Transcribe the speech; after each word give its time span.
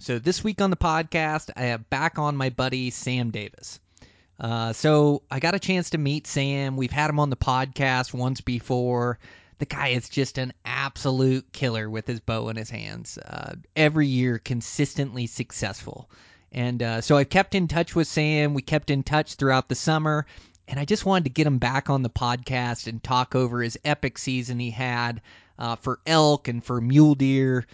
So, 0.00 0.20
this 0.20 0.44
week 0.44 0.60
on 0.60 0.70
the 0.70 0.76
podcast, 0.76 1.50
I 1.56 1.62
have 1.62 1.90
back 1.90 2.20
on 2.20 2.36
my 2.36 2.50
buddy 2.50 2.90
Sam 2.90 3.30
Davis. 3.30 3.80
Uh, 4.38 4.72
so, 4.72 5.22
I 5.28 5.40
got 5.40 5.56
a 5.56 5.58
chance 5.58 5.90
to 5.90 5.98
meet 5.98 6.28
Sam. 6.28 6.76
We've 6.76 6.92
had 6.92 7.10
him 7.10 7.18
on 7.18 7.30
the 7.30 7.36
podcast 7.36 8.14
once 8.14 8.40
before. 8.40 9.18
The 9.58 9.66
guy 9.66 9.88
is 9.88 10.08
just 10.08 10.38
an 10.38 10.52
absolute 10.64 11.52
killer 11.52 11.90
with 11.90 12.06
his 12.06 12.20
bow 12.20 12.48
in 12.48 12.54
his 12.54 12.70
hands. 12.70 13.18
Uh, 13.18 13.56
every 13.74 14.06
year, 14.06 14.38
consistently 14.38 15.26
successful. 15.26 16.08
And 16.52 16.80
uh, 16.80 17.00
so, 17.00 17.16
I've 17.16 17.30
kept 17.30 17.56
in 17.56 17.66
touch 17.66 17.96
with 17.96 18.06
Sam. 18.06 18.54
We 18.54 18.62
kept 18.62 18.90
in 18.90 19.02
touch 19.02 19.34
throughout 19.34 19.68
the 19.68 19.74
summer 19.74 20.26
and 20.68 20.78
I 20.78 20.84
just 20.84 21.06
wanted 21.06 21.24
to 21.24 21.30
get 21.30 21.46
him 21.46 21.58
back 21.58 21.88
on 21.88 22.02
the 22.02 22.10
podcast 22.10 22.86
and 22.86 23.02
talk 23.02 23.34
over 23.34 23.62
his 23.62 23.78
epic 23.84 24.18
season 24.18 24.60
he 24.60 24.70
had 24.70 25.22
uh, 25.58 25.76
for 25.76 25.98
elk 26.06 26.46
and 26.46 26.62
for 26.62 26.80
mule 26.80 27.14
deer. 27.14 27.66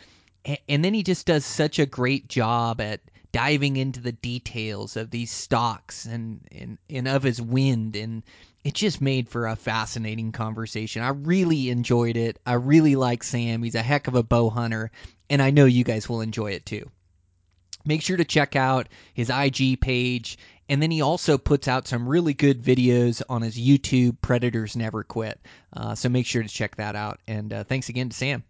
And 0.69 0.85
then 0.85 0.95
he 0.95 1.03
just 1.03 1.27
does 1.27 1.45
such 1.45 1.79
a 1.79 1.87
great 1.87 2.29
job 2.29 2.81
at 2.81 3.01
diving 3.33 3.77
into 3.77 4.01
the 4.01 4.13
details 4.13 4.97
of 4.97 5.11
these 5.11 5.31
stalks 5.31 6.05
and, 6.05 6.41
and, 6.53 6.79
and 6.89 7.09
of 7.09 7.23
his 7.23 7.41
wind. 7.41 7.97
And 7.97 8.23
it 8.63 8.75
just 8.75 9.01
made 9.01 9.29
for 9.29 9.47
a 9.47 9.57
fascinating 9.57 10.33
conversation. 10.33 11.03
I 11.03 11.09
really 11.09 11.71
enjoyed 11.71 12.17
it. 12.17 12.39
I 12.47 12.55
really 12.55 12.97
like 12.97 13.23
Sam. 13.23 13.63
He's 13.63 13.75
a 13.75 13.83
heck 13.83 14.07
of 14.07 14.15
a 14.15 14.23
bow 14.23 14.51
hunter, 14.51 14.91
and 15.29 15.43
I 15.43 15.51
know 15.51 15.65
you 15.65 15.85
guys 15.85 16.09
will 16.09 16.21
enjoy 16.21 16.53
it 16.53 16.67
too 16.67 16.91
make 17.85 18.03
sure 18.03 18.17
to 18.17 18.25
check 18.25 18.57
out 18.57 18.89
his 19.13 19.31
IG 19.31 19.81
page. 19.81 20.39
And 20.69 20.81
then 20.81 20.91
he 20.91 21.03
also 21.03 21.37
puts 21.37 21.69
out 21.69 21.87
some 21.87 22.09
really 22.09 22.33
good 22.33 22.63
videos 22.63 23.21
on 23.29 23.43
his 23.43 23.59
YouTube, 23.59 24.17
Predators 24.23 24.77
Never 24.77 25.05
Quit. 25.05 25.39
Uh, 25.73 25.95
so 25.95 26.09
make 26.09 26.27
sure 26.27 26.43
to 26.43 26.49
check 26.49 26.77
that 26.77 26.97
out. 26.97 27.21
And 27.29 27.53
uh, 27.53 27.65
thanks 27.65 27.91
again 27.91 28.09
to 28.09 28.17
Sam. 28.17 28.45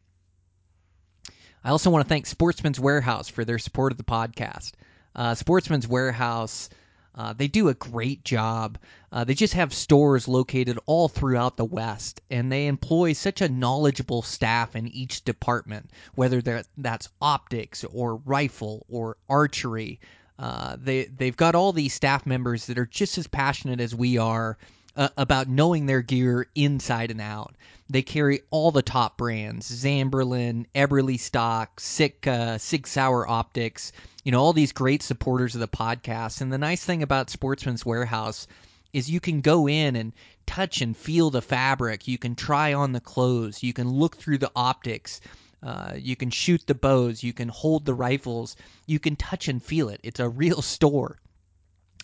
I 1.65 1.71
also 1.71 1.89
want 1.89 2.05
to 2.05 2.09
thank 2.09 2.27
Sportsman's 2.27 2.79
Warehouse 2.79 3.31
for 3.31 3.43
their 3.43 3.59
support 3.59 3.91
of 3.91 3.97
the 3.97 4.05
podcast. 4.05 4.73
Uh, 5.17 5.35
Sportsman's 5.35 5.89
Warehouse, 5.89 6.69
uh, 7.15 7.33
they 7.33 7.49
do 7.49 7.69
a 7.69 7.75
great 7.75 8.23
job. 8.23 8.77
Uh, 9.11 9.25
they 9.25 9.33
just 9.33 9.55
have 9.55 9.73
stores 9.73 10.29
located 10.29 10.79
all 10.85 11.09
throughout 11.09 11.57
the 11.57 11.65
West, 11.65 12.21
and 12.31 12.53
they 12.53 12.67
employ 12.67 13.15
such 13.15 13.41
a 13.41 13.49
knowledgeable 13.49 14.21
staff 14.21 14.77
in 14.77 14.89
each 14.89 15.25
department, 15.25 15.89
whether 16.17 16.65
that's 16.77 17.09
optics 17.23 17.83
or 17.85 18.17
rifle 18.17 18.85
or 18.91 19.17
archery. 19.31 20.01
Uh, 20.39 20.77
they 20.79 21.05
they've 21.05 21.37
got 21.37 21.55
all 21.55 21.73
these 21.73 21.95
staff 21.95 22.27
members 22.27 22.67
that 22.67 22.79
are 22.79 22.87
just 22.87 23.17
as 23.17 23.27
passionate 23.27 23.81
as 23.81 23.95
we 23.95 24.19
are 24.19 24.59
uh, 24.97 25.09
about 25.17 25.49
knowing 25.49 25.87
their 25.87 26.03
gear 26.03 26.47
inside 26.55 27.11
and 27.11 27.21
out. 27.21 27.55
They 27.91 28.01
carry 28.01 28.41
all 28.51 28.71
the 28.71 28.81
top 28.81 29.19
brands: 29.19 29.71
Zamberlan, 29.71 30.65
Eberly 30.75 31.21
Stock, 31.21 31.79
Sitka, 31.79 32.59
Sig 32.59 32.87
Sauer 32.87 33.29
Optics. 33.29 33.93
You 34.25 34.33
know 34.33 34.41
all 34.41 34.55
these 34.55 34.73
great 34.73 35.03
supporters 35.03 35.55
of 35.55 35.61
the 35.61 35.69
podcast. 35.69 36.41
And 36.41 36.51
the 36.51 36.57
nice 36.57 36.83
thing 36.83 37.03
about 37.03 37.29
Sportsman's 37.29 37.85
Warehouse 37.85 38.47
is 38.95 39.11
you 39.11 39.21
can 39.21 39.43
go 39.43 39.69
in 39.69 39.97
and 39.97 40.15
touch 40.47 40.81
and 40.81 40.97
feel 40.97 41.29
the 41.29 41.43
fabric. 41.43 42.09
You 42.09 42.17
can 42.17 42.35
try 42.35 42.73
on 42.73 42.93
the 42.93 43.01
clothes. 43.01 43.63
You 43.63 43.75
can 43.75 43.91
look 43.91 44.17
through 44.17 44.39
the 44.39 44.53
optics. 44.57 45.21
Uh, 45.63 45.95
you 45.99 46.17
can 46.17 46.31
shoot 46.31 46.67
the 46.67 46.75
bows. 46.75 47.23
You 47.23 47.33
can 47.33 47.49
hold 47.49 47.85
the 47.85 47.95
rifles. 47.95 48.57
You 48.87 48.99
can 48.99 49.17
touch 49.17 49.49
and 49.49 49.63
feel 49.63 49.89
it. 49.91 50.01
It's 50.03 50.21
a 50.21 50.29
real 50.29 50.63
store. 50.75 51.19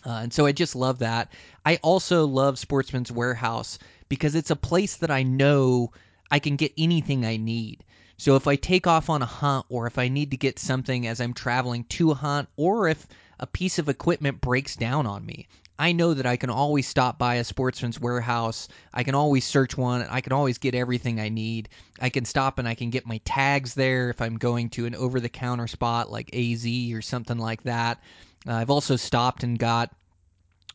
Uh, 0.05 0.19
and 0.23 0.33
so 0.33 0.45
I 0.45 0.51
just 0.51 0.75
love 0.75 0.99
that. 0.99 1.31
I 1.65 1.77
also 1.83 2.25
love 2.25 2.57
Sportsman's 2.57 3.11
Warehouse 3.11 3.79
because 4.09 4.35
it's 4.35 4.51
a 4.51 4.55
place 4.55 4.97
that 4.97 5.11
I 5.11 5.23
know 5.23 5.91
I 6.31 6.39
can 6.39 6.55
get 6.55 6.73
anything 6.77 7.25
I 7.25 7.37
need. 7.37 7.83
So 8.17 8.35
if 8.35 8.47
I 8.47 8.55
take 8.55 8.85
off 8.85 9.09
on 9.09 9.21
a 9.21 9.25
hunt 9.25 9.65
or 9.69 9.87
if 9.87 9.97
I 9.97 10.07
need 10.07 10.31
to 10.31 10.37
get 10.37 10.59
something 10.59 11.07
as 11.07 11.19
I'm 11.19 11.33
traveling 11.33 11.85
to 11.85 12.11
a 12.11 12.15
hunt 12.15 12.49
or 12.55 12.87
if 12.87 13.07
a 13.39 13.47
piece 13.47 13.79
of 13.79 13.89
equipment 13.89 14.41
breaks 14.41 14.75
down 14.75 15.07
on 15.07 15.25
me, 15.25 15.47
I 15.79 15.93
know 15.93 16.13
that 16.13 16.27
I 16.27 16.37
can 16.37 16.51
always 16.51 16.87
stop 16.87 17.17
by 17.17 17.35
a 17.35 17.43
sportsman's 17.43 17.99
warehouse. 17.99 18.67
I 18.93 19.01
can 19.01 19.15
always 19.15 19.43
search 19.43 19.75
one. 19.75 20.03
I 20.03 20.21
can 20.21 20.31
always 20.31 20.59
get 20.59 20.75
everything 20.75 21.19
I 21.19 21.29
need. 21.29 21.69
I 21.99 22.09
can 22.09 22.23
stop 22.23 22.59
and 22.59 22.67
I 22.67 22.75
can 22.75 22.91
get 22.91 23.07
my 23.07 23.19
tags 23.25 23.73
there 23.73 24.11
if 24.11 24.21
I'm 24.21 24.37
going 24.37 24.69
to 24.71 24.85
an 24.85 24.93
over 24.93 25.19
the 25.19 25.27
counter 25.27 25.65
spot 25.67 26.11
like 26.11 26.35
AZ 26.35 26.67
or 26.93 27.01
something 27.01 27.39
like 27.39 27.63
that. 27.63 27.99
Uh, 28.47 28.53
I've 28.53 28.69
also 28.69 28.95
stopped 28.95 29.43
and 29.43 29.57
got 29.57 29.93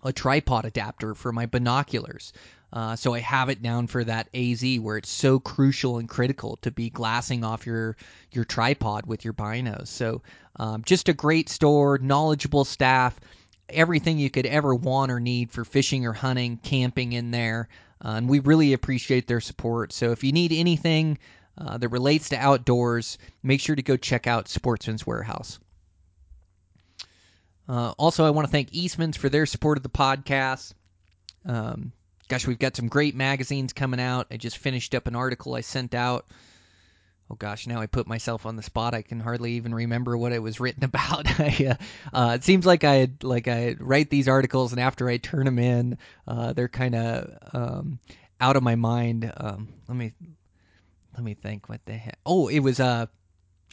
a 0.04 0.12
tripod 0.12 0.64
adapter 0.64 1.14
for 1.14 1.32
my 1.32 1.46
binoculars. 1.46 2.32
Uh, 2.72 2.96
so 2.96 3.14
I 3.14 3.20
have 3.20 3.48
it 3.48 3.62
down 3.62 3.86
for 3.86 4.04
that 4.04 4.28
AZ 4.34 4.62
where 4.80 4.98
it's 4.98 5.08
so 5.08 5.38
crucial 5.38 5.98
and 5.98 6.08
critical 6.08 6.58
to 6.62 6.70
be 6.70 6.90
glassing 6.90 7.44
off 7.44 7.66
your 7.66 7.96
your 8.32 8.44
tripod 8.44 9.06
with 9.06 9.24
your 9.24 9.32
binos. 9.32 9.88
So 9.88 10.22
um, 10.56 10.82
just 10.84 11.08
a 11.08 11.14
great 11.14 11.48
store, 11.48 11.98
knowledgeable 11.98 12.64
staff, 12.64 13.18
everything 13.68 14.18
you 14.18 14.30
could 14.30 14.46
ever 14.46 14.74
want 14.74 15.10
or 15.10 15.20
need 15.20 15.50
for 15.50 15.64
fishing 15.64 16.06
or 16.06 16.12
hunting, 16.12 16.58
camping 16.58 17.12
in 17.12 17.30
there, 17.30 17.68
uh, 18.04 18.10
and 18.10 18.28
we 18.28 18.40
really 18.40 18.72
appreciate 18.72 19.26
their 19.26 19.40
support. 19.40 19.92
So 19.92 20.10
if 20.10 20.22
you 20.22 20.32
need 20.32 20.52
anything 20.52 21.18
uh, 21.58 21.78
that 21.78 21.88
relates 21.88 22.28
to 22.30 22.36
outdoors, 22.36 23.16
make 23.42 23.60
sure 23.60 23.76
to 23.76 23.82
go 23.82 23.96
check 23.96 24.26
out 24.26 24.48
Sportsman's 24.48 25.06
Warehouse. 25.06 25.58
Uh, 27.68 27.92
also, 27.98 28.24
I 28.24 28.30
want 28.30 28.46
to 28.46 28.52
thank 28.52 28.72
Eastman's 28.72 29.16
for 29.16 29.28
their 29.28 29.46
support 29.46 29.76
of 29.76 29.82
the 29.82 29.88
podcast. 29.88 30.72
Um, 31.44 31.92
gosh, 32.28 32.46
we've 32.46 32.58
got 32.58 32.76
some 32.76 32.88
great 32.88 33.14
magazines 33.14 33.72
coming 33.72 34.00
out. 34.00 34.28
I 34.30 34.36
just 34.36 34.58
finished 34.58 34.94
up 34.94 35.06
an 35.06 35.16
article 35.16 35.54
I 35.54 35.60
sent 35.60 35.94
out. 35.94 36.26
Oh 37.28 37.34
gosh, 37.34 37.66
now 37.66 37.80
I 37.80 37.86
put 37.86 38.06
myself 38.06 38.46
on 38.46 38.54
the 38.54 38.62
spot. 38.62 38.94
I 38.94 39.02
can 39.02 39.18
hardly 39.18 39.54
even 39.54 39.74
remember 39.74 40.16
what 40.16 40.32
it 40.32 40.38
was 40.40 40.60
written 40.60 40.84
about. 40.84 41.40
I, 41.40 41.76
uh, 42.12 42.16
uh, 42.16 42.34
it 42.34 42.44
seems 42.44 42.64
like 42.64 42.84
I 42.84 43.08
like 43.22 43.48
I 43.48 43.74
write 43.80 44.10
these 44.10 44.28
articles, 44.28 44.72
and 44.72 44.80
after 44.80 45.08
I 45.08 45.16
turn 45.16 45.44
them 45.44 45.58
in, 45.58 45.98
uh, 46.28 46.52
they're 46.52 46.68
kind 46.68 46.94
of 46.94 47.38
um, 47.52 47.98
out 48.40 48.54
of 48.54 48.62
my 48.62 48.76
mind. 48.76 49.32
Um, 49.36 49.68
let 49.88 49.96
me 49.96 50.12
let 51.14 51.24
me 51.24 51.34
think. 51.34 51.68
What 51.68 51.80
the 51.84 51.94
heck? 51.94 52.18
Oh, 52.24 52.46
it 52.46 52.60
was 52.60 52.78
uh 52.78 53.06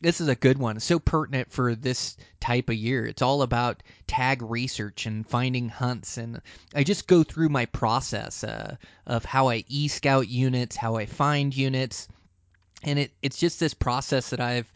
this 0.03 0.19
is 0.19 0.27
a 0.27 0.35
good 0.35 0.57
one. 0.57 0.79
So 0.81 0.99
pertinent 0.99 1.49
for 1.49 1.75
this 1.75 2.17
type 2.41 2.69
of 2.69 2.75
year. 2.75 3.05
It's 3.05 3.21
all 3.21 3.41
about 3.41 3.81
tag 4.05 4.41
research 4.41 5.05
and 5.05 5.25
finding 5.25 5.69
hunts, 5.69 6.17
and 6.17 6.41
I 6.75 6.83
just 6.83 7.07
go 7.07 7.23
through 7.23 7.49
my 7.49 7.65
process 7.65 8.43
uh, 8.43 8.75
of 9.07 9.23
how 9.23 9.47
I 9.47 9.63
e 9.69 9.87
scout 9.87 10.27
units, 10.27 10.75
how 10.75 10.97
I 10.97 11.05
find 11.05 11.55
units, 11.55 12.09
and 12.83 12.99
it 12.99 13.11
it's 13.21 13.39
just 13.39 13.61
this 13.61 13.73
process 13.73 14.29
that 14.31 14.41
I've 14.41 14.71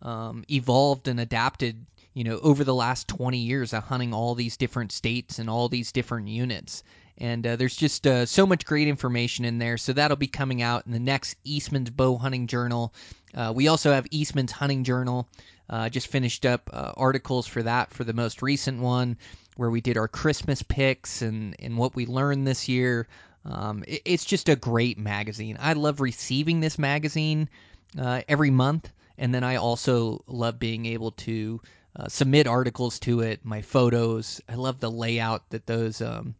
um, 0.00 0.44
evolved 0.50 1.08
and 1.08 1.20
adapted. 1.20 1.84
You 2.14 2.24
know, 2.24 2.38
over 2.38 2.64
the 2.64 2.74
last 2.74 3.06
20 3.06 3.38
years 3.38 3.72
of 3.72 3.84
hunting 3.84 4.12
all 4.12 4.34
these 4.34 4.56
different 4.56 4.90
states 4.92 5.38
and 5.38 5.48
all 5.48 5.68
these 5.68 5.92
different 5.92 6.26
units. 6.26 6.82
And 7.20 7.46
uh, 7.46 7.56
there's 7.56 7.76
just 7.76 8.06
uh, 8.06 8.24
so 8.24 8.46
much 8.46 8.64
great 8.64 8.88
information 8.88 9.44
in 9.44 9.58
there. 9.58 9.76
So 9.76 9.92
that'll 9.92 10.16
be 10.16 10.26
coming 10.26 10.62
out 10.62 10.86
in 10.86 10.92
the 10.92 10.98
next 10.98 11.36
Eastman's 11.44 11.90
Bow 11.90 12.16
Hunting 12.16 12.46
Journal. 12.46 12.94
Uh, 13.34 13.52
we 13.54 13.68
also 13.68 13.92
have 13.92 14.06
Eastman's 14.10 14.52
Hunting 14.52 14.84
Journal. 14.84 15.28
Uh, 15.68 15.88
just 15.90 16.06
finished 16.06 16.46
up 16.46 16.70
uh, 16.72 16.92
articles 16.96 17.46
for 17.46 17.62
that 17.62 17.92
for 17.92 18.04
the 18.04 18.14
most 18.14 18.40
recent 18.40 18.80
one, 18.80 19.18
where 19.56 19.70
we 19.70 19.82
did 19.82 19.98
our 19.98 20.08
Christmas 20.08 20.62
picks 20.62 21.20
and, 21.20 21.54
and 21.58 21.76
what 21.76 21.94
we 21.94 22.06
learned 22.06 22.46
this 22.46 22.68
year. 22.68 23.06
Um, 23.44 23.84
it, 23.86 24.02
it's 24.06 24.24
just 24.24 24.48
a 24.48 24.56
great 24.56 24.98
magazine. 24.98 25.58
I 25.60 25.74
love 25.74 26.00
receiving 26.00 26.60
this 26.60 26.78
magazine 26.78 27.50
uh, 27.98 28.22
every 28.28 28.50
month. 28.50 28.90
And 29.18 29.34
then 29.34 29.44
I 29.44 29.56
also 29.56 30.24
love 30.26 30.58
being 30.58 30.86
able 30.86 31.10
to 31.12 31.60
submit 32.08 32.46
articles 32.46 32.98
to 33.00 33.20
it, 33.20 33.44
my 33.44 33.60
photos. 33.60 34.40
I 34.48 34.54
love 34.54 34.80
the 34.80 34.90
layout 34.90 35.50
that 35.50 35.66
those 35.66 36.00
um, 36.00 36.34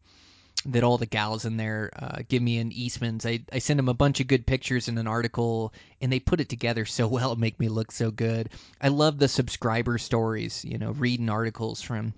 that 0.66 0.84
all 0.84 0.98
the 0.98 1.06
gals 1.06 1.44
in 1.44 1.56
there 1.56 1.90
uh, 1.96 2.18
give 2.28 2.42
me 2.42 2.58
in 2.58 2.72
Eastman's. 2.72 3.24
I, 3.24 3.40
I 3.52 3.60
send 3.60 3.78
them 3.78 3.88
a 3.88 3.94
bunch 3.94 4.20
of 4.20 4.26
good 4.26 4.46
pictures 4.46 4.88
in 4.88 4.98
an 4.98 5.06
article, 5.06 5.72
and 6.00 6.12
they 6.12 6.20
put 6.20 6.40
it 6.40 6.48
together 6.48 6.84
so 6.84 7.08
well, 7.08 7.36
make 7.36 7.58
me 7.58 7.68
look 7.68 7.92
so 7.92 8.10
good. 8.10 8.50
I 8.80 8.88
love 8.88 9.18
the 9.18 9.28
subscriber 9.28 9.98
stories, 9.98 10.64
you 10.64 10.78
know, 10.78 10.92
reading 10.92 11.30
articles 11.30 11.80
from 11.80 12.12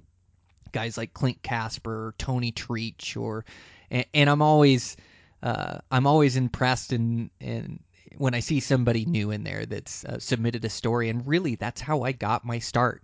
guys 0.73 0.97
like 0.97 1.15
Clint 1.15 1.43
Casper, 1.43 2.09
or 2.09 2.15
Tony 2.19 2.50
Treach, 2.50 3.17
or 3.21 3.44
and, 3.91 4.06
and 4.12 4.29
I'm 4.29 4.43
always 4.43 4.97
uh, 5.43 5.79
I'm 5.91 6.06
always 6.06 6.37
impressed 6.37 6.93
and 6.93 7.31
and 7.41 7.81
when 8.17 8.35
I 8.35 8.41
see 8.41 8.61
somebody 8.61 9.05
new 9.05 9.31
in 9.31 9.44
there 9.44 9.67
that's 9.67 10.05
uh, 10.05 10.19
submitted 10.19 10.65
a 10.65 10.69
story, 10.69 11.09
and 11.11 11.27
really 11.27 11.55
that's 11.55 11.81
how 11.81 12.03
I 12.03 12.12
got 12.12 12.44
my 12.44 12.59
start. 12.59 13.03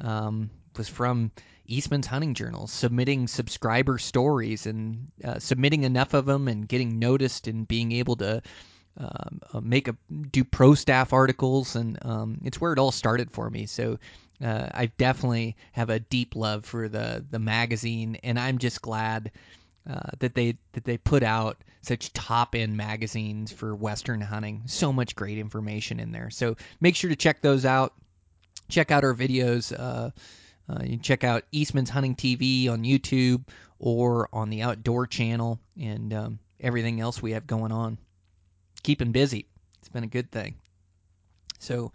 Um, 0.00 0.50
was 0.76 0.88
from 0.88 1.32
Eastman's 1.68 2.06
Hunting 2.06 2.34
Journal, 2.34 2.66
submitting 2.66 3.28
subscriber 3.28 3.98
stories 3.98 4.66
and 4.66 5.08
uh, 5.22 5.38
submitting 5.38 5.84
enough 5.84 6.14
of 6.14 6.26
them 6.26 6.48
and 6.48 6.66
getting 6.66 6.98
noticed 6.98 7.46
and 7.46 7.68
being 7.68 7.92
able 7.92 8.16
to 8.16 8.42
um, 8.96 9.40
uh, 9.52 9.60
make 9.60 9.86
a 9.86 9.96
do 10.32 10.42
pro 10.42 10.74
staff 10.74 11.12
articles, 11.12 11.76
and 11.76 11.98
um, 12.04 12.40
it's 12.44 12.60
where 12.60 12.72
it 12.72 12.78
all 12.78 12.90
started 12.90 13.30
for 13.30 13.48
me. 13.48 13.66
So 13.66 13.98
uh, 14.42 14.68
I 14.72 14.86
definitely 14.98 15.56
have 15.72 15.90
a 15.90 16.00
deep 16.00 16.34
love 16.34 16.64
for 16.64 16.88
the 16.88 17.24
the 17.30 17.38
magazine, 17.38 18.16
and 18.24 18.38
I'm 18.40 18.58
just 18.58 18.82
glad 18.82 19.30
uh, 19.88 20.10
that 20.18 20.34
they 20.34 20.56
that 20.72 20.84
they 20.84 20.96
put 20.96 21.22
out 21.22 21.62
such 21.82 22.12
top 22.12 22.54
end 22.54 22.76
magazines 22.76 23.52
for 23.52 23.74
Western 23.74 24.20
hunting. 24.20 24.62
So 24.66 24.92
much 24.92 25.14
great 25.14 25.38
information 25.38 26.00
in 26.00 26.10
there. 26.10 26.30
So 26.30 26.56
make 26.80 26.96
sure 26.96 27.10
to 27.10 27.16
check 27.16 27.40
those 27.40 27.64
out. 27.64 27.94
Check 28.68 28.90
out 28.90 29.04
our 29.04 29.14
videos. 29.14 29.72
Uh, 29.78 30.10
uh, 30.68 30.80
you 30.82 30.90
can 30.90 31.00
check 31.00 31.24
out 31.24 31.44
Eastman's 31.52 31.90
Hunting 31.90 32.14
TV 32.14 32.68
on 32.68 32.82
YouTube 32.82 33.44
or 33.78 34.28
on 34.32 34.50
the 34.50 34.62
Outdoor 34.62 35.06
Channel 35.06 35.58
and 35.80 36.12
um, 36.12 36.38
everything 36.60 37.00
else 37.00 37.22
we 37.22 37.32
have 37.32 37.46
going 37.46 37.72
on. 37.72 37.98
Keeping 38.82 39.12
busy. 39.12 39.46
It's 39.80 39.88
been 39.88 40.04
a 40.04 40.08
good 40.08 40.30
thing. 40.30 40.56
So, 41.58 41.92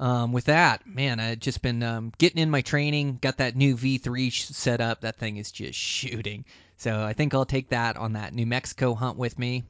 um, 0.00 0.32
with 0.32 0.46
that, 0.46 0.86
man, 0.86 1.20
I've 1.20 1.40
just 1.40 1.60
been 1.62 1.82
um, 1.82 2.12
getting 2.18 2.42
in 2.42 2.50
my 2.50 2.62
training. 2.62 3.18
Got 3.20 3.36
that 3.36 3.54
new 3.54 3.76
V3 3.76 4.32
set 4.32 4.80
up. 4.80 5.02
That 5.02 5.16
thing 5.16 5.36
is 5.36 5.52
just 5.52 5.78
shooting. 5.78 6.46
So 6.78 7.02
I 7.02 7.12
think 7.12 7.34
I'll 7.34 7.44
take 7.44 7.68
that 7.68 7.98
on 7.98 8.14
that 8.14 8.32
New 8.32 8.46
Mexico 8.46 8.94
hunt 8.94 9.18
with 9.18 9.38
me. 9.38 9.64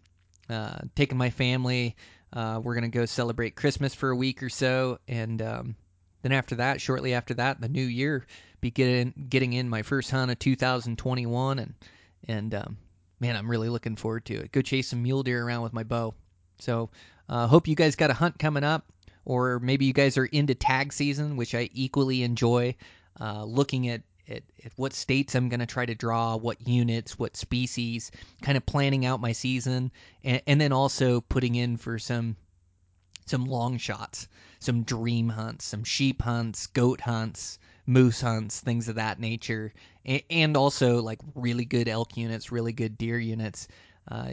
Uh, 0.49 0.79
taking 0.95 1.19
my 1.19 1.31
family. 1.31 1.97
Uh, 2.33 2.61
we're 2.63 2.75
gonna 2.75 2.89
go 2.89 3.07
celebrate 3.07 3.57
Christmas 3.57 3.95
for 3.95 4.11
a 4.11 4.17
week 4.17 4.43
or 4.43 4.49
so, 4.49 5.01
and 5.09 5.43
um, 5.43 5.77
then 6.23 6.33
after 6.33 6.57
that, 6.57 6.81
shortly 6.81 7.15
after 7.15 7.35
that, 7.35 7.61
the 7.61 7.69
new 7.69 7.85
year, 7.85 8.27
be 8.61 8.71
getting 8.71 9.15
getting 9.29 9.53
in 9.53 9.69
my 9.69 9.83
first 9.83 10.11
hunt 10.11 10.31
of 10.31 10.39
2021, 10.39 11.59
and 11.59 11.75
and 12.29 12.55
um, 12.55 12.77
man, 13.21 13.37
I'm 13.37 13.51
really 13.51 13.69
looking 13.69 13.97
forward 13.97 14.25
to 14.27 14.35
it. 14.35 14.53
Go 14.53 14.63
chase 14.63 14.89
some 14.89 15.03
mule 15.03 15.23
deer 15.23 15.45
around 15.45 15.63
with 15.63 15.73
my 15.73 15.85
bow. 15.85 16.15
So 16.59 16.91
uh, 17.29 17.47
hope 17.47 17.69
you 17.69 17.77
guys 17.77 17.97
got 17.97 18.11
a 18.11 18.15
hunt 18.15 18.39
coming 18.39 18.65
up, 18.65 18.87
or 19.25 19.61
maybe 19.61 19.85
you 19.85 19.93
guys 19.93 20.19
are 20.19 20.27
into 20.27 20.55
tag 20.55 20.93
season, 20.93 21.37
which 21.37 21.55
I 21.55 21.71
equally 21.73 22.23
enjoy. 22.23 22.75
Uh, 23.21 23.45
looking 23.45 23.89
at, 23.89 24.03
at, 24.29 24.43
at 24.65 24.73
what 24.77 24.95
states 24.95 25.35
I'm 25.35 25.49
going 25.51 25.61
to 25.61 25.67
try 25.67 25.85
to 25.85 25.95
draw, 25.95 26.37
what 26.37 26.67
units, 26.67 27.19
what 27.19 27.37
species, 27.37 28.11
kind 28.41 28.57
of 28.57 28.65
planning 28.65 29.05
out 29.05 29.21
my 29.21 29.33
season, 29.33 29.91
and, 30.25 30.41
and 30.47 30.61
then 30.61 30.73
also 30.73 31.21
putting 31.21 31.55
in 31.55 31.77
for 31.77 31.99
some 31.99 32.37
some 33.27 33.45
long 33.45 33.79
shots, 33.79 34.27
some 34.61 34.83
dream 34.83 35.29
hunts, 35.29 35.65
some 35.65 35.83
sheep 35.83 36.23
hunts, 36.23 36.69
goat 36.69 37.01
hunts, 37.01 37.59
moose 37.87 38.21
hunts, 38.21 38.61
things 38.61 38.89
of 38.89 38.95
that 38.95 39.19
nature, 39.19 39.73
and 40.05 40.57
also 40.57 41.03
like 41.03 41.19
really 41.35 41.65
good 41.65 41.89
elk 41.89 42.17
units, 42.17 42.53
really 42.53 42.73
good 42.73 42.97
deer 42.97 43.19
units. 43.19 43.67
Uh, 44.09 44.29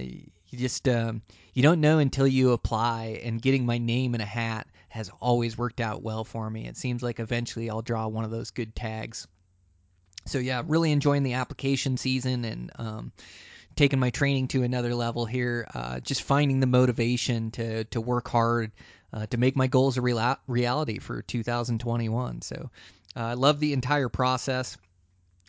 you 0.49 0.57
just 0.59 0.87
um, 0.87 1.21
you 1.53 1.63
don't 1.63 1.81
know 1.81 1.99
until 1.99 2.27
you 2.27 2.51
apply, 2.51 3.21
and 3.23 3.41
getting 3.41 3.65
my 3.65 3.77
name 3.77 4.15
in 4.15 4.21
a 4.21 4.25
hat 4.25 4.67
has 4.89 5.09
always 5.19 5.57
worked 5.57 5.81
out 5.81 6.03
well 6.03 6.23
for 6.23 6.49
me. 6.49 6.67
It 6.67 6.77
seems 6.77 7.01
like 7.01 7.19
eventually 7.19 7.69
I'll 7.69 7.81
draw 7.81 8.07
one 8.07 8.23
of 8.23 8.31
those 8.31 8.51
good 8.51 8.75
tags. 8.75 9.27
So 10.25 10.39
yeah, 10.39 10.61
really 10.65 10.91
enjoying 10.91 11.23
the 11.23 11.33
application 11.33 11.97
season 11.97 12.43
and 12.45 12.71
um, 12.75 13.11
taking 13.75 13.99
my 13.99 14.09
training 14.09 14.49
to 14.49 14.63
another 14.63 14.93
level 14.93 15.25
here. 15.25 15.67
Uh, 15.73 15.99
just 15.99 16.23
finding 16.23 16.59
the 16.59 16.67
motivation 16.67 17.51
to 17.51 17.85
to 17.85 18.01
work 18.01 18.27
hard 18.27 18.71
uh, 19.13 19.25
to 19.27 19.37
make 19.37 19.55
my 19.55 19.67
goals 19.67 19.97
a 19.97 20.01
real- 20.01 20.37
reality 20.47 20.99
for 20.99 21.21
2021. 21.21 22.41
So 22.41 22.69
uh, 23.15 23.19
I 23.19 23.33
love 23.33 23.59
the 23.59 23.73
entire 23.73 24.09
process, 24.09 24.77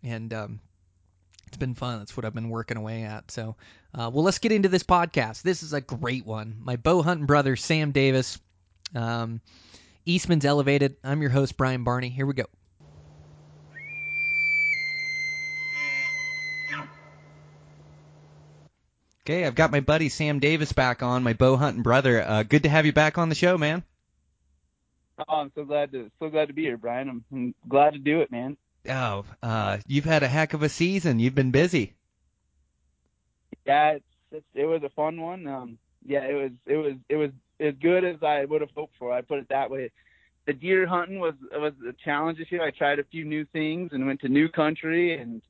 and 0.02 0.32
um, 0.32 0.60
it's 1.46 1.56
been 1.56 1.74
fun. 1.74 1.98
That's 1.98 2.16
what 2.16 2.24
I've 2.24 2.34
been 2.34 2.50
working 2.50 2.76
away 2.76 3.02
at. 3.02 3.30
So, 3.30 3.56
uh, 3.94 4.10
well, 4.12 4.24
let's 4.24 4.38
get 4.38 4.52
into 4.52 4.68
this 4.68 4.82
podcast. 4.82 5.42
This 5.42 5.62
is 5.62 5.72
a 5.72 5.80
great 5.80 6.26
one. 6.26 6.56
My 6.60 6.76
bow 6.76 7.02
hunting 7.02 7.26
brother, 7.26 7.56
Sam 7.56 7.92
Davis. 7.92 8.38
Um, 8.94 9.40
Eastman's 10.06 10.46
Elevated. 10.46 10.96
I'm 11.04 11.20
your 11.20 11.30
host, 11.30 11.58
Brian 11.58 11.84
Barney. 11.84 12.08
Here 12.08 12.24
we 12.24 12.32
go. 12.32 12.46
Okay, 19.28 19.44
I've 19.44 19.54
got 19.54 19.70
my 19.70 19.80
buddy 19.80 20.08
Sam 20.08 20.38
Davis 20.38 20.72
back 20.72 21.02
on, 21.02 21.22
my 21.22 21.34
bow 21.34 21.58
hunting 21.58 21.82
brother. 21.82 22.22
Uh, 22.22 22.44
good 22.44 22.62
to 22.62 22.70
have 22.70 22.86
you 22.86 22.94
back 22.94 23.18
on 23.18 23.28
the 23.28 23.34
show, 23.34 23.58
man. 23.58 23.82
Oh, 25.18 25.34
I'm 25.34 25.52
so 25.54 25.66
glad 25.66 25.92
to 25.92 26.10
so 26.18 26.30
glad 26.30 26.48
to 26.48 26.54
be 26.54 26.62
here, 26.62 26.78
Brian. 26.78 27.10
I'm, 27.10 27.24
I'm 27.30 27.54
glad 27.68 27.92
to 27.92 27.98
do 27.98 28.22
it, 28.22 28.32
man. 28.32 28.56
Oh, 28.88 29.26
uh, 29.42 29.78
you've 29.86 30.06
had 30.06 30.22
a 30.22 30.28
heck 30.28 30.54
of 30.54 30.62
a 30.62 30.70
season. 30.70 31.18
You've 31.18 31.34
been 31.34 31.50
busy. 31.50 31.92
Yeah, 33.66 33.96
it's, 33.96 34.04
it's 34.32 34.46
it 34.54 34.64
was 34.64 34.82
a 34.82 34.88
fun 34.88 35.20
one. 35.20 35.46
Um, 35.46 35.78
yeah, 36.06 36.24
it 36.24 36.32
was 36.32 36.52
it 36.64 36.76
was 36.76 36.94
it 37.10 37.16
was 37.16 37.30
as 37.60 37.74
good 37.82 38.06
as 38.06 38.22
I 38.22 38.46
would 38.46 38.62
have 38.62 38.70
hoped 38.74 38.96
for. 38.98 39.12
I 39.12 39.20
put 39.20 39.40
it 39.40 39.50
that 39.50 39.70
way. 39.70 39.90
The 40.46 40.54
deer 40.54 40.86
hunting 40.86 41.20
was 41.20 41.34
was 41.52 41.74
a 41.86 41.92
challenge 42.02 42.38
this 42.38 42.50
year. 42.50 42.64
I 42.64 42.70
tried 42.70 42.98
a 42.98 43.04
few 43.04 43.26
new 43.26 43.44
things 43.44 43.90
and 43.92 44.06
went 44.06 44.22
to 44.22 44.30
new 44.30 44.48
country, 44.48 45.18
and 45.20 45.42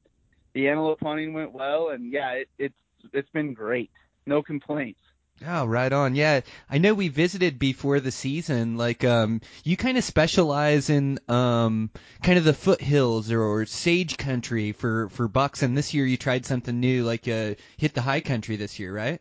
the 0.52 0.66
antelope 0.66 0.98
hunting 1.00 1.32
went 1.32 1.52
well. 1.52 1.90
And 1.90 2.12
yeah, 2.12 2.32
it, 2.32 2.48
it's 2.58 2.74
it's 3.12 3.30
been 3.30 3.54
great. 3.54 3.90
No 4.26 4.42
complaints. 4.42 5.00
Oh, 5.46 5.66
right 5.66 5.92
on. 5.92 6.16
Yeah, 6.16 6.40
I 6.68 6.78
know 6.78 6.94
we 6.94 7.08
visited 7.08 7.58
before 7.58 8.00
the 8.00 8.10
season. 8.10 8.76
Like, 8.76 9.04
um, 9.04 9.40
you 9.62 9.76
kind 9.76 9.96
of 9.96 10.02
specialize 10.02 10.90
in 10.90 11.20
um, 11.28 11.90
kind 12.22 12.38
of 12.38 12.44
the 12.44 12.54
foothills 12.54 13.30
or, 13.30 13.40
or 13.40 13.64
sage 13.64 14.16
country 14.16 14.72
for 14.72 15.08
for 15.10 15.28
bucks, 15.28 15.62
and 15.62 15.76
this 15.76 15.94
year 15.94 16.04
you 16.06 16.16
tried 16.16 16.44
something 16.44 16.80
new, 16.80 17.04
like 17.04 17.28
uh, 17.28 17.54
hit 17.76 17.94
the 17.94 18.02
high 18.02 18.20
country 18.20 18.56
this 18.56 18.80
year, 18.80 18.92
right? 18.92 19.20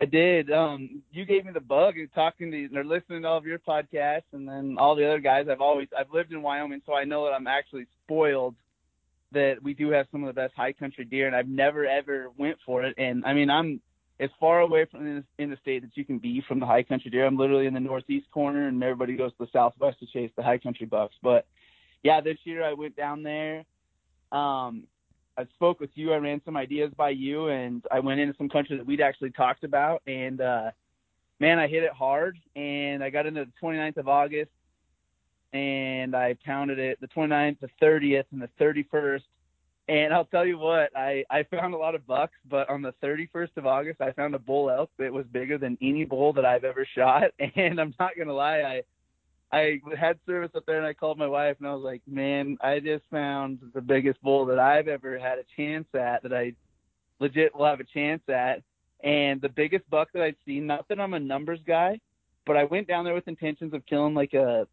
I 0.00 0.04
did. 0.04 0.50
Um, 0.52 1.02
you 1.10 1.24
gave 1.24 1.46
me 1.46 1.52
the 1.52 1.60
bug 1.60 1.96
and 1.96 2.12
talking 2.12 2.50
to 2.50 2.78
or 2.78 2.84
listening 2.84 3.22
to 3.22 3.28
all 3.28 3.38
of 3.38 3.46
your 3.46 3.58
podcasts, 3.58 4.32
and 4.32 4.46
then 4.46 4.76
all 4.78 4.94
the 4.94 5.06
other 5.06 5.20
guys. 5.20 5.46
I've 5.48 5.62
always 5.62 5.88
I've 5.98 6.12
lived 6.12 6.32
in 6.32 6.42
Wyoming, 6.42 6.82
so 6.84 6.92
I 6.92 7.04
know 7.04 7.24
that 7.24 7.32
I'm 7.32 7.46
actually 7.46 7.86
spoiled 8.04 8.56
that 9.34 9.62
we 9.62 9.74
do 9.74 9.90
have 9.90 10.06
some 10.10 10.22
of 10.22 10.26
the 10.26 10.40
best 10.40 10.54
high 10.56 10.72
country 10.72 11.04
deer, 11.04 11.26
and 11.26 11.36
I've 11.36 11.48
never 11.48 11.86
ever 11.86 12.30
went 12.36 12.58
for 12.64 12.82
it. 12.82 12.94
And 12.98 13.24
I 13.24 13.34
mean, 13.34 13.50
I'm 13.50 13.80
as 14.20 14.30
far 14.38 14.60
away 14.60 14.86
from 14.86 15.06
in 15.06 15.16
the, 15.16 15.42
in 15.42 15.50
the 15.50 15.56
state 15.56 15.82
that 15.82 15.96
you 15.96 16.04
can 16.04 16.18
be 16.18 16.42
from 16.46 16.60
the 16.60 16.66
high 16.66 16.82
country 16.82 17.10
deer. 17.10 17.26
I'm 17.26 17.36
literally 17.36 17.66
in 17.66 17.74
the 17.74 17.80
northeast 17.80 18.30
corner, 18.30 18.68
and 18.68 18.82
everybody 18.82 19.16
goes 19.16 19.32
to 19.32 19.38
the 19.40 19.50
southwest 19.52 19.98
to 20.00 20.06
chase 20.06 20.30
the 20.36 20.42
high 20.42 20.58
country 20.58 20.86
bucks. 20.86 21.14
But 21.22 21.46
yeah, 22.02 22.20
this 22.20 22.38
year 22.44 22.64
I 22.64 22.74
went 22.74 22.96
down 22.96 23.22
there. 23.22 23.64
Um, 24.30 24.84
I 25.36 25.46
spoke 25.54 25.80
with 25.80 25.90
you. 25.94 26.12
I 26.12 26.18
ran 26.18 26.40
some 26.44 26.56
ideas 26.56 26.92
by 26.96 27.10
you, 27.10 27.48
and 27.48 27.84
I 27.90 28.00
went 28.00 28.20
into 28.20 28.36
some 28.38 28.48
country 28.48 28.76
that 28.76 28.86
we'd 28.86 29.00
actually 29.00 29.30
talked 29.30 29.64
about. 29.64 30.02
And 30.06 30.40
uh, 30.40 30.70
man, 31.40 31.58
I 31.58 31.66
hit 31.66 31.82
it 31.82 31.92
hard, 31.92 32.38
and 32.54 33.02
I 33.02 33.10
got 33.10 33.26
into 33.26 33.44
the 33.44 33.52
29th 33.66 33.96
of 33.96 34.08
August, 34.08 34.50
and 35.54 36.16
I 36.16 36.36
pounded 36.44 36.78
it 36.78 37.00
the 37.00 37.08
29th, 37.08 37.60
the 37.60 37.70
30th, 37.80 38.24
and 38.32 38.42
the 38.42 38.50
31st. 38.60 39.22
And 39.86 40.12
I'll 40.12 40.24
tell 40.24 40.44
you 40.44 40.58
what, 40.58 40.96
I, 40.96 41.24
I 41.30 41.44
found 41.44 41.74
a 41.74 41.76
lot 41.76 41.94
of 41.94 42.06
bucks, 42.06 42.34
but 42.48 42.68
on 42.68 42.82
the 42.82 42.94
31st 43.02 43.56
of 43.56 43.66
August, 43.66 44.00
I 44.00 44.12
found 44.12 44.34
a 44.34 44.38
bull 44.38 44.70
elk 44.70 44.90
that 44.98 45.12
was 45.12 45.26
bigger 45.26 45.58
than 45.58 45.78
any 45.80 46.04
bull 46.04 46.32
that 46.32 46.44
I've 46.44 46.64
ever 46.64 46.86
shot. 46.94 47.24
And 47.56 47.80
I'm 47.80 47.94
not 48.00 48.12
gonna 48.18 48.32
lie, 48.32 48.60
I 48.62 48.82
I 49.52 49.80
had 49.96 50.18
service 50.26 50.50
up 50.56 50.66
there, 50.66 50.78
and 50.78 50.86
I 50.86 50.94
called 50.94 51.16
my 51.16 51.28
wife, 51.28 51.56
and 51.60 51.68
I 51.68 51.74
was 51.74 51.84
like, 51.84 52.02
man, 52.08 52.56
I 52.60 52.80
just 52.80 53.04
found 53.08 53.60
the 53.72 53.80
biggest 53.80 54.20
bull 54.20 54.46
that 54.46 54.58
I've 54.58 54.88
ever 54.88 55.16
had 55.16 55.38
a 55.38 55.44
chance 55.56 55.86
at, 55.94 56.24
that 56.24 56.32
I 56.32 56.54
legit 57.20 57.54
will 57.54 57.66
have 57.66 57.78
a 57.78 57.84
chance 57.84 58.22
at, 58.28 58.62
and 59.04 59.40
the 59.40 59.48
biggest 59.48 59.88
buck 59.90 60.08
that 60.14 60.22
I'd 60.22 60.36
seen. 60.44 60.66
Not 60.66 60.88
that 60.88 60.98
I'm 60.98 61.14
a 61.14 61.20
numbers 61.20 61.60
guy, 61.64 62.00
but 62.46 62.56
I 62.56 62.64
went 62.64 62.88
down 62.88 63.04
there 63.04 63.14
with 63.14 63.28
intentions 63.28 63.74
of 63.74 63.86
killing 63.86 64.14
like 64.14 64.32
a 64.32 64.66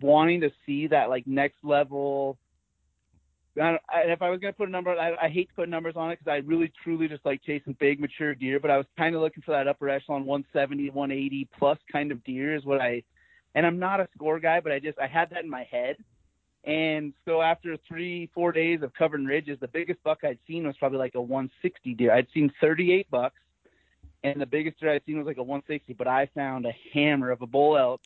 wanting 0.00 0.40
to 0.40 0.50
see 0.66 0.88
that 0.88 1.08
like 1.08 1.26
next 1.26 1.58
level 1.62 2.38
if 3.58 4.22
I 4.22 4.30
was 4.30 4.40
going 4.40 4.52
to 4.52 4.56
put 4.56 4.68
a 4.68 4.70
number, 4.70 4.90
I, 4.90 5.14
I 5.20 5.28
hate 5.28 5.48
to 5.48 5.54
put 5.54 5.68
numbers 5.68 5.94
on 5.96 6.10
it 6.10 6.18
because 6.18 6.30
I 6.30 6.46
really 6.46 6.72
truly 6.84 7.08
just 7.08 7.24
like 7.24 7.42
chasing 7.42 7.76
big 7.78 8.00
mature 8.00 8.34
deer. 8.34 8.60
But 8.60 8.70
I 8.70 8.76
was 8.76 8.86
kind 8.96 9.14
of 9.14 9.20
looking 9.20 9.42
for 9.42 9.52
that 9.52 9.68
upper 9.68 9.88
echelon 9.88 10.24
170, 10.26 10.90
180 10.90 11.48
plus 11.58 11.78
kind 11.90 12.12
of 12.12 12.22
deer 12.24 12.54
is 12.54 12.64
what 12.64 12.80
I. 12.80 13.02
And 13.54 13.66
I'm 13.66 13.78
not 13.78 14.00
a 14.00 14.08
score 14.14 14.38
guy, 14.38 14.60
but 14.60 14.72
I 14.72 14.78
just 14.78 14.98
I 14.98 15.06
had 15.06 15.30
that 15.30 15.42
in 15.42 15.50
my 15.50 15.66
head. 15.70 15.96
And 16.64 17.14
so 17.24 17.40
after 17.40 17.76
three, 17.88 18.30
four 18.34 18.52
days 18.52 18.82
of 18.82 18.92
covering 18.94 19.24
ridges, 19.24 19.58
the 19.60 19.68
biggest 19.68 20.02
buck 20.02 20.18
I'd 20.22 20.38
seen 20.46 20.66
was 20.66 20.76
probably 20.76 20.98
like 20.98 21.14
a 21.14 21.20
160 21.20 21.94
deer. 21.94 22.12
I'd 22.12 22.26
seen 22.34 22.52
38 22.60 23.10
bucks, 23.10 23.40
and 24.22 24.40
the 24.40 24.46
biggest 24.46 24.78
deer 24.78 24.92
I'd 24.92 25.04
seen 25.06 25.18
was 25.18 25.26
like 25.26 25.38
a 25.38 25.42
160. 25.42 25.94
But 25.94 26.08
I 26.08 26.28
found 26.34 26.66
a 26.66 26.72
hammer 26.92 27.30
of 27.30 27.42
a 27.42 27.46
bull 27.46 27.76
elk 27.76 28.02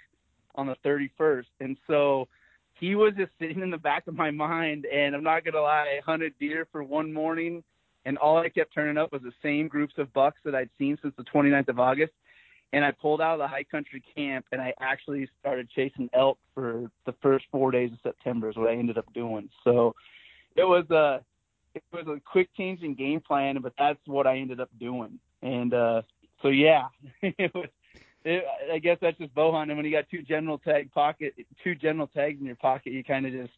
on 0.54 0.66
the 0.66 0.76
31st, 0.84 1.46
and 1.60 1.76
so 1.86 2.28
he 2.74 2.94
was 2.94 3.12
just 3.16 3.30
sitting 3.38 3.60
in 3.62 3.70
the 3.70 3.78
back 3.78 4.06
of 4.06 4.14
my 4.14 4.30
mind. 4.30 4.86
And 4.86 5.14
I'm 5.14 5.22
not 5.22 5.44
gonna 5.44 5.60
lie, 5.60 5.98
I 5.98 6.00
hunted 6.04 6.34
deer 6.40 6.66
for 6.72 6.82
one 6.82 7.12
morning, 7.12 7.62
and 8.04 8.18
all 8.18 8.38
I 8.38 8.48
kept 8.48 8.74
turning 8.74 8.98
up 8.98 9.12
was 9.12 9.22
the 9.22 9.32
same 9.42 9.68
groups 9.68 9.94
of 9.98 10.12
bucks 10.12 10.38
that 10.44 10.54
I'd 10.54 10.70
seen 10.78 10.98
since 11.02 11.14
the 11.16 11.24
29th 11.24 11.68
of 11.68 11.78
August. 11.78 12.12
and 12.72 12.84
I 12.84 12.90
pulled 12.90 13.20
out 13.20 13.34
of 13.34 13.38
the 13.38 13.48
high 13.48 13.64
country 13.64 14.02
camp 14.16 14.46
and 14.50 14.60
I 14.60 14.72
actually 14.80 15.28
started 15.40 15.68
chasing 15.70 16.08
elk 16.14 16.38
for 16.54 16.90
the 17.04 17.14
first 17.22 17.44
four 17.50 17.70
days 17.70 17.92
of 17.92 17.98
September 18.02 18.48
is 18.48 18.56
what 18.56 18.68
I 18.68 18.74
ended 18.74 18.96
up 18.96 19.12
doing. 19.12 19.50
So 19.62 19.94
it 20.56 20.64
was 20.64 20.88
a 20.90 21.22
it 21.74 21.82
was 21.92 22.06
a 22.06 22.20
quick 22.20 22.48
change 22.56 22.82
in 22.82 22.94
game 22.94 23.20
plan, 23.20 23.58
but 23.62 23.72
that's 23.78 24.00
what 24.06 24.26
I 24.26 24.38
ended 24.38 24.60
up 24.60 24.70
doing. 24.78 25.18
And 25.42 25.72
uh, 25.72 26.02
so 26.40 26.48
yeah, 26.48 26.84
it 27.22 27.54
was. 27.54 27.68
It, 28.24 28.44
I 28.72 28.78
guess 28.78 28.98
that's 29.00 29.18
just 29.18 29.34
bow 29.34 29.52
hunting. 29.52 29.76
When 29.76 29.86
you 29.86 29.92
got 29.92 30.08
two 30.10 30.22
general 30.22 30.58
tag 30.58 30.92
pocket, 30.92 31.34
two 31.64 31.74
general 31.74 32.06
tags 32.06 32.40
in 32.40 32.46
your 32.46 32.56
pocket, 32.56 32.92
you 32.92 33.02
kind 33.02 33.26
of 33.26 33.32
just 33.32 33.52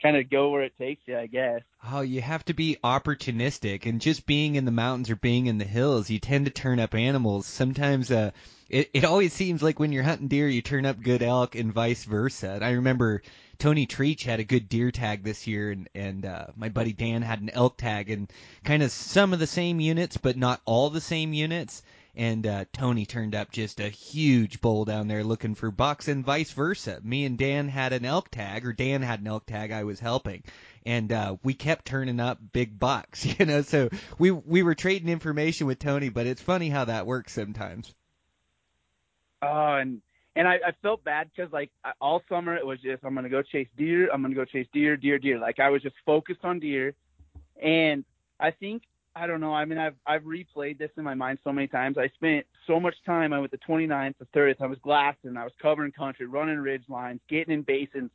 kind 0.00 0.16
of 0.16 0.30
go 0.30 0.50
where 0.50 0.62
it 0.62 0.76
takes 0.78 1.02
you, 1.06 1.18
I 1.18 1.26
guess. 1.26 1.60
Oh, 1.92 2.00
you 2.00 2.20
have 2.20 2.44
to 2.46 2.54
be 2.54 2.78
opportunistic, 2.82 3.86
and 3.86 4.00
just 4.00 4.26
being 4.26 4.54
in 4.54 4.64
the 4.64 4.70
mountains 4.70 5.10
or 5.10 5.16
being 5.16 5.46
in 5.46 5.58
the 5.58 5.64
hills, 5.64 6.10
you 6.10 6.18
tend 6.18 6.46
to 6.46 6.50
turn 6.50 6.80
up 6.80 6.94
animals. 6.94 7.46
Sometimes, 7.46 8.10
uh, 8.10 8.30
it 8.68 8.90
it 8.94 9.04
always 9.04 9.32
seems 9.32 9.62
like 9.62 9.78
when 9.78 9.92
you're 9.92 10.02
hunting 10.02 10.28
deer, 10.28 10.48
you 10.48 10.62
turn 10.62 10.86
up 10.86 11.02
good 11.02 11.22
elk, 11.22 11.54
and 11.54 11.72
vice 11.72 12.04
versa. 12.04 12.52
And 12.52 12.64
I 12.64 12.72
remember 12.72 13.22
Tony 13.58 13.86
Treach 13.86 14.22
had 14.22 14.40
a 14.40 14.44
good 14.44 14.68
deer 14.68 14.90
tag 14.90 15.22
this 15.22 15.46
year, 15.46 15.70
and 15.70 15.88
and 15.94 16.24
uh, 16.24 16.46
my 16.56 16.68
buddy 16.68 16.92
Dan 16.92 17.22
had 17.22 17.40
an 17.40 17.50
elk 17.50 17.76
tag, 17.76 18.10
and 18.10 18.30
kind 18.64 18.82
of 18.82 18.90
some 18.90 19.32
of 19.32 19.38
the 19.38 19.46
same 19.46 19.80
units, 19.80 20.16
but 20.16 20.36
not 20.36 20.62
all 20.64 20.90
the 20.90 21.00
same 21.00 21.32
units 21.32 21.82
and 22.14 22.46
uh, 22.46 22.64
Tony 22.72 23.06
turned 23.06 23.34
up 23.34 23.50
just 23.50 23.80
a 23.80 23.88
huge 23.88 24.60
bull 24.60 24.84
down 24.84 25.08
there 25.08 25.24
looking 25.24 25.54
for 25.54 25.70
bucks, 25.70 26.08
and 26.08 26.24
vice 26.24 26.52
versa. 26.52 27.00
Me 27.02 27.24
and 27.24 27.38
Dan 27.38 27.68
had 27.68 27.92
an 27.92 28.04
elk 28.04 28.30
tag, 28.30 28.66
or 28.66 28.72
Dan 28.72 29.02
had 29.02 29.20
an 29.20 29.28
elk 29.28 29.46
tag. 29.46 29.70
I 29.70 29.84
was 29.84 30.00
helping, 30.00 30.42
and 30.84 31.12
uh, 31.12 31.36
we 31.42 31.54
kept 31.54 31.86
turning 31.86 32.20
up 32.20 32.38
big 32.52 32.78
bucks, 32.78 33.24
you 33.38 33.46
know. 33.46 33.62
So 33.62 33.88
we 34.18 34.30
we 34.30 34.62
were 34.62 34.74
trading 34.74 35.08
information 35.08 35.66
with 35.66 35.78
Tony, 35.78 36.08
but 36.08 36.26
it's 36.26 36.42
funny 36.42 36.68
how 36.68 36.86
that 36.86 37.06
works 37.06 37.32
sometimes. 37.32 37.94
Oh, 39.42 39.74
and 39.74 40.02
and 40.36 40.46
I, 40.46 40.54
I 40.54 40.72
felt 40.82 41.04
bad 41.04 41.30
because 41.34 41.52
like 41.52 41.70
all 42.00 42.22
summer 42.28 42.56
it 42.56 42.66
was 42.66 42.80
just 42.80 43.04
I'm 43.04 43.14
gonna 43.14 43.28
go 43.28 43.42
chase 43.42 43.68
deer, 43.76 44.10
I'm 44.12 44.22
gonna 44.22 44.34
go 44.34 44.44
chase 44.44 44.66
deer, 44.72 44.96
deer, 44.96 45.18
deer. 45.18 45.38
Like 45.38 45.60
I 45.60 45.70
was 45.70 45.82
just 45.82 45.96
focused 46.04 46.44
on 46.44 46.60
deer, 46.60 46.94
and 47.62 48.04
I 48.38 48.50
think 48.50 48.82
I 49.16 49.26
don't 49.26 49.40
know. 49.40 49.52
I 49.52 49.64
mean, 49.64 49.78
I've 49.78 49.96
I've 50.06 50.22
replayed 50.22 50.78
this 50.78 50.90
in 50.96 51.02
my 51.04 51.14
mind 51.14 51.38
so 51.42 51.52
many 51.52 51.66
times. 51.66 51.98
I 51.98 52.08
spent 52.14 52.46
so 52.66 52.78
much 52.78 52.94
time. 53.04 53.32
I 53.32 53.40
went 53.40 53.50
the 53.50 53.58
29th, 53.58 54.14
the 54.18 54.26
30th. 54.38 54.60
I 54.60 54.66
was 54.66 54.78
glassing. 54.82 55.36
I 55.36 55.44
was 55.44 55.52
covering 55.60 55.92
country, 55.92 56.26
running 56.26 56.58
ridge 56.58 56.84
lines, 56.88 57.20
getting 57.28 57.52
in 57.52 57.62
basins, 57.62 58.10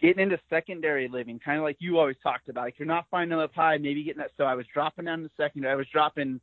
getting 0.00 0.22
into 0.22 0.38
secondary 0.50 1.08
living, 1.08 1.38
kind 1.38 1.58
of 1.58 1.64
like 1.64 1.76
you 1.78 1.98
always 1.98 2.16
talked 2.22 2.48
about. 2.48 2.64
Like 2.64 2.78
you're 2.78 2.88
not 2.88 3.06
finding 3.10 3.38
up 3.38 3.54
high, 3.54 3.78
maybe 3.78 4.02
getting 4.02 4.20
that. 4.20 4.32
So 4.36 4.44
I 4.44 4.54
was 4.54 4.66
dropping 4.72 5.04
down 5.04 5.22
to 5.22 5.30
secondary. 5.36 5.72
I 5.72 5.76
was 5.76 5.86
dropping, 5.92 6.40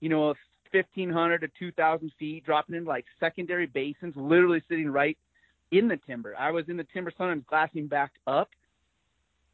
you 0.00 0.08
know, 0.08 0.34
1,500 0.72 1.40
to 1.40 1.48
2,000 1.58 2.12
feet, 2.18 2.44
dropping 2.44 2.76
into 2.76 2.88
like 2.88 3.06
secondary 3.18 3.66
basins, 3.66 4.14
literally 4.16 4.62
sitting 4.68 4.88
right 4.88 5.18
in 5.72 5.88
the 5.88 5.98
timber. 6.06 6.34
I 6.38 6.52
was 6.52 6.68
in 6.68 6.76
the 6.76 6.86
timber, 6.92 7.12
sometimes 7.16 7.44
glassing 7.48 7.88
back 7.88 8.12
up, 8.26 8.50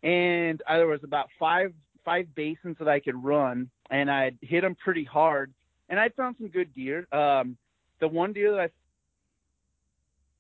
and 0.03 0.63
there 0.69 0.87
was 0.87 1.05
about 1.05 1.29
five 1.39 1.73
five 2.05 2.35
basins 2.35 2.77
that 2.79 2.89
I 2.89 3.01
could 3.01 3.23
run, 3.23 3.71
and 3.91 4.11
I 4.11 4.33
hit 4.41 4.63
them 4.63 4.77
pretty 4.83 5.05
hard, 5.05 5.53
and 5.89 5.99
I 5.99 6.09
found 6.11 6.37
some 6.39 6.49
good 6.49 6.75
deer. 6.75 7.07
Um, 7.13 7.57
the 8.01 8.09
one 8.09 8.33
deer 8.33 8.53
that 8.53 8.61
I 8.61 8.69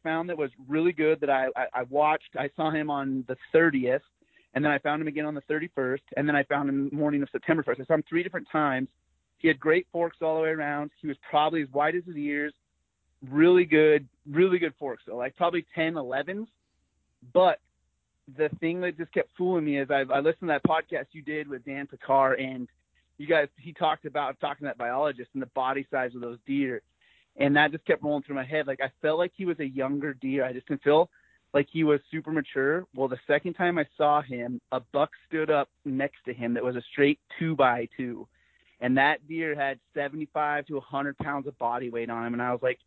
found 0.02 0.28
that 0.28 0.37
was 0.37 0.50
really 0.69 0.92
good 0.92 1.21
that 1.21 1.31
I, 1.31 1.47
I, 1.57 1.66
I 1.75 1.83
watched, 1.85 2.37
I 2.38 2.50
saw 2.57 2.71
him 2.71 2.90
on 2.90 3.25
the 3.28 3.37
30th, 3.54 4.00
and 4.54 4.64
then 4.64 4.73
I 4.73 4.78
found 4.78 5.00
him 5.00 5.09
again 5.09 5.25
on 5.25 5.35
the 5.35 5.42
31st, 5.42 6.00
and 6.16 6.28
then 6.28 6.37
I 6.37 6.42
found 6.45 6.69
him 6.69 6.90
morning 6.92 7.23
of 7.23 7.28
September 7.31 7.62
1st. 7.62 7.83
I 7.83 7.85
saw 7.85 7.95
him 7.95 8.04
three 8.09 8.23
different 8.23 8.49
times. 8.50 8.88
He 9.38 9.49
had 9.49 9.59
great 9.59 9.87
forks 9.90 10.19
all 10.21 10.37
the 10.37 10.42
way 10.42 10.50
around. 10.50 10.90
He 11.00 11.09
was 11.09 11.16
probably 11.28 11.62
as 11.62 11.69
wide 11.73 11.97
as 11.97 12.04
his 12.04 12.16
ears. 12.16 12.52
Really 13.28 13.64
good, 13.64 14.07
really 14.31 14.59
good 14.59 14.75
forks. 14.78 15.02
So 15.07 15.16
like 15.16 15.37
probably 15.37 15.64
10, 15.75 15.95
11s. 15.95 16.47
But 17.33 17.59
the 18.37 18.49
thing 18.61 18.81
that 18.81 18.97
just 18.97 19.12
kept 19.12 19.31
fooling 19.37 19.64
me 19.64 19.79
is 19.79 19.91
I, 19.91 20.05
I 20.12 20.19
listened 20.21 20.43
to 20.43 20.47
that 20.49 20.64
podcast 20.64 21.07
you 21.12 21.23
did 21.23 21.49
with 21.49 21.64
Dan 21.64 21.87
Pickar, 21.87 22.43
and 22.43 22.69
you 23.19 23.26
guys 23.26 23.49
he 23.59 23.73
talked 23.73 24.05
about 24.05 24.38
talking 24.41 24.64
to 24.64 24.71
that 24.71 24.79
biologist 24.79 25.31
and 25.35 25.43
the 25.43 25.50
body 25.55 25.87
size 25.91 26.14
of 26.14 26.21
those 26.21 26.38
deer, 26.47 26.83
and 27.37 27.57
that 27.57 27.73
just 27.73 27.85
kept 27.85 28.02
rolling 28.02 28.23
through 28.23 28.37
my 28.37 28.45
head. 28.45 28.67
Like 28.67 28.81
I 28.81 28.91
felt 29.00 29.19
like 29.19 29.33
he 29.37 29.45
was 29.45 29.59
a 29.61 29.67
younger 29.67 30.14
deer. 30.14 30.45
I 30.45 30.52
just 30.52 30.69
didn't 30.69 30.83
feel 30.83 31.11
like 31.52 31.69
he 31.71 31.85
was 31.85 32.00
super 32.11 32.33
mature. 32.33 32.87
Well, 32.95 33.09
the 33.09 33.19
second 33.26 33.55
time 33.55 33.79
I 33.79 33.87
saw 33.97 34.23
him, 34.23 34.61
a 34.71 34.81
buck 34.93 35.11
stood 35.29 35.50
up 35.50 35.69
next 35.85 36.19
to 36.26 36.33
him 36.33 36.55
that 36.55 36.64
was 36.64 36.76
a 36.76 36.83
straight 36.93 37.19
two 37.38 37.55
by 37.55 37.88
two, 37.97 38.26
and 38.81 38.97
that 38.97 39.26
deer 39.29 39.55
had 39.55 39.79
75 39.95 40.67
to 40.67 40.75
100 40.75 41.19
pounds 41.19 41.47
of 41.47 41.59
body 41.59 41.91
weight 41.91 42.11
on 42.11 42.26
him, 42.26 42.33
and 42.33 42.43
I 42.43 42.52
was 42.52 42.62
like 42.62 42.79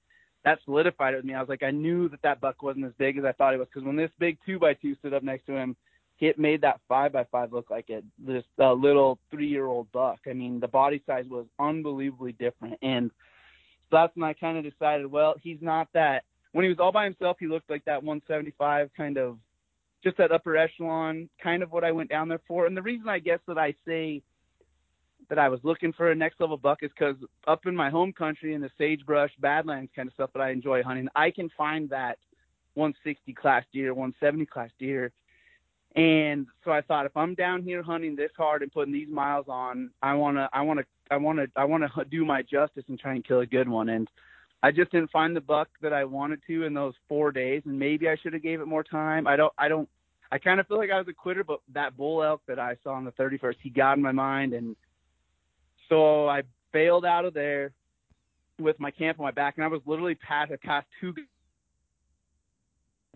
that 0.46 0.60
solidified 0.64 1.16
it 1.16 1.18
with 1.18 1.26
me. 1.26 1.34
I 1.34 1.40
was 1.40 1.50
like, 1.50 1.64
I 1.64 1.72
knew 1.72 2.08
that 2.10 2.22
that 2.22 2.40
buck 2.40 2.62
wasn't 2.62 2.86
as 2.86 2.94
big 2.98 3.18
as 3.18 3.26
I 3.26 3.32
thought 3.34 3.54
it 3.54 3.58
was 3.58 3.68
because 3.68 3.86
when 3.86 3.96
this 3.96 4.12
big 4.20 4.38
two 4.46 4.60
by 4.60 4.76
two 4.76 4.96
stood 4.96 5.14
up 5.14 5.24
next 5.24 5.48
to 5.48 5.54
him, 5.58 5.76
it 6.20 6.40
made 6.40 6.62
that 6.62 6.80
five 6.88 7.12
by 7.12 7.26
five 7.26 7.52
look 7.52 7.70
like 7.70 7.90
a 7.90 8.02
just 8.26 8.48
a 8.60 8.72
little 8.72 9.20
three 9.32 9.48
year 9.48 9.66
old 9.66 9.92
buck. 9.92 10.20
I 10.30 10.34
mean, 10.34 10.60
the 10.60 10.68
body 10.68 11.02
size 11.06 11.26
was 11.30 11.46
unbelievably 11.60 12.34
different, 12.34 12.78
and 12.82 13.12
so 13.90 13.98
that's 13.98 14.16
when 14.16 14.24
I 14.24 14.34
kind 14.34 14.58
of 14.58 14.72
decided, 14.72 15.12
well, 15.12 15.36
he's 15.42 15.62
not 15.62 15.90
that. 15.94 16.24
When 16.54 16.64
he 16.64 16.70
was 16.70 16.80
all 16.80 16.92
by 16.92 17.04
himself, 17.04 17.38
he 17.40 17.48
looked 17.48 17.70
like 17.70 17.84
that 17.86 18.02
175 18.02 18.90
kind 18.96 19.18
of, 19.18 19.38
just 20.04 20.18
that 20.18 20.32
upper 20.32 20.56
echelon, 20.56 21.28
kind 21.44 21.64
of 21.64 21.72
what 21.72 21.84
I 21.84 21.92
went 21.92 22.10
down 22.10 22.30
there 22.30 22.42
for. 22.48 22.66
And 22.66 22.78
the 22.78 22.82
reason 22.82 23.10
I 23.10 23.20
guess 23.20 23.40
that 23.48 23.58
I 23.58 23.76
say 23.86 24.22
that 25.30 25.40
I 25.40 25.50
was 25.50 25.60
looking 25.64 25.94
for 25.94 26.12
a 26.12 26.16
next 26.16 26.40
level 26.40 26.58
buck 26.58 26.84
is 26.84 26.92
because 26.98 27.16
up 27.48 27.66
in 27.66 27.76
my 27.76 27.90
home 27.90 28.14
country 28.14 28.54
in 28.54 28.62
the 28.62 28.70
sagebrush, 28.78 29.32
badlands 29.40 29.92
kind 29.96 30.08
of 30.08 30.14
stuff 30.14 30.32
that 30.34 30.42
I 30.42 30.52
enjoy 30.52 30.84
hunting, 30.84 31.08
I 31.16 31.32
can 31.32 31.50
find 31.58 31.90
that 31.90 32.18
160 32.76 33.34
class 33.34 33.64
deer, 33.74 33.94
170 33.94 34.46
class 34.46 34.70
deer. 34.80 35.12
And 35.96 36.48
so 36.64 36.72
I 36.72 36.82
thought 36.82 37.06
if 37.06 37.16
I'm 37.16 37.36
down 37.36 37.64
here 37.64 37.82
hunting 37.82 38.16
this 38.16 38.32
hard 38.36 38.62
and 38.62 38.72
putting 38.72 38.94
these 38.94 39.08
miles 39.10 39.46
on, 39.48 39.92
I 40.02 40.14
wanna, 40.14 40.50
I 40.52 40.62
wanna, 40.62 40.84
I 41.10 41.18
wanna, 41.18 41.48
I 41.56 41.64
wanna 41.64 41.90
do 42.12 42.26
my 42.26 42.42
justice 42.42 42.84
and 42.90 43.00
try 43.00 43.14
and 43.14 43.26
kill 43.26 43.40
a 43.40 43.46
good 43.46 43.70
one. 43.70 43.90
And 43.90 44.10
I 44.62 44.72
just 44.72 44.92
didn't 44.92 45.12
find 45.12 45.36
the 45.36 45.42
buck 45.42 45.70
that 45.82 45.94
I 45.94 46.04
wanted 46.04 46.42
to 46.48 46.64
in 46.64 46.74
those 46.74 46.96
four 47.08 47.32
days, 47.32 47.62
and 47.66 47.78
maybe 47.78 48.10
I 48.10 48.18
should 48.18 48.34
have 48.34 48.42
gave 48.42 48.62
it 48.62 48.66
more 48.66 48.84
time. 48.84 49.28
I 49.28 49.36
don't, 49.36 49.54
I 49.58 49.68
don't, 49.68 49.88
I 50.32 50.40
kind 50.40 50.60
of 50.60 50.68
feel 50.68 50.78
like 50.78 50.92
I 50.92 50.98
was 50.98 51.08
a 51.08 51.14
quitter, 51.14 51.44
but 51.44 51.62
that 51.74 51.96
bull 51.96 52.24
elk 52.24 52.42
that 52.48 52.60
I 52.60 52.76
saw 52.84 52.94
on 52.94 53.06
the 53.06 53.12
31st, 53.12 53.56
he 53.62 53.70
got 53.70 53.98
in 53.98 54.04
my 54.04 54.12
mind, 54.12 54.54
and 54.54 54.76
so 55.90 56.28
I 56.28 56.44
bailed 56.72 57.06
out 57.06 57.26
of 57.26 57.34
there 57.34 57.72
with 58.60 58.80
my 58.80 58.92
camp 58.92 59.20
on 59.20 59.26
my 59.26 59.32
back, 59.32 59.56
and 59.58 59.64
I 59.64 59.68
was 59.68 59.82
literally 59.86 60.16
past, 60.16 60.52
past 60.64 60.88
two 61.00 61.14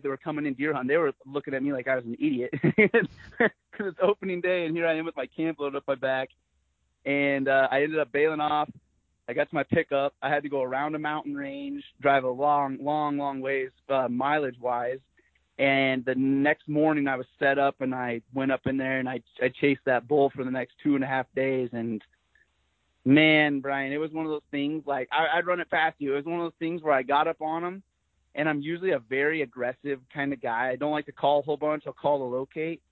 that 0.02 0.08
were 0.08 0.16
coming 0.16 0.46
in 0.46 0.54
deer 0.54 0.72
hunt. 0.74 0.88
They 0.88 0.96
were 0.96 1.12
looking 1.26 1.54
at 1.54 1.62
me 1.62 1.72
like 1.72 1.88
I 1.88 1.96
was 1.96 2.04
an 2.04 2.14
idiot 2.14 2.50
because 2.62 3.08
it's 3.78 3.98
opening 4.02 4.40
day, 4.40 4.66
and 4.66 4.76
here 4.76 4.86
I 4.86 4.94
am 4.94 5.04
with 5.04 5.16
my 5.16 5.26
camp 5.26 5.58
loaded 5.58 5.76
up 5.76 5.84
my 5.86 5.94
back. 5.94 6.30
And 7.06 7.48
uh, 7.48 7.68
I 7.70 7.82
ended 7.82 7.98
up 7.98 8.12
bailing 8.12 8.40
off. 8.40 8.68
I 9.28 9.32
got 9.32 9.48
to 9.48 9.54
my 9.54 9.62
pickup. 9.62 10.14
I 10.20 10.28
had 10.28 10.42
to 10.42 10.48
go 10.48 10.62
around 10.62 10.94
a 10.94 10.98
mountain 10.98 11.34
range, 11.34 11.84
drive 12.00 12.24
a 12.24 12.28
long, 12.28 12.78
long, 12.80 13.16
long 13.16 13.40
ways, 13.40 13.70
uh, 13.88 14.08
mileage 14.08 14.58
wise. 14.60 14.98
And 15.58 16.04
the 16.04 16.14
next 16.14 16.68
morning, 16.68 17.06
I 17.06 17.16
was 17.16 17.26
set 17.38 17.58
up, 17.58 17.76
and 17.80 17.94
I 17.94 18.22
went 18.34 18.50
up 18.50 18.62
in 18.66 18.76
there, 18.76 18.98
and 18.98 19.08
I 19.08 19.20
I 19.42 19.50
chased 19.60 19.82
that 19.84 20.08
bull 20.08 20.30
for 20.34 20.42
the 20.42 20.50
next 20.50 20.74
two 20.82 20.94
and 20.94 21.04
a 21.04 21.06
half 21.06 21.26
days, 21.34 21.68
and 21.72 22.02
Man, 23.04 23.60
Brian, 23.60 23.92
it 23.92 23.98
was 23.98 24.12
one 24.12 24.26
of 24.26 24.30
those 24.30 24.42
things 24.50 24.82
like 24.86 25.08
I, 25.10 25.38
I'd 25.38 25.46
run 25.46 25.60
it 25.60 25.70
past 25.70 25.96
you. 25.98 26.12
It 26.12 26.16
was 26.16 26.24
one 26.26 26.40
of 26.40 26.44
those 26.44 26.58
things 26.58 26.82
where 26.82 26.92
I 26.92 27.02
got 27.02 27.28
up 27.28 27.40
on 27.40 27.64
him, 27.64 27.82
and 28.34 28.48
I'm 28.48 28.60
usually 28.60 28.90
a 28.90 28.98
very 28.98 29.42
aggressive 29.42 30.00
kind 30.12 30.32
of 30.32 30.42
guy. 30.42 30.68
I 30.68 30.76
don't 30.76 30.92
like 30.92 31.06
to 31.06 31.12
call 31.12 31.40
a 31.40 31.42
whole 31.42 31.56
bunch. 31.56 31.84
I'll 31.86 31.94
call 31.94 32.18
to 32.18 32.24
locate. 32.24 32.82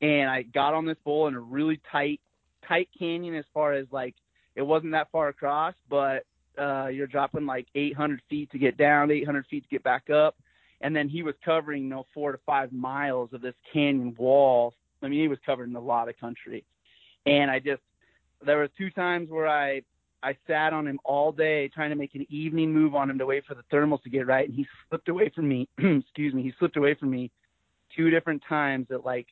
And 0.00 0.30
I 0.30 0.42
got 0.42 0.74
on 0.74 0.86
this 0.86 0.96
bull 1.04 1.26
in 1.26 1.34
a 1.34 1.40
really 1.40 1.80
tight, 1.90 2.20
tight 2.66 2.88
canyon 2.98 3.34
as 3.34 3.44
far 3.52 3.74
as 3.74 3.86
like 3.90 4.14
it 4.56 4.62
wasn't 4.62 4.92
that 4.92 5.10
far 5.12 5.28
across, 5.28 5.74
but 5.90 6.24
uh, 6.58 6.86
you're 6.86 7.06
dropping 7.06 7.46
like 7.46 7.66
800 7.74 8.20
feet 8.28 8.50
to 8.52 8.58
get 8.58 8.76
down, 8.76 9.10
800 9.10 9.46
feet 9.46 9.64
to 9.64 9.68
get 9.68 9.82
back 9.82 10.08
up, 10.10 10.36
and 10.80 10.94
then 10.94 11.08
he 11.08 11.22
was 11.22 11.34
covering 11.44 11.84
you 11.84 11.88
know 11.88 12.06
four 12.14 12.32
to 12.32 12.38
five 12.46 12.72
miles 12.72 13.30
of 13.32 13.42
this 13.42 13.54
canyon 13.72 14.14
wall. 14.18 14.74
I 15.02 15.08
mean, 15.08 15.20
he 15.20 15.28
was 15.28 15.38
covering 15.44 15.74
a 15.76 15.80
lot 15.80 16.08
of 16.08 16.18
country, 16.18 16.64
and 17.26 17.50
I 17.50 17.58
just 17.58 17.82
there 18.44 18.58
were 18.58 18.68
two 18.68 18.90
times 18.90 19.30
where 19.30 19.48
I 19.48 19.82
I 20.22 20.36
sat 20.46 20.72
on 20.72 20.86
him 20.86 20.98
all 21.04 21.30
day 21.30 21.68
trying 21.68 21.90
to 21.90 21.96
make 21.96 22.14
an 22.14 22.26
evening 22.28 22.72
move 22.72 22.94
on 22.94 23.08
him 23.08 23.18
to 23.18 23.26
wait 23.26 23.44
for 23.46 23.54
the 23.54 23.62
thermals 23.72 24.02
to 24.02 24.10
get 24.10 24.26
right, 24.26 24.48
and 24.48 24.54
he 24.54 24.66
slipped 24.88 25.08
away 25.08 25.30
from 25.34 25.48
me. 25.48 25.68
excuse 25.78 26.34
me, 26.34 26.42
he 26.42 26.52
slipped 26.58 26.76
away 26.76 26.94
from 26.94 27.10
me 27.10 27.30
two 27.96 28.10
different 28.10 28.42
times 28.48 28.86
at 28.90 29.04
like 29.04 29.26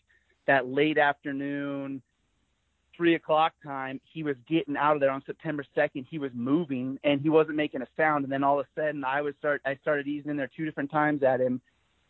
that 0.46 0.68
late 0.68 0.96
afternoon, 0.96 2.00
three 2.96 3.16
o'clock 3.16 3.52
time. 3.64 4.00
He 4.12 4.22
was 4.22 4.36
getting 4.48 4.76
out 4.76 4.94
of 4.94 5.00
there 5.00 5.10
on 5.10 5.22
September 5.26 5.64
second. 5.74 6.06
He 6.08 6.18
was 6.18 6.30
moving 6.34 6.98
and 7.02 7.20
he 7.20 7.28
wasn't 7.28 7.56
making 7.56 7.82
a 7.82 7.88
sound. 7.96 8.24
And 8.24 8.32
then 8.32 8.44
all 8.44 8.60
of 8.60 8.66
a 8.66 8.80
sudden, 8.80 9.04
I 9.04 9.22
was 9.22 9.34
start 9.38 9.62
I 9.66 9.76
started 9.82 10.06
easing 10.06 10.30
in 10.30 10.36
there 10.36 10.50
two 10.56 10.64
different 10.64 10.90
times 10.90 11.24
at 11.24 11.40
him, 11.40 11.60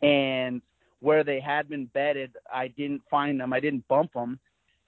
and 0.03 0.61
where 0.99 1.23
they 1.23 1.39
had 1.39 1.67
been 1.67 1.85
bedded, 1.85 2.35
I 2.51 2.67
didn't 2.67 3.01
find 3.09 3.39
them. 3.39 3.53
I 3.53 3.59
didn't 3.59 3.87
bump 3.87 4.13
them 4.13 4.39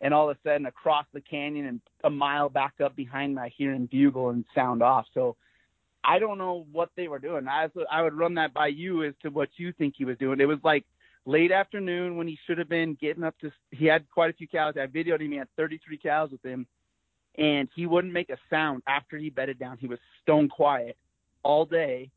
and 0.02 0.14
all 0.14 0.30
of 0.30 0.38
a 0.38 0.48
sudden 0.48 0.66
across 0.66 1.06
the 1.14 1.22
canyon 1.22 1.66
and 1.66 1.82
a 2.04 2.10
mile 2.10 2.50
back 2.50 2.76
up 2.84 2.96
behind 2.96 3.36
me, 3.36 3.42
I 3.42 3.50
hear 3.50 3.74
him 3.74 3.88
bugle 3.92 4.30
and 4.30 4.46
sound 4.56 4.82
off. 4.82 5.06
So 5.14 5.36
I 6.04 6.20
don't 6.20 6.38
know 6.38 6.66
what 6.72 6.90
they 6.96 7.08
were 7.08 7.20
doing. 7.20 7.48
I 7.48 7.68
I 7.92 8.02
would 8.02 8.14
run 8.14 8.34
that 8.36 8.54
by 8.54 8.68
you 8.68 9.04
as 9.04 9.14
to 9.24 9.30
what 9.30 9.50
you 9.58 9.74
think 9.74 9.96
he 9.98 10.06
was 10.06 10.18
doing. 10.18 10.40
It 10.40 10.46
was 10.46 10.60
like 10.64 10.86
late 11.26 11.52
afternoon 11.52 12.16
when 12.16 12.28
he 12.28 12.38
should 12.46 12.58
have 12.58 12.70
been 12.70 12.98
getting 13.00 13.24
up 13.24 13.38
to. 13.40 13.52
He 13.72 13.86
had 13.86 14.10
quite 14.10 14.30
a 14.30 14.34
few 14.34 14.48
cows. 14.48 14.76
I 14.78 14.88
videoed 14.88 15.22
him. 15.22 15.32
He 15.32 15.38
had 15.38 15.50
33 15.58 15.98
cows 15.98 16.32
with 16.32 16.44
him, 16.44 16.66
and 17.38 17.68
he 17.76 17.86
wouldn't 17.86 18.14
make 18.14 18.30
a 18.30 18.38
sound 18.50 18.84
after 18.88 19.18
he 19.18 19.30
bedded 19.30 19.60
down. 19.60 19.78
He 19.78 19.88
was 19.88 20.00
stone 20.22 20.48
quiet 20.48 20.98
all 21.44 21.66
day, 21.66 22.10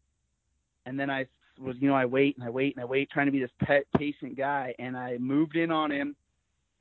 and 0.87 0.99
then 0.99 1.11
I 1.11 1.27
was, 1.59 1.77
you 1.81 1.89
know, 1.89 1.95
I 1.95 2.07
wait 2.07 2.37
and 2.37 2.47
I 2.47 2.51
wait 2.51 2.77
and 2.77 2.83
I 2.83 2.87
wait, 2.87 3.11
trying 3.11 3.27
to 3.27 3.33
be 3.33 3.41
this 3.41 3.51
pet 3.61 3.85
patient 3.99 4.37
guy, 4.37 4.75
and 4.79 4.97
I 4.97 5.19
moved 5.19 5.57
in 5.57 5.73
on 5.73 5.91
him 5.91 6.15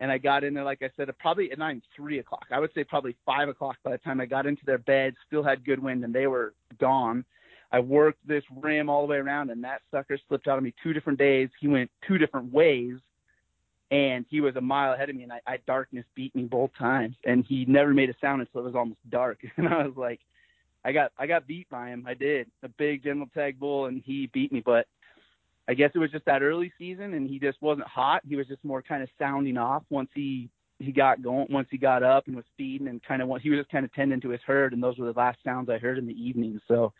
and 0.01 0.12
I 0.12 0.17
got 0.17 0.43
in 0.43 0.55
there, 0.55 0.63
like 0.63 0.81
I 0.81 0.89
said, 0.98 1.08
probably 1.20 1.51
at 1.51 1.60
nine, 1.60 1.79
three 1.96 2.17
o'clock. 2.17 2.48
I 2.51 2.60
would 2.60 2.72
say 2.74 2.84
probably 2.84 3.15
five 3.24 3.48
o'clock 3.48 3.77
by 3.84 3.91
the 3.91 4.00
time 4.00 4.20
I 4.20 4.25
got 4.25 4.48
into 4.48 4.65
their 4.65 4.79
bed, 4.79 5.13
still 5.27 5.43
had 5.43 5.63
good 5.63 5.81
wind, 5.81 6.03
and 6.03 6.13
they 6.13 6.25
were 6.25 6.55
gone. 6.79 7.24
I 7.72 7.79
worked 7.79 8.27
this 8.27 8.43
rim 8.62 8.89
all 8.89 9.03
the 9.03 9.12
way 9.12 9.17
around, 9.17 9.51
and 9.51 9.63
that 9.63 9.81
sucker 9.91 10.17
slipped 10.27 10.48
out 10.48 10.58
of 10.58 10.63
me 10.63 10.74
two 10.81 10.91
different 10.91 11.20
days. 11.20 11.50
He 11.60 11.67
went 11.67 11.91
two 12.08 12.17
different 12.17 12.51
ways, 12.51 12.96
and 13.91 14.25
he 14.27 14.41
was 14.41 14.55
a 14.55 14.62
mile 14.62 14.93
ahead 14.93 15.12
of 15.12 15.15
me, 15.15 15.22
and 15.22 15.31
I, 15.31 15.39
I 15.46 15.58
darkness 15.67 16.05
beat 16.15 16.36
me 16.36 16.43
both 16.46 16.72
times, 16.79 17.15
and 17.24 17.46
he 17.48 17.65
never 17.65 17.93
made 17.93 18.10
a 18.10 18.15
sound 18.20 18.41
until 18.41 18.62
it 18.62 18.65
was 18.65 18.75
almost 18.75 19.08
dark, 19.12 19.38
and 19.58 19.67
I 19.67 19.86
was 19.86 19.96
like, 19.96 20.20
I 20.84 20.93
got 20.93 21.12
I 21.20 21.27
got 21.27 21.46
beat 21.46 21.70
by 21.70 21.89
him. 21.89 22.05
I 22.08 22.15
did 22.15 22.48
a 22.63 22.70
big 22.70 23.03
general 23.03 23.29
tag 23.36 23.60
bull, 23.60 23.86
and 23.86 24.01
he 24.03 24.31
beat 24.34 24.51
me, 24.51 24.63
but 24.65 24.88
I 25.68 25.74
guess 25.74 25.91
it 25.94 26.00
was 26.00 26.12
just 26.12 26.25
that 26.25 26.41
early 26.41 26.72
season, 26.77 27.13
and 27.13 27.30
he 27.30 27.39
just 27.39 27.62
wasn't 27.62 27.88
hot. 27.88 28.22
He 28.27 28.36
was 28.36 28.48
just 28.48 28.63
more 28.63 28.82
kind 28.82 29.03
of 29.03 29.10
sounding 29.20 29.58
off 29.58 29.84
once 29.89 30.10
he 30.13 30.50
he 30.80 30.91
got 30.91 31.22
going, 31.22 31.48
once 31.50 31.68
he 31.70 31.77
got 31.77 32.03
up 32.03 32.27
and 32.27 32.36
was 32.36 32.46
feeding, 32.58 32.88
and 32.88 33.03
kind 33.03 33.22
of 33.22 33.30
he 33.41 33.50
was 33.50 33.60
just 33.60 33.72
kind 33.72 33.86
of 33.86 33.94
tending 33.94 34.22
to 34.22 34.30
his 34.30 34.41
herd, 34.46 34.74
and 34.74 34.82
those 34.82 34.98
were 34.98 35.12
the 35.12 35.18
last 35.18 35.38
sounds 35.44 35.70
I 35.70 35.77
heard 35.77 35.98
in 35.98 36.08
the 36.08 36.13
evening. 36.13 36.60
So 36.68 36.94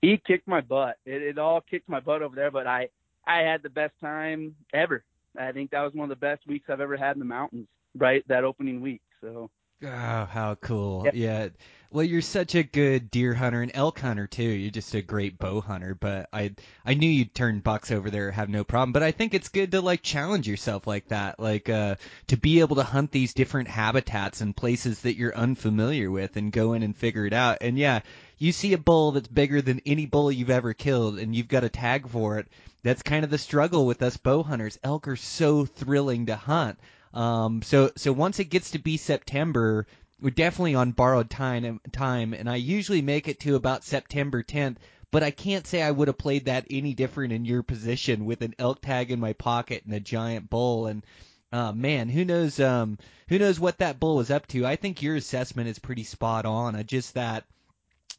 he 0.00 0.20
kicked 0.26 0.48
my 0.48 0.60
butt. 0.60 0.96
It, 1.04 1.22
it 1.22 1.38
all 1.38 1.60
kicked 1.60 1.88
my 1.88 2.00
butt 2.00 2.22
over 2.22 2.34
there, 2.34 2.50
but 2.50 2.66
I 2.66 2.88
I 3.26 3.40
had 3.40 3.62
the 3.62 3.70
best 3.70 3.92
time 4.00 4.54
ever. 4.72 5.04
I 5.38 5.52
think 5.52 5.70
that 5.70 5.82
was 5.82 5.92
one 5.94 6.10
of 6.10 6.18
the 6.18 6.26
best 6.26 6.46
weeks 6.46 6.68
I've 6.68 6.80
ever 6.80 6.96
had 6.96 7.14
in 7.14 7.20
the 7.20 7.24
mountains. 7.24 7.68
Right, 7.96 8.26
that 8.28 8.44
opening 8.44 8.80
week. 8.80 9.02
So. 9.20 9.50
Oh, 9.82 10.28
how 10.30 10.56
cool! 10.60 11.02
Yep. 11.04 11.14
Yeah, 11.16 11.48
well, 11.92 12.04
you're 12.04 12.22
such 12.22 12.54
a 12.54 12.62
good 12.62 13.10
deer 13.10 13.34
hunter 13.34 13.62
and 13.62 13.72
elk 13.74 13.98
hunter 13.98 14.26
too. 14.26 14.42
You're 14.42 14.70
just 14.70 14.94
a 14.94 15.02
great 15.02 15.38
bow 15.38 15.60
hunter. 15.60 15.94
But 15.94 16.28
I 16.32 16.54
I 16.84 16.94
knew 16.94 17.10
you'd 17.10 17.34
turn 17.34 17.60
bucks 17.60 17.90
over 17.90 18.10
there, 18.10 18.30
have 18.30 18.48
no 18.48 18.62
problem. 18.62 18.92
But 18.92 19.02
I 19.02 19.10
think 19.10 19.34
it's 19.34 19.48
good 19.48 19.72
to 19.72 19.80
like 19.80 20.02
challenge 20.02 20.46
yourself 20.46 20.86
like 20.86 21.08
that, 21.08 21.40
like 21.40 21.68
uh 21.68 21.96
to 22.28 22.36
be 22.36 22.60
able 22.60 22.76
to 22.76 22.84
hunt 22.84 23.10
these 23.10 23.34
different 23.34 23.68
habitats 23.68 24.40
and 24.40 24.56
places 24.56 25.00
that 25.00 25.16
you're 25.16 25.34
unfamiliar 25.34 26.10
with 26.10 26.36
and 26.36 26.52
go 26.52 26.74
in 26.74 26.82
and 26.82 26.96
figure 26.96 27.26
it 27.26 27.32
out. 27.32 27.58
And 27.60 27.76
yeah, 27.76 28.00
you 28.38 28.52
see 28.52 28.72
a 28.72 28.78
bull 28.78 29.12
that's 29.12 29.28
bigger 29.28 29.60
than 29.60 29.82
any 29.84 30.06
bull 30.06 30.30
you've 30.30 30.50
ever 30.50 30.72
killed 30.74 31.18
and 31.18 31.34
you've 31.34 31.48
got 31.48 31.64
a 31.64 31.68
tag 31.68 32.08
for 32.08 32.38
it. 32.38 32.46
That's 32.82 33.02
kind 33.02 33.24
of 33.24 33.30
the 33.30 33.38
struggle 33.38 33.84
with 33.84 34.00
us 34.02 34.16
bow 34.16 34.44
hunters. 34.44 34.78
Elk 34.84 35.08
are 35.08 35.16
so 35.16 35.64
thrilling 35.66 36.26
to 36.26 36.36
hunt. 36.36 36.78
Um, 37.12 37.62
so 37.62 37.90
so 37.96 38.12
once 38.12 38.38
it 38.38 38.44
gets 38.44 38.70
to 38.70 38.78
be 38.78 38.96
September, 38.96 39.86
we're 40.20 40.30
definitely 40.30 40.74
on 40.74 40.92
borrowed 40.92 41.30
time 41.30 41.80
time 41.92 42.34
and 42.34 42.48
I 42.48 42.56
usually 42.56 43.02
make 43.02 43.28
it 43.28 43.40
to 43.40 43.56
about 43.56 43.84
September 43.84 44.42
10th 44.42 44.76
but 45.10 45.22
I 45.22 45.30
can't 45.30 45.66
say 45.66 45.82
I 45.82 45.90
would 45.90 46.08
have 46.08 46.18
played 46.18 46.44
that 46.44 46.66
any 46.70 46.94
different 46.94 47.32
in 47.32 47.44
your 47.44 47.62
position 47.62 48.24
with 48.24 48.42
an 48.42 48.54
elk 48.58 48.80
tag 48.80 49.10
in 49.10 49.18
my 49.18 49.32
pocket 49.32 49.84
and 49.84 49.94
a 49.94 50.00
giant 50.00 50.48
bull 50.48 50.86
and 50.86 51.04
uh, 51.52 51.72
man, 51.72 52.08
who 52.08 52.24
knows 52.24 52.60
um 52.60 52.98
who 53.28 53.38
knows 53.38 53.58
what 53.58 53.78
that 53.78 53.98
bull 53.98 54.16
was 54.16 54.30
up 54.30 54.46
to. 54.48 54.66
I 54.66 54.76
think 54.76 55.02
your 55.02 55.16
assessment 55.16 55.68
is 55.68 55.78
pretty 55.78 56.04
spot 56.04 56.46
on. 56.46 56.76
I 56.76 56.82
just 56.82 57.14
that 57.14 57.44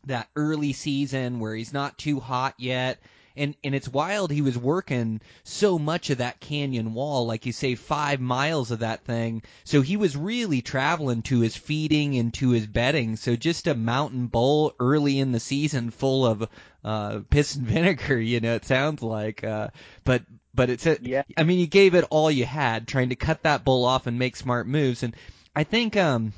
that 0.05 0.29
early 0.36 0.74
season 0.74 1.39
where 1.39 1.55
he's 1.55 1.74
not 1.74 1.98
too 1.98 2.20
hot 2.20 2.55
yet 2.58 3.00
and 3.35 3.55
and 3.63 3.73
it's 3.75 3.88
wild 3.88 4.31
he 4.31 4.41
was 4.41 4.57
working 4.57 5.21
so 5.43 5.79
much 5.79 6.09
of 6.09 6.19
that 6.19 6.39
canyon 6.39 6.93
wall 6.93 7.25
like 7.25 7.45
you 7.45 7.51
say 7.51 7.75
5 7.75 8.19
miles 8.19 8.71
of 8.71 8.79
that 8.79 9.03
thing. 9.05 9.43
So 9.63 9.81
he 9.81 9.97
was 9.97 10.17
really 10.17 10.61
traveling 10.61 11.21
to 11.23 11.39
his 11.39 11.55
feeding 11.55 12.17
and 12.17 12.33
to 12.35 12.49
his 12.51 12.67
bedding. 12.67 13.15
So 13.15 13.36
just 13.36 13.67
a 13.67 13.75
mountain 13.75 14.27
bull 14.27 14.73
early 14.79 15.19
in 15.19 15.32
the 15.32 15.39
season 15.39 15.91
full 15.91 16.25
of 16.25 16.47
uh 16.84 17.19
piss 17.29 17.56
and 17.56 17.67
vinegar 17.67 18.19
you 18.19 18.39
know 18.39 18.56
it 18.56 18.65
sounds 18.65 19.03
like 19.03 19.43
uh 19.43 19.67
but 20.03 20.23
but 20.53 20.69
it's 20.69 20.86
a, 20.86 20.97
yeah. 21.01 21.23
I 21.38 21.43
mean 21.43 21.60
you 21.60 21.67
gave 21.67 21.95
it 21.95 22.06
all 22.10 22.29
you 22.29 22.45
had 22.45 22.88
trying 22.88 23.10
to 23.10 23.15
cut 23.15 23.43
that 23.43 23.63
bull 23.63 23.86
off 23.86 24.08
and 24.08 24.19
make 24.19 24.36
smart 24.36 24.67
moves. 24.67 25.03
And 25.03 25.15
I 25.56 25.63
think 25.63 25.95
um 25.97 26.34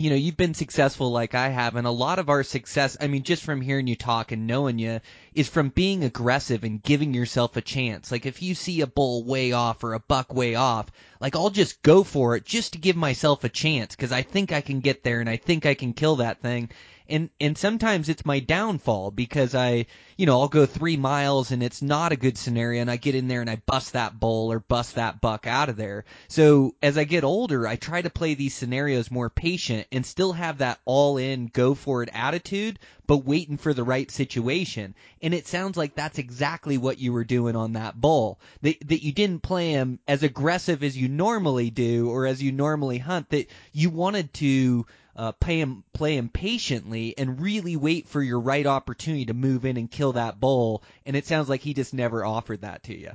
you 0.00 0.10
know, 0.10 0.16
you've 0.16 0.36
been 0.36 0.54
successful 0.54 1.10
like 1.10 1.34
I 1.34 1.48
have, 1.48 1.74
and 1.74 1.84
a 1.84 1.90
lot 1.90 2.20
of 2.20 2.28
our 2.28 2.44
success, 2.44 2.96
I 3.00 3.08
mean, 3.08 3.24
just 3.24 3.42
from 3.42 3.60
hearing 3.60 3.88
you 3.88 3.96
talk 3.96 4.30
and 4.30 4.46
knowing 4.46 4.78
you, 4.78 5.00
is 5.34 5.48
from 5.48 5.70
being 5.70 6.04
aggressive 6.04 6.62
and 6.62 6.80
giving 6.80 7.14
yourself 7.14 7.56
a 7.56 7.60
chance. 7.60 8.12
Like, 8.12 8.24
if 8.24 8.40
you 8.40 8.54
see 8.54 8.80
a 8.80 8.86
bull 8.86 9.24
way 9.24 9.50
off 9.50 9.82
or 9.82 9.94
a 9.94 10.00
buck 10.00 10.32
way 10.32 10.54
off, 10.54 10.86
like, 11.20 11.34
I'll 11.34 11.50
just 11.50 11.82
go 11.82 12.04
for 12.04 12.36
it 12.36 12.44
just 12.44 12.74
to 12.74 12.78
give 12.78 12.94
myself 12.94 13.42
a 13.42 13.48
chance, 13.48 13.96
because 13.96 14.12
I 14.12 14.22
think 14.22 14.52
I 14.52 14.60
can 14.60 14.78
get 14.78 15.02
there 15.02 15.18
and 15.18 15.28
I 15.28 15.36
think 15.36 15.66
I 15.66 15.74
can 15.74 15.92
kill 15.92 16.16
that 16.16 16.42
thing 16.42 16.70
and 17.08 17.30
and 17.40 17.56
sometimes 17.56 18.08
it's 18.08 18.26
my 18.26 18.40
downfall 18.40 19.10
because 19.10 19.54
I 19.54 19.86
you 20.16 20.26
know 20.26 20.40
I'll 20.40 20.48
go 20.48 20.66
three 20.66 20.96
miles 20.96 21.50
and 21.50 21.62
it's 21.62 21.82
not 21.82 22.12
a 22.12 22.16
good 22.16 22.36
scenario 22.36 22.80
and 22.80 22.90
I 22.90 22.96
get 22.96 23.14
in 23.14 23.28
there 23.28 23.40
and 23.40 23.50
I 23.50 23.56
bust 23.56 23.94
that 23.94 24.18
bull 24.18 24.52
or 24.52 24.60
bust 24.60 24.96
that 24.96 25.20
buck 25.20 25.46
out 25.46 25.68
of 25.68 25.76
there. 25.76 26.04
So 26.28 26.74
as 26.82 26.98
I 26.98 27.04
get 27.04 27.24
older, 27.24 27.66
I 27.66 27.76
try 27.76 28.02
to 28.02 28.10
play 28.10 28.34
these 28.34 28.54
scenarios 28.54 29.10
more 29.10 29.30
patient 29.30 29.86
and 29.92 30.04
still 30.04 30.32
have 30.32 30.58
that 30.58 30.80
all 30.84 31.16
in 31.16 31.46
go 31.46 31.74
for 31.74 32.02
it 32.02 32.10
attitude, 32.12 32.78
but 33.06 33.24
waiting 33.24 33.56
for 33.56 33.72
the 33.72 33.84
right 33.84 34.10
situation. 34.10 34.94
And 35.22 35.34
it 35.34 35.46
sounds 35.46 35.76
like 35.76 35.94
that's 35.94 36.18
exactly 36.18 36.78
what 36.78 36.98
you 36.98 37.12
were 37.12 37.24
doing 37.24 37.56
on 37.56 37.72
that 37.72 38.00
bull. 38.00 38.40
That 38.62 38.76
that 38.88 39.04
you 39.04 39.12
didn't 39.12 39.42
play 39.42 39.72
him 39.72 39.98
as 40.06 40.22
aggressive 40.22 40.82
as 40.82 40.96
you 40.96 41.08
normally 41.08 41.70
do 41.70 42.10
or 42.10 42.26
as 42.26 42.42
you 42.42 42.52
normally 42.52 42.98
hunt. 42.98 43.30
That 43.30 43.48
you 43.72 43.90
wanted 43.90 44.32
to 44.34 44.86
uh, 45.18 45.32
play 45.32 45.60
him 45.60 45.82
play 45.92 46.16
him 46.16 46.28
patiently 46.28 47.12
and 47.18 47.40
really 47.40 47.76
wait 47.76 48.06
for 48.06 48.22
your 48.22 48.38
right 48.38 48.66
opportunity 48.66 49.26
to 49.26 49.34
move 49.34 49.64
in 49.64 49.76
and 49.76 49.90
kill 49.90 50.12
that 50.12 50.38
bull. 50.38 50.84
And 51.04 51.16
it 51.16 51.26
sounds 51.26 51.48
like 51.48 51.60
he 51.60 51.74
just 51.74 51.92
never 51.92 52.24
offered 52.24 52.60
that 52.60 52.84
to 52.84 52.96
you. 52.96 53.10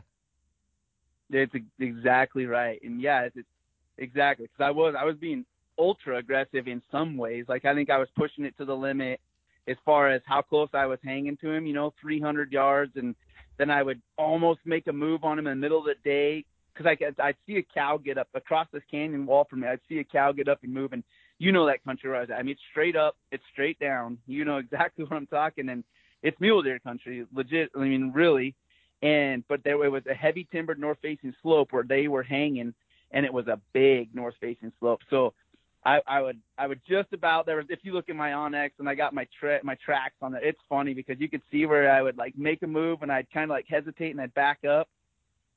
It's 1.30 1.56
exactly 1.80 2.46
right, 2.46 2.80
and 2.84 3.02
yeah, 3.02 3.22
it's, 3.22 3.38
it's 3.38 3.48
exactly 3.98 4.46
because 4.46 4.68
I 4.68 4.72
was 4.72 4.96
I 5.00 5.06
was 5.06 5.16
being 5.16 5.46
ultra 5.80 6.18
aggressive 6.18 6.68
in 6.68 6.82
some 6.92 7.16
ways. 7.16 7.46
Like 7.48 7.64
I 7.64 7.74
think 7.74 7.90
I 7.90 7.98
was 7.98 8.10
pushing 8.18 8.44
it 8.44 8.56
to 8.58 8.66
the 8.66 8.76
limit 8.76 9.22
as 9.68 9.78
far 9.86 10.10
as 10.10 10.22
how 10.26 10.42
close 10.42 10.70
I 10.74 10.86
was 10.86 11.00
hanging 11.04 11.38
to 11.38 11.50
him. 11.50 11.66
You 11.66 11.74
know, 11.74 11.94
300 12.02 12.52
yards, 12.52 12.98
and 12.98 13.16
then 13.58 13.72
I 13.72 13.82
would 13.82 14.02
almost 14.18 14.60
make 14.66 14.88
a 14.88 14.94
move 14.94 15.24
on 15.24 15.40
him 15.40 15.48
in 15.48 15.58
the 15.58 15.62
middle 15.62 15.80
of 15.80 15.86
the 15.86 15.96
day 16.04 16.44
because 16.74 16.86
I 16.86 17.24
I'd 17.24 17.38
see 17.48 17.56
a 17.56 17.64
cow 17.64 17.98
get 17.98 18.18
up 18.18 18.28
across 18.34 18.68
this 18.74 18.84
canyon 18.92 19.26
wall 19.26 19.46
from 19.50 19.62
me. 19.62 19.70
I'd 19.70 19.80
see 19.88 20.00
a 20.00 20.04
cow 20.04 20.34
get 20.34 20.50
up 20.50 20.60
and 20.64 20.74
move, 20.74 20.92
and 20.92 21.04
you 21.40 21.52
know 21.52 21.66
that 21.66 21.84
country 21.84 22.10
where 22.10 22.26
I 22.34 22.42
mean, 22.42 22.54
it's 22.54 22.62
straight 22.72 22.96
up, 22.96 23.16
it's 23.32 23.44
straight 23.52 23.80
down. 23.80 24.18
You 24.28 24.46
know 24.46 24.58
exactly 24.58 25.04
what 25.08 25.18
I'm 25.18 25.28
talking, 25.28 25.70
and 25.70 25.84
it's 26.22 26.40
mule 26.40 26.62
deer 26.62 26.80
country, 26.80 27.26
legit. 27.34 27.70
I 27.76 27.80
mean, 27.80 28.12
really. 28.14 28.56
And 29.02 29.44
but 29.50 29.64
there 29.64 29.84
it 29.84 29.92
was 29.92 30.04
a 30.10 30.14
heavy 30.14 30.48
timbered 30.52 30.80
north 30.80 30.98
facing 31.02 31.34
slope 31.42 31.74
where 31.74 31.84
they 31.84 32.08
were 32.08 32.24
hanging, 32.24 32.74
and 33.12 33.26
it 33.26 33.34
was 33.34 33.48
a 33.48 33.60
big 33.74 34.16
north 34.16 34.36
facing 34.40 34.72
slope. 34.80 35.02
So 35.10 35.34
I, 35.86 36.00
I 36.08 36.22
would 36.22 36.40
I 36.58 36.68
would 36.68 36.80
just 36.88 37.12
about 37.12 37.46
there 37.46 37.58
was 37.58 37.66
if 37.70 37.80
you 37.84 37.94
look 37.94 38.10
at 38.10 38.16
my 38.16 38.30
onX 38.30 38.72
and 38.80 38.88
I 38.88 38.96
got 38.96 39.14
my 39.14 39.28
tra- 39.38 39.60
my 39.64 39.76
tracks 39.84 40.16
on 40.22 40.36
it. 40.36 40.42
It's 40.44 40.60
funny 40.70 40.94
because 40.94 41.20
you 41.20 41.30
could 41.30 41.42
see 41.52 41.66
where 41.66 41.92
I 41.92 42.02
would 42.02 42.18
like 42.18 42.38
make 42.38 42.62
a 42.64 42.68
move 42.68 43.02
and 43.02 43.12
I'd 43.12 43.30
kind 43.32 43.44
of 43.44 43.50
like 43.50 43.66
hesitate 43.68 44.12
and 44.12 44.22
I'd 44.22 44.34
back 44.34 44.64
up, 44.64 44.88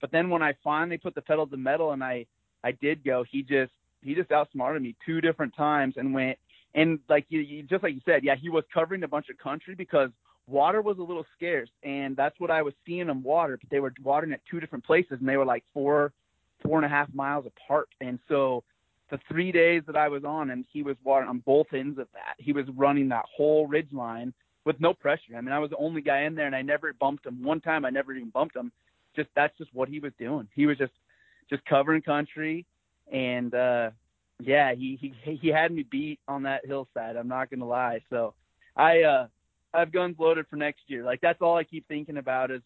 but 0.00 0.10
then 0.10 0.28
when 0.28 0.42
I 0.42 0.54
finally 0.64 0.98
put 0.98 1.14
the 1.14 1.22
pedal 1.22 1.46
to 1.46 1.50
the 1.50 1.56
metal 1.56 1.92
and 1.92 2.02
I 2.02 2.26
I 2.64 2.72
did 2.72 3.04
go, 3.04 3.24
he 3.30 3.42
just 3.42 3.72
he 4.02 4.14
just 4.14 4.30
outsmarted 4.32 4.82
me 4.82 4.94
two 5.04 5.20
different 5.20 5.54
times 5.56 5.94
and 5.96 6.14
went 6.14 6.38
and 6.74 6.98
like 7.08 7.26
you, 7.28 7.40
you 7.40 7.62
just 7.62 7.82
like 7.82 7.94
you 7.94 8.00
said, 8.04 8.22
yeah, 8.22 8.36
he 8.40 8.50
was 8.50 8.64
covering 8.72 9.02
a 9.02 9.08
bunch 9.08 9.28
of 9.30 9.38
country 9.38 9.74
because 9.74 10.10
water 10.46 10.82
was 10.82 10.98
a 10.98 11.02
little 11.02 11.24
scarce 11.36 11.70
and 11.82 12.16
that's 12.16 12.38
what 12.38 12.50
I 12.50 12.62
was 12.62 12.74
seeing 12.86 13.06
them 13.06 13.22
water, 13.22 13.58
but 13.60 13.70
they 13.70 13.80
were 13.80 13.92
watering 14.02 14.32
at 14.32 14.40
two 14.50 14.60
different 14.60 14.84
places 14.84 15.18
and 15.18 15.28
they 15.28 15.36
were 15.36 15.44
like 15.44 15.64
four 15.72 16.12
four 16.62 16.76
and 16.76 16.86
a 16.86 16.88
half 16.88 17.12
miles 17.14 17.46
apart. 17.46 17.88
And 18.00 18.18
so 18.28 18.62
the 19.10 19.18
three 19.28 19.52
days 19.52 19.82
that 19.86 19.96
I 19.96 20.08
was 20.08 20.24
on 20.24 20.50
and 20.50 20.64
he 20.72 20.82
was 20.82 20.96
watering 21.04 21.28
on 21.28 21.38
both 21.38 21.66
ends 21.72 21.98
of 21.98 22.08
that. 22.12 22.34
He 22.38 22.52
was 22.52 22.66
running 22.76 23.08
that 23.08 23.24
whole 23.34 23.66
ridge 23.66 23.92
line 23.92 24.32
with 24.64 24.80
no 24.80 24.92
pressure. 24.92 25.36
I 25.36 25.40
mean, 25.40 25.52
I 25.52 25.58
was 25.58 25.70
the 25.70 25.76
only 25.76 26.02
guy 26.02 26.22
in 26.22 26.34
there 26.34 26.46
and 26.46 26.56
I 26.56 26.62
never 26.62 26.92
bumped 26.92 27.26
him. 27.26 27.42
One 27.42 27.60
time 27.60 27.84
I 27.84 27.90
never 27.90 28.12
even 28.12 28.30
bumped 28.30 28.56
him. 28.56 28.72
Just 29.14 29.28
that's 29.34 29.56
just 29.56 29.72
what 29.72 29.88
he 29.88 29.98
was 29.98 30.12
doing. 30.18 30.48
He 30.54 30.66
was 30.66 30.76
just 30.76 30.92
just 31.48 31.64
covering 31.64 32.02
country 32.02 32.66
and 33.12 33.54
uh 33.54 33.90
yeah, 34.40 34.74
he 34.74 34.98
he 35.00 35.38
he 35.40 35.48
had 35.48 35.72
me 35.72 35.82
beat 35.82 36.20
on 36.28 36.42
that 36.42 36.66
hillside. 36.66 37.16
I'm 37.16 37.28
not 37.28 37.50
gonna 37.50 37.66
lie. 37.66 38.00
So 38.10 38.34
I 38.76 39.02
uh 39.02 39.26
I 39.72 39.80
have 39.80 39.92
guns 39.92 40.16
loaded 40.18 40.46
for 40.48 40.56
next 40.56 40.80
year. 40.86 41.04
Like 41.04 41.20
that's 41.20 41.40
all 41.40 41.56
I 41.56 41.64
keep 41.64 41.86
thinking 41.88 42.18
about 42.18 42.50
is 42.50 42.62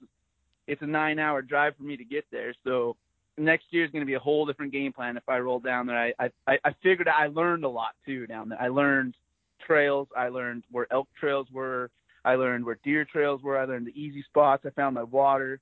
it's 0.67 0.83
a 0.83 0.87
nine 0.87 1.19
hour 1.19 1.43
drive 1.43 1.77
for 1.77 1.83
me 1.83 1.97
to 1.97 2.05
get 2.05 2.25
there. 2.31 2.55
So 2.65 2.97
next 3.39 3.67
year 3.71 3.85
is 3.85 3.91
going 3.91 4.03
to 4.03 4.07
be 4.07 4.15
a 4.15 4.21
whole 4.21 4.47
different 4.47 4.73
game 4.73 4.93
plan 4.93 5.17
if 5.17 5.29
I 5.29 5.39
roll 5.39 5.61
down 5.61 5.87
there. 5.87 5.99
I 6.19 6.31
I 6.47 6.59
I 6.65 6.75
figured 6.83 7.09
I 7.09 7.29
learned 7.29 7.65
a 7.65 7.69
lot 7.69 7.95
too 8.05 8.27
down 8.27 8.49
there. 8.49 8.61
I 8.61 8.69
learned 8.69 9.15
trails. 9.67 10.09
I 10.17 10.29
learned 10.29 10.65
where 10.71 10.87
elk 10.93 11.09
trails 11.19 11.47
were. 11.53 11.91
I 12.25 12.35
learned 12.35 12.65
where 12.65 12.79
deer 12.85 13.05
trails 13.05 13.43
were. 13.43 13.59
I 13.59 13.65
learned 13.65 13.87
the 13.87 14.01
easy 14.01 14.23
spots. 14.23 14.65
I 14.67 14.71
found 14.71 14.95
my 14.95 15.03
water. 15.03 15.61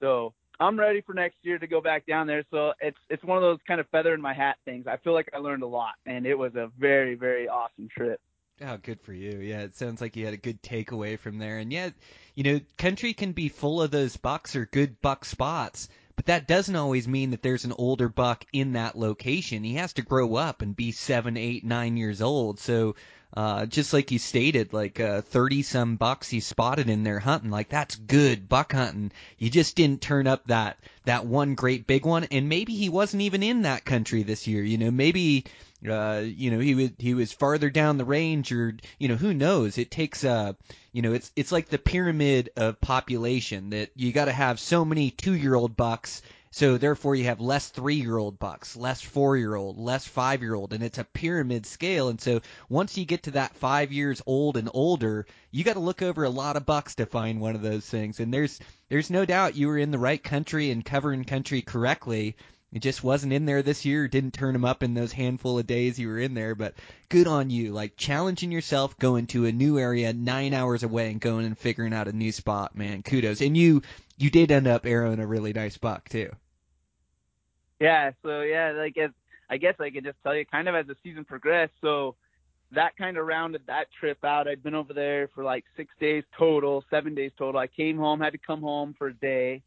So 0.00 0.32
I'm 0.58 0.78
ready 0.78 1.00
for 1.02 1.14
next 1.14 1.36
year 1.42 1.58
to 1.58 1.66
go 1.66 1.80
back 1.80 2.06
down 2.06 2.26
there. 2.26 2.44
So 2.50 2.72
it's 2.80 2.98
it's 3.10 3.22
one 3.24 3.36
of 3.36 3.42
those 3.42 3.58
kind 3.66 3.80
of 3.80 3.88
feather 3.88 4.14
in 4.14 4.20
my 4.20 4.34
hat 4.34 4.56
things. 4.64 4.86
I 4.86 4.96
feel 4.98 5.12
like 5.12 5.28
I 5.34 5.38
learned 5.38 5.62
a 5.62 5.68
lot, 5.68 5.94
and 6.06 6.26
it 6.26 6.34
was 6.34 6.54
a 6.54 6.70
very 6.78 7.14
very 7.14 7.48
awesome 7.48 7.88
trip. 7.94 8.20
Oh, 8.62 8.78
good 8.78 9.02
for 9.02 9.12
you. 9.12 9.38
Yeah, 9.38 9.60
it 9.60 9.76
sounds 9.76 10.00
like 10.00 10.16
you 10.16 10.24
had 10.24 10.32
a 10.32 10.38
good 10.38 10.62
takeaway 10.62 11.18
from 11.18 11.38
there. 11.38 11.58
And 11.58 11.70
yet, 11.70 11.92
you 12.34 12.42
know, 12.42 12.60
country 12.78 13.12
can 13.12 13.32
be 13.32 13.50
full 13.50 13.82
of 13.82 13.90
those 13.90 14.16
bucks 14.16 14.56
or 14.56 14.64
good 14.64 14.98
buck 15.02 15.26
spots, 15.26 15.90
but 16.16 16.26
that 16.26 16.48
doesn't 16.48 16.74
always 16.74 17.06
mean 17.06 17.32
that 17.32 17.42
there's 17.42 17.66
an 17.66 17.74
older 17.76 18.08
buck 18.08 18.46
in 18.54 18.72
that 18.72 18.96
location. 18.96 19.62
He 19.62 19.74
has 19.74 19.92
to 19.94 20.02
grow 20.02 20.36
up 20.36 20.62
and 20.62 20.74
be 20.74 20.92
seven, 20.92 21.36
eight, 21.36 21.64
nine 21.64 21.98
years 21.98 22.22
old. 22.22 22.58
So 22.58 22.96
uh, 23.34 23.66
just 23.66 23.92
like 23.92 24.10
you 24.10 24.18
stated, 24.18 24.72
like 24.72 24.98
uh, 25.00 25.20
30 25.20 25.62
some 25.62 25.96
bucks 25.96 26.28
he 26.28 26.40
spotted 26.40 26.88
in 26.88 27.04
there 27.04 27.18
hunting. 27.18 27.50
Like 27.50 27.68
that's 27.68 27.96
good 27.96 28.48
buck 28.48 28.72
hunting. 28.72 29.12
You 29.38 29.50
just 29.50 29.76
didn't 29.76 30.00
turn 30.00 30.26
up 30.26 30.46
that 30.46 30.78
that 31.04 31.26
one 31.26 31.54
great 31.54 31.86
big 31.86 32.06
one, 32.06 32.24
and 32.24 32.48
maybe 32.48 32.74
he 32.74 32.88
wasn't 32.88 33.22
even 33.22 33.42
in 33.42 33.62
that 33.62 33.84
country 33.84 34.22
this 34.22 34.46
year. 34.46 34.62
You 34.62 34.78
know, 34.78 34.90
maybe 34.90 35.44
uh, 35.88 36.22
you 36.24 36.50
know 36.50 36.58
he 36.58 36.74
was 36.74 36.90
he 36.98 37.14
was 37.14 37.32
farther 37.32 37.68
down 37.68 37.98
the 37.98 38.04
range, 38.04 38.52
or 38.52 38.76
you 38.98 39.08
know 39.08 39.16
who 39.16 39.34
knows. 39.34 39.76
It 39.76 39.90
takes 39.90 40.24
uh, 40.24 40.54
you 40.92 41.02
know 41.02 41.12
it's 41.12 41.30
it's 41.36 41.52
like 41.52 41.68
the 41.68 41.78
pyramid 41.78 42.50
of 42.56 42.80
population 42.80 43.70
that 43.70 43.90
you 43.96 44.12
got 44.12 44.26
to 44.26 44.32
have 44.32 44.58
so 44.58 44.84
many 44.84 45.10
two 45.10 45.34
year 45.34 45.54
old 45.54 45.76
bucks 45.76 46.22
so 46.56 46.78
therefore 46.78 47.14
you 47.14 47.24
have 47.24 47.42
less 47.42 47.68
three 47.68 47.96
year 47.96 48.16
old 48.16 48.38
bucks, 48.38 48.76
less 48.76 49.02
four 49.02 49.36
year 49.36 49.54
old, 49.54 49.76
less 49.76 50.06
five 50.06 50.40
year 50.40 50.54
old, 50.54 50.72
and 50.72 50.82
it's 50.82 50.96
a 50.96 51.04
pyramid 51.04 51.66
scale. 51.66 52.08
And 52.08 52.18
so 52.18 52.40
once 52.70 52.96
you 52.96 53.04
get 53.04 53.24
to 53.24 53.32
that 53.32 53.54
five 53.56 53.92
years 53.92 54.22
old 54.24 54.56
and 54.56 54.70
older, 54.72 55.26
you 55.50 55.64
got 55.64 55.74
to 55.74 55.80
look 55.80 56.00
over 56.00 56.24
a 56.24 56.30
lot 56.30 56.56
of 56.56 56.64
bucks 56.64 56.94
to 56.94 57.04
find 57.04 57.42
one 57.42 57.56
of 57.56 57.60
those 57.60 57.84
things. 57.84 58.20
And 58.20 58.32
there's 58.32 58.58
there's 58.88 59.10
no 59.10 59.26
doubt 59.26 59.54
you 59.54 59.66
were 59.68 59.76
in 59.76 59.90
the 59.90 59.98
right 59.98 60.22
country 60.22 60.70
and 60.70 60.82
covering 60.82 61.24
country 61.24 61.60
correctly. 61.60 62.36
It 62.72 62.78
just 62.80 63.04
wasn't 63.04 63.34
in 63.34 63.44
there 63.44 63.62
this 63.62 63.84
year. 63.84 64.08
Didn't 64.08 64.32
turn 64.32 64.54
them 64.54 64.64
up 64.64 64.82
in 64.82 64.94
those 64.94 65.12
handful 65.12 65.58
of 65.58 65.66
days 65.66 65.98
you 65.98 66.08
were 66.08 66.18
in 66.18 66.32
there, 66.32 66.54
but 66.54 66.72
good 67.10 67.26
on 67.26 67.50
you. 67.50 67.74
Like 67.74 67.98
challenging 67.98 68.50
yourself, 68.50 68.98
going 68.98 69.26
to 69.26 69.44
a 69.44 69.52
new 69.52 69.78
area 69.78 70.14
nine 70.14 70.54
hours 70.54 70.84
away 70.84 71.10
and 71.10 71.20
going 71.20 71.44
and 71.44 71.58
figuring 71.58 71.92
out 71.92 72.08
a 72.08 72.16
new 72.16 72.32
spot, 72.32 72.74
man. 72.74 73.02
Kudos. 73.02 73.42
And 73.42 73.54
you, 73.54 73.82
you 74.16 74.30
did 74.30 74.50
end 74.50 74.66
up 74.66 74.86
arrowing 74.86 75.20
a 75.20 75.26
really 75.26 75.52
nice 75.52 75.76
buck 75.76 76.08
too. 76.08 76.30
Yeah, 77.80 78.12
so 78.22 78.40
yeah, 78.42 78.72
like 78.72 78.96
as 78.96 79.10
I 79.50 79.58
guess 79.58 79.74
I 79.80 79.90
could 79.90 80.04
just 80.04 80.16
tell 80.22 80.34
you 80.34 80.44
kind 80.46 80.68
of 80.68 80.74
as 80.74 80.86
the 80.86 80.96
season 81.02 81.24
progressed. 81.24 81.74
So 81.80 82.16
that 82.72 82.96
kind 82.96 83.16
of 83.16 83.26
rounded 83.26 83.62
that 83.66 83.86
trip 83.98 84.24
out. 84.24 84.48
I'd 84.48 84.62
been 84.62 84.74
over 84.74 84.92
there 84.92 85.28
for 85.34 85.44
like 85.44 85.64
six 85.76 85.92
days 86.00 86.24
total, 86.36 86.84
seven 86.90 87.14
days 87.14 87.32
total. 87.38 87.60
I 87.60 87.66
came 87.66 87.96
home, 87.96 88.20
had 88.20 88.32
to 88.32 88.38
come 88.38 88.60
home 88.60 88.94
for 88.98 89.08
a 89.08 89.14
day, 89.14 89.62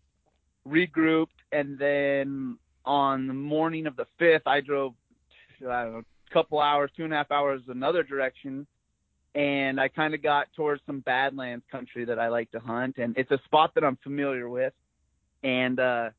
regrouped, 0.67 1.27
and 1.51 1.77
then 1.77 2.57
on 2.85 3.27
the 3.27 3.33
morning 3.33 3.85
of 3.87 3.95
the 3.95 4.05
fifth, 4.17 4.47
I 4.47 4.61
drove 4.61 4.93
I 5.61 5.83
don't 5.83 5.93
know, 5.93 5.99
a 5.99 6.33
couple 6.33 6.59
hours, 6.59 6.91
two 6.95 7.03
and 7.03 7.13
a 7.13 7.17
half 7.17 7.31
hours 7.31 7.61
another 7.67 8.03
direction, 8.03 8.65
and 9.35 9.79
I 9.79 9.87
kind 9.87 10.13
of 10.13 10.23
got 10.23 10.47
towards 10.55 10.81
some 10.85 11.01
Badlands 11.01 11.65
country 11.71 12.05
that 12.05 12.19
I 12.19 12.29
like 12.29 12.51
to 12.51 12.59
hunt, 12.59 12.97
and 12.97 13.15
it's 13.17 13.31
a 13.31 13.39
spot 13.45 13.75
that 13.75 13.83
I'm 13.83 13.97
familiar 14.03 14.49
with, 14.49 14.73
and 15.43 15.79
uh 15.79 16.09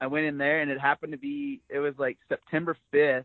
I 0.00 0.06
went 0.06 0.26
in 0.26 0.38
there 0.38 0.60
and 0.60 0.70
it 0.70 0.80
happened 0.80 1.12
to 1.12 1.18
be 1.18 1.60
it 1.68 1.78
was 1.78 1.94
like 1.98 2.18
September 2.28 2.76
5th 2.92 3.24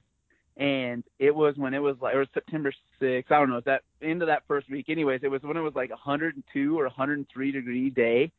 and 0.58 1.04
it 1.20 1.34
was 1.34 1.56
when 1.58 1.74
it 1.74 1.80
was 1.80 1.96
like 2.02 2.16
it 2.16 2.20
was 2.20 2.28
September 2.34 2.72
6th. 3.02 3.32
I 3.32 3.40
don't 3.40 3.50
know, 3.50 3.62
that 3.66 3.84
into 4.02 4.26
that 4.28 4.44
first 4.48 4.70
week. 4.70 4.90
Anyways, 4.90 5.22
it 5.24 5.32
was 5.32 5.42
when 5.42 5.58
it 5.58 5.62
was 5.62 5.76
like 5.76 5.90
102 5.90 6.80
or 6.80 6.84
103 6.84 7.52
degree 7.52 7.90
day. 7.90 8.32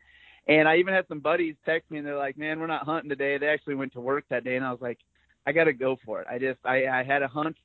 And 0.46 0.68
I 0.68 0.76
even 0.76 0.94
had 0.94 1.08
some 1.08 1.20
buddies 1.20 1.56
text 1.64 1.90
me 1.90 1.98
and 1.98 2.06
they're 2.06 2.18
like, 2.18 2.36
"Man, 2.36 2.60
we're 2.60 2.66
not 2.66 2.84
hunting 2.84 3.08
today." 3.08 3.38
They 3.38 3.48
actually 3.48 3.76
went 3.76 3.94
to 3.94 4.00
work 4.00 4.24
that 4.28 4.44
day 4.44 4.56
and 4.56 4.64
I 4.64 4.70
was 4.70 4.80
like, 4.80 4.98
"I 5.46 5.52
got 5.52 5.64
to 5.64 5.72
go 5.72 5.96
for 6.04 6.20
it." 6.20 6.26
I 6.30 6.38
just 6.38 6.60
I 6.64 6.86
I 6.86 7.02
had 7.02 7.22
a 7.22 7.28
hunt 7.28 7.56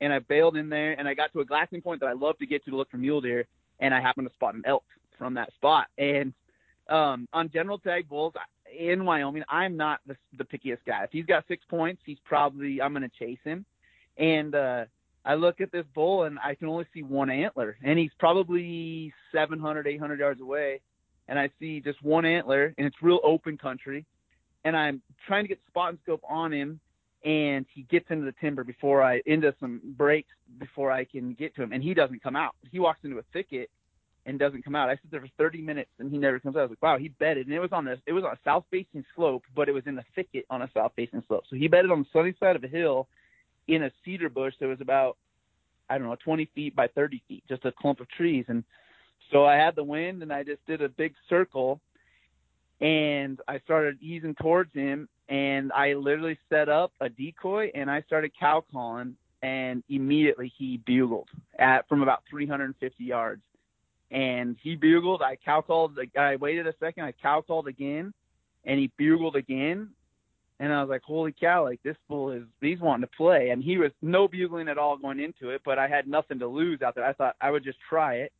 and 0.00 0.12
I 0.12 0.20
bailed 0.20 0.56
in 0.56 0.68
there 0.68 0.92
and 0.92 1.08
I 1.08 1.14
got 1.14 1.32
to 1.32 1.40
a 1.40 1.44
glassing 1.44 1.82
point 1.82 2.00
that 2.00 2.08
I 2.08 2.12
love 2.12 2.38
to 2.38 2.46
get 2.46 2.64
to 2.64 2.70
to 2.70 2.76
look 2.76 2.90
for 2.90 2.98
mule 2.98 3.20
deer 3.20 3.46
and 3.80 3.94
I 3.94 4.00
happened 4.00 4.28
to 4.28 4.34
spot 4.34 4.54
an 4.54 4.62
elk 4.64 4.84
from 5.18 5.34
that 5.34 5.52
spot 5.54 5.86
and 5.98 6.32
um, 6.88 7.28
on 7.32 7.50
general 7.50 7.78
tag 7.78 8.08
bulls 8.08 8.34
in 8.78 9.04
Wyoming, 9.04 9.44
I'm 9.48 9.76
not 9.76 10.00
the, 10.06 10.16
the 10.36 10.44
pickiest 10.44 10.84
guy. 10.86 11.04
If 11.04 11.10
he's 11.12 11.26
got 11.26 11.44
six 11.48 11.64
points, 11.68 12.02
he's 12.04 12.18
probably 12.24 12.80
I'm 12.80 12.92
going 12.92 13.08
to 13.08 13.18
chase 13.18 13.38
him. 13.44 13.64
And 14.16 14.54
uh, 14.54 14.84
I 15.24 15.34
look 15.34 15.60
at 15.60 15.72
this 15.72 15.86
bull 15.94 16.24
and 16.24 16.38
I 16.38 16.54
can 16.54 16.68
only 16.68 16.86
see 16.92 17.02
one 17.02 17.30
antler, 17.30 17.76
and 17.82 17.98
he's 17.98 18.12
probably 18.18 19.12
700, 19.32 19.86
800 19.86 20.18
yards 20.18 20.40
away. 20.40 20.80
And 21.26 21.38
I 21.38 21.48
see 21.58 21.80
just 21.80 22.02
one 22.02 22.26
antler, 22.26 22.74
and 22.76 22.86
it's 22.86 22.96
real 23.00 23.20
open 23.24 23.56
country. 23.56 24.04
And 24.64 24.76
I'm 24.76 25.00
trying 25.26 25.44
to 25.44 25.48
get 25.48 25.58
spot 25.66 25.90
and 25.90 25.98
scope 26.02 26.22
on 26.28 26.52
him, 26.52 26.80
and 27.24 27.64
he 27.74 27.84
gets 27.84 28.06
into 28.10 28.26
the 28.26 28.34
timber 28.40 28.62
before 28.62 29.02
I 29.02 29.22
into 29.24 29.54
some 29.58 29.80
breaks 29.96 30.28
before 30.58 30.92
I 30.92 31.04
can 31.04 31.32
get 31.32 31.54
to 31.56 31.62
him, 31.62 31.72
and 31.72 31.82
he 31.82 31.94
doesn't 31.94 32.22
come 32.22 32.36
out. 32.36 32.54
He 32.70 32.78
walks 32.78 33.00
into 33.04 33.18
a 33.18 33.22
thicket, 33.32 33.70
and 34.26 34.38
doesn't 34.38 34.64
come 34.64 34.74
out. 34.74 34.88
I 34.88 34.94
sit 34.94 35.10
there 35.10 35.20
for 35.20 35.28
30 35.38 35.60
minutes 35.60 35.90
and 35.98 36.10
he 36.10 36.18
never 36.18 36.40
comes 36.40 36.56
out. 36.56 36.60
I 36.60 36.62
was 36.62 36.70
like, 36.70 36.82
wow, 36.82 36.98
he 36.98 37.08
bedded, 37.08 37.46
and 37.46 37.54
it 37.54 37.60
was 37.60 37.72
on 37.72 37.86
a 37.88 37.96
it 38.06 38.12
was 38.12 38.24
on 38.24 38.32
a 38.32 38.38
south 38.44 38.64
facing 38.70 39.04
slope, 39.14 39.44
but 39.54 39.68
it 39.68 39.72
was 39.72 39.86
in 39.86 39.96
the 39.96 40.04
thicket 40.14 40.46
on 40.50 40.62
a 40.62 40.70
south 40.72 40.92
facing 40.96 41.22
slope. 41.26 41.44
So 41.48 41.56
he 41.56 41.68
bedded 41.68 41.90
on 41.90 42.00
the 42.00 42.06
sunny 42.12 42.34
side 42.40 42.56
of 42.56 42.64
a 42.64 42.68
hill 42.68 43.08
in 43.68 43.84
a 43.84 43.90
cedar 44.04 44.28
bush 44.28 44.54
that 44.60 44.66
was 44.66 44.80
about 44.80 45.16
I 45.88 45.98
don't 45.98 46.06
know 46.06 46.16
20 46.24 46.48
feet 46.54 46.74
by 46.74 46.88
30 46.88 47.22
feet, 47.28 47.44
just 47.48 47.64
a 47.64 47.72
clump 47.72 48.00
of 48.00 48.08
trees. 48.08 48.46
And 48.48 48.64
so 49.30 49.44
I 49.44 49.56
had 49.56 49.76
the 49.76 49.84
wind 49.84 50.22
and 50.22 50.32
I 50.32 50.42
just 50.42 50.64
did 50.66 50.80
a 50.80 50.88
big 50.88 51.14
circle, 51.28 51.80
and 52.80 53.40
I 53.46 53.58
started 53.60 53.98
easing 54.00 54.34
towards 54.34 54.72
him, 54.72 55.08
and 55.28 55.72
I 55.72 55.94
literally 55.94 56.38
set 56.48 56.68
up 56.68 56.92
a 57.00 57.08
decoy 57.08 57.70
and 57.74 57.90
I 57.90 58.02
started 58.02 58.32
cow 58.38 58.64
calling, 58.72 59.16
and 59.42 59.82
immediately 59.90 60.50
he 60.56 60.78
bugled 60.78 61.28
at 61.58 61.86
from 61.88 62.02
about 62.02 62.22
350 62.30 63.04
yards 63.04 63.42
and 64.10 64.56
he 64.62 64.76
bugled. 64.76 65.22
I 65.22 65.36
cow 65.36 65.60
called. 65.60 65.98
I 66.18 66.36
waited 66.36 66.66
a 66.66 66.74
second. 66.80 67.04
I 67.04 67.12
cow 67.12 67.40
called 67.40 67.68
again, 67.68 68.12
and 68.64 68.78
he 68.78 68.90
bugled 68.98 69.36
again. 69.36 69.90
And 70.60 70.72
I 70.72 70.80
was 70.80 70.88
like, 70.88 71.02
"Holy 71.02 71.32
cow! 71.32 71.64
Like 71.64 71.82
this 71.82 71.96
bull 72.08 72.30
is 72.30 72.44
he's 72.60 72.80
wanting 72.80 73.08
to 73.08 73.16
play." 73.16 73.50
And 73.50 73.62
he 73.62 73.76
was 73.76 73.90
no 74.02 74.28
bugling 74.28 74.68
at 74.68 74.78
all 74.78 74.96
going 74.96 75.20
into 75.20 75.50
it, 75.50 75.62
but 75.64 75.78
I 75.78 75.88
had 75.88 76.06
nothing 76.06 76.38
to 76.38 76.46
lose 76.46 76.80
out 76.80 76.94
there. 76.94 77.04
I 77.04 77.12
thought 77.12 77.36
I 77.40 77.50
would 77.50 77.64
just 77.64 77.78
try 77.88 78.16
it. 78.16 78.32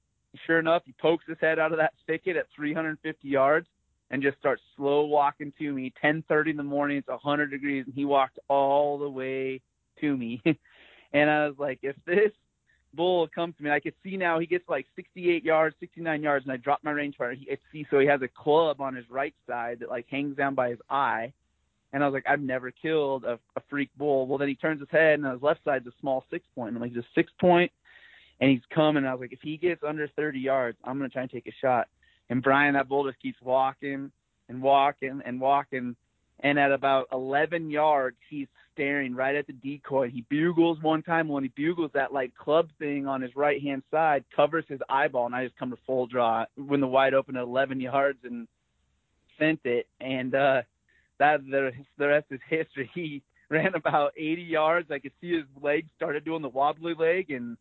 Sure 0.47 0.59
enough, 0.59 0.83
he 0.85 0.95
pokes 1.01 1.25
his 1.27 1.39
head 1.41 1.59
out 1.59 1.73
of 1.73 1.79
that 1.79 1.95
thicket 2.07 2.37
at 2.37 2.47
350 2.57 3.29
yards 3.29 3.67
and 4.11 4.23
just 4.23 4.39
starts 4.39 4.63
slow 4.77 5.05
walking 5.07 5.53
to 5.59 5.73
me. 5.73 5.93
10:30 6.03 6.51
in 6.51 6.57
the 6.57 6.63
morning, 6.63 6.99
it's 6.99 7.09
100 7.09 7.51
degrees, 7.51 7.85
and 7.87 7.95
he 7.95 8.05
walked 8.05 8.39
all 8.49 8.99
the 8.99 9.11
way 9.11 9.61
to 10.01 10.17
me. 10.17 10.41
and 11.13 11.31
I 11.31 11.49
was 11.49 11.59
like, 11.59 11.81
if 11.83 11.97
this 12.05 12.33
bull 12.95 13.29
comes 13.29 13.57
to 13.57 13.63
me. 13.63 13.71
I 13.71 13.81
could 13.81 13.95
see 14.03 14.17
now 14.17 14.39
he 14.39 14.47
gets 14.47 14.69
like 14.69 14.87
68 14.97 15.45
yards, 15.45 15.77
69 15.81 16.23
yards, 16.23 16.45
and 16.45 16.53
I 16.53 16.57
drop 16.57 16.81
my 16.83 16.93
rangefinder. 16.93 17.37
He, 17.37 17.49
see, 17.73 17.87
so 17.91 17.99
he 17.99 18.07
has 18.07 18.23
a 18.23 18.29
club 18.29 18.81
on 18.81 18.95
his 18.95 19.09
right 19.11 19.35
side 19.47 19.79
that 19.81 19.91
like 19.91 20.07
hangs 20.09 20.37
down 20.37 20.55
by 20.55 20.71
his 20.71 20.79
eye. 20.89 21.33
And 21.93 22.03
I 22.03 22.09
was 22.09 22.15
like, 22.15 22.25
I've 22.29 22.41
never 22.41 22.73
killed 22.73 23.25
a, 23.25 23.39
a 23.57 23.63
freak 23.71 23.91
bull. 23.97 24.27
Well, 24.27 24.39
then 24.39 24.49
he 24.49 24.57
turns 24.57 24.81
his 24.81 24.89
head, 24.91 25.15
and 25.15 25.27
on 25.27 25.35
his 25.35 25.43
left 25.43 25.61
side's 25.65 25.87
a 25.87 25.93
small 26.01 26.25
six 26.31 26.45
point. 26.55 26.69
And 26.69 26.77
I'm 26.77 26.83
like, 26.83 26.97
a 26.97 27.07
six 27.15 27.31
point, 27.41 27.71
and 28.41 28.51
he's 28.51 28.61
coming. 28.75 29.05
I 29.05 29.13
was 29.13 29.21
like, 29.21 29.33
if 29.33 29.41
he 29.43 29.57
gets 29.57 29.83
under 29.87 30.09
30 30.09 30.41
yards, 30.41 30.77
I'm 30.85 30.99
gonna 30.99 31.09
try 31.09 31.23
and 31.23 31.31
take 31.31 31.47
a 31.47 31.53
shot. 31.61 31.89
And 32.31 32.43
Brian, 32.43 32.75
that 32.75 32.89
bull 32.89 33.07
just 33.07 33.21
keeps 33.21 33.41
walking 33.43 34.11
and 34.49 34.63
walking 34.63 35.23
and 35.25 35.41
walking. 35.41 35.97
And 36.45 36.59
at 36.59 36.73
about 36.73 37.09
11 37.11 37.71
yards, 37.71 38.19
he's 38.29 38.49
staring 38.75 39.15
right 39.15 39.35
at 39.35 39.47
the 39.47 39.55
decoy. 39.55 40.11
He 40.11 40.27
bugles 40.29 40.79
one 40.83 41.03
time. 41.03 41.27
When 41.27 41.43
he 41.43 41.51
bugles, 41.57 41.91
that 41.95 42.13
like 42.13 42.37
club 42.37 42.69
thing 42.79 43.07
on 43.07 43.23
his 43.23 43.35
right 43.35 43.63
hand 43.63 43.83
side 43.91 44.25
covers 44.37 44.67
his 44.69 44.81
eyeball, 44.91 45.25
and 45.25 45.35
I 45.35 45.45
just 45.45 45.57
come 45.57 45.71
to 45.71 45.79
full 45.87 46.07
draw 46.07 46.45
when 46.57 46.81
the 46.81 46.87
wide 46.87 47.15
open 47.15 47.37
at 47.37 47.45
11 47.45 47.81
yards 47.81 48.19
and 48.25 48.47
sent 49.39 49.61
it. 49.65 49.87
And 50.01 50.35
uh, 50.35 50.63
that 51.19 51.41
the 51.51 51.73
the 51.97 52.09
rest 52.09 52.27
is 52.31 52.41
history. 52.49 52.91
He 52.95 53.23
ran 53.51 53.75
about 53.75 54.13
80 54.17 54.43
yards. 54.43 54.91
I 54.91 54.99
could 54.99 55.13
see 55.21 55.35
his 55.35 55.45
legs 55.63 55.89
started 55.97 56.25
doing 56.25 56.43
the 56.43 56.49
wobbly 56.49 56.95
leg, 56.95 57.31
and 57.31 57.57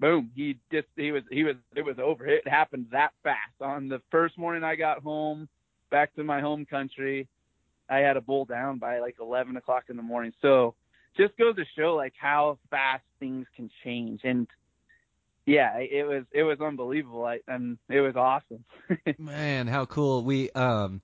boom, 0.00 0.30
he 0.34 0.58
just 0.72 0.88
he 0.96 1.12
was 1.12 1.22
he 1.30 1.44
was 1.44 1.54
it 1.76 1.84
was 1.84 1.96
over. 2.02 2.26
It 2.26 2.48
happened 2.48 2.86
that 2.90 3.12
fast. 3.22 3.60
On 3.60 3.88
the 3.88 4.00
first 4.10 4.36
morning 4.36 4.64
I 4.64 4.74
got 4.74 5.04
home, 5.04 5.48
back 5.90 6.14
to 6.16 6.24
my 6.24 6.40
home 6.40 6.66
country 6.66 7.28
I 7.88 7.98
had 7.98 8.16
a 8.16 8.20
bull 8.20 8.44
down 8.44 8.78
by 8.78 9.00
like 9.00 9.16
11 9.20 9.56
o'clock 9.56 9.84
in 9.88 9.96
the 9.96 10.02
morning. 10.02 10.32
So 10.40 10.74
just 11.16 11.36
goes 11.36 11.56
to 11.56 11.64
show 11.76 11.94
like 11.94 12.14
how 12.18 12.58
fast 12.70 13.04
things 13.20 13.46
can 13.56 13.70
change. 13.84 14.20
And 14.24 14.46
yeah, 15.46 15.76
it 15.78 16.06
was 16.06 16.24
it 16.32 16.42
was 16.42 16.60
unbelievable. 16.60 17.24
I, 17.24 17.40
and 17.46 17.78
it 17.88 18.00
was 18.00 18.16
awesome. 18.16 18.64
Man, 19.18 19.66
how 19.66 19.84
cool! 19.84 20.24
We 20.24 20.50
um 20.52 21.02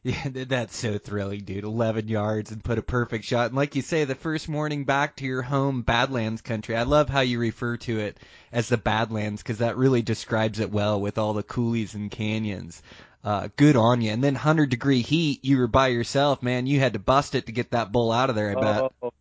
Yeah, 0.04 0.44
that's 0.46 0.76
so 0.76 0.96
thrilling, 0.96 1.40
dude. 1.40 1.64
11 1.64 2.06
yards 2.06 2.52
and 2.52 2.62
put 2.62 2.78
a 2.78 2.82
perfect 2.82 3.24
shot. 3.24 3.48
And 3.48 3.56
like 3.56 3.74
you 3.74 3.82
say, 3.82 4.04
the 4.04 4.14
first 4.14 4.48
morning 4.48 4.84
back 4.84 5.16
to 5.16 5.26
your 5.26 5.42
home 5.42 5.82
Badlands 5.82 6.40
country. 6.40 6.76
I 6.76 6.84
love 6.84 7.08
how 7.08 7.20
you 7.20 7.40
refer 7.40 7.76
to 7.78 7.98
it 7.98 8.16
as 8.52 8.68
the 8.68 8.76
Badlands 8.76 9.42
because 9.42 9.58
that 9.58 9.76
really 9.76 10.02
describes 10.02 10.60
it 10.60 10.70
well 10.70 11.00
with 11.00 11.18
all 11.18 11.34
the 11.34 11.42
coulees 11.42 11.94
and 11.94 12.12
canyons. 12.12 12.80
Uh, 13.24 13.48
good 13.56 13.76
on 13.76 14.00
you. 14.00 14.10
And 14.12 14.22
then 14.22 14.34
100 14.34 14.70
degree 14.70 15.02
heat, 15.02 15.44
you 15.44 15.58
were 15.58 15.66
by 15.66 15.88
yourself, 15.88 16.42
man. 16.42 16.66
You 16.66 16.80
had 16.80 16.92
to 16.92 16.98
bust 16.98 17.34
it 17.34 17.46
to 17.46 17.52
get 17.52 17.72
that 17.72 17.90
bull 17.90 18.12
out 18.12 18.30
of 18.30 18.36
there, 18.36 18.56
I 18.56 18.60
bet. 18.60 18.92
Oh, 19.02 19.12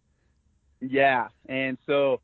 yeah. 0.80 1.30
And 1.48 1.78
so, 1.88 2.22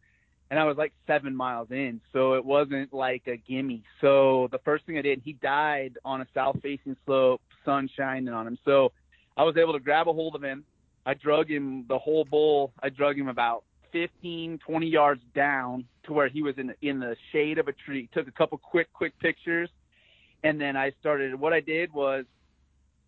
and 0.51 0.59
I 0.59 0.65
was 0.65 0.77
like 0.77 0.93
seven 1.07 1.35
miles 1.35 1.71
in, 1.71 1.99
so 2.11 2.35
it 2.35 2.45
wasn't 2.45 2.93
like 2.93 3.23
a 3.27 3.37
gimme. 3.37 3.83
So 4.01 4.49
the 4.51 4.59
first 4.59 4.85
thing 4.85 4.97
I 4.97 5.01
did, 5.01 5.21
he 5.25 5.33
died 5.33 5.97
on 6.05 6.21
a 6.21 6.27
south 6.33 6.59
facing 6.61 6.95
slope, 7.05 7.41
sun 7.65 7.89
shining 7.95 8.33
on 8.33 8.45
him. 8.45 8.59
So 8.63 8.91
I 9.35 9.43
was 9.43 9.57
able 9.57 9.73
to 9.73 9.79
grab 9.79 10.07
a 10.07 10.13
hold 10.13 10.35
of 10.35 10.43
him. 10.43 10.65
I 11.05 11.15
drug 11.15 11.49
him 11.49 11.85
the 11.87 11.97
whole 11.97 12.23
bull. 12.23 12.71
I 12.81 12.89
drug 12.89 13.17
him 13.17 13.27
about 13.27 13.63
15, 13.91 14.59
20 14.59 14.87
yards 14.87 15.21
down 15.33 15.85
to 16.03 16.13
where 16.13 16.27
he 16.27 16.41
was 16.41 16.57
in 16.57 16.67
the, 16.67 16.75
in 16.81 16.99
the 16.99 17.15
shade 17.31 17.57
of 17.57 17.67
a 17.67 17.73
tree. 17.73 18.09
Took 18.13 18.27
a 18.27 18.31
couple 18.31 18.57
quick, 18.57 18.91
quick 18.93 19.17
pictures, 19.19 19.69
and 20.43 20.59
then 20.59 20.75
I 20.75 20.91
started. 20.99 21.35
What 21.35 21.53
I 21.53 21.59
did 21.59 21.93
was, 21.93 22.25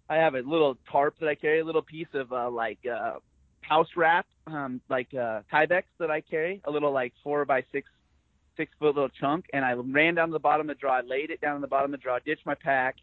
I 0.10 0.16
have 0.16 0.36
a 0.36 0.40
little 0.40 0.78
tarp 0.92 1.16
that 1.20 1.30
I 1.30 1.36
carry, 1.36 1.60
a 1.60 1.66
little 1.66 1.82
piece 1.82 2.08
of 2.14 2.32
uh, 2.32 2.50
like 2.50 2.80
uh, 2.86 3.16
house 3.62 3.88
wrap, 3.96 4.26
um, 4.48 4.82
like 4.90 5.08
uh, 5.14 5.42
Tyvek 5.52 5.84
that 6.00 6.12
I 6.12 6.22
carry, 6.22 6.62
a 6.66 6.72
little 6.72 6.92
like 6.92 7.14
four 7.24 7.46
by 7.46 7.64
six, 7.72 7.90
six 8.58 8.72
foot 8.80 8.96
little 8.96 9.10
chunk, 9.10 9.46
and 9.54 9.66
I 9.66 9.74
ran 9.74 10.16
down 10.16 10.30
to 10.30 10.34
the 10.34 10.40
bottom 10.40 10.70
of 10.70 10.76
the 10.76 10.80
draw, 10.80 11.02
laid 11.06 11.32
it 11.32 11.42
down 11.42 11.56
on 11.56 11.62
the 11.62 11.68
bottom 11.68 11.94
of 11.94 12.00
the 12.00 12.04
draw, 12.04 12.20
ditched 12.20 12.46
my 12.46 12.56
pack, 12.56 12.96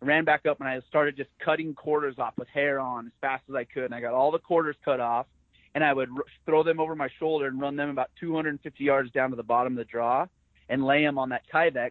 ran 0.00 0.24
back 0.24 0.46
up, 0.46 0.60
and 0.60 0.68
I 0.68 0.80
started 0.88 1.16
just 1.16 1.30
cutting 1.44 1.74
quarters 1.74 2.16
off 2.18 2.34
with 2.38 2.48
hair 2.48 2.78
on 2.78 3.06
as 3.06 3.12
fast 3.20 3.44
as 3.48 3.54
I 3.54 3.64
could, 3.64 3.84
and 3.84 3.94
I 3.94 4.00
got 4.00 4.14
all 4.14 4.30
the 4.30 4.38
quarters 4.38 4.76
cut 4.84 5.00
off, 5.00 5.26
and 5.74 5.82
I 5.82 5.92
would 5.92 6.08
r- 6.10 6.24
throw 6.44 6.62
them 6.62 6.80
over 6.80 6.94
my 6.94 7.08
shoulder 7.18 7.46
and 7.46 7.60
run 7.60 7.76
them 7.76 7.90
about 7.90 8.10
250 8.20 8.82
yards 8.82 9.10
down 9.10 9.30
to 9.30 9.36
the 9.36 9.42
bottom 9.42 9.72
of 9.72 9.78
the 9.78 9.90
draw, 9.90 10.26
and 10.68 10.84
lay 10.84 11.02
them 11.02 11.18
on 11.18 11.30
that 11.30 11.42
Tyvek 11.52 11.90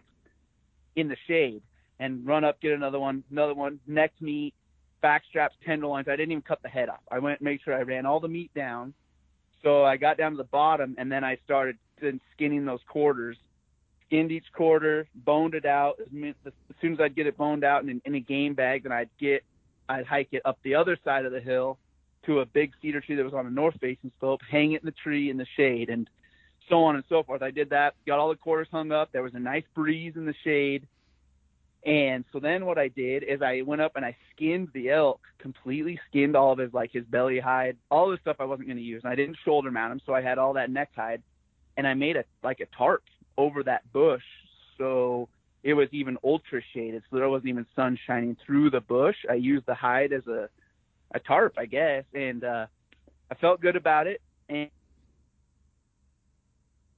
in 0.96 1.08
the 1.08 1.16
shade, 1.26 1.62
and 1.98 2.26
run 2.26 2.44
up, 2.44 2.60
get 2.60 2.72
another 2.72 2.98
one, 2.98 3.24
another 3.30 3.54
one, 3.54 3.80
neck 3.86 4.12
meat, 4.20 4.54
back 5.00 5.22
straps, 5.28 5.56
tenderloins. 5.64 6.08
I 6.08 6.16
didn't 6.16 6.32
even 6.32 6.42
cut 6.42 6.62
the 6.62 6.68
head 6.68 6.88
off. 6.88 7.00
I 7.10 7.18
went 7.18 7.40
and 7.40 7.44
made 7.44 7.60
sure 7.64 7.74
I 7.74 7.82
ran 7.82 8.06
all 8.06 8.20
the 8.20 8.28
meat 8.28 8.52
down. 8.54 8.94
So 9.62 9.84
I 9.84 9.96
got 9.96 10.18
down 10.18 10.32
to 10.32 10.36
the 10.36 10.44
bottom 10.44 10.94
and 10.98 11.10
then 11.10 11.24
I 11.24 11.38
started 11.44 11.76
then 12.00 12.20
skinning 12.34 12.64
those 12.64 12.80
quarters. 12.88 13.36
Skinned 14.06 14.30
each 14.30 14.52
quarter, 14.52 15.08
boned 15.14 15.54
it 15.54 15.64
out. 15.64 15.98
As 16.00 16.52
soon 16.80 16.92
as 16.92 17.00
I'd 17.00 17.16
get 17.16 17.26
it 17.26 17.36
boned 17.36 17.64
out 17.64 17.82
in, 17.82 18.00
in 18.04 18.14
a 18.14 18.20
game 18.20 18.54
bag, 18.54 18.84
then 18.84 18.92
I'd 18.92 19.10
get, 19.18 19.42
I'd 19.88 20.06
hike 20.06 20.28
it 20.32 20.42
up 20.44 20.58
the 20.62 20.74
other 20.74 20.96
side 21.04 21.24
of 21.24 21.32
the 21.32 21.40
hill 21.40 21.78
to 22.26 22.40
a 22.40 22.46
big 22.46 22.72
cedar 22.82 23.00
tree 23.00 23.16
that 23.16 23.24
was 23.24 23.34
on 23.34 23.46
a 23.46 23.50
north 23.50 23.76
facing 23.80 24.12
slope, 24.20 24.40
hang 24.48 24.72
it 24.72 24.82
in 24.82 24.86
the 24.86 24.92
tree 24.92 25.30
in 25.30 25.36
the 25.36 25.46
shade, 25.56 25.88
and 25.90 26.08
so 26.68 26.84
on 26.84 26.96
and 26.96 27.04
so 27.08 27.22
forth. 27.22 27.42
I 27.42 27.50
did 27.50 27.70
that, 27.70 27.94
got 28.06 28.18
all 28.18 28.28
the 28.28 28.36
quarters 28.36 28.68
hung 28.70 28.92
up. 28.92 29.10
There 29.12 29.22
was 29.22 29.34
a 29.34 29.38
nice 29.38 29.64
breeze 29.74 30.14
in 30.16 30.26
the 30.26 30.34
shade. 30.44 30.86
And 31.84 32.24
so 32.32 32.40
then 32.40 32.66
what 32.66 32.78
I 32.78 32.88
did 32.88 33.22
is 33.22 33.42
I 33.42 33.62
went 33.62 33.80
up 33.80 33.92
and 33.94 34.04
I 34.04 34.16
skinned 34.34 34.68
the 34.74 34.90
elk, 34.90 35.20
completely 35.38 36.00
skinned 36.08 36.34
all 36.34 36.52
of 36.52 36.58
his 36.58 36.72
like 36.72 36.90
his 36.92 37.04
belly 37.04 37.38
hide, 37.38 37.76
all 37.90 38.10
the 38.10 38.18
stuff 38.20 38.36
I 38.40 38.44
wasn't 38.44 38.68
going 38.68 38.78
to 38.78 38.82
use. 38.82 39.02
And 39.04 39.12
I 39.12 39.14
didn't 39.14 39.36
shoulder 39.44 39.70
mount 39.70 39.92
him, 39.92 40.00
so 40.04 40.12
I 40.12 40.20
had 40.20 40.38
all 40.38 40.54
that 40.54 40.70
neck 40.70 40.90
hide, 40.96 41.22
and 41.76 41.86
I 41.86 41.94
made 41.94 42.16
a 42.16 42.24
like 42.42 42.60
a 42.60 42.66
tarp 42.76 43.04
over 43.38 43.62
that 43.62 43.90
bush, 43.92 44.24
so 44.78 45.28
it 45.62 45.74
was 45.74 45.88
even 45.92 46.16
ultra 46.24 46.60
shaded, 46.72 47.02
so 47.10 47.16
there 47.16 47.28
wasn't 47.28 47.48
even 47.48 47.66
sun 47.76 47.98
shining 48.06 48.36
through 48.44 48.70
the 48.70 48.80
bush. 48.80 49.16
I 49.28 49.34
used 49.34 49.66
the 49.66 49.74
hide 49.74 50.12
as 50.12 50.26
a 50.26 50.48
a 51.12 51.20
tarp, 51.20 51.54
I 51.56 51.66
guess, 51.66 52.04
and 52.14 52.42
uh, 52.42 52.66
I 53.30 53.34
felt 53.36 53.60
good 53.60 53.76
about 53.76 54.06
it. 54.06 54.20
And 54.48 54.70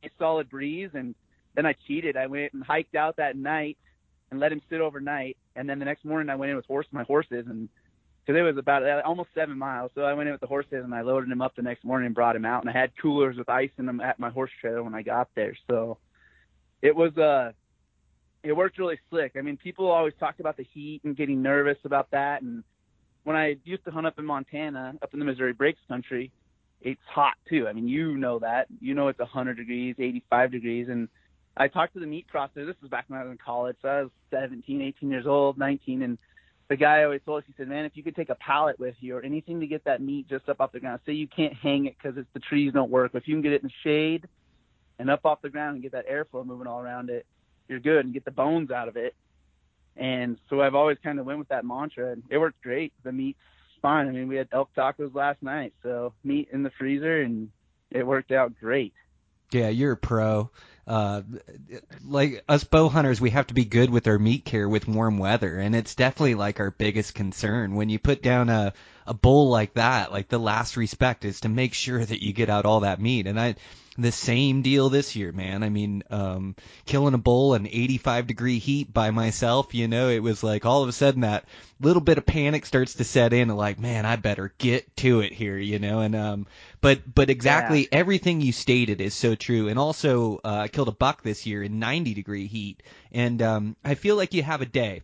a 0.03 0.11
solid 0.19 0.49
breeze, 0.49 0.91
and 0.95 1.15
then 1.55 1.67
I 1.67 1.75
cheated. 1.87 2.17
I 2.17 2.27
went 2.27 2.53
and 2.53 2.63
hiked 2.63 2.95
out 2.95 3.17
that 3.17 3.37
night 3.37 3.77
and 4.31 4.41
let 4.41 4.53
him 4.53 4.61
sit 4.71 4.81
overnight. 4.81 5.37
And 5.57 5.69
then 5.69 5.79
the 5.79 5.85
next 5.85 6.05
morning 6.05 6.31
I 6.31 6.37
went 6.37 6.51
in 6.51 6.57
with 6.57 6.67
horse 6.67 6.87
my 6.93 7.05
horses 7.05 7.47
and 7.49 7.69
because 8.25 8.39
it 8.39 8.43
was 8.43 8.59
about 8.59 8.83
uh, 8.83 9.01
almost 9.07 9.31
seven 9.35 9.57
miles. 9.57 9.91
So 9.95 10.03
I 10.03 10.13
went 10.13 10.29
in 10.29 10.33
with 10.33 10.43
the 10.43 10.47
horses 10.47 10.85
and 10.85 10.95
I 10.95 11.01
loaded 11.01 11.31
him 11.31 11.41
up 11.41 11.57
the 11.57 11.63
next 11.63 11.83
morning 11.83 12.07
and 12.07 12.15
brought 12.15 12.37
him 12.37 12.45
out. 12.45 12.63
And 12.63 12.69
I 12.69 12.79
had 12.79 12.93
coolers 13.01 13.39
with 13.39 13.49
ice 13.49 13.71
in 13.79 13.87
them 13.87 14.03
at 14.03 14.19
my 14.19 14.29
horse 14.29 14.51
trailer 14.61 14.83
when 14.83 14.95
I 14.95 15.01
got 15.01 15.29
there. 15.35 15.57
So 15.67 15.97
it 16.83 16.95
was 16.95 17.17
uh 17.17 17.53
it 18.43 18.53
worked 18.53 18.79
really 18.79 18.99
slick. 19.11 19.33
I 19.37 19.41
mean, 19.41 19.57
people 19.57 19.91
always 19.91 20.15
talk 20.21 20.41
about 20.41 20.57
the 20.57 20.67
heat 20.75 21.01
and 21.05 21.17
getting 21.17 21.43
nervous 21.43 21.79
about 21.85 22.11
that. 22.13 22.43
And 22.43 22.63
when 23.25 23.35
I 23.35 23.57
used 23.65 23.85
to 23.87 23.91
hunt 23.91 24.07
up 24.07 24.19
in 24.19 24.25
Montana, 24.25 24.95
up 25.03 25.13
in 25.13 25.19
the 25.19 25.25
Missouri 25.25 25.53
Breaks 25.53 25.81
country, 25.89 26.31
it's 26.81 27.01
hot 27.09 27.35
too. 27.49 27.67
I 27.67 27.73
mean, 27.73 27.89
you 27.89 28.17
know 28.17 28.39
that. 28.39 28.67
You 28.81 28.95
know 28.95 29.09
it's 29.09 29.19
100 29.19 29.57
degrees, 29.57 29.97
85 29.99 30.53
degrees, 30.53 30.89
and 30.89 31.09
I 31.59 31.67
talked 31.67 31.95
to 31.95 32.01
the 32.01 32.07
meat 32.07 32.27
processor. 32.33 32.67
This 32.67 32.77
was 32.81 32.91
back 32.91 33.07
when 33.09 33.19
I 33.19 33.25
was 33.25 33.33
in 33.33 33.39
college. 33.39 33.77
So 33.83 33.89
I 33.89 34.03
was 34.03 34.11
17, 34.31 34.81
18 34.81 35.11
years 35.11 35.27
old, 35.27 35.59
19, 35.59 36.03
and 36.03 36.19
the 36.69 36.77
guy 36.77 37.03
always 37.03 37.21
told 37.25 37.43
us, 37.43 37.45
he 37.49 37.55
said, 37.57 37.69
man, 37.69 37.85
if 37.85 37.97
you 37.97 38.03
could 38.03 38.15
take 38.15 38.29
a 38.29 38.37
pallet 38.37 38.79
with 38.79 38.95
you 39.01 39.17
or 39.17 39.23
anything 39.23 39.59
to 39.61 39.67
get 39.67 39.85
that 39.85 40.01
meat 40.01 40.29
just 40.29 40.49
up 40.49 40.61
off 40.61 40.71
the 40.71 40.79
ground, 40.81 41.01
say 41.05 41.13
you 41.13 41.27
can't 41.27 41.55
hang 41.55 41.87
it 41.87 41.97
because 42.01 42.23
the 42.33 42.41
trees 42.41 42.73
don't 42.73 42.91
work, 42.91 43.13
but 43.13 43.23
if 43.23 43.29
you 43.29 43.35
can 43.35 43.43
get 43.43 43.53
it 43.53 43.63
in 43.63 43.69
the 43.69 43.73
shade 43.83 44.29
and 44.99 45.11
up 45.11 45.25
off 45.25 45.43
the 45.43 45.49
ground 45.49 45.75
and 45.75 45.83
get 45.83 45.93
that 45.93 46.09
airflow 46.09 46.47
moving 46.47 46.67
all 46.67 46.81
around 46.81 47.11
it, 47.11 47.27
you're 47.69 47.81
good 47.81 48.05
and 48.05 48.15
get 48.15 48.25
the 48.25 48.31
bones 48.31 48.71
out 48.71 48.89
of 48.89 48.97
it. 48.97 49.15
And 49.97 50.39
so 50.49 50.61
I've 50.61 50.75
always 50.75 50.99
kind 51.03 51.19
of 51.19 51.27
went 51.27 51.39
with 51.39 51.49
that 51.49 51.65
mantra, 51.65 52.13
and 52.13 52.23
it 52.31 52.39
worked 52.39 52.63
great. 52.63 52.93
The 53.03 53.13
meat's 53.13 53.39
fine. 53.83 54.07
I 54.07 54.13
mean, 54.13 54.29
we 54.29 54.37
had 54.37 54.49
elk 54.53 54.71
tacos 54.77 55.15
last 55.15 55.43
night, 55.43 55.73
so 55.83 56.13
meat 56.23 56.49
in 56.53 56.63
the 56.63 56.71
freezer, 56.79 57.23
and 57.23 57.51
it 57.91 58.07
worked 58.07 58.31
out 58.31 58.53
great. 58.61 58.93
Yeah, 59.51 59.69
you're 59.69 59.93
a 59.93 59.97
pro. 59.97 60.51
Uh, 60.87 61.23
like 62.07 62.43
us 62.49 62.65
bow 62.65 62.89
hunters, 62.89 63.21
we 63.21 63.31
have 63.31 63.47
to 63.49 63.55
be 63.55 63.67
good 63.67 63.91
with 63.91 64.07
our 64.09 64.19
meat 64.19 64.47
care 64.47 64.67
with 64.69 64.89
warm 64.89 65.19
weather, 65.19 65.59
and 65.59 65.77
it's 65.77 65.95
definitely 65.95 66.35
like 66.35 66.61
our 66.61 66.71
biggest 66.71 67.15
concern. 67.15 67.75
When 67.75 67.91
you 67.91 67.99
put 67.99 68.23
down 68.23 68.49
a 68.49 68.73
a 69.09 69.15
bull 69.15 69.49
like 69.49 69.75
that, 69.75 70.13
like 70.13 70.29
the 70.29 70.39
last 70.39 70.77
respect 70.77 71.25
is 71.25 71.41
to 71.41 71.49
make 71.49 71.75
sure 71.75 72.05
that 72.05 72.23
you 72.23 72.33
get 72.33 72.51
out 72.51 72.67
all 72.67 72.81
that 72.81 73.01
meat. 73.01 73.27
And 73.27 73.41
I, 73.41 73.57
the 73.99 74.13
same 74.13 74.63
deal 74.63 74.91
this 74.91 75.17
year, 75.17 75.33
man. 75.33 75.65
I 75.65 75.71
mean, 75.71 76.05
um, 76.09 76.55
killing 76.87 77.15
a 77.15 77.19
bull 77.19 77.55
in 77.55 77.67
85 77.67 78.29
degree 78.29 78.59
heat 78.59 78.93
by 78.93 79.11
myself, 79.11 79.75
you 79.75 79.89
know, 79.89 80.09
it 80.09 80.23
was 80.23 80.45
like 80.45 80.65
all 80.65 80.85
of 80.85 80.89
a 80.89 80.93
sudden 80.93 81.23
that 81.23 81.47
little 81.81 82.01
bit 82.01 82.17
of 82.17 82.25
panic 82.25 82.65
starts 82.65 82.95
to 82.95 83.05
set 83.05 83.33
in, 83.33 83.51
and 83.51 83.59
like, 83.59 83.81
man, 83.81 84.07
I 84.07 84.17
better 84.17 84.55
get 84.59 84.97
to 84.99 85.21
it 85.21 85.33
here, 85.33 85.59
you 85.59 85.81
know. 85.81 86.01
And 86.01 86.15
um, 86.15 86.47
but 86.81 87.13
but 87.13 87.29
exactly 87.29 87.89
everything 87.91 88.41
you 88.41 88.53
stated 88.53 89.01
is 89.01 89.15
so 89.15 89.35
true. 89.35 89.69
And 89.69 89.79
also, 89.79 90.37
uh, 90.45 90.59
I 90.63 90.69
killed 90.69 90.89
a 90.89 90.93
buck 90.93 91.23
this 91.23 91.45
year 91.45 91.63
in 91.63 91.81
90 91.81 92.15
degree 92.15 92.47
heat, 92.47 92.85
and 93.11 93.43
um, 93.43 93.77
I 93.85 93.97
feel 93.97 94.17
like 94.17 94.33
you 94.33 94.45
have 94.45 94.63
a 94.63 94.67
day. 94.67 95.03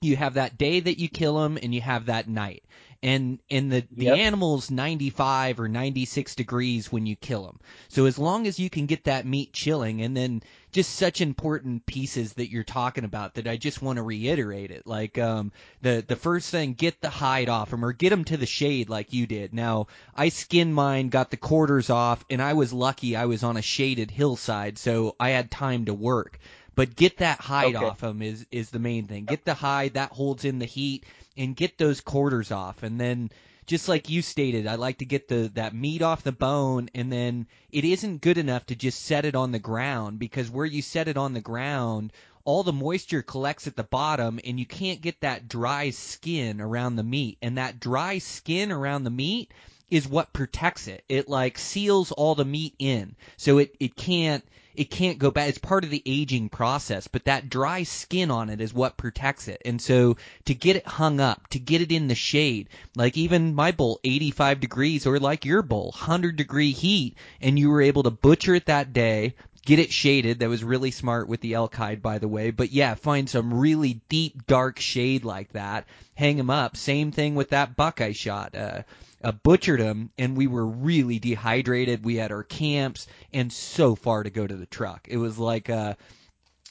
You 0.00 0.16
have 0.16 0.34
that 0.34 0.58
day 0.58 0.80
that 0.80 0.98
you 0.98 1.08
kill 1.08 1.40
them, 1.40 1.58
and 1.60 1.74
you 1.74 1.80
have 1.80 2.06
that 2.06 2.28
night 2.28 2.62
and 3.02 3.38
and 3.50 3.70
the 3.72 3.86
the 3.96 4.06
Yep. 4.06 4.20
animal's 4.20 4.70
95 4.70 5.60
or 5.60 5.68
96 5.68 6.34
degrees 6.34 6.90
when 6.90 7.06
you 7.06 7.16
kill 7.16 7.44
them. 7.44 7.60
So 7.88 8.06
as 8.06 8.18
long 8.18 8.46
as 8.46 8.58
you 8.58 8.70
can 8.70 8.86
get 8.86 9.04
that 9.04 9.26
meat 9.26 9.52
chilling, 9.52 10.02
and 10.02 10.16
then 10.16 10.42
just 10.72 10.94
such 10.94 11.20
important 11.20 11.86
pieces 11.86 12.34
that 12.34 12.50
you're 12.50 12.64
talking 12.64 13.04
about 13.04 13.34
that 13.34 13.46
I 13.48 13.56
just 13.56 13.80
want 13.82 13.96
to 13.96 14.02
reiterate 14.02 14.70
it. 14.70 14.86
Like 14.86 15.18
um, 15.18 15.52
the 15.82 16.04
the 16.06 16.16
first 16.16 16.50
thing, 16.50 16.74
get 16.74 17.00
the 17.00 17.10
hide 17.10 17.48
off 17.48 17.70
them 17.70 17.84
or 17.84 17.92
get 17.92 18.10
them 18.10 18.24
to 18.24 18.36
the 18.36 18.46
shade 18.46 18.88
like 18.88 19.12
you 19.12 19.26
did. 19.26 19.54
Now 19.54 19.86
I 20.14 20.28
skinned 20.28 20.74
mine, 20.74 21.08
got 21.08 21.30
the 21.30 21.36
quarters 21.36 21.90
off, 21.90 22.24
and 22.30 22.42
I 22.42 22.54
was 22.54 22.72
lucky 22.72 23.16
I 23.16 23.26
was 23.26 23.42
on 23.44 23.56
a 23.56 23.62
shaded 23.62 24.10
hillside, 24.10 24.78
so 24.78 25.16
I 25.20 25.30
had 25.30 25.50
time 25.50 25.86
to 25.86 25.94
work. 25.94 26.38
But 26.74 26.94
get 26.96 27.18
that 27.18 27.40
hide 27.40 27.74
Okay. 27.74 27.76
off 27.76 28.00
them 28.00 28.22
is 28.22 28.46
is 28.52 28.70
the 28.70 28.78
main 28.78 29.06
thing. 29.06 29.26
Get 29.26 29.44
the 29.44 29.54
hide 29.54 29.94
that 29.94 30.12
holds 30.12 30.44
in 30.44 30.58
the 30.60 30.64
heat, 30.66 31.04
and 31.38 31.56
get 31.56 31.78
those 31.78 32.00
quarters 32.00 32.50
off, 32.50 32.82
and 32.82 33.00
then 33.00 33.30
just 33.68 33.86
like 33.86 34.08
you 34.08 34.22
stated, 34.22 34.66
I 34.66 34.76
like 34.76 34.98
to 34.98 35.04
get 35.04 35.28
the 35.28 35.50
that 35.54 35.74
meat 35.74 36.02
off 36.02 36.22
the 36.22 36.32
bone, 36.32 36.88
and 36.94 37.12
then 37.12 37.46
it 37.70 37.84
isn't 37.84 38.22
good 38.22 38.38
enough 38.38 38.66
to 38.66 38.74
just 38.74 39.04
set 39.04 39.24
it 39.24 39.34
on 39.34 39.52
the 39.52 39.58
ground 39.58 40.18
because 40.18 40.50
where 40.50 40.66
you 40.66 40.82
set 40.82 41.06
it 41.06 41.18
on 41.18 41.34
the 41.34 41.40
ground, 41.40 42.12
all 42.44 42.62
the 42.62 42.72
moisture 42.72 43.22
collects 43.22 43.66
at 43.66 43.76
the 43.76 43.84
bottom, 43.84 44.40
and 44.44 44.58
you 44.58 44.64
can't 44.64 45.02
get 45.02 45.20
that 45.20 45.48
dry 45.48 45.90
skin 45.90 46.62
around 46.62 46.96
the 46.96 47.02
meat, 47.02 47.36
and 47.42 47.58
that 47.58 47.78
dry 47.78 48.18
skin 48.18 48.72
around 48.72 49.04
the 49.04 49.10
meat 49.10 49.52
is 49.90 50.08
what 50.08 50.32
protects 50.32 50.88
it. 50.88 51.04
It 51.08 51.28
like 51.28 51.58
seals 51.58 52.10
all 52.10 52.34
the 52.34 52.44
meat 52.46 52.74
in, 52.78 53.16
so 53.36 53.58
it 53.58 53.76
it 53.78 53.96
can't 53.96 54.44
it 54.78 54.92
can't 54.92 55.18
go 55.18 55.32
bad. 55.32 55.48
It's 55.48 55.58
part 55.58 55.82
of 55.82 55.90
the 55.90 56.02
aging 56.06 56.50
process, 56.50 57.08
but 57.08 57.24
that 57.24 57.50
dry 57.50 57.82
skin 57.82 58.30
on 58.30 58.48
it 58.48 58.60
is 58.60 58.72
what 58.72 58.96
protects 58.96 59.48
it. 59.48 59.60
And 59.64 59.82
so 59.82 60.16
to 60.44 60.54
get 60.54 60.76
it 60.76 60.86
hung 60.86 61.18
up, 61.18 61.48
to 61.48 61.58
get 61.58 61.82
it 61.82 61.90
in 61.90 62.06
the 62.06 62.14
shade, 62.14 62.68
like 62.94 63.16
even 63.16 63.56
my 63.56 63.72
bull, 63.72 63.98
85 64.04 64.60
degrees, 64.60 65.04
or 65.04 65.18
like 65.18 65.44
your 65.44 65.62
bull, 65.62 65.86
100 65.86 66.36
degree 66.36 66.70
heat, 66.70 67.16
and 67.40 67.58
you 67.58 67.70
were 67.70 67.82
able 67.82 68.04
to 68.04 68.12
butcher 68.12 68.54
it 68.54 68.66
that 68.66 68.92
day, 68.92 69.34
get 69.66 69.80
it 69.80 69.92
shaded. 69.92 70.38
That 70.38 70.48
was 70.48 70.62
really 70.62 70.92
smart 70.92 71.26
with 71.26 71.40
the 71.40 71.54
elk 71.54 71.74
hide, 71.74 72.00
by 72.00 72.18
the 72.18 72.28
way. 72.28 72.52
But 72.52 72.70
yeah, 72.70 72.94
find 72.94 73.28
some 73.28 73.52
really 73.52 74.00
deep, 74.08 74.46
dark 74.46 74.78
shade 74.78 75.24
like 75.24 75.54
that. 75.54 75.86
Hang 76.14 76.36
them 76.36 76.50
up. 76.50 76.76
Same 76.76 77.10
thing 77.10 77.34
with 77.34 77.50
that 77.50 77.74
buck 77.74 78.00
I 78.00 78.12
shot. 78.12 78.54
Uh, 78.54 78.82
uh, 79.22 79.32
butchered 79.32 79.80
them, 79.80 80.10
and 80.18 80.36
we 80.36 80.46
were 80.46 80.66
really 80.66 81.18
dehydrated. 81.18 82.04
We 82.04 82.16
had 82.16 82.32
our 82.32 82.44
camps 82.44 83.06
and 83.32 83.52
so 83.52 83.94
far 83.94 84.22
to 84.22 84.30
go 84.30 84.46
to 84.46 84.56
the 84.56 84.66
truck. 84.66 85.06
It 85.08 85.16
was 85.16 85.38
like 85.38 85.70
uh, 85.70 85.94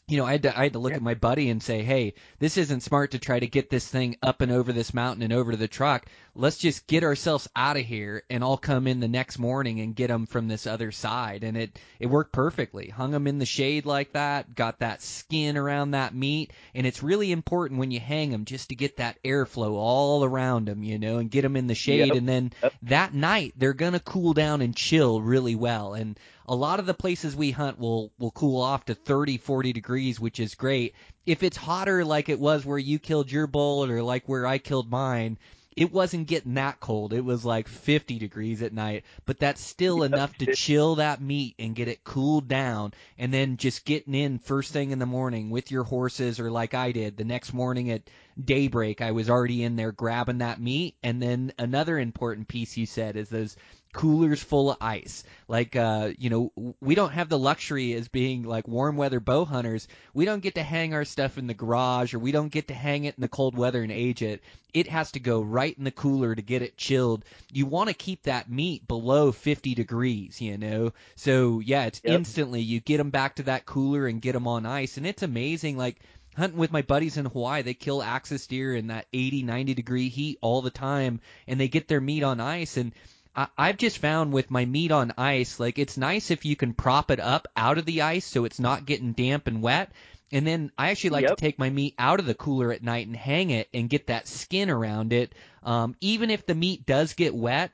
you 0.10 0.16
know, 0.18 0.26
I 0.26 0.32
had 0.32 0.44
to 0.44 0.58
I 0.58 0.64
had 0.64 0.74
to 0.74 0.80
look 0.80 0.94
at 0.94 1.02
my 1.02 1.16
buddy 1.16 1.50
and 1.50 1.62
say, 1.62 1.84
"Hey, 1.84 2.14
this 2.40 2.56
isn't 2.58 2.80
smart 2.82 3.12
to 3.12 3.20
try 3.20 3.40
to 3.42 3.48
get 3.48 3.70
this 3.70 3.86
thing 3.86 4.16
up 4.24 4.40
and 4.40 4.54
over 4.54 4.72
this 4.72 4.94
mountain 4.94 5.22
and 5.22 5.34
over 5.34 5.52
to 5.52 5.58
the 5.58 5.68
truck. 5.68 6.06
Let's 6.34 6.58
just 6.58 6.88
get 6.88 7.04
ourselves 7.04 7.50
out 7.56 7.76
of 7.76 7.84
here, 7.86 8.24
and 8.30 8.42
I'll 8.42 8.58
come 8.58 8.88
in 8.88 9.02
the 9.02 9.10
next 9.10 9.38
morning 9.38 9.82
and 9.82 9.96
get 9.96 10.08
them 10.08 10.26
from 10.26 10.48
this 10.48 10.66
other 10.66 10.94
side." 10.94 11.44
And 11.44 11.58
it 11.58 11.78
it 12.00 12.06
worked 12.08 12.32
perfectly. 12.32 12.88
Hung 12.88 13.12
them 13.12 13.28
in 13.28 13.38
the 13.38 13.46
shade 13.46 13.86
like 13.86 14.14
that, 14.14 14.56
got 14.56 14.80
that 14.80 15.02
skin 15.02 15.58
around 15.58 15.92
that 15.92 16.16
meat, 16.16 16.54
and 16.74 16.88
it's 16.88 17.04
really 17.04 17.34
important 17.34 17.78
when 17.82 17.92
you 17.92 18.00
hang 18.00 18.30
them 18.32 18.46
just 18.46 18.70
to 18.70 18.76
get 18.76 18.98
that 18.98 19.22
airflow 19.26 19.74
all 19.74 20.24
around 20.24 20.70
them, 20.70 20.84
you 20.84 21.00
know, 21.00 21.18
and 21.18 21.30
get 21.30 21.42
them 21.42 21.58
in 21.58 21.68
the 21.68 21.76
shade, 21.76 22.08
Yep. 22.08 22.16
and 22.16 22.30
then 22.30 22.54
Yep. 22.64 22.74
that 22.84 23.14
night 23.14 23.56
they're 23.58 23.74
gonna 23.74 24.00
cool 24.00 24.34
down 24.34 24.62
and 24.62 24.74
chill 24.74 25.22
really 25.22 25.56
well. 25.56 25.96
And 25.96 26.18
a 26.48 26.56
lot 26.56 26.80
of 26.80 26.86
the 26.86 26.94
places 26.94 27.36
we 27.36 27.52
hunt 27.52 27.78
will 27.80 28.12
will 28.18 28.32
cool 28.32 28.62
off 28.62 28.86
to 28.86 28.96
30 28.96 29.38
40 29.38 29.74
degrees 29.74 30.20
which 30.20 30.40
is 30.40 30.56
great. 30.56 30.96
If 31.26 31.44
it's 31.44 31.58
hotter 31.58 32.06
like 32.06 32.30
it 32.30 32.40
was 32.40 32.66
where 32.66 32.78
you 32.78 33.00
killed 33.00 33.32
your 33.32 33.48
bull 33.48 33.86
or 33.86 34.02
like 34.02 34.28
where 34.28 34.48
I 34.48 34.58
killed 34.58 34.90
mine 34.90 35.38
it 35.76 35.94
wasn't 35.94 36.26
getting 36.26 36.56
that 36.56 36.80
cold. 36.80 37.14
It 37.14 37.24
was 37.24 37.46
like 37.46 37.68
50 37.68 38.18
degrees 38.18 38.62
at 38.62 38.74
night 38.74 39.04
but 39.26 39.40
that's 39.40 39.62
still 39.62 40.04
enough 40.04 40.36
to 40.38 40.56
chill 40.56 40.96
that 40.96 41.22
meat 41.22 41.56
and 41.60 41.76
get 41.76 41.90
it 41.90 42.04
cooled 42.04 42.48
down 42.48 42.94
and 43.18 43.34
then 43.34 43.58
just 43.58 43.86
getting 43.86 44.16
in 44.16 44.40
first 44.40 44.72
thing 44.72 44.92
in 44.92 45.00
the 45.00 45.06
morning 45.06 45.50
with 45.50 45.70
your 45.70 45.84
horses 45.84 46.40
or 46.40 46.50
like 46.50 46.74
I 46.74 46.94
did 46.94 47.18
the 47.18 47.26
next 47.26 47.54
morning 47.54 47.92
at 47.92 48.10
daybreak 48.42 49.02
I 49.02 49.12
was 49.12 49.30
already 49.30 49.64
in 49.64 49.76
there 49.76 49.92
grabbing 49.92 50.38
that 50.38 50.62
meat. 50.62 50.96
And 51.04 51.22
then 51.22 51.52
another 51.60 52.00
important 52.00 52.48
piece 52.48 52.78
you 52.78 52.86
said 52.86 53.18
is 53.18 53.30
those 53.30 53.58
coolers 53.98 54.44
full 54.44 54.70
of 54.70 54.78
ice. 54.80 55.24
Like, 55.48 55.76
uh, 55.76 56.12
you 56.20 56.30
know, 56.30 56.74
we 56.80 56.94
don't 56.94 57.12
have 57.14 57.30
the 57.30 57.40
luxury 57.40 57.94
as 57.94 58.08
being 58.08 58.44
like 58.44 58.68
warm 58.68 58.96
weather 58.96 59.20
bow 59.20 59.44
hunters. 59.44 59.88
We 60.14 60.26
don't 60.26 60.44
get 60.44 60.56
to 60.56 60.64
hang 60.64 60.94
our 60.94 61.04
stuff 61.04 61.38
in 61.40 61.48
the 61.48 61.56
garage 61.56 62.14
or 62.14 62.20
we 62.20 62.32
don't 62.32 62.52
get 62.52 62.68
to 62.68 62.76
hang 62.76 63.06
it 63.06 63.16
in 63.18 63.22
the 63.22 63.28
cold 63.28 63.58
weather 63.58 63.82
and 63.82 63.92
age 63.92 64.22
it. 64.22 64.44
It 64.72 64.88
has 64.88 65.14
to 65.14 65.20
go 65.20 65.42
right 65.42 65.76
in 65.76 65.84
the 65.84 65.90
cooler 65.92 66.36
to 66.36 66.42
get 66.44 66.62
it 66.62 66.78
chilled. 66.78 67.26
You 67.52 67.66
want 67.66 67.90
to 67.90 67.96
keep 67.96 68.24
that 68.24 68.52
meat 68.52 68.88
below 68.88 69.32
50 69.32 69.74
degrees, 69.74 70.40
you 70.40 70.60
know? 70.60 70.94
So, 71.16 71.60
yeah, 71.60 71.86
it's 71.86 72.02
Yep. 72.04 72.20
instantly 72.20 72.62
you 72.62 72.80
get 72.80 72.98
them 72.98 73.10
back 73.10 73.38
to 73.38 73.44
that 73.44 73.66
cooler 73.66 74.06
and 74.06 74.22
get 74.22 74.34
them 74.34 74.48
on 74.48 74.68
ice. 74.68 74.98
And 74.98 75.08
it's 75.08 75.24
amazing. 75.24 75.76
Like, 75.76 75.98
hunting 76.36 76.60
with 76.60 76.72
my 76.72 76.84
buddies 76.84 77.18
in 77.18 77.26
Hawaii, 77.26 77.64
they 77.64 77.74
kill 77.74 78.04
axis 78.04 78.46
deer 78.46 78.76
in 78.76 78.88
that 78.88 79.08
80, 79.12 79.42
90 79.42 79.74
degree 79.74 80.10
heat 80.10 80.38
all 80.42 80.62
the 80.62 80.70
time, 80.70 81.20
and 81.48 81.60
they 81.60 81.68
get 81.68 81.88
their 81.88 82.00
meat 82.00 82.22
on 82.22 82.40
ice. 82.40 82.78
And 82.78 82.92
I, 83.38 83.48
I've 83.58 83.78
just 83.78 84.00
found 84.00 84.34
with 84.34 84.52
my 84.52 84.66
meat 84.66 84.92
on 84.92 85.14
ice, 85.18 85.60
like 85.60 85.80
it's 85.80 85.98
nice 85.98 86.32
if 86.32 86.44
you 86.46 86.56
can 86.58 86.74
prop 86.74 87.12
it 87.12 87.20
up 87.22 87.48
out 87.56 87.78
of 87.78 87.86
the 87.86 88.02
ice 88.02 88.26
so 88.26 88.44
it's 88.46 88.60
not 88.60 88.86
getting 88.86 89.14
damp 89.14 89.48
and 89.48 89.62
wet. 89.62 89.92
And 90.32 90.46
then 90.46 90.72
I 90.78 90.90
actually 90.90 91.12
like 91.12 91.24
Yep. 91.24 91.38
to 91.38 91.42
take 91.42 91.60
my 91.60 91.70
meat 91.70 91.96
out 91.98 92.20
of 92.20 92.26
the 92.26 92.34
cooler 92.36 92.74
at 92.74 92.84
night 92.84 93.08
and 93.08 93.16
hang 93.16 93.52
it 93.52 93.70
and 93.74 93.90
get 93.90 94.08
that 94.08 94.28
skin 94.28 94.70
around 94.70 95.14
it. 95.14 95.34
Um, 95.64 95.96
even 96.02 96.32
if 96.32 96.46
the 96.46 96.56
meat 96.56 96.86
does 96.86 97.14
get 97.14 97.34
wet, 97.34 97.72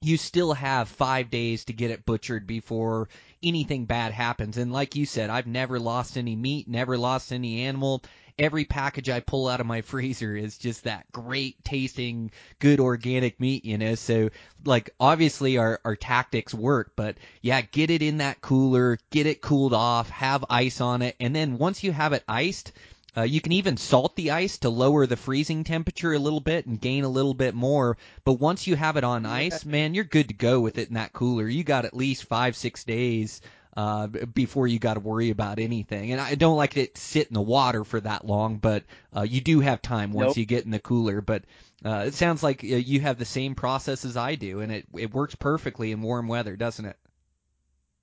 you 0.00 0.16
still 0.16 0.52
have 0.54 0.88
five 0.88 1.30
days 1.30 1.64
to 1.66 1.72
get 1.72 1.90
it 1.90 2.04
butchered 2.04 2.46
before 2.46 3.08
anything 3.42 3.86
bad 3.86 4.12
happens. 4.12 4.56
And 4.58 4.72
like 4.72 4.96
you 4.96 5.06
said, 5.06 5.30
I've 5.30 5.46
never 5.46 5.78
lost 5.78 6.18
any 6.18 6.36
meat, 6.36 6.68
never 6.68 6.98
lost 6.98 7.32
any 7.32 7.62
animal. 7.62 8.02
Every 8.38 8.64
package 8.64 9.08
I 9.08 9.20
pull 9.20 9.48
out 9.48 9.60
of 9.60 9.66
my 9.66 9.80
freezer 9.82 10.36
is 10.36 10.58
just 10.58 10.84
that 10.84 11.10
great 11.12 11.62
tasting, 11.64 12.30
good 12.58 12.80
organic 12.80 13.40
meat, 13.40 13.64
you 13.64 13.78
know. 13.78 13.94
So, 13.94 14.30
like, 14.64 14.90
obviously 14.98 15.58
our, 15.58 15.80
our 15.84 15.96
tactics 15.96 16.52
work, 16.52 16.92
but 16.96 17.16
yeah, 17.42 17.60
get 17.60 17.90
it 17.90 18.02
in 18.02 18.18
that 18.18 18.40
cooler, 18.40 18.98
get 19.10 19.26
it 19.26 19.40
cooled 19.40 19.74
off, 19.74 20.10
have 20.10 20.44
ice 20.50 20.80
on 20.80 21.02
it, 21.02 21.16
and 21.20 21.34
then 21.34 21.58
once 21.58 21.84
you 21.84 21.92
have 21.92 22.12
it 22.12 22.24
iced, 22.28 22.72
uh, 23.16 23.22
you 23.22 23.40
can 23.40 23.52
even 23.52 23.76
salt 23.76 24.16
the 24.16 24.32
ice 24.32 24.58
to 24.58 24.68
lower 24.68 25.06
the 25.06 25.16
freezing 25.16 25.62
temperature 25.62 26.12
a 26.12 26.18
little 26.18 26.40
bit 26.40 26.66
and 26.66 26.80
gain 26.80 27.04
a 27.04 27.08
little 27.08 27.34
bit 27.34 27.54
more. 27.54 27.96
But 28.24 28.40
once 28.40 28.66
you 28.66 28.74
have 28.74 28.96
it 28.96 29.04
on 29.04 29.24
ice, 29.24 29.64
man, 29.64 29.94
you're 29.94 30.02
good 30.02 30.28
to 30.28 30.34
go 30.34 30.60
with 30.60 30.78
it 30.78 30.88
in 30.88 30.94
that 30.94 31.12
cooler. 31.12 31.46
You 31.48 31.62
got 31.62 31.84
at 31.84 31.96
least 31.96 32.24
five, 32.24 32.56
six 32.56 32.82
days 32.82 33.40
uh, 33.76 34.06
before 34.06 34.66
you 34.66 34.78
got 34.78 34.94
to 34.94 35.00
worry 35.00 35.30
about 35.30 35.58
anything. 35.58 36.12
And 36.12 36.20
I 36.20 36.34
don't 36.34 36.56
like 36.56 36.76
it 36.76 36.94
to 36.94 37.00
sit 37.00 37.28
in 37.28 37.34
the 37.34 37.42
water 37.42 37.84
for 37.84 38.00
that 38.00 38.24
long, 38.24 38.58
but 38.58 38.84
uh, 39.14 39.22
you 39.22 39.40
do 39.40 39.60
have 39.60 39.82
time 39.82 40.12
once 40.12 40.30
Nope. 40.30 40.36
you 40.38 40.46
get 40.46 40.64
in 40.64 40.70
the 40.70 40.78
cooler. 40.78 41.20
But 41.20 41.44
uh, 41.84 42.04
it 42.06 42.14
sounds 42.14 42.42
like 42.42 42.62
uh, 42.62 42.68
you 42.68 43.00
have 43.00 43.18
the 43.18 43.24
same 43.24 43.54
process 43.54 44.04
as 44.04 44.16
I 44.16 44.36
do, 44.36 44.60
and 44.60 44.72
it 44.72 44.86
it 44.96 45.12
works 45.12 45.34
perfectly 45.34 45.92
in 45.92 46.02
warm 46.02 46.28
weather, 46.28 46.56
doesn't 46.56 46.84
it? 46.84 46.96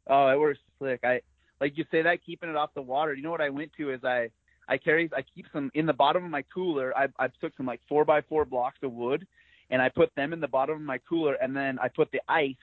Oh, 0.08 0.28
it 0.28 0.40
works 0.40 0.60
slick. 0.78 1.02
I 1.04 1.22
like 1.60 1.78
you 1.78 1.86
say 1.92 2.02
that 2.02 2.26
keeping 2.26 2.50
it 2.50 2.56
off 2.56 2.74
the 2.74 2.82
water. 2.82 3.14
You 3.14 3.24
know 3.24 3.32
what 3.32 3.42
I 3.42 3.50
went 3.50 3.72
to 3.78 3.92
is 3.92 4.04
I 4.04 4.30
I 4.68 4.78
carry 4.78 5.10
I 5.16 5.22
keep 5.22 5.46
some 5.54 5.72
in 5.74 5.86
the 5.86 5.94
bottom 5.94 6.24
of 6.24 6.30
my 6.30 6.44
cooler. 6.54 6.96
I 6.98 7.08
I 7.18 7.30
took 7.40 7.56
some 7.56 7.66
like 7.66 7.82
four 7.88 8.04
by 8.04 8.22
four 8.22 8.46
blocks 8.46 8.80
of 8.84 8.92
wood, 8.92 9.26
and 9.70 9.82
I 9.82 9.90
put 9.90 10.14
them 10.16 10.34
in 10.34 10.42
the 10.42 10.48
bottom 10.48 10.76
of 10.76 10.82
my 10.82 10.98
cooler, 10.98 11.36
and 11.36 11.56
then 11.56 11.80
I 11.80 11.88
put 11.88 12.12
the 12.12 12.22
ice, 12.28 12.56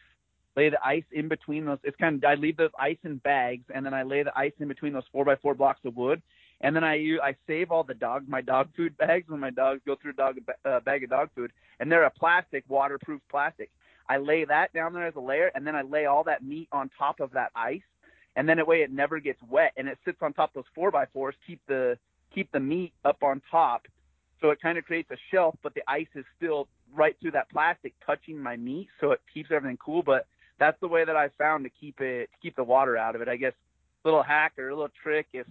lay 0.58 0.68
the 0.70 0.84
ice 0.84 1.04
in 1.12 1.28
between 1.28 1.64
those. 1.64 1.78
It's 1.84 1.96
kind 1.96 2.16
of 2.16 2.24
I 2.24 2.34
leave 2.34 2.56
those 2.56 2.70
ice 2.78 2.98
in 3.04 3.16
bags, 3.18 3.64
and 3.74 3.86
then 3.86 3.94
I 3.94 4.02
lay 4.02 4.22
the 4.24 4.36
ice 4.36 4.52
in 4.58 4.66
between 4.66 4.92
those 4.92 5.08
four 5.12 5.24
by 5.24 5.36
four 5.36 5.54
blocks 5.54 5.80
of 5.84 5.96
wood, 5.96 6.20
and 6.60 6.74
then 6.74 6.84
I 6.84 6.96
I 7.22 7.36
save 7.46 7.70
all 7.70 7.84
the 7.84 7.94
dog 7.94 8.28
my 8.28 8.40
dog 8.40 8.68
food 8.76 8.96
bags 8.98 9.28
when 9.28 9.40
my 9.40 9.50
dogs 9.50 9.80
go 9.86 9.94
through 9.94 10.12
a 10.12 10.14
dog 10.14 10.38
uh, 10.64 10.80
bag 10.80 11.04
of 11.04 11.10
dog 11.10 11.28
food, 11.34 11.52
and 11.78 11.90
they're 11.90 12.04
a 12.04 12.10
plastic 12.10 12.64
waterproof 12.68 13.20
plastic. 13.30 13.70
I 14.08 14.16
lay 14.16 14.44
that 14.46 14.72
down 14.72 14.94
there 14.94 15.06
as 15.06 15.16
a 15.16 15.20
layer, 15.20 15.50
and 15.54 15.66
then 15.66 15.76
I 15.76 15.82
lay 15.82 16.06
all 16.06 16.24
that 16.24 16.42
meat 16.42 16.68
on 16.72 16.90
top 16.98 17.20
of 17.20 17.30
that 17.32 17.50
ice, 17.54 17.88
and 18.36 18.48
then 18.48 18.56
that 18.56 18.66
way 18.66 18.82
it 18.82 18.90
never 18.90 19.20
gets 19.20 19.40
wet, 19.48 19.72
and 19.76 19.86
it 19.86 19.98
sits 20.04 20.18
on 20.22 20.32
top 20.32 20.50
of 20.50 20.54
those 20.54 20.72
four 20.74 20.90
by 20.90 21.06
fours, 21.12 21.36
keep 21.46 21.60
the 21.68 21.98
keep 22.34 22.50
the 22.52 22.60
meat 22.60 22.92
up 23.04 23.22
on 23.22 23.40
top, 23.50 23.86
so 24.40 24.50
it 24.50 24.60
kind 24.60 24.76
of 24.76 24.84
creates 24.84 25.10
a 25.10 25.16
shelf, 25.30 25.54
but 25.62 25.74
the 25.74 25.82
ice 25.88 26.12
is 26.14 26.24
still 26.36 26.68
right 26.94 27.16
through 27.20 27.32
that 27.32 27.50
plastic, 27.50 27.94
touching 28.04 28.38
my 28.42 28.56
meat, 28.56 28.88
so 29.00 29.12
it 29.12 29.20
keeps 29.32 29.50
everything 29.52 29.78
cool. 29.84 30.02
But 30.02 30.26
that's 30.58 30.78
the 30.80 30.88
way 30.88 31.04
that 31.04 31.16
I 31.16 31.28
found 31.38 31.64
to 31.64 31.70
keep 31.70 32.00
it 32.00 32.30
to 32.32 32.38
keep 32.42 32.56
the 32.56 32.64
water 32.64 32.96
out 32.96 33.14
of 33.14 33.22
it. 33.22 33.28
I 33.28 33.36
guess 33.36 33.52
little 34.04 34.22
hack 34.22 34.52
or 34.58 34.68
a 34.68 34.74
little 34.74 34.92
trick 35.02 35.26
if 35.32 35.46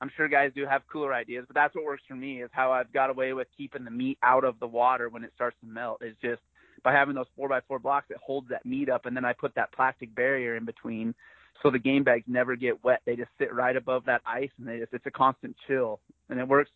I'm 0.00 0.10
sure 0.16 0.28
guys 0.28 0.52
do 0.54 0.64
have 0.64 0.82
cooler 0.90 1.12
ideas, 1.12 1.44
but 1.48 1.54
that's 1.54 1.74
what 1.74 1.84
works 1.84 2.04
for 2.06 2.14
me 2.14 2.42
is 2.42 2.50
how 2.52 2.70
I've 2.70 2.92
got 2.92 3.10
away 3.10 3.32
with 3.32 3.48
keeping 3.56 3.84
the 3.84 3.90
meat 3.90 4.18
out 4.22 4.44
of 4.44 4.60
the 4.60 4.66
water 4.66 5.08
when 5.08 5.24
it 5.24 5.32
starts 5.34 5.56
to 5.60 5.66
melt. 5.66 6.02
Is 6.02 6.14
just 6.22 6.42
by 6.84 6.92
having 6.92 7.14
those 7.14 7.26
four 7.34 7.48
by 7.48 7.60
four 7.66 7.78
blocks 7.78 8.06
that 8.08 8.18
holds 8.18 8.48
that 8.50 8.64
meat 8.64 8.88
up, 8.88 9.06
and 9.06 9.16
then 9.16 9.24
I 9.24 9.32
put 9.32 9.54
that 9.56 9.72
plastic 9.72 10.14
barrier 10.14 10.56
in 10.56 10.64
between, 10.64 11.14
so 11.62 11.70
the 11.70 11.80
game 11.80 12.04
bags 12.04 12.24
never 12.28 12.54
get 12.54 12.84
wet. 12.84 13.02
They 13.06 13.16
just 13.16 13.30
sit 13.38 13.52
right 13.52 13.76
above 13.76 14.04
that 14.04 14.22
ice, 14.24 14.50
and 14.58 14.68
they 14.68 14.78
just 14.78 14.92
it's 14.92 15.06
a 15.06 15.10
constant 15.10 15.56
chill, 15.66 16.00
and 16.30 16.38
it 16.38 16.46
works. 16.46 16.70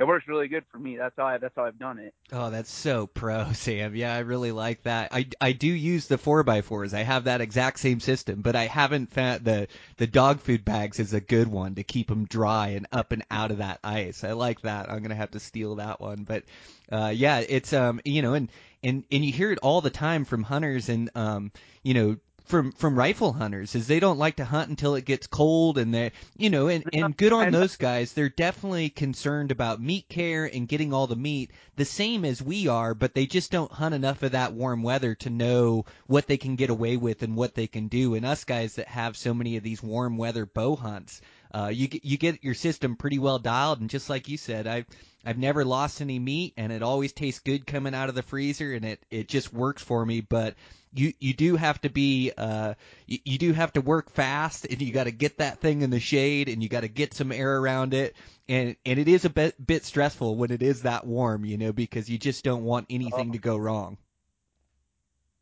It 0.00 0.06
works 0.06 0.26
really 0.26 0.48
good 0.48 0.64
for 0.72 0.78
me. 0.78 0.96
That's 0.96 1.14
how 1.14 1.26
I 1.26 1.36
that's 1.36 1.54
how 1.54 1.66
I've 1.66 1.78
done 1.78 1.98
it. 1.98 2.14
Oh, 2.32 2.48
that's 2.48 2.72
so 2.72 3.06
pro, 3.06 3.52
Sam. 3.52 3.94
Yeah, 3.94 4.14
I 4.14 4.20
really 4.20 4.50
like 4.50 4.84
that. 4.84 5.10
I, 5.12 5.26
I 5.42 5.52
do 5.52 5.66
use 5.66 6.06
the 6.06 6.16
four 6.16 6.42
by 6.42 6.62
fours. 6.62 6.94
I 6.94 7.02
have 7.02 7.24
that 7.24 7.42
exact 7.42 7.80
same 7.80 8.00
system, 8.00 8.40
but 8.40 8.56
I 8.56 8.64
haven't 8.64 9.12
found 9.12 9.44
the 9.44 9.68
the 9.98 10.06
dog 10.06 10.40
food 10.40 10.64
bags 10.64 11.00
is 11.00 11.12
a 11.12 11.20
good 11.20 11.48
one 11.48 11.74
to 11.74 11.82
keep 11.82 12.08
them 12.08 12.24
dry 12.24 12.68
and 12.68 12.86
up 12.90 13.12
and 13.12 13.22
out 13.30 13.50
of 13.50 13.58
that 13.58 13.80
ice. 13.84 14.24
I 14.24 14.32
like 14.32 14.62
that. 14.62 14.90
I'm 14.90 15.02
gonna 15.02 15.14
have 15.16 15.32
to 15.32 15.40
steal 15.40 15.74
that 15.74 16.00
one. 16.00 16.24
But 16.24 16.44
uh, 16.90 17.12
yeah, 17.14 17.40
it's 17.46 17.74
um 17.74 18.00
you 18.02 18.22
know 18.22 18.32
and 18.32 18.50
and 18.82 19.04
and 19.12 19.22
you 19.22 19.32
hear 19.32 19.52
it 19.52 19.58
all 19.62 19.82
the 19.82 19.90
time 19.90 20.24
from 20.24 20.44
hunters 20.44 20.88
and 20.88 21.10
um 21.14 21.52
you 21.82 21.92
know 21.92 22.16
from 22.50 22.72
from 22.72 22.98
rifle 22.98 23.32
hunters 23.32 23.74
is 23.74 23.86
they 23.86 24.00
don't 24.00 24.18
like 24.18 24.36
to 24.36 24.44
hunt 24.44 24.68
until 24.68 24.96
it 24.96 25.04
gets 25.04 25.28
cold 25.28 25.78
and 25.78 25.94
they 25.94 26.10
you 26.36 26.50
know 26.50 26.68
and 26.68 26.84
and 26.92 27.16
good 27.16 27.32
on 27.32 27.52
those 27.52 27.76
guys. 27.76 28.12
They're 28.12 28.28
definitely 28.28 28.90
concerned 28.90 29.52
about 29.52 29.80
meat 29.80 30.08
care 30.08 30.44
and 30.44 30.68
getting 30.68 30.92
all 30.92 31.06
the 31.06 31.16
meat 31.16 31.52
the 31.76 31.84
same 31.84 32.24
as 32.24 32.42
we 32.42 32.66
are 32.68 32.92
but 32.92 33.14
they 33.14 33.26
just 33.26 33.52
don't 33.52 33.70
hunt 33.70 33.94
enough 33.94 34.22
of 34.22 34.32
that 34.32 34.52
warm 34.52 34.82
weather 34.82 35.14
to 35.14 35.30
know 35.30 35.86
what 36.06 36.26
they 36.26 36.36
can 36.36 36.56
get 36.56 36.70
away 36.70 36.96
with 36.96 37.22
and 37.22 37.36
what 37.36 37.54
they 37.54 37.68
can 37.68 37.86
do. 37.88 38.14
And 38.14 38.26
us 38.26 38.44
guys 38.44 38.74
that 38.74 38.88
have 38.88 39.16
so 39.16 39.32
many 39.32 39.56
of 39.56 39.62
these 39.62 39.82
warm 39.82 40.16
weather 40.18 40.44
bow 40.44 40.74
hunts 40.74 41.22
uh, 41.52 41.70
you 41.72 41.88
you 42.02 42.16
get 42.16 42.44
your 42.44 42.54
system 42.54 42.96
pretty 42.96 43.18
well 43.18 43.38
dialed, 43.38 43.80
and 43.80 43.90
just 43.90 44.08
like 44.08 44.28
you 44.28 44.36
said, 44.36 44.66
I've 44.66 44.86
I've 45.24 45.38
never 45.38 45.64
lost 45.64 46.00
any 46.00 46.18
meat, 46.18 46.54
and 46.56 46.72
it 46.72 46.82
always 46.82 47.12
tastes 47.12 47.40
good 47.40 47.66
coming 47.66 47.94
out 47.94 48.08
of 48.08 48.14
the 48.14 48.22
freezer, 48.22 48.72
and 48.72 48.84
it 48.84 49.04
it 49.10 49.28
just 49.28 49.52
works 49.52 49.82
for 49.82 50.04
me. 50.04 50.20
But 50.22 50.54
you 50.94 51.12
you 51.18 51.34
do 51.34 51.56
have 51.56 51.80
to 51.82 51.90
be 51.90 52.32
uh 52.36 52.74
you, 53.06 53.18
you 53.24 53.38
do 53.38 53.52
have 53.52 53.72
to 53.74 53.80
work 53.80 54.10
fast, 54.10 54.66
and 54.66 54.80
you 54.80 54.92
got 54.92 55.04
to 55.04 55.10
get 55.10 55.38
that 55.38 55.58
thing 55.58 55.82
in 55.82 55.90
the 55.90 56.00
shade, 56.00 56.48
and 56.48 56.62
you 56.62 56.68
got 56.68 56.80
to 56.80 56.88
get 56.88 57.12
some 57.12 57.32
air 57.32 57.58
around 57.58 57.92
it, 57.92 58.16
and 58.48 58.76
and 58.86 58.98
it 58.98 59.08
is 59.08 59.24
a 59.24 59.30
bit 59.30 59.54
bit 59.64 59.84
stressful 59.84 60.36
when 60.36 60.50
it 60.50 60.62
is 60.62 60.82
that 60.82 61.06
warm, 61.06 61.44
you 61.44 61.58
know, 61.58 61.72
because 61.72 62.08
you 62.08 62.16
just 62.16 62.42
don't 62.42 62.64
want 62.64 62.86
anything 62.88 63.32
to 63.32 63.38
go 63.38 63.56
wrong. 63.56 63.98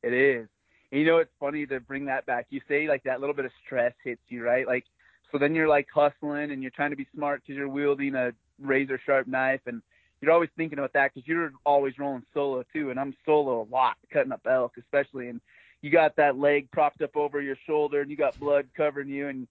It 0.03 0.12
is. 0.12 0.49
And 0.91 1.01
you 1.01 1.07
know, 1.07 1.18
it's 1.18 1.31
funny 1.39 1.66
to 1.66 1.79
bring 1.81 2.07
that 2.07 2.26
back. 2.26 2.47
You 2.51 2.61
say 2.66 2.89
like 2.89 3.05
that 3.05 3.20
little 3.20 3.35
bit 3.35 3.45
of 3.45 3.53
stress 3.64 3.93
hits 4.03 4.22
you, 4.29 4.43
right? 4.43 4.66
Like 4.66 4.85
so 5.31 5.39
then 5.39 5.55
you're 5.55 5.68
like 5.68 5.87
hustling 5.95 6.51
and 6.51 6.62
you're 6.62 6.70
trying 6.70 6.91
to 6.91 6.97
be 6.97 7.07
smart 7.14 7.43
because 7.43 7.57
you're 7.57 7.68
wielding 7.68 8.14
a 8.14 8.33
razor 8.61 9.00
sharp 9.04 9.26
knife 9.26 9.61
and 9.66 9.82
you're 10.20 10.32
always 10.32 10.50
thinking 10.56 10.78
about 10.78 10.92
that 10.94 11.14
because 11.14 11.26
you're 11.28 11.52
always 11.64 11.98
rolling 11.98 12.24
solo 12.34 12.64
too, 12.72 12.90
and 12.90 12.98
I'm 12.98 13.14
solo 13.24 13.62
a 13.62 13.66
lot, 13.72 13.96
cutting 14.12 14.32
up 14.32 14.40
elk 14.46 14.72
especially, 14.78 15.28
and 15.28 15.40
you 15.80 15.90
got 15.90 16.16
that 16.16 16.38
leg 16.38 16.70
propped 16.72 17.02
up 17.02 17.16
over 17.16 17.40
your 17.40 17.56
shoulder 17.66 18.00
and 18.00 18.11
you 18.11 18.16
got 18.16 18.38
blood 18.40 18.66
covering 18.76 19.09
you. 19.09 19.28
And 19.28 19.46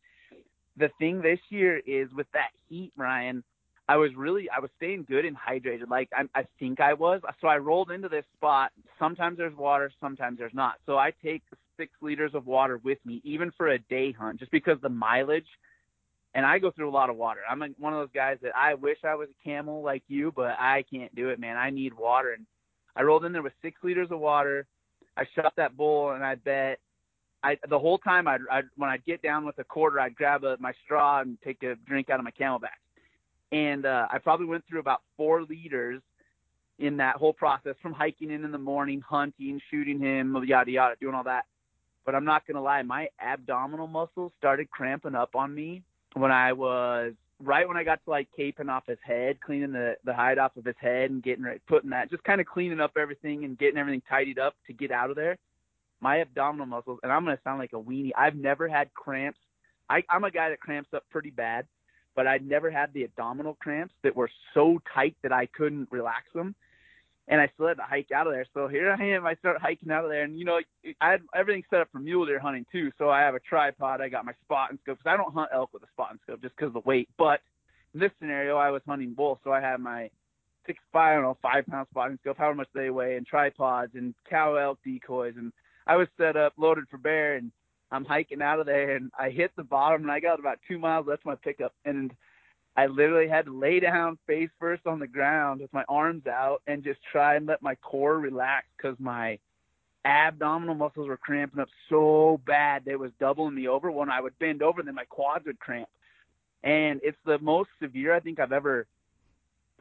the 0.76 0.90
thing 1.00 1.22
this 1.22 1.40
year 1.50 1.82
is 1.86 2.12
with 2.14 2.28
that 2.34 2.50
heat, 2.70 2.92
Ryan, 2.98 3.44
I 3.88 3.96
was 3.96 4.14
really 4.16 4.50
I 4.50 4.60
was 4.60 4.70
staying 4.76 5.06
good 5.08 5.24
and 5.24 5.38
hydrated, 5.38 5.90
like 5.90 6.10
I, 6.14 6.24
I 6.38 6.46
think 6.60 6.82
I 6.82 6.94
was. 6.94 7.22
So 7.40 7.48
I 7.48 7.58
rolled 7.58 7.92
into 7.92 8.10
this 8.10 8.26
spot. 8.36 8.74
Sometimes 9.00 9.38
there's 9.38 9.56
water, 9.56 9.90
sometimes 10.02 10.38
there's 10.38 10.54
not. 10.54 10.76
So 10.86 10.98
I 10.98 11.14
take 11.24 11.44
six 11.78 11.94
liters 12.02 12.32
of 12.34 12.46
water 12.46 12.82
with 12.84 12.98
me, 13.06 13.22
even 13.24 13.52
for 13.52 13.70
a 13.70 13.80
day 13.80 14.12
hunt, 14.12 14.40
just 14.40 14.52
because 14.52 14.78
the 14.82 14.90
mileage 14.90 15.48
and 16.38 16.46
I 16.46 16.60
go 16.60 16.70
through 16.70 16.88
a 16.88 16.92
lot 16.92 17.10
of 17.10 17.16
water. 17.16 17.40
I'm 17.50 17.58
like 17.58 17.72
one 17.80 17.94
of 17.94 18.00
those 18.00 18.14
guys 18.14 18.38
that 18.44 18.56
I 18.56 18.76
wish 18.76 19.00
I 19.04 19.16
was 19.16 19.28
a 19.28 19.44
camel 19.44 19.82
like 19.82 20.04
you, 20.08 20.32
but 20.36 20.56
I 20.60 20.86
can't 20.90 21.14
do 21.16 21.30
it, 21.30 21.40
man. 21.40 21.58
I 21.58 21.72
need 21.72 21.96
water, 21.96 22.34
and 22.34 22.46
I 22.96 23.02
rolled 23.02 23.26
in 23.26 23.34
there 23.34 23.42
with 23.42 23.54
six 23.64 23.80
liters 23.84 24.10
of 24.12 24.20
water. 24.20 24.68
I 25.18 25.26
shot 25.36 25.54
that 25.58 25.76
bull, 25.76 26.12
and 26.12 26.24
I 26.24 26.36
bet 26.36 26.78
I 27.42 27.58
the 27.68 27.80
whole 27.80 27.98
time 27.98 28.28
I'd, 28.28 28.42
I'd 28.52 28.66
when 28.76 28.88
I'd 28.88 29.04
get 29.04 29.24
down 29.24 29.48
with 29.48 29.58
a 29.58 29.64
quarter, 29.64 30.00
I'd 30.00 30.16
grab 30.16 30.44
a, 30.44 30.58
my 30.60 30.74
straw 30.86 31.22
and 31.22 31.40
take 31.44 31.64
a 31.64 31.74
drink 31.88 32.12
out 32.12 32.20
of 32.20 32.24
my 32.24 32.32
CamelBak. 32.32 32.70
and 33.52 33.88
uh, 33.88 34.08
I 34.12 34.20
probably 34.20 34.46
went 34.46 34.64
through 34.70 34.80
about 34.80 35.02
four 35.18 35.42
liters 35.42 36.04
in 36.78 36.98
that 36.98 37.16
whole 37.16 37.34
process 37.34 37.74
from 37.82 37.94
hiking 37.94 38.30
in 38.30 38.46
in 38.46 38.52
the 38.52 38.60
morning, 38.60 39.02
hunting, 39.02 39.60
shooting 39.72 40.00
him, 40.00 40.38
yada 40.46 40.70
yada, 40.70 40.96
doing 41.02 41.16
all 41.16 41.24
that. 41.24 41.46
But 42.06 42.14
I'm 42.14 42.26
not 42.26 42.46
gonna 42.46 42.62
lie, 42.62 42.84
my 42.84 43.08
abdominal 43.20 43.88
muscles 43.88 44.34
started 44.38 44.70
cramping 44.70 45.16
up 45.16 45.36
on 45.36 45.56
me 45.56 45.82
when 46.20 46.32
I 46.32 46.54
was 46.54 47.14
right 47.44 47.68
when 47.68 47.78
I 47.78 47.84
got 47.84 48.04
to 48.04 48.10
like 48.10 48.28
caping 48.38 48.70
off 48.70 48.88
his 48.88 48.98
head, 49.04 49.40
cleaning 49.42 49.72
the 49.72 49.96
the 50.04 50.14
hide 50.14 50.38
off 50.38 50.58
of 50.58 50.66
his 50.66 50.76
head 50.80 51.12
and 51.12 51.24
getting 51.24 51.44
ready, 51.44 51.60
putting 51.68 51.90
that, 51.92 52.10
just 52.10 52.24
kind 52.24 52.42
of 52.42 52.48
cleaning 52.48 52.80
up 52.80 52.92
everything 52.98 53.46
and 53.46 53.58
getting 53.58 53.78
everything 53.78 54.02
tidied 54.10 54.40
up 54.40 54.56
to 54.68 54.74
get 54.74 54.92
out 54.92 55.10
of 55.10 55.16
there. 55.16 55.38
My 56.00 56.22
abdominal 56.22 56.68
muscles, 56.68 57.00
and 57.04 57.12
I'm 57.12 57.26
gonna 57.26 57.40
sound 57.44 57.60
like 57.60 57.74
a 57.74 57.80
weenie. 57.80 58.12
I've 58.18 58.36
never 58.36 58.68
had 58.68 58.94
cramps. 58.94 59.40
I, 59.90 60.04
I'm 60.10 60.24
a 60.24 60.32
guy 60.32 60.50
that 60.50 60.60
cramps 60.60 60.90
up 60.94 61.04
pretty 61.10 61.30
bad, 61.30 61.66
but 62.16 62.28
I'd 62.28 62.46
never 62.46 62.70
had 62.70 62.94
the 62.94 63.04
abdominal 63.04 63.56
cramps 63.56 63.94
that 64.04 64.16
were 64.16 64.30
so 64.54 64.80
tight 64.94 65.16
that 65.24 65.32
I 65.32 65.46
couldn't 65.48 65.88
relax 65.92 66.26
them 66.34 66.56
and 67.28 67.42
I 67.42 67.50
still 67.54 67.68
had 67.68 67.78
to 67.78 67.84
hike 67.84 68.12
out 68.12 68.28
of 68.28 68.34
there. 68.34 68.46
So 68.54 68.68
here 68.68 68.96
I 68.98 69.04
am. 69.04 69.26
I 69.26 69.36
start 69.36 69.62
hiking 69.62 69.92
out 69.92 70.06
of 70.06 70.10
there, 70.10 70.24
and 70.24 70.38
you 70.38 70.46
know, 70.46 70.60
I 71.02 71.12
had 71.12 71.22
everything 71.36 71.64
set 71.70 71.82
up 71.82 71.90
for 71.92 72.00
mule 72.00 72.26
deer 72.26 72.40
hunting 72.40 72.66
too. 72.72 72.92
So 72.98 73.10
I 73.10 73.22
have 73.22 73.36
a 73.36 73.40
tripod. 73.40 74.02
I 74.02 74.10
got 74.10 74.26
my 74.26 74.34
spotting 74.44 74.80
scope 74.84 74.98
because 75.00 75.12
I 75.12 75.18
don't 75.18 75.34
hunt 75.34 75.50
elk 75.54 75.72
with 75.74 75.84
a 75.84 75.88
spotting 75.94 76.20
scope 76.24 76.42
just 76.42 76.56
because 76.56 76.68
of 76.68 76.74
the 76.74 76.88
weight. 76.88 77.10
But 77.18 77.42
in 77.94 78.00
this 78.00 78.12
scenario, 78.20 78.58
I 78.58 78.72
was 78.72 78.82
hunting 78.88 79.14
bull, 79.14 79.40
so 79.44 79.52
I 79.52 79.62
had 79.62 79.80
my 79.80 80.10
six 80.66 80.80
five, 80.92 81.12
I 81.12 81.16
don't 81.16 81.24
know, 81.24 81.38
five 81.42 81.66
pound 81.68 81.88
spotting 81.92 82.20
scope, 82.22 82.38
however 82.38 82.56
much 82.56 82.70
they 82.74 82.90
weigh, 82.90 83.18
and 83.18 83.26
tripods 83.26 83.96
and 83.96 84.14
cow 84.30 84.56
elk 84.56 84.80
decoys, 84.86 85.34
and 85.38 85.52
I 85.86 85.96
was 85.96 86.08
set 86.18 86.36
up, 86.36 86.54
loaded 86.58 86.86
for 86.90 86.98
bear, 86.98 87.36
and 87.36 87.52
I'm 87.92 88.06
hiking 88.06 88.42
out 88.42 88.60
of 88.60 88.66
there, 88.66 88.96
and 88.96 89.12
I 89.18 89.30
hit 89.30 89.52
the 89.56 89.64
bottom, 89.64 90.04
and 90.04 90.12
I 90.12 90.20
got 90.20 90.40
about 90.40 90.60
two 90.68 90.78
miles 90.78 91.08
left 91.08 91.26
my 91.26 91.36
pickup, 91.36 91.74
and 91.86 92.12
I 92.78 92.86
literally 92.86 93.28
had 93.28 93.46
to 93.46 93.60
lay 93.60 93.80
down 93.80 94.20
face 94.28 94.52
first 94.60 94.86
on 94.86 95.00
the 95.00 95.08
ground 95.08 95.62
with 95.62 95.74
my 95.74 95.84
arms 95.90 96.28
out 96.28 96.62
and 96.68 96.84
just 96.84 97.00
try 97.12 97.36
and 97.36 97.48
let 97.48 97.64
my 97.64 97.74
core 97.76 98.20
relax 98.20 98.68
because 98.78 98.96
my 99.00 99.40
abdominal 100.06 100.76
muscles 100.76 101.08
were 101.08 101.18
cramping 101.18 101.60
up 101.60 101.70
so 101.90 102.40
bad 102.46 102.86
they 102.86 102.96
was 102.96 103.12
doubling 103.20 103.56
me 103.56 103.68
over. 103.68 103.90
When 103.90 104.12
I 104.12 104.22
would 104.22 104.38
bend 104.38 104.62
over, 104.62 104.84
then 104.84 104.94
my 104.94 105.06
quads 105.06 105.46
would 105.48 105.60
cramp. 105.60 105.90
And 106.64 107.02
it's 107.04 107.18
the 107.26 107.40
most 107.40 107.70
severe 107.82 108.14
I 108.14 108.20
think 108.20 108.40
I've 108.40 108.52
ever 108.52 108.86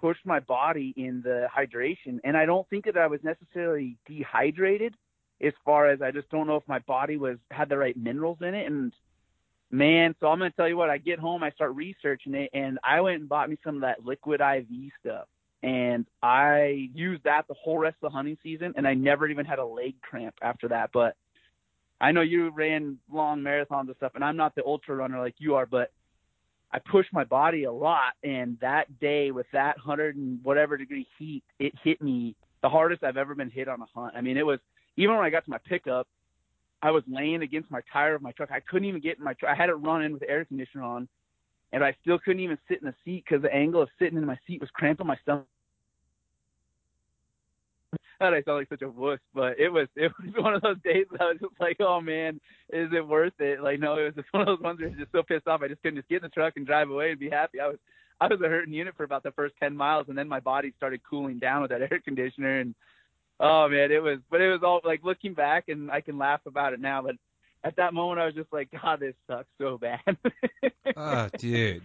pushed 0.00 0.24
my 0.24 0.40
body 0.40 0.94
in 0.96 1.20
the 1.22 1.48
hydration. 1.54 2.20
And 2.24 2.34
I 2.34 2.46
don't 2.46 2.68
think 2.70 2.86
that 2.86 2.96
I 2.96 3.08
was 3.08 3.20
necessarily 3.22 3.98
dehydrated 4.06 4.94
as 5.42 5.52
far 5.66 5.90
as 5.90 6.00
I 6.00 6.12
just 6.12 6.30
don't 6.30 6.46
know 6.46 6.56
if 6.56 6.66
my 6.66 6.78
body 6.80 7.18
was 7.18 7.36
had 7.50 7.68
the 7.68 7.76
right 7.76 7.96
minerals 7.96 8.38
in 8.40 8.54
it. 8.54 8.66
And 8.66 8.92
Man, 9.70 10.14
so 10.20 10.28
I'm 10.28 10.38
gonna 10.38 10.50
tell 10.52 10.68
you 10.68 10.76
what. 10.76 10.90
I 10.90 10.98
get 10.98 11.18
home, 11.18 11.42
I 11.42 11.50
start 11.50 11.74
researching 11.74 12.34
it, 12.34 12.50
and 12.52 12.78
I 12.84 13.00
went 13.00 13.20
and 13.20 13.28
bought 13.28 13.50
me 13.50 13.58
some 13.64 13.76
of 13.76 13.80
that 13.80 14.04
liquid 14.04 14.40
IV 14.40 14.66
stuff, 15.00 15.26
and 15.62 16.06
I 16.22 16.88
used 16.94 17.24
that 17.24 17.48
the 17.48 17.54
whole 17.54 17.78
rest 17.78 17.96
of 18.02 18.10
the 18.10 18.16
hunting 18.16 18.38
season, 18.42 18.74
and 18.76 18.86
I 18.86 18.94
never 18.94 19.26
even 19.28 19.44
had 19.44 19.58
a 19.58 19.64
leg 19.64 20.00
cramp 20.02 20.36
after 20.40 20.68
that. 20.68 20.90
But 20.92 21.16
I 22.00 22.12
know 22.12 22.20
you 22.20 22.50
ran 22.50 22.98
long 23.12 23.40
marathons 23.40 23.88
and 23.88 23.96
stuff, 23.96 24.12
and 24.14 24.22
I'm 24.22 24.36
not 24.36 24.54
the 24.54 24.64
ultra 24.64 24.94
runner 24.94 25.18
like 25.18 25.34
you 25.38 25.56
are, 25.56 25.66
but 25.66 25.90
I 26.72 26.78
pushed 26.78 27.12
my 27.12 27.24
body 27.24 27.64
a 27.64 27.72
lot, 27.72 28.12
and 28.22 28.58
that 28.60 29.00
day 29.00 29.32
with 29.32 29.46
that 29.52 29.78
hundred 29.78 30.16
and 30.16 30.38
whatever 30.44 30.76
degree 30.76 31.08
heat, 31.18 31.42
it 31.58 31.72
hit 31.82 32.00
me 32.00 32.36
the 32.62 32.68
hardest 32.68 33.02
I've 33.02 33.16
ever 33.16 33.34
been 33.34 33.50
hit 33.50 33.68
on 33.68 33.80
a 33.80 33.86
hunt. 33.94 34.14
I 34.16 34.20
mean, 34.20 34.36
it 34.36 34.46
was 34.46 34.60
even 34.96 35.16
when 35.16 35.24
I 35.24 35.30
got 35.30 35.44
to 35.44 35.50
my 35.50 35.58
pickup 35.58 36.06
I 36.82 36.90
was 36.90 37.02
laying 37.08 37.42
against 37.42 37.70
my 37.70 37.80
tire 37.92 38.14
of 38.14 38.22
my 38.22 38.32
truck. 38.32 38.50
I 38.52 38.60
couldn't 38.60 38.88
even 38.88 39.00
get 39.00 39.18
in 39.18 39.24
my 39.24 39.34
truck. 39.34 39.52
I 39.52 39.54
had 39.54 39.70
it 39.70 39.74
run 39.74 40.02
in 40.02 40.12
with 40.12 40.22
air 40.28 40.44
conditioner 40.44 40.84
on, 40.84 41.08
and 41.72 41.82
I 41.82 41.96
still 42.02 42.18
couldn't 42.18 42.40
even 42.40 42.58
sit 42.68 42.80
in 42.80 42.86
the 42.86 42.94
seat 43.04 43.24
because 43.28 43.42
the 43.42 43.52
angle 43.52 43.82
of 43.82 43.88
sitting 43.98 44.18
in 44.18 44.26
my 44.26 44.38
seat 44.46 44.60
was 44.60 44.70
cramping 44.70 45.06
my 45.06 45.16
stomach. 45.22 45.46
God, 48.20 48.32
I 48.32 48.42
sound 48.42 48.58
like 48.58 48.68
such 48.68 48.82
a 48.82 48.88
wuss, 48.88 49.18
but 49.34 49.58
it 49.58 49.68
was 49.68 49.88
it 49.94 50.10
was 50.20 50.32
one 50.42 50.54
of 50.54 50.62
those 50.62 50.80
days 50.84 51.06
that 51.12 51.20
I 51.20 51.28
was 51.28 51.38
just 51.40 51.60
like, 51.60 51.76
oh 51.80 52.00
man, 52.00 52.40
is 52.70 52.88
it 52.92 53.06
worth 53.06 53.34
it? 53.38 53.60
Like, 53.62 53.80
no, 53.80 53.98
it 53.98 54.04
was 54.04 54.14
just 54.14 54.28
one 54.32 54.42
of 54.42 54.46
those 54.46 54.60
ones 54.60 54.78
where 54.78 54.88
I 54.88 54.90
was 54.90 54.98
just 54.98 55.12
so 55.12 55.22
pissed 55.22 55.46
off. 55.46 55.62
I 55.62 55.68
just 55.68 55.82
couldn't 55.82 55.98
just 55.98 56.08
get 56.08 56.16
in 56.16 56.22
the 56.22 56.28
truck 56.30 56.54
and 56.56 56.66
drive 56.66 56.90
away 56.90 57.10
and 57.10 57.20
be 57.20 57.30
happy. 57.30 57.60
I 57.60 57.68
was 57.68 57.78
I 58.20 58.26
was 58.28 58.40
a 58.42 58.48
hurting 58.48 58.72
unit 58.72 58.94
for 58.96 59.04
about 59.04 59.22
the 59.22 59.32
first 59.32 59.54
ten 59.60 59.76
miles, 59.76 60.06
and 60.08 60.16
then 60.16 60.28
my 60.28 60.40
body 60.40 60.72
started 60.76 61.00
cooling 61.08 61.38
down 61.38 61.62
with 61.62 61.70
that 61.70 61.82
air 61.92 62.00
conditioner, 62.02 62.60
and 62.60 62.74
oh 63.40 63.68
man, 63.68 63.92
it 63.92 64.02
was, 64.02 64.18
but 64.30 64.40
it 64.40 64.48
was 64.48 64.60
all 64.62 64.80
like 64.84 65.04
looking 65.04 65.34
back 65.34 65.68
and 65.68 65.90
I 65.90 66.00
can 66.00 66.18
laugh 66.18 66.40
about 66.46 66.72
it 66.72 66.80
now, 66.80 67.02
but 67.02 67.16
at 67.64 67.76
that 67.76 67.94
moment 67.94 68.20
I 68.20 68.26
was 68.26 68.34
just 68.34 68.52
like, 68.52 68.70
God, 68.70 69.00
this 69.00 69.14
sucks 69.26 69.48
so 69.58 69.78
bad. 69.78 70.16
oh, 70.96 71.28
dude. 71.38 71.82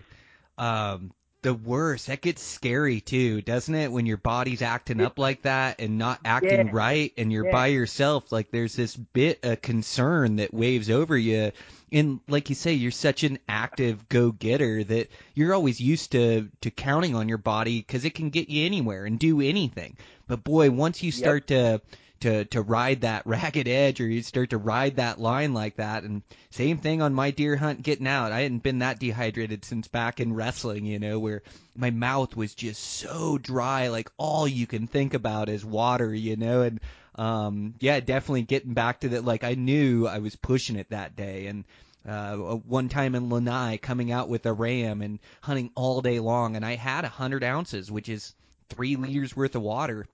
Um, 0.58 1.12
the 1.42 1.54
worst. 1.54 2.08
That 2.08 2.22
gets 2.22 2.42
scary 2.44 3.02
too, 3.02 3.42
doesn't 3.42 3.74
it? 3.74 3.92
When 3.92 4.06
your 4.06 4.18
body's 4.18 4.62
acting 4.62 5.02
up 5.02 5.18
like 5.18 5.44
that 5.44 5.80
and 5.80 5.98
not 5.98 6.20
acting 6.24 6.68
Yeah. 6.68 6.72
right 6.72 7.14
and 7.18 7.32
you're 7.32 7.46
Yeah. 7.46 7.52
by 7.52 7.68
yourself, 7.68 8.32
like 8.32 8.52
there's 8.52 8.76
this 8.76 8.96
bit 8.96 9.40
of 9.44 9.62
concern 9.62 10.38
that 10.38 10.54
waves 10.54 10.90
over 10.90 11.18
you. 11.18 11.52
And 11.92 12.20
like 12.28 12.50
you 12.50 12.56
say, 12.56 12.74
you're 12.74 12.92
such 12.92 13.24
an 13.24 13.40
active 13.50 14.08
go-getter 14.08 14.84
that 14.86 15.10
you're 15.34 15.54
always 15.54 15.82
used 15.82 16.12
to, 16.14 16.50
to 16.62 16.72
counting 16.72 17.16
on 17.16 17.28
your 17.28 17.38
body 17.38 17.80
because 17.80 18.06
it 18.06 18.14
can 18.14 18.30
get 18.30 18.50
you 18.50 18.66
anywhere 18.66 19.06
and 19.06 19.20
do 19.20 19.42
anything. 19.42 19.98
But 20.28 20.44
boy, 20.44 20.70
once 20.70 21.04
you 21.04 21.12
start 21.12 21.48
to, 21.48 21.82
to, 22.22 22.46
to 22.46 22.62
ride 22.62 23.02
that 23.02 23.26
ragged 23.26 23.68
edge 23.68 24.00
or 24.00 24.08
you 24.08 24.22
start 24.22 24.52
to 24.52 24.58
ride 24.58 24.96
that 24.96 25.20
line 25.20 25.54
like 25.54 25.76
that. 25.76 26.04
And 26.04 26.22
same 26.50 26.78
thing 26.78 27.02
on 27.02 27.14
my 27.14 27.32
deer 27.32 27.56
hunt 27.56 27.84
getting 27.84 28.08
out. 28.08 28.32
I 28.32 28.42
hadn't 28.42 28.64
been 28.64 28.80
that 28.80 29.00
dehydrated 29.00 29.66
since 29.66 29.88
back 29.88 30.20
in 30.20 30.34
wrestling, 30.34 30.86
you 30.86 31.00
know, 31.00 31.20
where 31.20 31.44
my 31.76 31.90
mouth 31.92 32.36
was 32.36 32.56
just 32.56 32.82
so 32.82 33.38
dry, 33.38 33.90
like 33.90 34.12
all 34.18 34.48
you 34.48 34.68
can 34.68 34.88
think 34.88 35.14
about 35.14 35.50
is 35.50 35.66
water, 35.66 36.14
you 36.14 36.36
know, 36.36 36.62
and 36.62 36.80
um 37.16 37.74
yeah, 37.80 38.00
definitely 38.00 38.44
getting 38.44 38.74
back 38.74 39.02
to 39.02 39.10
that 39.10 39.26
like 39.26 39.44
I 39.44 39.56
knew 39.56 40.08
I 40.08 40.20
was 40.20 40.36
pushing 40.36 40.78
it 40.78 40.90
that 40.90 41.16
day. 41.16 41.48
And 41.48 41.66
uh 42.08 42.36
one 42.36 42.90
time 42.90 43.16
in 43.16 43.30
Lanai 43.30 43.78
coming 43.78 44.12
out 44.12 44.30
with 44.30 44.46
a 44.46 44.54
ram 44.54 45.02
and 45.02 45.20
hunting 45.42 45.72
all 45.76 46.02
day 46.02 46.20
long 46.20 46.56
and 46.56 46.66
I 46.66 46.76
had 46.76 47.04
a 47.04 47.10
hundred 47.10 47.44
ounces, 47.44 47.92
which 47.92 48.10
is 48.10 48.34
three 48.70 48.96
liters 48.96 49.36
worth 49.36 49.56
of 49.56 49.62
water 49.62 50.08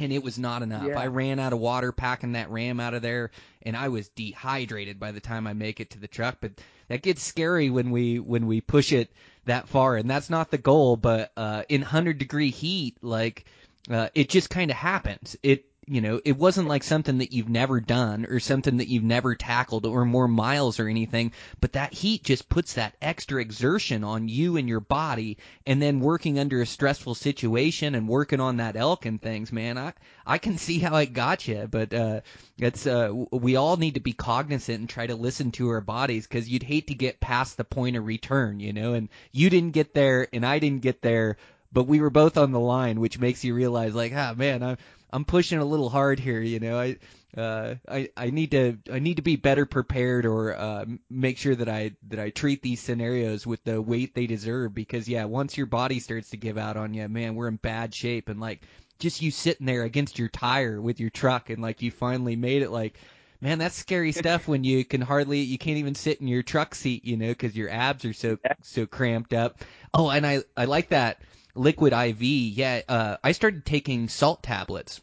and 0.00 0.12
it 0.12 0.22
was 0.22 0.38
not 0.38 0.62
enough. 0.62 0.86
Yeah. 0.86 0.98
I 0.98 1.06
ran 1.06 1.38
out 1.38 1.52
of 1.52 1.58
water 1.58 1.92
packing 1.92 2.32
that 2.32 2.50
ram 2.50 2.80
out 2.80 2.94
of 2.94 3.02
there, 3.02 3.30
and 3.62 3.76
I 3.76 3.88
was 3.88 4.08
dehydrated 4.10 4.98
by 4.98 5.12
the 5.12 5.20
time 5.20 5.46
I 5.46 5.52
make 5.52 5.80
it 5.80 5.90
to 5.90 5.98
the 5.98 6.08
truck. 6.08 6.38
But 6.40 6.52
that 6.88 7.02
gets 7.02 7.22
scary 7.22 7.70
when 7.70 7.90
we 7.90 8.18
when 8.18 8.46
we 8.46 8.60
push 8.60 8.92
it 8.92 9.12
that 9.44 9.68
far, 9.68 9.96
and 9.96 10.10
that's 10.10 10.30
not 10.30 10.50
the 10.50 10.58
goal. 10.58 10.96
But 10.96 11.32
uh, 11.36 11.62
in 11.68 11.82
hundred 11.82 12.18
degree 12.18 12.50
heat, 12.50 12.96
like 13.02 13.44
uh, 13.90 14.08
it 14.14 14.28
just 14.28 14.50
kind 14.50 14.70
of 14.70 14.76
happens. 14.76 15.36
It 15.42 15.64
you 15.88 16.00
know 16.00 16.20
it 16.24 16.36
wasn't 16.36 16.68
like 16.68 16.82
something 16.82 17.18
that 17.18 17.32
you've 17.32 17.48
never 17.48 17.80
done 17.80 18.26
or 18.26 18.40
something 18.40 18.78
that 18.78 18.88
you've 18.88 19.04
never 19.04 19.34
tackled 19.34 19.86
or 19.86 20.04
more 20.04 20.28
miles 20.28 20.78
or 20.80 20.88
anything. 20.88 21.32
But 21.60 21.72
that 21.72 21.92
heat 21.92 22.24
just 22.24 22.48
puts 22.48 22.74
that 22.74 22.96
extra 23.00 23.40
exertion 23.40 24.04
on 24.04 24.28
you 24.28 24.56
and 24.56 24.68
your 24.68 24.80
body, 24.80 25.38
and 25.66 25.80
then 25.80 26.00
working 26.00 26.38
under 26.38 26.60
a 26.60 26.66
stressful 26.66 27.14
situation 27.14 27.94
and 27.94 28.08
working 28.08 28.40
on 28.40 28.58
that 28.58 28.76
elk 28.76 29.06
and 29.06 29.20
things, 29.20 29.52
man. 29.52 29.78
I 29.78 29.92
I 30.26 30.38
can 30.38 30.58
see 30.58 30.78
how 30.78 30.96
it 30.96 31.12
got 31.12 31.48
you, 31.48 31.66
but 31.70 31.94
uh, 31.94 32.20
it's 32.58 32.86
uh, 32.86 33.10
we 33.32 33.56
all 33.56 33.76
need 33.76 33.94
to 33.94 34.00
be 34.00 34.12
cognizant 34.12 34.80
and 34.80 34.88
try 34.88 35.06
to 35.06 35.14
listen 35.14 35.52
to 35.52 35.70
our 35.70 35.80
bodies 35.80 36.26
because 36.26 36.48
you'd 36.48 36.62
hate 36.62 36.88
to 36.88 36.94
get 36.94 37.20
past 37.20 37.56
the 37.56 37.64
point 37.64 37.96
of 37.96 38.06
return, 38.06 38.60
you 38.60 38.72
know. 38.72 38.92
And 38.92 39.08
you 39.32 39.50
didn't 39.50 39.72
get 39.72 39.94
there, 39.94 40.28
and 40.32 40.44
I 40.44 40.58
didn't 40.58 40.82
get 40.82 41.00
there, 41.00 41.36
but 41.72 41.86
we 41.86 42.00
were 42.00 42.10
both 42.10 42.36
on 42.36 42.52
the 42.52 42.60
line, 42.60 43.00
which 43.00 43.18
makes 43.18 43.44
you 43.44 43.54
realize, 43.54 43.94
like, 43.94 44.12
ah, 44.14 44.34
man, 44.36 44.62
I'm 44.62 44.76
I'm 45.10 45.24
pushing 45.24 45.58
a 45.58 45.64
little 45.64 45.88
hard 45.88 46.18
here. 46.18 46.40
You 46.40 46.60
know, 46.60 46.78
I 46.78 46.96
uh, 47.36 47.74
I 47.88 48.10
I 48.16 48.30
need 48.30 48.50
to 48.52 48.78
I 48.92 48.98
need 48.98 49.16
to 49.16 49.22
be 49.22 49.36
better 49.36 49.66
prepared 49.66 50.26
or 50.26 50.54
uh, 50.56 50.84
make 51.10 51.38
sure 51.38 51.54
that 51.54 51.68
I 51.68 51.92
that 52.08 52.18
I 52.18 52.30
treat 52.30 52.62
these 52.62 52.80
scenarios 52.80 53.46
with 53.46 53.64
the 53.64 53.80
weight 53.80 54.14
they 54.14 54.26
deserve 54.26 54.74
because 54.74 55.08
yeah, 55.08 55.24
once 55.24 55.56
your 55.56 55.66
body 55.66 56.00
starts 56.00 56.30
to 56.30 56.36
give 56.36 56.58
out 56.58 56.76
on 56.76 56.94
you, 56.94 57.08
man, 57.08 57.34
we're 57.34 57.48
in 57.48 57.56
bad 57.56 57.94
shape. 57.94 58.28
And 58.28 58.40
like 58.40 58.62
just 58.98 59.22
you 59.22 59.30
sitting 59.30 59.66
there 59.66 59.84
against 59.84 60.18
your 60.18 60.28
tire 60.28 60.80
with 60.80 61.00
your 61.00 61.10
truck 61.10 61.50
and 61.50 61.62
like 61.62 61.82
you 61.82 61.90
finally 61.90 62.36
made 62.36 62.62
it 62.62 62.70
like 62.70 62.98
man 63.40 63.58
that's 63.58 63.76
scary 63.76 64.12
stuff 64.12 64.48
when 64.48 64.64
you 64.64 64.84
can 64.84 65.00
hardly 65.00 65.38
you 65.40 65.58
can't 65.58 65.78
even 65.78 65.94
sit 65.94 66.20
in 66.20 66.28
your 66.28 66.42
truck 66.42 66.74
seat 66.74 67.04
you 67.04 67.16
know 67.16 67.28
because 67.28 67.56
your 67.56 67.70
abs 67.70 68.04
are 68.04 68.12
so 68.12 68.38
so 68.62 68.86
cramped 68.86 69.32
up. 69.32 69.62
Oh 69.94 70.10
and 70.10 70.26
i 70.26 70.42
i 70.56 70.64
like 70.64 70.88
that 70.88 71.22
liquid 71.58 71.92
iv 71.92 72.22
yeah 72.22 72.80
uh 72.88 73.16
i 73.22 73.32
started 73.32 73.64
taking 73.64 74.08
salt 74.08 74.42
tablets 74.42 75.00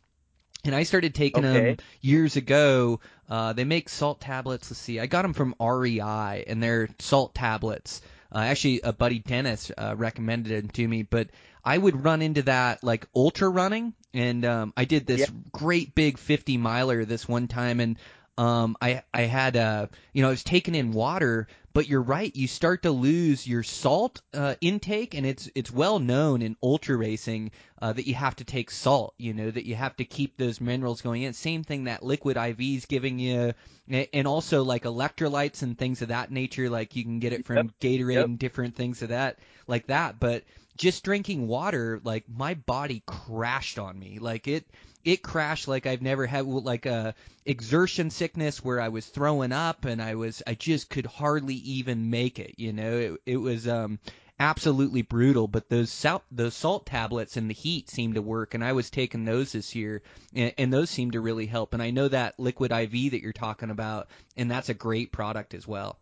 and 0.64 0.74
I 0.74 0.82
started 0.82 1.14
taking 1.14 1.44
Okay. 1.44 1.68
them 1.68 1.78
years 2.02 2.38
ago. 2.38 3.00
Uh, 3.30 3.54
they 3.54 3.64
make 3.66 3.88
salt 3.88 4.20
tablets. 4.20 4.72
Let's 4.72 4.80
see, 4.80 5.00
I 5.00 5.06
got 5.06 5.22
them 5.22 5.34
from 5.34 5.54
REI, 5.60 6.44
and 6.48 6.62
they're 6.64 6.90
salt 6.98 7.36
tablets. 7.36 8.02
Uh, 8.34 8.40
actually, 8.40 8.82
a 8.82 8.92
buddy 8.92 9.20
Dennis 9.20 9.72
uh, 9.78 9.94
recommended 9.96 10.64
them 10.64 10.72
to 10.72 10.88
me, 10.88 11.04
but 11.04 11.30
I 11.64 11.78
would 11.78 12.04
run 12.04 12.24
into 12.24 12.42
that 12.44 12.84
like 12.84 13.06
ultra 13.16 13.48
running, 13.48 13.94
and 14.14 14.44
um, 14.44 14.74
I 14.76 14.86
did 14.86 15.06
this 15.06 15.20
Yep. 15.20 15.30
great 15.52 15.94
big 15.94 16.18
50 16.18 16.58
miler 16.58 17.06
this 17.06 17.28
one 17.28 17.48
time, 17.48 17.80
and 17.80 18.00
um, 18.36 18.76
I 18.82 19.04
I 19.14 19.22
had 19.24 19.56
uh, 19.58 19.86
you 20.14 20.24
know 20.24 20.30
I 20.30 20.32
was 20.32 20.44
taking 20.44 20.74
in 20.74 20.94
water, 20.94 21.48
but 21.76 21.90
you're 21.90 22.02
right, 22.02 22.34
you 22.34 22.48
start 22.48 22.84
to 22.84 22.92
lose 22.92 23.46
your 23.46 23.62
salt 23.62 24.22
uh, 24.34 24.56
intake, 24.62 25.14
and 25.14 25.26
it's 25.26 25.50
it's 25.56 25.70
well 25.70 26.00
known 26.00 26.42
in 26.42 26.56
ultra 26.64 26.96
racing 26.96 27.52
uh, 27.82 27.92
that 27.92 28.08
you 28.08 28.14
have 28.14 28.34
to 28.38 28.46
take 28.46 28.72
salt, 28.72 29.14
you 29.18 29.34
know, 29.34 29.52
that 29.52 29.66
you 29.66 29.76
have 29.76 29.94
to 29.98 30.06
keep 30.06 30.38
those 30.38 30.62
minerals 30.62 31.02
going 31.02 31.24
in. 31.24 31.34
Same 31.34 31.66
thing 31.66 31.84
that 31.84 32.02
liquid 32.02 32.38
IV's 32.38 32.86
giving 32.86 33.20
you, 33.20 33.54
and 33.90 34.26
also 34.26 34.64
like 34.64 34.84
electrolytes 34.84 35.64
and 35.64 35.78
things 35.78 36.02
of 36.02 36.08
that 36.08 36.32
nature. 36.32 36.70
Like 36.70 36.96
you 36.96 37.04
can 37.04 37.20
get 37.20 37.34
it 37.34 37.46
from 37.46 37.58
Yep. 37.58 37.68
Gatorade 37.82 38.14
Yep. 38.14 38.26
and 38.26 38.40
different 38.40 38.76
things 38.78 39.02
of 39.02 39.10
that, 39.10 39.40
like 39.68 39.88
that. 39.88 40.18
But 40.18 40.46
just 40.78 41.04
drinking 41.04 41.48
water, 41.48 42.02
like 42.04 42.26
my 42.28 42.54
body 42.54 43.04
crashed 43.06 43.80
on 43.80 43.98
me. 43.98 44.20
Like 44.20 44.48
it, 44.48 44.66
it 45.04 45.22
crashed 45.22 45.68
like 45.68 45.86
I've 45.86 46.02
never 46.02 46.26
had, 46.26 46.46
like 46.46 46.86
a 46.86 47.16
exertion 47.46 48.10
sickness 48.10 48.64
where 48.64 48.82
I 48.82 48.90
was 48.90 49.06
throwing 49.06 49.52
up 49.52 49.86
and 49.86 50.02
I 50.02 50.16
was, 50.16 50.42
I 50.46 50.56
just 50.56 50.90
could 50.90 51.06
hardly 51.06 51.56
even 51.56 52.10
make 52.10 52.40
it. 52.40 52.56
You 52.58 52.74
know, 52.74 52.98
it, 52.98 53.22
it 53.26 53.38
was, 53.38 53.68
um, 53.68 54.00
absolutely 54.40 55.02
brutal. 55.02 55.48
But 55.48 55.70
those 55.70 55.92
salt, 55.92 56.24
those 56.32 56.56
salt 56.56 56.86
tablets 56.86 57.38
and 57.38 57.50
the 57.50 57.54
heat 57.54 57.90
seemed 57.90 58.16
to 58.16 58.22
work, 58.22 58.54
and 58.54 58.64
I 58.64 58.74
was 58.74 58.90
taking 58.90 59.26
those 59.26 59.54
this 59.54 59.76
year, 59.76 60.02
and, 60.34 60.54
and 60.58 60.74
those 60.74 60.90
seem 60.90 61.12
to 61.12 61.22
really 61.22 61.46
help. 61.46 61.74
And 61.74 61.82
I 61.82 61.92
know 61.92 62.08
that 62.08 62.40
liquid 62.40 62.72
IV 62.72 63.12
that 63.12 63.22
you're 63.22 63.34
talking 63.34 63.70
about, 63.70 64.08
and 64.36 64.50
that's 64.50 64.70
a 64.70 64.74
great 64.74 65.12
product 65.12 65.54
as 65.54 65.68
well. 65.68 65.98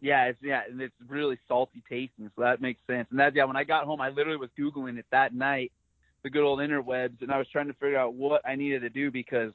Yeah, 0.00 0.26
it's 0.26 0.38
yeah, 0.42 0.62
and 0.68 0.80
it's 0.80 0.94
really 1.06 1.38
salty 1.46 1.82
tasting, 1.88 2.30
so 2.34 2.42
that 2.42 2.60
makes 2.60 2.80
sense. 2.86 3.08
And 3.10 3.20
that 3.20 3.34
yeah, 3.34 3.44
when 3.44 3.56
I 3.56 3.64
got 3.64 3.84
home, 3.84 4.00
I 4.00 4.08
literally 4.08 4.38
was 4.38 4.48
googling 4.58 4.98
it 4.98 5.04
that 5.10 5.34
night, 5.34 5.72
the 6.22 6.30
good 6.30 6.42
old 6.42 6.60
interwebs, 6.60 7.20
and 7.20 7.30
I 7.30 7.36
was 7.36 7.46
trying 7.52 7.66
to 7.66 7.74
figure 7.74 7.98
out 7.98 8.14
what 8.14 8.40
I 8.46 8.54
needed 8.54 8.80
to 8.80 8.88
do 8.88 9.10
because 9.10 9.52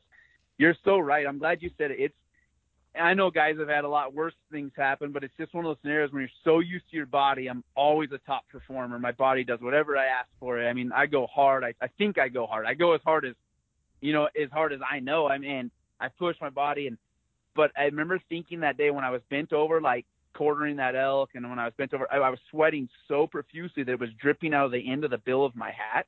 you're 0.58 0.76
so 0.86 1.00
right. 1.00 1.26
I'm 1.26 1.40
glad 1.40 1.62
you 1.62 1.72
said 1.78 1.92
it. 1.92 2.00
It's 2.00 2.16
I 3.00 3.14
know 3.14 3.30
guys 3.30 3.58
have 3.60 3.68
had 3.68 3.84
a 3.84 3.90
lot 3.90 4.14
worse 4.14 4.34
things 4.52 4.72
happen, 4.76 5.12
but 5.12 5.24
it's 5.24 5.34
just 5.38 5.54
one 5.54 5.66
of 5.66 5.70
those 5.70 5.78
scenarios 5.82 6.12
when 6.12 6.22
you're 6.22 6.30
so 6.44 6.60
used 6.60 6.90
to 6.92 6.96
your 6.96 7.06
body. 7.06 7.48
I'm 7.48 7.64
always 7.76 8.12
a 8.12 8.20
top 8.20 8.44
performer. 8.50 8.98
My 9.00 9.12
body 9.12 9.44
does 9.44 9.60
whatever 9.62 9.98
I 9.98 10.06
ask 10.06 10.30
for. 10.40 10.60
It. 10.62 10.68
I 10.68 10.74
mean, 10.74 10.92
I 10.94 11.06
go 11.06 11.28
hard. 11.28 11.64
I, 11.64 11.74
I 11.82 11.88
think 11.98 12.18
I 12.18 12.30
go 12.30 12.46
hard. 12.46 12.66
I 12.66 12.74
go 12.74 12.94
as 12.94 13.02
hard 13.04 13.26
as, 13.26 13.34
you 14.02 14.14
know, 14.14 14.30
as 14.42 14.50
hard 14.52 14.74
as 14.74 14.80
I 14.90 15.00
know. 15.00 15.28
I 15.28 15.38
mean, 15.38 15.72
I 16.00 16.08
push 16.08 16.38
my 16.40 16.50
body 16.50 16.88
and, 16.88 16.98
but 17.56 17.72
I 17.78 17.86
remember 17.86 18.20
thinking 18.30 18.62
that 18.62 18.78
day 18.78 18.92
when 18.92 19.04
I 19.04 19.10
was 19.10 19.22
bent 19.30 19.54
over, 19.54 19.82
like 19.82 20.06
quartering 20.36 20.76
that 20.78 20.96
elk, 20.96 21.32
and 21.34 21.50
when 21.50 21.60
I 21.60 21.66
was 21.66 21.74
bent 21.78 21.94
over, 21.94 22.08
I, 22.12 22.30
was 22.30 22.40
sweating 22.52 22.90
so 23.08 23.26
profusely 23.26 23.84
that 23.84 23.92
it 23.92 24.00
was 24.00 24.10
dripping 24.22 24.54
out 24.54 24.66
of 24.66 24.72
the 24.72 24.92
end 24.92 25.04
of 25.04 25.12
the 25.12 25.18
bill 25.18 25.46
of 25.46 25.56
my 25.56 25.72
hat. 25.72 26.06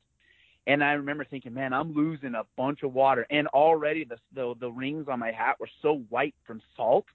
And 0.67 0.83
I 0.83 0.93
remember 0.93 1.23
thinking, 1.23 1.53
man, 1.53 1.71
I'm 1.71 1.93
losing 1.93 2.35
a 2.35 2.43
bunch 2.57 2.83
of 2.83 2.93
water, 2.93 3.25
and 3.29 3.47
already 3.47 4.03
the 4.03 4.17
the, 4.33 4.53
the 4.59 4.69
rings 4.69 5.07
on 5.09 5.19
my 5.19 5.31
hat 5.31 5.59
were 5.59 5.69
so 5.81 6.03
white 6.09 6.35
from 6.45 6.61
salt. 6.75 7.05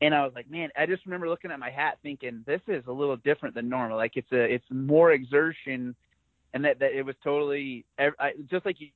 And 0.00 0.14
I 0.14 0.24
was 0.24 0.32
like, 0.34 0.50
man, 0.50 0.70
I 0.76 0.86
just 0.86 1.04
remember 1.06 1.28
looking 1.28 1.50
at 1.50 1.58
my 1.58 1.70
hat 1.70 1.98
thinking, 2.02 2.44
this 2.46 2.60
is 2.68 2.84
a 2.86 2.92
little 2.92 3.16
different 3.16 3.54
than 3.54 3.68
normal. 3.68 3.96
Like 3.96 4.16
it's 4.16 4.30
a, 4.32 4.42
it's 4.42 4.64
more 4.70 5.12
exertion, 5.12 5.94
and 6.52 6.64
that, 6.64 6.78
that 6.78 6.92
it 6.92 7.02
was 7.02 7.16
totally 7.24 7.84
I, 7.98 8.32
just 8.50 8.64
like 8.64 8.80
you. 8.80 8.88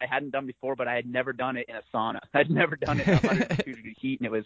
I 0.00 0.06
hadn't 0.06 0.30
done 0.30 0.46
before, 0.46 0.76
but 0.76 0.88
I 0.88 0.94
had 0.94 1.06
never 1.06 1.32
done 1.32 1.56
it 1.56 1.66
in 1.68 1.76
a 1.76 1.82
sauna. 1.94 2.20
I'd 2.34 2.50
never 2.50 2.76
done 2.76 3.00
it 3.00 3.08
in 3.08 3.14
102 3.14 3.74
degree 3.74 3.96
heat, 4.00 4.20
and 4.20 4.26
it 4.26 4.32
was, 4.32 4.44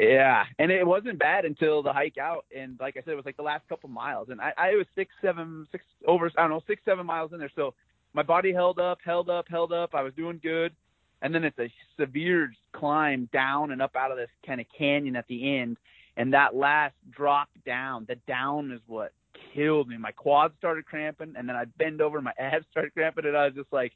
yeah, 0.00 0.44
and 0.58 0.70
it 0.70 0.86
wasn't 0.86 1.18
bad 1.18 1.44
until 1.44 1.82
the 1.82 1.92
hike 1.92 2.16
out. 2.16 2.46
And 2.56 2.78
like 2.80 2.96
I 2.96 3.02
said, 3.02 3.12
it 3.12 3.16
was 3.16 3.26
like 3.26 3.36
the 3.36 3.42
last 3.42 3.68
couple 3.68 3.90
miles, 3.90 4.28
and 4.30 4.40
I, 4.40 4.52
I 4.56 4.74
was 4.74 4.86
six, 4.94 5.12
seven, 5.20 5.66
six 5.70 5.84
over, 6.06 6.30
I 6.38 6.42
don't 6.42 6.50
know, 6.50 6.62
six, 6.66 6.80
seven 6.86 7.04
miles 7.04 7.32
in 7.34 7.38
there. 7.38 7.50
So 7.54 7.74
my 8.14 8.22
body 8.22 8.52
held 8.52 8.78
up, 8.78 8.98
held 9.04 9.28
up, 9.28 9.46
held 9.48 9.72
up. 9.72 9.94
I 9.94 10.02
was 10.02 10.14
doing 10.14 10.40
good, 10.42 10.72
and 11.20 11.34
then 11.34 11.44
it's 11.44 11.58
a 11.58 11.70
severe 11.98 12.50
climb 12.72 13.28
down 13.30 13.72
and 13.72 13.82
up 13.82 13.94
out 13.94 14.10
of 14.10 14.16
this 14.16 14.30
kind 14.46 14.60
of 14.60 14.66
canyon 14.76 15.16
at 15.16 15.26
the 15.28 15.58
end. 15.58 15.76
And 16.16 16.32
that 16.32 16.54
last 16.54 16.94
drop 17.10 17.48
down, 17.66 18.06
the 18.08 18.16
down 18.26 18.72
is 18.72 18.80
what 18.86 19.12
killed 19.54 19.88
me. 19.88 19.98
My 19.98 20.12
quads 20.12 20.54
started 20.58 20.86
cramping, 20.86 21.34
and 21.36 21.46
then 21.48 21.56
I 21.56 21.66
bend 21.66 22.00
over, 22.00 22.20
my 22.22 22.32
abs 22.38 22.64
started 22.70 22.94
cramping, 22.94 23.26
and 23.26 23.36
I 23.36 23.46
was 23.46 23.54
just 23.54 23.72
like, 23.72 23.92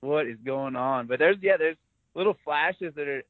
"What 0.00 0.26
is 0.26 0.38
going 0.44 0.76
on?" 0.76 1.06
But 1.06 1.18
there's 1.18 1.38
yeah, 1.40 1.56
there's 1.56 1.78
little 2.14 2.36
flashes 2.44 2.94
that 2.96 3.08
are. 3.08 3.22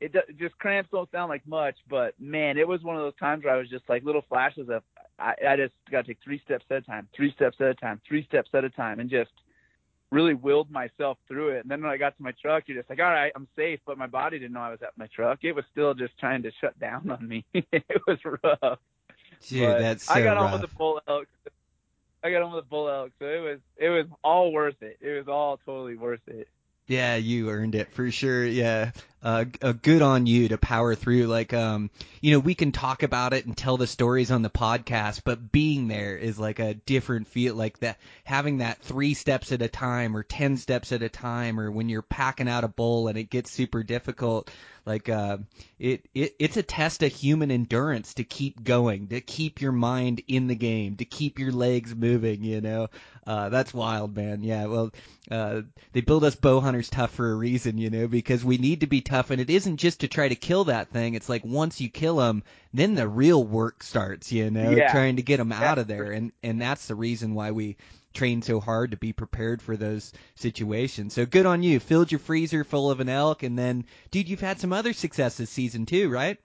It 0.00 0.14
just 0.38 0.58
cramps 0.58 0.90
don't 0.90 1.10
sound 1.10 1.28
like 1.28 1.46
much, 1.46 1.76
but 1.88 2.14
man, 2.18 2.56
it 2.56 2.66
was 2.66 2.82
one 2.82 2.96
of 2.96 3.02
those 3.02 3.16
times 3.16 3.44
where 3.44 3.54
I 3.54 3.58
was 3.58 3.68
just 3.68 3.84
like 3.88 4.02
little 4.02 4.24
flashes 4.28 4.68
of 4.70 4.82
I, 5.18 5.34
I 5.46 5.56
just 5.56 5.74
got 5.90 6.02
to 6.02 6.08
take 6.08 6.18
three 6.24 6.40
steps 6.44 6.64
at 6.70 6.78
a 6.78 6.80
time, 6.80 7.08
three 7.14 7.32
steps 7.32 7.56
at 7.60 7.66
a 7.66 7.74
time, 7.74 8.00
three 8.08 8.24
steps 8.24 8.48
at 8.54 8.64
a 8.64 8.70
time, 8.70 9.00
and 9.00 9.10
just 9.10 9.30
really 10.10 10.34
willed 10.34 10.70
myself 10.70 11.18
through 11.28 11.50
it. 11.50 11.60
And 11.60 11.70
then 11.70 11.82
when 11.82 11.90
I 11.90 11.96
got 11.96 12.16
to 12.16 12.22
my 12.22 12.32
truck, 12.40 12.64
you're 12.66 12.78
just 12.78 12.90
like, 12.90 12.98
all 12.98 13.10
right, 13.10 13.32
I'm 13.36 13.46
safe. 13.56 13.80
But 13.86 13.98
my 13.98 14.06
body 14.06 14.38
didn't 14.38 14.52
know 14.52 14.60
I 14.60 14.70
was 14.70 14.82
at 14.82 14.96
my 14.96 15.06
truck. 15.14 15.40
It 15.42 15.52
was 15.52 15.64
still 15.70 15.94
just 15.94 16.18
trying 16.18 16.42
to 16.42 16.50
shut 16.60 16.78
down 16.80 17.10
on 17.10 17.26
me. 17.26 17.44
it 17.52 17.84
was 18.06 18.18
rough. 18.24 18.78
Dude, 19.48 19.68
But 19.68 19.78
that's 19.78 20.04
so 20.04 20.14
I 20.14 20.22
got 20.22 20.36
rough. 20.36 20.52
on 20.54 20.60
with 20.60 20.70
the 20.70 20.76
bull 20.76 21.00
elk. 21.06 21.28
I 22.22 22.30
got 22.30 22.42
on 22.42 22.52
with 22.52 22.64
the 22.64 22.68
bull 22.68 22.88
elk, 22.88 23.12
so 23.18 23.26
it 23.26 23.40
was 23.40 23.58
it 23.76 23.88
was 23.88 24.06
all 24.22 24.52
worth 24.52 24.82
it. 24.82 24.98
It 25.00 25.16
was 25.16 25.28
all 25.28 25.58
totally 25.64 25.96
worth 25.96 26.20
it. 26.26 26.48
Yeah, 26.90 27.14
you 27.14 27.50
earned 27.50 27.76
it 27.76 27.92
for 27.92 28.10
sure. 28.10 28.44
Yeah, 28.44 28.90
uh, 29.22 29.44
uh, 29.62 29.74
good 29.80 30.02
on 30.02 30.26
you 30.26 30.48
to 30.48 30.58
power 30.58 30.96
through. 30.96 31.28
Like, 31.28 31.54
um, 31.54 31.88
you 32.20 32.32
know, 32.32 32.40
we 32.40 32.56
can 32.56 32.72
talk 32.72 33.04
about 33.04 33.32
it 33.32 33.46
and 33.46 33.56
tell 33.56 33.76
the 33.76 33.86
stories 33.86 34.32
on 34.32 34.42
the 34.42 34.50
podcast, 34.50 35.20
but 35.24 35.52
being 35.52 35.86
there 35.86 36.16
is 36.16 36.36
like 36.36 36.58
a 36.58 36.74
different 36.74 37.28
feel. 37.28 37.54
Like 37.54 37.78
that, 37.78 37.98
having 38.24 38.58
that 38.58 38.82
three 38.82 39.14
steps 39.14 39.52
at 39.52 39.62
a 39.62 39.68
time 39.68 40.16
or 40.16 40.24
ten 40.24 40.56
steps 40.56 40.90
at 40.90 41.04
a 41.04 41.08
time, 41.08 41.60
or 41.60 41.70
when 41.70 41.88
you're 41.88 42.02
packing 42.02 42.48
out 42.48 42.64
a 42.64 42.68
bowl 42.68 43.06
and 43.06 43.16
it 43.16 43.30
gets 43.30 43.52
super 43.52 43.84
difficult. 43.84 44.50
Like, 44.90 45.08
uh, 45.08 45.38
it, 45.78 46.08
it 46.14 46.34
it's 46.40 46.56
a 46.56 46.64
test 46.64 47.04
of 47.04 47.12
human 47.12 47.52
endurance 47.52 48.14
to 48.14 48.24
keep 48.24 48.64
going, 48.64 49.06
to 49.08 49.20
keep 49.20 49.60
your 49.60 49.70
mind 49.70 50.20
in 50.26 50.48
the 50.48 50.56
game, 50.56 50.96
to 50.96 51.04
keep 51.04 51.38
your 51.38 51.52
legs 51.52 51.94
moving. 51.94 52.42
You 52.42 52.60
know, 52.60 52.88
uh, 53.24 53.50
that's 53.50 53.72
wild, 53.72 54.16
man. 54.16 54.42
Yeah, 54.42 54.66
well, 54.66 54.90
uh, 55.30 55.62
they 55.92 56.00
build 56.00 56.24
us 56.24 56.34
bow 56.34 56.58
hunters 56.60 56.90
tough 56.90 57.12
for 57.12 57.30
a 57.30 57.36
reason, 57.36 57.78
you 57.78 57.88
know, 57.88 58.08
because 58.08 58.44
we 58.44 58.58
need 58.58 58.80
to 58.80 58.88
be 58.88 59.00
tough, 59.00 59.30
and 59.30 59.40
it 59.40 59.48
isn't 59.48 59.76
just 59.76 60.00
to 60.00 60.08
try 60.08 60.26
to 60.28 60.34
kill 60.34 60.64
that 60.64 60.88
thing. 60.90 61.14
It's 61.14 61.28
like 61.28 61.44
once 61.44 61.80
you 61.80 61.88
kill 61.88 62.16
them, 62.16 62.42
then 62.74 62.96
the 62.96 63.06
real 63.06 63.44
work 63.44 63.84
starts, 63.84 64.32
you 64.32 64.50
know, 64.50 64.74
Yeah. 64.74 64.90
trying 64.90 65.16
to 65.16 65.22
get 65.22 65.36
them 65.36 65.52
out 65.52 65.78
of 65.78 65.86
there, 65.86 66.10
and 66.10 66.32
and 66.42 66.60
that's 66.60 66.88
the 66.88 66.96
reason 66.96 67.34
why 67.34 67.52
we 67.52 67.76
train 68.12 68.42
so 68.42 68.60
hard 68.60 68.90
to 68.90 68.96
be 68.96 69.12
prepared 69.12 69.62
for 69.62 69.76
those 69.76 70.12
situations. 70.34 71.14
So 71.14 71.26
good 71.26 71.46
on 71.46 71.62
you. 71.62 71.80
Filled 71.80 72.10
your 72.10 72.18
freezer 72.18 72.64
full 72.64 72.90
of 72.90 73.00
an 73.00 73.08
elk, 73.08 73.42
and 73.42 73.58
then, 73.58 73.84
dude, 74.10 74.28
you've 74.28 74.40
had 74.40 74.60
some 74.60 74.72
other 74.72 74.92
success 74.92 75.36
this 75.36 75.50
season 75.50 75.86
too, 75.86 76.08
right? 76.08 76.38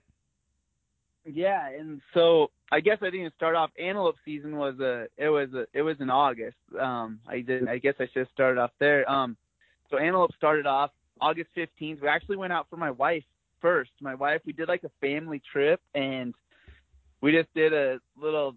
Yeah, 1.24 1.68
and 1.68 2.00
so 2.14 2.50
I 2.70 2.80
guess 2.80 2.98
I 3.02 3.10
didn't 3.10 3.34
start 3.34 3.56
off. 3.56 3.70
Antelope 3.78 4.16
season 4.24 4.56
was 4.56 4.78
a 4.78 5.08
it 5.16 5.28
was 5.28 5.52
a 5.54 5.66
it 5.72 5.82
was 5.82 5.96
in 6.00 6.08
August. 6.08 6.56
Um, 6.78 7.18
I 7.26 7.40
didn't. 7.40 7.68
I 7.68 7.78
guess 7.78 7.94
I 7.98 8.06
should 8.06 8.20
have 8.20 8.28
started 8.32 8.60
off 8.60 8.70
there. 8.78 9.10
Um, 9.10 9.36
so 9.90 9.98
antelope 9.98 10.34
started 10.36 10.66
off 10.66 10.92
August 11.20 11.50
fifteenth. 11.54 12.00
We 12.00 12.08
actually 12.08 12.36
went 12.36 12.52
out 12.52 12.68
for 12.70 12.76
my 12.76 12.92
wife 12.92 13.24
first. 13.60 13.90
My 14.00 14.14
wife, 14.14 14.42
we 14.46 14.52
did 14.52 14.68
like 14.68 14.84
a 14.84 14.90
family 15.00 15.42
trip, 15.52 15.80
and 15.94 16.32
we 17.20 17.32
just 17.32 17.52
did 17.54 17.72
a 17.72 17.98
little 18.16 18.54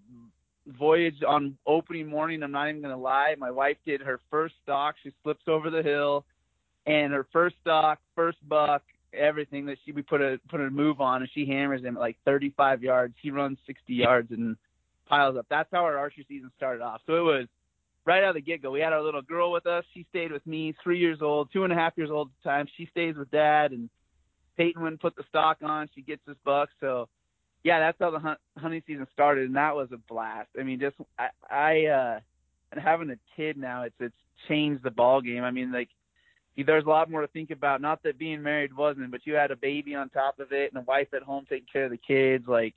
voyage 0.77 1.21
on 1.27 1.57
opening 1.65 2.07
morning. 2.07 2.43
I'm 2.43 2.51
not 2.51 2.69
even 2.69 2.81
gonna 2.81 2.97
lie. 2.97 3.35
My 3.37 3.51
wife 3.51 3.77
did 3.85 4.01
her 4.01 4.19
first 4.29 4.55
stalk. 4.63 4.95
She 5.03 5.11
slips 5.23 5.43
over 5.47 5.69
the 5.69 5.83
hill, 5.83 6.25
and 6.85 7.13
her 7.13 7.27
first 7.31 7.55
stalk, 7.61 7.99
first 8.15 8.37
buck, 8.47 8.83
everything 9.13 9.65
that 9.65 9.77
she 9.85 9.91
we 9.91 10.01
put 10.01 10.21
a 10.21 10.39
put 10.49 10.61
a 10.61 10.69
move 10.69 11.01
on, 11.01 11.21
and 11.21 11.31
she 11.33 11.45
hammers 11.45 11.81
him 11.81 11.97
at 11.97 12.01
like 12.01 12.17
35 12.25 12.83
yards. 12.83 13.15
He 13.21 13.31
runs 13.31 13.57
60 13.65 13.93
yards 13.93 14.31
and 14.31 14.55
piles 15.07 15.37
up. 15.37 15.47
That's 15.49 15.69
how 15.71 15.83
our 15.83 15.97
archery 15.97 16.25
season 16.27 16.51
started 16.55 16.83
off. 16.83 17.01
So 17.05 17.15
it 17.15 17.21
was 17.21 17.47
right 18.05 18.23
out 18.23 18.29
of 18.29 18.35
the 18.35 18.41
get 18.41 18.61
go. 18.61 18.71
We 18.71 18.79
had 18.79 18.93
our 18.93 19.01
little 19.01 19.21
girl 19.21 19.51
with 19.51 19.65
us. 19.65 19.83
She 19.93 20.05
stayed 20.09 20.31
with 20.31 20.45
me, 20.47 20.73
three 20.83 20.99
years 20.99 21.19
old, 21.21 21.49
two 21.51 21.63
and 21.63 21.73
a 21.73 21.75
half 21.75 21.93
years 21.97 22.09
old 22.11 22.29
at 22.29 22.43
the 22.43 22.49
time. 22.49 22.67
She 22.77 22.87
stays 22.91 23.15
with 23.15 23.31
dad, 23.31 23.71
and 23.71 23.89
Peyton 24.57 24.81
wouldn't 24.81 25.01
put 25.01 25.15
the 25.15 25.23
stalk 25.29 25.57
on. 25.63 25.89
She 25.95 26.01
gets 26.01 26.21
this 26.25 26.37
buck. 26.45 26.69
So, 26.79 27.09
yeah, 27.63 27.79
that's 27.79 27.97
how 27.99 28.11
the 28.11 28.19
hunt, 28.19 28.39
hunting 28.57 28.81
season 28.87 29.07
started, 29.13 29.45
and 29.45 29.55
that 29.55 29.75
was 29.75 29.89
a 29.91 29.97
blast. 29.97 30.49
I 30.59 30.63
mean, 30.63 30.79
just 30.79 30.95
I, 31.17 31.29
I 31.49 31.85
uh, 31.85 32.19
and 32.71 32.81
having 32.81 33.09
a 33.09 33.17
kid 33.35 33.57
now, 33.57 33.83
it's 33.83 33.95
it's 33.99 34.15
changed 34.47 34.83
the 34.83 34.91
ball 34.91 35.21
game. 35.21 35.43
I 35.43 35.51
mean, 35.51 35.71
like 35.71 35.89
there's 36.57 36.85
a 36.85 36.89
lot 36.89 37.09
more 37.09 37.21
to 37.21 37.27
think 37.27 37.51
about. 37.51 37.81
Not 37.81 38.03
that 38.03 38.17
being 38.17 38.43
married 38.43 38.75
wasn't, 38.75 39.11
but 39.11 39.25
you 39.25 39.33
had 39.35 39.51
a 39.51 39.55
baby 39.55 39.95
on 39.95 40.09
top 40.09 40.39
of 40.39 40.51
it 40.51 40.71
and 40.71 40.81
a 40.81 40.85
wife 40.85 41.07
at 41.13 41.23
home 41.23 41.45
taking 41.49 41.67
care 41.71 41.85
of 41.85 41.91
the 41.91 41.97
kids. 41.97 42.45
Like 42.47 42.75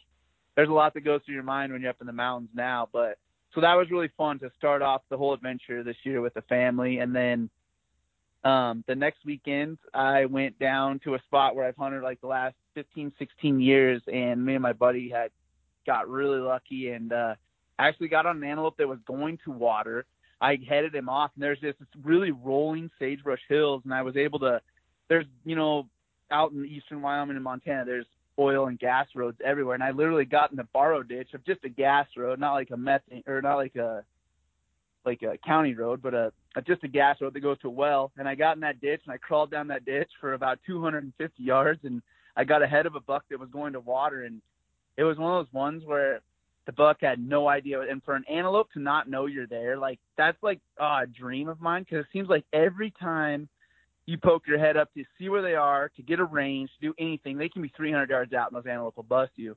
there's 0.56 0.68
a 0.68 0.72
lot 0.72 0.94
that 0.94 1.02
goes 1.02 1.20
through 1.24 1.34
your 1.34 1.44
mind 1.44 1.72
when 1.72 1.80
you're 1.80 1.90
up 1.90 2.00
in 2.00 2.06
the 2.06 2.12
mountains 2.12 2.50
now. 2.54 2.88
But 2.92 3.18
so 3.54 3.60
that 3.60 3.74
was 3.74 3.90
really 3.90 4.10
fun 4.16 4.38
to 4.40 4.50
start 4.56 4.82
off 4.82 5.02
the 5.10 5.16
whole 5.16 5.34
adventure 5.34 5.82
this 5.82 5.96
year 6.04 6.20
with 6.20 6.34
the 6.34 6.42
family. 6.42 6.98
And 6.98 7.14
then 7.14 7.50
um, 8.44 8.84
the 8.86 8.94
next 8.94 9.24
weekend, 9.24 9.78
I 9.92 10.26
went 10.26 10.58
down 10.58 11.00
to 11.04 11.14
a 11.14 11.22
spot 11.26 11.54
where 11.54 11.66
I've 11.66 11.76
hunted 11.76 12.02
like 12.02 12.20
the 12.20 12.28
last 12.28 12.54
15, 12.74 13.12
16 13.18 13.60
years, 13.60 14.02
and 14.12 14.44
me 14.44 14.54
and 14.54 14.62
my 14.62 14.72
buddy 14.72 15.08
had 15.08 15.30
got 15.86 16.08
really 16.08 16.38
lucky 16.38 16.90
and 16.90 17.12
uh, 17.12 17.34
actually 17.78 18.08
got 18.08 18.26
on 18.26 18.36
an 18.36 18.44
antelope 18.44 18.76
that 18.78 18.88
was 18.88 18.98
going 19.06 19.38
to 19.44 19.50
water. 19.50 20.04
I 20.40 20.58
headed 20.68 20.94
him 20.94 21.08
off, 21.08 21.30
and 21.34 21.42
there's 21.42 21.60
this 21.60 21.74
really 22.02 22.32
rolling 22.32 22.90
sagebrush 22.98 23.40
hills, 23.48 23.82
and 23.84 23.94
I 23.94 24.02
was 24.02 24.16
able 24.16 24.40
to. 24.40 24.60
There's, 25.08 25.26
you 25.44 25.56
know, 25.56 25.88
out 26.30 26.52
in 26.52 26.64
eastern 26.64 27.02
Wyoming 27.02 27.36
and 27.36 27.44
Montana, 27.44 27.84
there's 27.84 28.06
oil 28.38 28.66
and 28.66 28.78
gas 28.78 29.06
roads 29.14 29.38
everywhere, 29.44 29.74
and 29.74 29.84
I 29.84 29.90
literally 29.90 30.24
got 30.24 30.50
in 30.50 30.56
the 30.56 30.66
borrow 30.72 31.02
ditch 31.02 31.34
of 31.34 31.44
just 31.44 31.64
a 31.64 31.68
gas 31.68 32.06
road, 32.16 32.40
not 32.40 32.54
like 32.54 32.70
a 32.70 32.76
methane 32.76 33.22
or 33.26 33.42
not 33.42 33.56
like 33.56 33.76
a 33.76 34.04
like 35.04 35.22
a 35.22 35.36
county 35.44 35.74
road, 35.74 36.00
but 36.00 36.14
a, 36.14 36.32
a 36.56 36.62
just 36.62 36.84
a 36.84 36.88
gas 36.88 37.20
road 37.20 37.34
that 37.34 37.40
goes 37.40 37.58
to 37.60 37.68
a 37.68 37.70
well. 37.70 38.12
And 38.16 38.28
I 38.28 38.34
got 38.34 38.56
in 38.56 38.60
that 38.60 38.80
ditch 38.80 39.02
and 39.04 39.12
I 39.12 39.18
crawled 39.18 39.50
down 39.50 39.68
that 39.68 39.84
ditch 39.84 40.10
for 40.20 40.34
about 40.34 40.60
250 40.66 41.42
yards, 41.42 41.80
and 41.84 42.02
I 42.36 42.44
got 42.44 42.62
ahead 42.62 42.86
of 42.86 42.94
a 42.94 43.00
buck 43.00 43.24
that 43.30 43.40
was 43.40 43.50
going 43.50 43.74
to 43.74 43.80
water, 43.80 44.24
and 44.24 44.40
it 44.96 45.04
was 45.04 45.18
one 45.18 45.36
of 45.36 45.46
those 45.46 45.52
ones 45.52 45.82
where 45.84 46.20
the 46.66 46.72
buck 46.72 46.98
had 47.00 47.18
no 47.18 47.48
idea. 47.48 47.80
And 47.80 48.02
for 48.02 48.14
an 48.14 48.24
antelope 48.30 48.72
to 48.72 48.80
not 48.80 49.08
know 49.08 49.26
you're 49.26 49.46
there, 49.46 49.76
like 49.76 49.98
that's 50.16 50.42
like 50.42 50.60
oh, 50.78 51.00
a 51.02 51.06
dream 51.06 51.48
of 51.48 51.60
mine 51.60 51.82
because 51.82 52.04
it 52.04 52.12
seems 52.12 52.28
like 52.28 52.44
every 52.52 52.92
time 53.00 53.48
you 54.06 54.18
poke 54.18 54.46
your 54.46 54.58
head 54.58 54.76
up 54.76 54.92
to 54.94 55.04
see 55.18 55.28
where 55.28 55.42
they 55.42 55.54
are, 55.54 55.90
to 55.96 56.02
get 56.02 56.20
a 56.20 56.24
range, 56.24 56.70
to 56.80 56.88
do 56.88 56.94
anything, 56.98 57.38
they 57.38 57.48
can 57.48 57.62
be 57.62 57.72
300 57.76 58.10
yards 58.10 58.32
out 58.32 58.50
and 58.50 58.56
those 58.56 58.68
antelope 58.68 58.96
will 58.96 59.04
bust 59.04 59.32
you. 59.36 59.56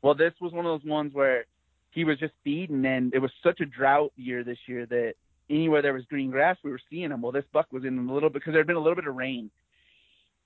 Well, 0.00 0.14
this 0.14 0.32
was 0.40 0.52
one 0.52 0.66
of 0.66 0.80
those 0.80 0.88
ones 0.88 1.12
where 1.14 1.44
he 1.90 2.04
was 2.04 2.18
just 2.18 2.32
feeding, 2.42 2.84
and 2.86 3.14
it 3.14 3.18
was 3.18 3.30
such 3.42 3.60
a 3.60 3.66
drought 3.66 4.12
year 4.16 4.42
this 4.42 4.58
year 4.66 4.86
that 4.86 5.14
anywhere 5.50 5.82
there 5.82 5.92
was 5.92 6.04
green 6.06 6.30
grass, 6.30 6.56
we 6.64 6.70
were 6.70 6.80
seeing 6.90 7.10
him. 7.10 7.20
Well, 7.20 7.32
this 7.32 7.44
buck 7.52 7.66
was 7.70 7.84
in 7.84 7.98
a 7.98 8.12
little 8.12 8.30
because 8.30 8.52
there 8.52 8.60
had 8.60 8.66
been 8.66 8.76
a 8.76 8.80
little 8.80 8.96
bit 8.96 9.06
of 9.06 9.14
rain. 9.14 9.50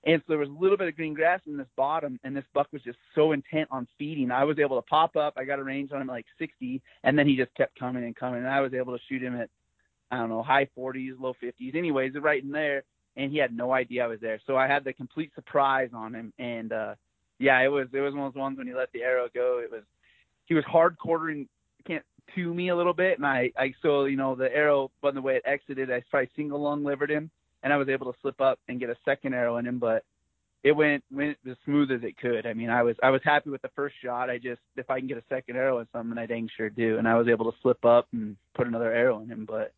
And 0.05 0.21
so 0.21 0.25
there 0.29 0.37
was 0.37 0.49
a 0.49 0.53
little 0.53 0.77
bit 0.77 0.87
of 0.87 0.95
green 0.95 1.13
grass 1.13 1.41
in 1.47 1.57
this 1.57 1.67
bottom, 1.75 2.19
and 2.23 2.35
this 2.35 2.45
buck 2.53 2.67
was 2.71 2.81
just 2.83 2.99
so 3.15 3.31
intent 3.31 3.67
on 3.71 3.87
feeding. 3.97 4.31
I 4.31 4.43
was 4.43 4.59
able 4.59 4.77
to 4.77 4.87
pop 4.87 5.15
up. 5.15 5.33
I 5.37 5.43
got 5.43 5.59
a 5.59 5.63
range 5.63 5.91
on 5.91 6.01
him 6.01 6.07
like 6.07 6.25
60, 6.39 6.81
and 7.03 7.17
then 7.17 7.27
he 7.27 7.35
just 7.35 7.53
kept 7.55 7.77
coming 7.77 8.03
and 8.03 8.15
coming. 8.15 8.39
And 8.39 8.49
I 8.49 8.61
was 8.61 8.73
able 8.73 8.95
to 8.95 9.03
shoot 9.09 9.23
him 9.23 9.35
at, 9.35 9.49
I 10.11 10.17
don't 10.17 10.29
know, 10.29 10.43
high 10.43 10.69
40s, 10.77 11.19
low 11.19 11.33
50s. 11.43 11.75
Anyways, 11.75 12.13
right 12.21 12.41
in 12.41 12.51
there, 12.51 12.83
and 13.17 13.31
he 13.31 13.37
had 13.37 13.55
no 13.55 13.73
idea 13.73 14.05
I 14.05 14.07
was 14.07 14.19
there. 14.21 14.39
So 14.45 14.55
I 14.55 14.67
had 14.67 14.83
the 14.83 14.93
complete 14.93 15.31
surprise 15.35 15.89
on 15.93 16.13
him, 16.13 16.31
and 16.37 16.71
uh, 16.71 16.95
yeah, 17.39 17.59
it 17.61 17.67
was 17.67 17.87
it 17.91 17.99
was 17.99 18.13
one 18.13 18.27
of 18.27 18.33
those 18.33 18.39
ones 18.39 18.57
when 18.57 18.67
he 18.67 18.73
let 18.73 18.91
the 18.93 19.01
arrow 19.01 19.27
go. 19.33 19.59
It 19.61 19.71
was 19.71 19.81
he 20.45 20.53
was 20.53 20.63
hard 20.65 20.97
quartering 20.99 21.47
can't 21.85 22.05
to 22.35 22.53
me 22.53 22.69
a 22.69 22.75
little 22.75 22.93
bit, 22.93 23.17
and 23.17 23.25
I 23.25 23.51
I 23.57 23.73
so 23.81 24.05
you 24.05 24.17
know 24.17 24.35
the 24.35 24.55
arrow 24.55 24.91
on 25.03 25.15
the 25.15 25.21
way 25.21 25.35
it 25.35 25.43
exited, 25.45 25.91
I 25.91 26.03
probably 26.09 26.29
single 26.35 26.61
lung 26.61 26.83
livered 26.83 27.09
him 27.09 27.31
and 27.67 27.73
I 27.73 27.77
was 27.77 27.89
able 27.89 28.13
to 28.13 28.17
slip 28.21 28.39
up 28.39 28.59
and 28.69 28.79
get 28.79 28.89
a 28.89 28.95
second 29.03 29.33
arrow 29.33 29.57
in 29.57 29.67
him, 29.67 29.77
but 29.77 30.05
it 30.63 30.71
went 30.71 31.03
went 31.11 31.37
as 31.45 31.57
smooth 31.65 31.91
as 31.91 32.01
it 32.01 32.15
could. 32.17 32.45
I 32.45 32.53
mean, 32.53 32.69
I 32.69 32.83
was 32.83 32.95
I 33.03 33.09
was 33.09 33.19
happy 33.25 33.49
with 33.49 33.61
the 33.61 33.71
first 33.75 33.95
shot. 34.01 34.29
I 34.29 34.37
just 34.37 34.61
if 34.77 34.89
I 34.89 34.99
can 34.99 35.07
get 35.09 35.17
a 35.17 35.23
second 35.27 35.57
arrow 35.57 35.79
in 35.79 35.87
something, 35.91 36.17
I 36.17 36.27
dang 36.27 36.49
sure 36.55 36.69
do. 36.69 36.97
And 36.97 37.05
I 37.05 37.15
was 37.15 37.27
able 37.27 37.51
to 37.51 37.57
slip 37.61 37.83
up 37.83 38.07
and 38.13 38.37
put 38.55 38.67
another 38.67 38.89
arrow 38.89 39.19
in 39.19 39.27
him. 39.27 39.43
But 39.43 39.73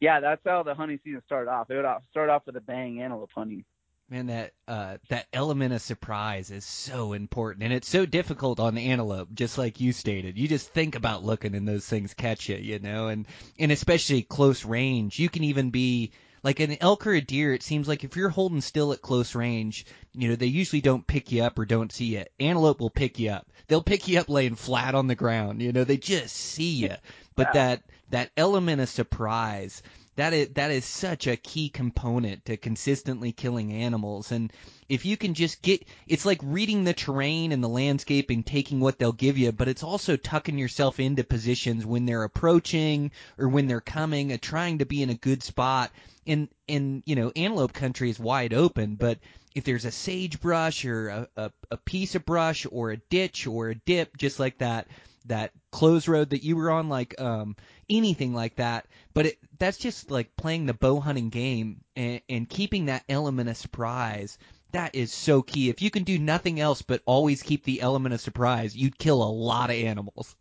yeah, 0.00 0.20
that's 0.20 0.40
how 0.46 0.62
the 0.62 0.74
hunting 0.74 0.98
season 1.04 1.20
started 1.26 1.50
off. 1.50 1.70
It 1.70 1.76
would 1.76 1.86
start 2.10 2.30
off 2.30 2.46
with 2.46 2.56
a 2.56 2.62
bang 2.62 3.02
antelope 3.02 3.28
hunting. 3.34 3.66
Man, 4.08 4.28
that 4.28 4.52
uh, 4.66 4.96
that 5.10 5.26
element 5.30 5.74
of 5.74 5.82
surprise 5.82 6.50
is 6.50 6.64
so 6.64 7.12
important, 7.12 7.62
and 7.62 7.74
it's 7.74 7.88
so 7.90 8.06
difficult 8.06 8.58
on 8.58 8.74
the 8.74 8.90
antelope. 8.90 9.28
Just 9.34 9.58
like 9.58 9.82
you 9.82 9.92
stated, 9.92 10.38
you 10.38 10.48
just 10.48 10.70
think 10.70 10.94
about 10.94 11.24
looking, 11.24 11.54
and 11.54 11.68
those 11.68 11.86
things 11.86 12.14
catch 12.14 12.48
you, 12.48 12.56
you 12.56 12.78
know, 12.78 13.08
and 13.08 13.26
and 13.58 13.70
especially 13.70 14.22
close 14.22 14.64
range, 14.64 15.18
you 15.18 15.28
can 15.28 15.44
even 15.44 15.68
be 15.68 16.12
like 16.44 16.60
an 16.60 16.76
elk 16.80 17.06
or 17.06 17.14
a 17.14 17.20
deer, 17.22 17.54
it 17.54 17.62
seems 17.62 17.88
like 17.88 18.04
if 18.04 18.16
you're 18.16 18.28
holding 18.28 18.60
still 18.60 18.92
at 18.92 19.00
close 19.00 19.34
range, 19.34 19.86
you 20.12 20.28
know, 20.28 20.36
they 20.36 20.46
usually 20.46 20.82
don't 20.82 21.06
pick 21.06 21.32
you 21.32 21.42
up 21.42 21.58
or 21.58 21.64
don't 21.64 21.90
see 21.90 22.16
you. 22.16 22.24
Antelope 22.38 22.80
will 22.80 22.90
pick 22.90 23.18
you 23.18 23.30
up. 23.30 23.48
They'll 23.66 23.82
pick 23.82 24.06
you 24.06 24.20
up 24.20 24.28
laying 24.28 24.54
flat 24.54 24.94
on 24.94 25.06
the 25.06 25.14
ground. 25.14 25.62
You 25.62 25.72
know, 25.72 25.84
they 25.84 25.96
just 25.96 26.36
see 26.36 26.74
you. 26.74 26.94
But 27.34 27.54
that 27.54 27.82
that 28.10 28.30
element 28.36 28.82
of 28.82 28.88
surprise, 28.90 29.82
that 30.16 30.32
is 30.32 30.48
that 30.50 30.70
is 30.70 30.84
such 30.84 31.26
a 31.26 31.36
key 31.36 31.68
component 31.68 32.44
to 32.44 32.56
consistently 32.56 33.32
killing 33.32 33.72
animals. 33.72 34.30
And 34.30 34.52
if 34.88 35.04
you 35.04 35.16
can 35.16 35.34
just 35.34 35.62
get 35.62 35.86
it's 36.06 36.24
like 36.24 36.40
reading 36.42 36.84
the 36.84 36.92
terrain 36.92 37.52
and 37.52 37.62
the 37.62 37.68
landscape 37.68 38.30
and 38.30 38.46
taking 38.46 38.80
what 38.80 38.98
they'll 38.98 39.12
give 39.12 39.38
you 39.38 39.50
but 39.50 39.68
it's 39.68 39.82
also 39.82 40.16
tucking 40.16 40.58
yourself 40.58 41.00
into 41.00 41.24
positions 41.24 41.84
when 41.84 42.06
they're 42.06 42.22
approaching 42.22 43.10
or 43.38 43.48
when 43.48 43.66
they're 43.66 43.80
coming 43.80 44.32
and 44.32 44.40
trying 44.40 44.78
to 44.78 44.86
be 44.86 45.02
in 45.02 45.10
a 45.10 45.14
good 45.14 45.42
spot. 45.42 45.90
And 46.26 46.48
and 46.68 47.02
you 47.06 47.16
know 47.16 47.32
antelope 47.34 47.72
country 47.72 48.10
is 48.10 48.18
wide 48.18 48.54
open 48.54 48.94
but 48.94 49.18
if 49.54 49.64
there's 49.64 49.84
a 49.84 49.90
sagebrush 49.90 50.84
or 50.84 51.08
a, 51.08 51.28
a, 51.36 51.52
a 51.72 51.76
piece 51.76 52.14
of 52.14 52.24
brush 52.24 52.66
or 52.70 52.90
a 52.90 52.96
ditch 52.96 53.46
or 53.46 53.70
a 53.70 53.74
dip 53.74 54.16
just 54.16 54.40
like 54.40 54.58
that 54.58 54.86
that 55.26 55.52
close 55.70 56.06
road 56.06 56.30
that 56.30 56.44
you 56.44 56.56
were 56.56 56.70
on 56.70 56.88
like 56.88 57.20
um 57.20 57.56
anything 57.88 58.34
like 58.34 58.56
that 58.56 58.86
but 59.14 59.26
it 59.26 59.38
that's 59.58 59.78
just 59.78 60.10
like 60.10 60.36
playing 60.36 60.66
the 60.66 60.74
bow 60.74 61.00
hunting 61.00 61.30
game 61.30 61.82
and, 61.96 62.20
and 62.28 62.48
keeping 62.48 62.86
that 62.86 63.04
element 63.08 63.48
of 63.48 63.56
surprise. 63.56 64.38
That 64.72 64.96
is 64.96 65.12
so 65.12 65.42
key. 65.42 65.70
If 65.70 65.80
you 65.80 65.90
can 65.90 66.02
do 66.02 66.18
nothing 66.18 66.58
else 66.58 66.82
but 66.82 67.00
always 67.06 67.42
keep 67.42 67.64
the 67.64 67.80
element 67.80 68.14
of 68.14 68.20
surprise 68.20 68.76
you'd 68.76 68.98
kill 68.98 69.22
a 69.22 69.30
lot 69.30 69.70
of 69.70 69.76
animals. 69.76 70.36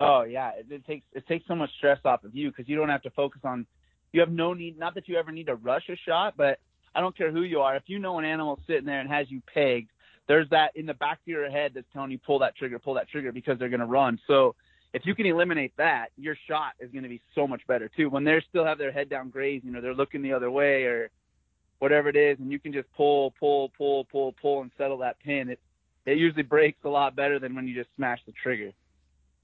Oh 0.00 0.22
yeah. 0.22 0.52
It, 0.56 0.66
it 0.70 0.86
takes 0.86 1.06
it 1.12 1.26
takes 1.26 1.46
so 1.46 1.54
much 1.54 1.70
stress 1.76 1.98
off 2.04 2.24
of 2.24 2.34
you 2.34 2.50
because 2.50 2.68
you 2.68 2.76
don't 2.76 2.88
have 2.88 3.02
to 3.02 3.10
focus 3.10 3.40
on 3.44 3.66
you 4.12 4.20
have 4.20 4.30
no 4.30 4.54
need 4.54 4.78
not 4.78 4.94
that 4.94 5.08
you 5.08 5.16
ever 5.16 5.32
need 5.32 5.46
to 5.46 5.56
rush 5.56 5.88
a 5.88 5.96
shot 5.96 6.34
but 6.36 6.60
i 6.94 7.00
don't 7.00 7.16
care 7.16 7.32
who 7.32 7.42
you 7.42 7.60
are. 7.60 7.76
If 7.76 7.84
you 7.86 7.98
know 7.98 8.18
an 8.18 8.24
animal's 8.24 8.60
sitting 8.66 8.86
there 8.86 9.00
and 9.00 9.10
has 9.10 9.30
you 9.30 9.42
pegged 9.52 9.90
there's 10.26 10.48
that 10.50 10.74
in 10.74 10.86
the 10.86 10.94
back 10.94 11.18
of 11.20 11.26
your 11.26 11.50
head 11.50 11.72
that's 11.74 11.86
telling 11.92 12.10
you 12.10 12.18
pull 12.18 12.38
that 12.38 12.56
trigger, 12.56 12.78
pull 12.78 12.94
that 12.94 13.10
trigger 13.10 13.30
because 13.30 13.58
they're 13.58 13.68
going 13.68 13.80
to 13.80 13.86
run. 13.86 14.18
So 14.26 14.54
if 14.94 15.04
you 15.04 15.14
can 15.16 15.26
eliminate 15.26 15.72
that, 15.76 16.10
your 16.16 16.36
shot 16.46 16.74
is 16.78 16.90
going 16.92 17.02
to 17.02 17.08
be 17.08 17.20
so 17.34 17.48
much 17.48 17.66
better 17.66 17.90
too. 17.94 18.08
When 18.08 18.22
they 18.22 18.40
still 18.48 18.64
have 18.64 18.78
their 18.78 18.92
head 18.92 19.10
down 19.10 19.28
grazing 19.28 19.74
or 19.74 19.80
they're 19.80 19.92
looking 19.92 20.22
the 20.22 20.32
other 20.32 20.50
way 20.50 20.84
or 20.84 21.10
whatever 21.80 22.08
it 22.08 22.16
is, 22.16 22.38
and 22.38 22.50
you 22.52 22.60
can 22.60 22.72
just 22.72 22.90
pull, 22.96 23.32
pull, 23.32 23.70
pull, 23.76 24.04
pull, 24.04 24.32
pull, 24.40 24.62
and 24.62 24.70
settle 24.78 24.98
that 24.98 25.18
pin, 25.18 25.50
it 25.50 25.58
it 26.06 26.16
usually 26.16 26.44
breaks 26.44 26.78
a 26.84 26.88
lot 26.88 27.16
better 27.16 27.38
than 27.38 27.56
when 27.56 27.66
you 27.66 27.74
just 27.74 27.88
smash 27.96 28.20
the 28.24 28.32
trigger. 28.32 28.70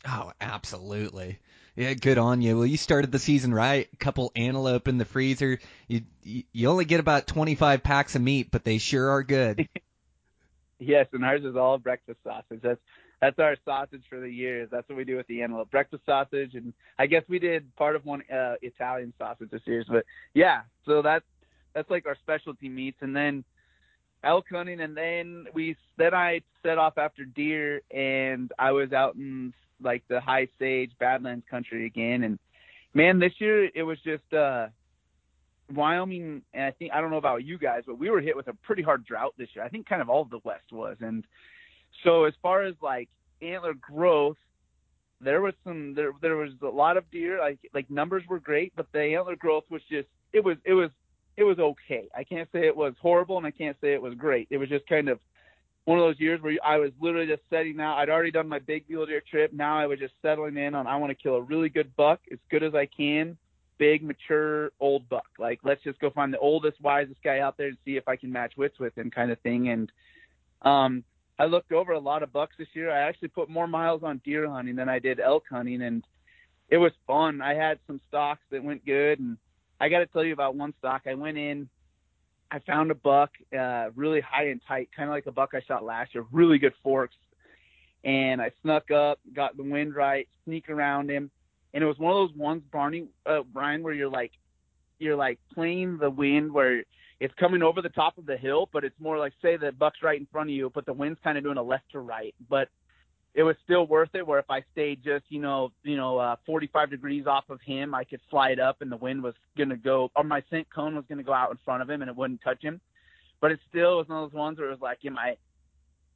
Oh, 0.07 0.33
absolutely. 0.41 1.39
Yeah, 1.75 1.95
good 1.95 2.19
on 2.19 2.43
you. 2.43 2.59
Well, 2.59 2.67
you 2.67 2.77
started 2.77 3.11
the 3.11 3.19
season 3.19 3.53
right. 3.53 3.89
A 3.93 3.97
couple 3.97 4.31
antelope 4.37 4.87
in 4.87 4.99
the 4.99 5.05
freezer. 5.05 5.59
You 5.89 6.03
you 6.23 6.69
only 6.69 6.85
get 6.85 7.01
about 7.01 7.27
25 7.27 7.83
packs 7.83 8.15
of 8.15 8.23
meat, 8.23 8.51
but 8.53 8.63
they 8.63 8.79
sure 8.79 9.11
are 9.11 9.25
good. 9.25 9.69
Yes, 10.83 11.09
and 11.13 11.23
ours 11.27 11.45
is 11.45 11.57
all 11.57 11.77
breakfast 11.77 12.21
sausage. 12.25 12.61
That's 12.63 12.81
that's 13.21 13.39
our 13.39 13.57
sausage 13.65 14.03
for 14.09 14.21
the 14.21 14.29
years. 14.29 14.69
That's 14.71 14.89
what 14.89 14.97
we 14.97 15.05
do 15.05 15.17
with 15.17 15.27
the 15.27 15.43
antelope. 15.43 15.71
Breakfast 15.71 16.03
sausage, 16.07 16.55
and 16.55 16.73
I 16.99 17.07
guess 17.07 17.23
we 17.29 17.39
did 17.39 17.75
part 17.77 17.97
of 17.97 18.05
one 18.05 18.23
uh, 18.33 18.55
Italian 18.63 19.13
sausage 19.19 19.51
this 19.51 19.63
year. 19.67 19.85
But 19.89 20.05
yeah, 20.35 20.63
so 20.87 21.03
that's 21.03 21.25
that's 21.75 21.91
like 21.91 22.07
our 22.07 22.17
specialty 22.23 22.69
meats, 22.69 22.99
and 23.01 23.15
then 23.15 23.45
elk 24.25 24.47
hunting, 24.51 24.81
and 24.81 24.97
then 24.97 25.47
we 25.55 25.77
then 25.99 26.15
I 26.15 26.41
set 26.63 26.79
off 26.79 26.99
after 26.99 27.25
deer, 27.25 27.83
and 27.91 28.53
I 28.59 28.73
was 28.73 28.93
out 28.93 29.17
in 29.17 29.53
like 29.83 30.03
the 30.09 30.21
high 30.21 30.49
sage 30.59 30.93
Badlands 30.99 31.45
country 31.51 31.87
again, 31.87 32.25
and 32.25 32.39
man, 32.95 33.19
this 33.19 33.33
year 33.39 33.71
it 33.75 33.83
was 33.83 33.99
just. 34.05 34.33
uh 34.33 34.69
Wyoming, 35.73 36.43
and 36.53 36.65
I 36.65 36.73
think 36.73 36.91
I 36.93 37.01
don't 37.01 37.13
know 37.13 37.17
about 37.17 37.45
you 37.45 37.57
guys, 37.57 37.85
but 37.87 37.97
we 37.97 38.11
were 38.11 38.21
hit 38.21 38.35
with 38.35 38.49
a 38.49 38.55
pretty 38.55 38.83
hard 38.83 39.07
drought 39.07 39.35
this 39.39 39.51
year. 39.55 39.65
I 39.65 39.69
think 39.69 39.89
kind 39.89 40.03
of 40.03 40.11
all 40.11 40.21
of 40.21 40.29
the 40.29 40.41
West 40.43 40.73
was, 40.73 40.97
and 41.01 41.23
so 42.05 42.25
as 42.25 42.35
far 42.43 42.63
as 42.63 42.75
like 42.83 43.09
antler 43.43 43.75
growth, 43.75 44.37
there 45.21 45.41
was 45.41 45.55
some 45.65 45.95
there 45.95 46.13
there 46.21 46.37
was 46.37 46.51
a 46.63 46.67
lot 46.67 46.97
of 46.97 47.11
deer. 47.11 47.39
Like 47.39 47.59
like 47.75 47.91
numbers 47.91 48.25
were 48.29 48.41
great, 48.41 48.73
but 48.77 48.87
the 48.93 49.01
antler 49.01 49.37
growth 49.37 49.65
was 49.71 49.83
just 49.91 50.09
it 50.33 50.45
was 50.45 50.57
it 50.65 50.75
was 50.75 50.91
it 51.37 51.45
was 51.45 51.59
okay. 51.59 52.09
I 52.15 52.25
can't 52.25 52.49
say 52.53 52.67
it 52.67 52.77
was 52.77 52.95
horrible, 53.01 53.39
and 53.39 53.47
I 53.47 53.51
can't 53.51 53.77
say 53.81 53.93
it 53.93 54.03
was 54.03 54.15
great. 54.15 54.49
It 54.51 54.59
was 54.59 54.69
just 54.69 54.87
kind 54.87 55.09
of 55.09 55.19
one 55.85 55.99
of 55.99 56.05
those 56.05 56.21
years 56.21 56.41
where 56.41 56.57
I 56.65 56.77
was 56.77 56.91
literally 57.01 57.27
just 57.27 57.43
setting 57.51 57.81
out. 57.81 57.99
I'd 57.99 58.11
already 58.11 58.31
done 58.31 58.49
my 58.49 58.59
big 58.59 58.85
mule 58.89 59.07
deer 59.07 59.23
trip. 59.29 59.53
Now 59.53 59.79
I 59.79 59.87
was 59.87 59.99
just 59.99 60.15
settling 60.23 60.57
in 60.57 60.75
on 60.75 60.87
I 60.87 60.97
want 60.97 61.11
to 61.11 61.23
kill 61.23 61.37
a 61.37 61.43
really 61.43 61.69
good 61.69 61.95
buck 61.97 62.21
as 62.31 62.39
good 62.51 62.63
as 62.63 62.75
I 62.75 62.87
can, 62.87 63.37
big, 63.79 64.03
mature, 64.03 64.71
old 64.81 65.09
buck. 65.09 65.27
Like 65.39 65.61
let's 65.65 65.83
just 65.83 65.99
go 66.01 66.11
find 66.11 66.33
the 66.33 66.39
oldest, 66.39 66.81
wisest 66.81 67.23
guy 67.23 67.41
out 67.41 67.57
there 67.57 67.69
and 67.69 67.79
see 67.85 67.97
if 67.97 68.07
I 68.09 68.17
can 68.17 68.31
match 68.31 68.55
wits 68.57 68.79
with 68.79 68.97
him, 68.97 69.11
kind 69.11 69.31
of 69.31 69.39
thing. 69.41 69.69
And 69.69 69.93
um, 70.63 71.05
I 71.41 71.47
looked 71.47 71.73
over 71.73 71.93
a 71.93 71.99
lot 71.99 72.23
of 72.23 72.33
bucks 72.33 72.55
this 72.59 72.69
year. 72.75 72.91
I 72.91 73.09
actually 73.09 73.29
put 73.29 73.49
more 73.49 73.67
miles 73.67 74.03
on 74.05 74.21
deer 74.25 74.49
hunting 74.49 74.77
than 74.77 74.89
I 74.89 74.99
did 74.99 75.19
elk 75.19 75.45
hunting, 75.51 75.83
and 75.83 76.05
it 76.69 76.77
was 76.77 76.93
fun. 77.07 77.41
I 77.41 77.55
had 77.55 77.79
some 77.87 78.01
stalks 78.09 78.43
that 78.51 78.63
went 78.63 78.85
good, 78.85 79.19
and 79.19 79.39
I 79.81 79.89
got 79.89 80.01
to 80.01 80.07
tell 80.07 80.25
you 80.25 80.35
about 80.35 80.55
one 80.55 80.75
stalk. 80.79 81.03
I 81.07 81.15
went 81.15 81.39
in 81.39 81.69
I 82.51 82.59
found 82.61 82.91
a 82.91 82.95
buck, 82.95 83.31
uh, 83.57 83.91
really 83.95 84.21
high 84.21 84.49
and 84.49 84.61
tight, 84.67 84.89
kind 84.97 85.09
of 85.09 85.15
like 85.15 85.27
a 85.27 85.33
buck 85.33 85.51
I 85.55 85.61
shot 85.67 85.85
last 85.85 86.15
year, 86.15 86.25
really 86.33 86.59
good 86.59 86.75
forks. 86.83 87.15
And 88.03 88.43
I 88.43 88.51
snuck 88.63 88.91
up, 88.91 89.21
got 89.35 89.57
the 89.57 89.63
wind 89.63 89.95
right, 89.95 90.27
sneak 90.45 90.69
around 90.69 91.11
him. 91.11 91.31
And 91.73 91.85
it 91.85 91.87
was 91.87 91.99
one 91.99 92.13
of 92.13 92.29
those 92.29 92.37
ones, 92.37 92.63
Barney, 92.73 93.07
uh, 93.25 93.43
Brian, 93.53 93.83
where 93.83 93.93
you're 93.93 94.11
like, 94.11 94.33
you're 94.99 95.17
like 95.17 95.39
playing 95.55 95.99
the 95.99 96.11
wind 96.11 96.53
where 96.53 96.83
it's 97.21 97.35
coming 97.35 97.63
over 97.63 97.83
the 97.83 97.91
top 97.91 98.17
of 98.17 98.25
the 98.25 98.37
hill, 98.37 98.69
but 98.73 98.83
it's 98.83 98.99
more 98.99 99.19
like, 99.19 99.35
say 99.43 99.57
the 99.59 99.73
buck's 99.73 100.03
right 100.03 100.19
in 100.19 100.27
front 100.33 100.49
of 100.49 100.55
you, 100.55 100.73
but 100.75 100.87
the 100.87 100.93
wind's 100.93 101.21
kind 101.23 101.37
of 101.37 101.45
doing 101.45 101.59
a 101.59 101.63
left 101.63 101.93
to 101.93 102.01
right. 102.01 102.35
But 102.49 102.69
it 103.35 103.43
was 103.43 103.57
still 103.63 103.87
worth 103.87 104.09
it. 104.15 104.27
Where 104.27 104.39
if 104.39 104.51
I 104.51 104.65
stayed 104.73 105.05
just 105.05 105.25
you 105.29 105.41
know 105.41 105.71
you 105.85 105.97
know 105.97 106.19
uh, 106.19 106.37
45 106.47 106.91
degrees 106.91 107.27
off 107.27 107.45
of 107.49 107.61
him, 107.61 107.95
I 107.95 108.05
could 108.05 108.21
slide 108.31 108.59
up, 108.59 108.81
and 108.81 108.91
the 108.91 108.97
wind 108.97 109.23
was 109.23 109.35
gonna 109.57 109.77
go, 109.77 110.11
or 110.17 110.25
my 110.25 110.43
scent 110.51 110.67
cone 110.75 110.97
was 110.97 111.05
gonna 111.09 111.23
go 111.23 111.33
out 111.33 111.51
in 111.51 111.59
front 111.65 111.83
of 111.83 111.91
him, 111.91 112.03
and 112.03 112.09
it 112.09 112.17
wouldn't 112.17 112.43
touch 112.43 112.63
him. 112.63 112.81
But 113.41 113.53
it 113.53 113.61
still 113.69 113.99
was 113.99 114.09
one 114.09 114.25
of 114.25 114.31
those 114.31 114.39
ones 114.39 114.59
where 114.59 114.69
it 114.69 114.73
was 114.73 114.81
like, 114.81 114.99
am 115.05 115.17
I 115.17 115.37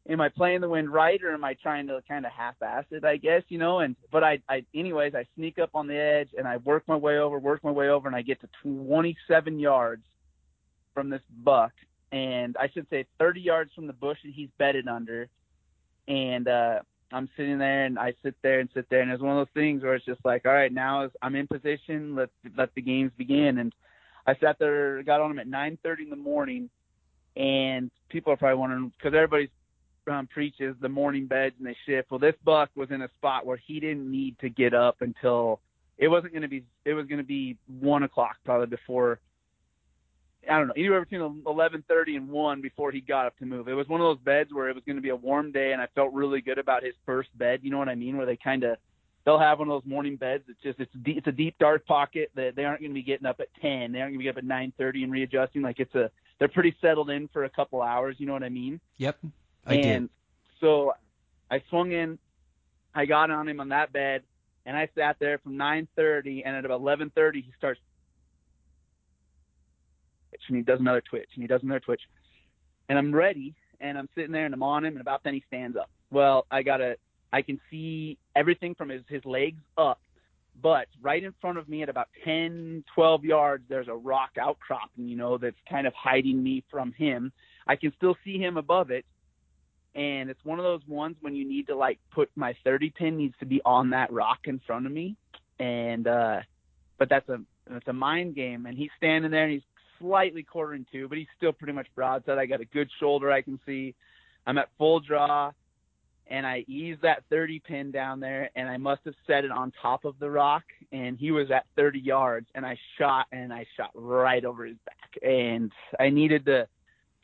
am 0.09 0.21
I 0.21 0.29
playing 0.29 0.63
the 0.63 0.69
wind 0.69 0.91
right, 0.91 1.23
or 1.23 1.33
am 1.33 1.45
I 1.45 1.55
trying 1.55 1.87
to 1.87 2.03
kind 2.09 2.27
of 2.27 2.33
half-ass 2.33 2.85
it? 2.91 3.05
I 3.05 3.17
guess 3.17 3.43
you 3.49 3.59
know. 3.59 3.79
And 3.81 3.95
but 4.11 4.25
I 4.25 4.41
I 4.49 4.65
anyways 4.75 5.15
I 5.15 5.25
sneak 5.37 5.59
up 5.59 5.71
on 5.75 5.87
the 5.87 5.97
edge 5.97 6.31
and 6.37 6.49
I 6.49 6.57
work 6.59 6.83
my 6.89 6.97
way 6.97 7.19
over, 7.19 7.39
work 7.39 7.63
my 7.63 7.71
way 7.71 7.91
over, 7.91 8.09
and 8.09 8.17
I 8.17 8.23
get 8.23 8.41
to 8.41 8.49
27 8.63 9.61
yards 9.61 10.03
from 10.95 11.11
this 11.11 11.23
buck, 11.43 11.73
and 12.13 12.57
I 12.59 12.69
should 12.73 12.87
say 12.89 13.07
30 13.19 13.41
yards 13.41 13.73
from 13.75 13.87
the 13.87 13.93
bush 13.93 14.19
that 14.25 14.33
he's 14.33 14.51
bedded 14.59 14.89
under, 14.89 15.29
and 16.09 16.49
uh 16.49 16.79
I'm 17.13 17.29
sitting 17.37 17.59
there 17.59 17.85
and 17.85 17.99
I 17.99 18.15
sit 18.25 18.35
there 18.43 18.59
and 18.59 18.69
sit 18.75 18.87
there 18.91 19.01
and 19.01 19.11
it's 19.11 19.23
one 19.23 19.39
of 19.39 19.47
those 19.47 19.55
things 19.55 19.83
where 19.83 19.95
it's 19.95 20.05
just 20.05 20.25
like, 20.25 20.47
all 20.47 20.53
right, 20.53 20.73
now 20.73 21.09
I'm 21.23 21.37
in 21.37 21.47
position. 21.47 22.17
Let 22.17 22.31
let 22.57 22.75
the 22.75 22.83
games 22.83 23.13
begin. 23.17 23.59
And 23.59 23.73
I 24.27 24.35
sat 24.41 24.59
there, 24.59 25.03
got 25.05 25.21
on 25.21 25.31
him 25.31 25.39
at 25.39 25.47
9:30 25.47 26.05
in 26.05 26.11
the 26.11 26.17
morning, 26.17 26.71
and 27.37 27.91
people 28.09 28.33
are 28.33 28.37
probably 28.37 28.59
wondering 28.59 28.93
because 28.99 29.15
everybody 29.15 29.51
um, 30.11 30.27
preaches 30.27 30.75
the 30.81 30.89
morning 30.89 31.27
beds 31.27 31.55
and 31.59 31.67
they 31.67 31.77
shift. 31.87 32.11
Well, 32.11 32.21
this 32.21 32.35
buck 32.45 32.71
was 32.75 32.91
in 32.91 33.03
a 33.03 33.09
spot 33.17 33.47
where 33.47 33.59
he 33.65 33.81
didn't 33.81 34.11
need 34.11 34.39
to 34.41 34.49
get 34.49 34.75
up 34.75 34.97
until 35.01 35.61
it 35.99 36.09
wasn't 36.09 36.33
going 36.33 36.43
to 36.43 36.49
be. 36.49 36.65
It 36.85 36.95
was 36.95 37.07
going 37.07 37.19
to 37.19 37.25
be 37.25 37.57
one 37.81 38.03
o'clock 38.03 38.37
probably 38.45 38.67
before 38.67 39.21
I 40.51 40.59
don't 40.59 40.69
know, 40.69 40.75
anywhere 40.77 41.05
between 41.05 41.43
11:30 41.45 42.17
and 42.17 42.29
1 42.29 42.61
before 42.61 42.91
he 42.91 43.01
got 43.01 43.27
up 43.27 43.39
to 43.39 43.47
move. 43.47 43.69
It 43.69 43.75
was 43.75 43.89
one 43.89 44.01
of 44.01 44.05
those 44.05 44.25
beds 44.25 44.53
where 44.53 44.69
it 44.69 44.75
was 44.75 44.85
going 44.85 44.97
to 44.97 45.03
be 45.03 45.11
a 45.11 45.17
warm 45.17 45.53
day, 45.53 45.73
and 45.73 45.81
I 45.81 45.87
felt 45.95 46.13
really 46.13 46.41
good 46.41 46.59
about 46.59 46.83
his 46.83 46.95
first 47.07 47.37
bed. 47.37 47.61
You 47.63 47.71
know 47.71 47.79
what 47.79 47.89
I 47.89 47.95
mean? 47.95 48.17
Where 48.17 48.27
they 48.27 48.37
kind 48.37 48.65
of 48.65 48.77
they'll 49.25 49.39
have 49.39 49.59
one 49.59 49.69
of 49.69 49.83
those 49.83 49.91
morning 49.91 50.17
beds. 50.17 50.45
It's 50.49 50.61
just 50.63 50.81
it's 50.81 50.93
deep, 51.03 51.19
it's 51.19 51.27
a 51.27 51.33
deep 51.33 51.57
dark 51.59 51.87
pocket 51.87 52.31
that 52.35 52.57
they 52.57 52.65
aren't 52.65 52.81
going 52.81 52.91
to 52.91 52.95
be 52.95 53.03
getting 53.03 53.27
up 53.27 53.41
at 53.41 53.49
10. 53.61 53.93
They 53.93 54.01
aren't 54.01 54.13
going 54.13 54.21
to 54.21 54.25
be 54.25 54.29
up 54.29 54.37
at 54.37 54.45
9:30 54.45 55.05
and 55.05 55.13
readjusting. 55.13 55.63
Like 55.63 55.81
it's 55.81 55.95
a 55.95 56.11
they're 56.39 56.49
pretty 56.49 56.75
settled 56.81 57.11
in 57.11 57.29
for 57.29 57.45
a 57.45 57.51
couple 57.51 57.81
hours. 57.83 58.17
You 58.19 58.27
know 58.27 58.33
what 58.33 58.43
I 58.43 58.49
mean? 58.49 58.81
Yep, 58.99 59.19
I 59.67 59.75
and 59.75 60.09
did. 60.09 60.11
so 60.61 60.95
I 61.51 61.63
swung 61.71 61.93
in, 61.93 62.19
I 62.95 63.07
got 63.07 63.31
on 63.31 63.49
him 63.49 63.61
on 63.61 63.69
that 63.71 63.93
bed, 63.93 64.23
and 64.67 64.77
I 64.77 64.89
sat 64.95 65.17
there 65.19 65.39
from 65.39 65.57
9:30, 65.57 66.43
and 66.45 66.57
at 66.57 66.65
about 66.65 66.81
11:30 66.81 67.37
he 67.37 67.53
starts 67.57 67.81
and 70.49 70.57
he 70.57 70.63
does 70.63 70.81
another 70.81 71.03
twitch 71.09 71.29
and 71.35 71.43
he 71.43 71.49
does 71.49 71.63
another 71.63 71.81
twitch. 71.81 72.03
And 72.89 72.99
I'm 72.99 73.15
ready 73.15 73.55
and 73.81 73.99
I'm 73.99 74.09
sitting 74.15 74.33
there 74.33 74.45
and 74.45 74.55
I'm 74.55 74.63
on 74.63 74.85
him 74.85 74.95
and 74.95 75.01
about 75.01 75.23
then 75.25 75.35
he 75.35 75.45
stands 75.47 75.77
up. 75.77 75.91
Well, 76.11 76.47
I 76.51 76.63
gotta 76.63 76.97
I 77.33 77.43
can 77.43 77.61
see 77.69 78.17
everything 78.37 78.77
from 78.77 78.89
his, 78.91 79.03
his 79.09 79.25
legs 79.25 79.61
up, 79.77 80.01
but 80.63 80.87
right 81.03 81.23
in 81.23 81.35
front 81.41 81.59
of 81.59 81.69
me 81.69 81.83
at 81.83 81.89
about 81.89 82.09
10, 82.25 82.85
12 82.95 83.25
yards, 83.25 83.65
there's 83.69 83.89
a 83.89 83.95
rock 83.95 84.31
outcropping, 84.41 85.09
you 85.09 85.17
know, 85.17 85.37
that's 85.37 85.57
kind 85.69 85.87
of 85.87 85.93
hiding 85.95 86.41
me 86.41 86.63
from 86.71 86.93
him. 86.93 87.33
I 87.67 87.75
can 87.75 87.93
still 87.97 88.17
see 88.25 88.39
him 88.39 88.57
above 88.57 88.93
it. 88.93 89.05
And 89.97 90.31
it's 90.31 90.45
one 90.45 90.61
of 90.61 90.65
those 90.65 90.87
ones 90.87 91.17
when 91.21 91.35
you 91.35 91.49
need 91.49 91.67
to 91.69 91.77
like 91.77 91.99
put 92.13 92.31
my 92.37 92.55
30 92.63 92.91
pin 92.91 93.17
needs 93.17 93.35
to 93.41 93.47
be 93.47 93.61
on 93.65 93.91
that 93.91 94.13
rock 94.13 94.41
in 94.45 94.61
front 94.65 94.87
of 94.87 94.93
me. 94.93 95.17
And, 95.59 96.07
uh, 96.07 96.41
but 96.99 97.09
that's 97.09 97.29
a, 97.29 97.41
it's 97.71 97.89
a 97.89 97.93
mind 97.93 98.37
game 98.37 98.67
and 98.67 98.77
he's 98.77 98.91
standing 98.97 99.31
there 99.31 99.45
and 99.45 99.53
he's 99.53 99.63
slightly 99.99 100.43
quartering 100.43 100.87
to, 100.93 101.09
but 101.09 101.19
he's 101.19 101.27
still 101.37 101.53
pretty 101.53 101.73
much 101.73 101.87
broadside. 101.95 102.39
I 102.39 102.47
got 102.47 102.61
a 102.61 102.67
good 102.67 102.89
shoulder 103.01 103.31
I 103.31 103.43
can 103.43 103.59
see. 103.67 103.95
I'm 104.47 104.59
at 104.59 104.69
full 104.77 105.01
draw, 105.01 105.53
and 106.27 106.47
I 106.47 106.65
eased 106.69 107.03
that 107.03 107.25
30 107.31 107.61
pin 107.61 107.91
down 107.91 108.21
there, 108.21 108.51
and 108.57 108.69
I 108.69 108.77
must 108.77 109.03
have 109.05 109.15
set 109.27 109.45
it 109.45 109.51
on 109.51 109.73
top 109.81 110.05
of 110.05 110.19
the 110.19 110.31
rock, 110.31 110.65
and 110.93 111.19
he 111.19 111.31
was 111.31 111.51
at 111.51 111.67
30 111.77 112.01
yards, 112.01 112.47
and 112.55 112.65
I 112.65 112.79
shot, 112.99 113.27
and 113.33 113.53
I 113.53 113.67
shot 113.77 113.91
right 113.95 114.45
over 114.45 114.65
his 114.65 114.77
back, 114.85 115.23
and 115.23 115.73
I 115.99 116.11
needed 116.11 116.45
to 116.47 116.67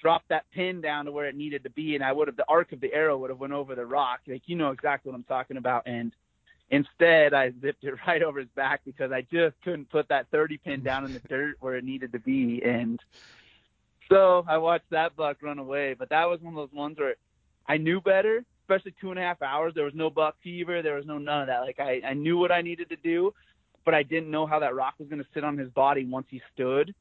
drop 0.01 0.23
that 0.29 0.45
pin 0.55 0.81
down 0.81 1.05
to 1.05 1.13
where 1.13 1.29
it 1.29 1.37
needed 1.37 1.63
to 1.65 1.71
be, 1.71 1.95
and 1.95 2.05
I 2.05 2.13
would 2.13 2.29
have 2.29 2.37
the 2.37 2.49
arc 2.49 2.73
of 2.73 2.81
the 2.81 2.93
arrow 2.93 3.19
would 3.19 3.31
have 3.31 3.39
went 3.39 3.53
over 3.53 3.75
the 3.75 3.87
rock. 3.87 4.21
Like 4.27 4.43
you 4.47 4.57
know 4.57 4.71
exactly 4.71 5.11
what 5.11 5.17
I'm 5.17 5.25
talking 5.25 5.57
about, 5.57 5.83
and 5.87 6.13
Instead, 6.71 7.35
I 7.35 7.53
zipped 7.61 7.85
it 7.85 7.95
right 8.07 8.23
over 8.23 8.39
his 8.41 8.49
back 8.55 8.81
because 8.85 9.13
I 9.13 9.23
just 9.23 9.57
couldn't 9.63 9.91
put 9.91 10.09
that 10.09 10.29
30 10.31 10.59
pin 10.59 10.83
down 10.83 11.05
in 11.05 11.13
the 11.13 11.21
dirt 11.21 11.57
where 11.61 11.77
it 11.77 11.85
needed 11.85 12.13
to 12.13 12.19
be. 12.19 12.63
And 12.65 13.01
so 14.09 14.45
I 14.49 14.59
watched 14.59 14.91
that 14.91 15.17
buck 15.17 15.39
run 15.43 15.59
away. 15.59 15.95
But 15.99 16.11
that 16.11 16.29
was 16.29 16.41
one 16.41 16.55
of 16.55 16.59
those 16.59 16.77
ones 16.77 16.99
where 16.99 17.17
I 17.67 17.77
knew 17.77 18.01
better, 18.01 18.45
especially 18.63 18.95
two 19.01 19.11
and 19.11 19.19
a 19.19 19.23
half 19.23 19.43
hours. 19.43 19.73
There 19.75 19.85
was 19.85 19.95
no 19.95 20.11
buck 20.11 20.37
fever. 20.43 20.83
There 20.83 20.95
was 20.95 21.07
no 21.07 21.19
none 21.19 21.43
of 21.43 21.47
that. 21.49 21.61
Like 21.61 21.81
I, 21.81 22.01
I 22.05 22.15
knew 22.15 22.39
what 22.39 22.53
I 22.53 22.63
needed 22.63 22.89
to 22.91 22.97
do, 22.97 23.35
but 23.85 23.95
I 23.95 24.03
didn't 24.03 24.31
know 24.31 24.47
how 24.47 24.61
that 24.61 24.75
rock 24.75 24.95
was 24.99 25.09
going 25.09 25.23
to 25.23 25.29
sit 25.35 25.45
on 25.45 25.59
his 25.59 25.71
body 25.71 26.05
once 26.05 26.27
he 26.31 26.41
stood. 26.55 26.95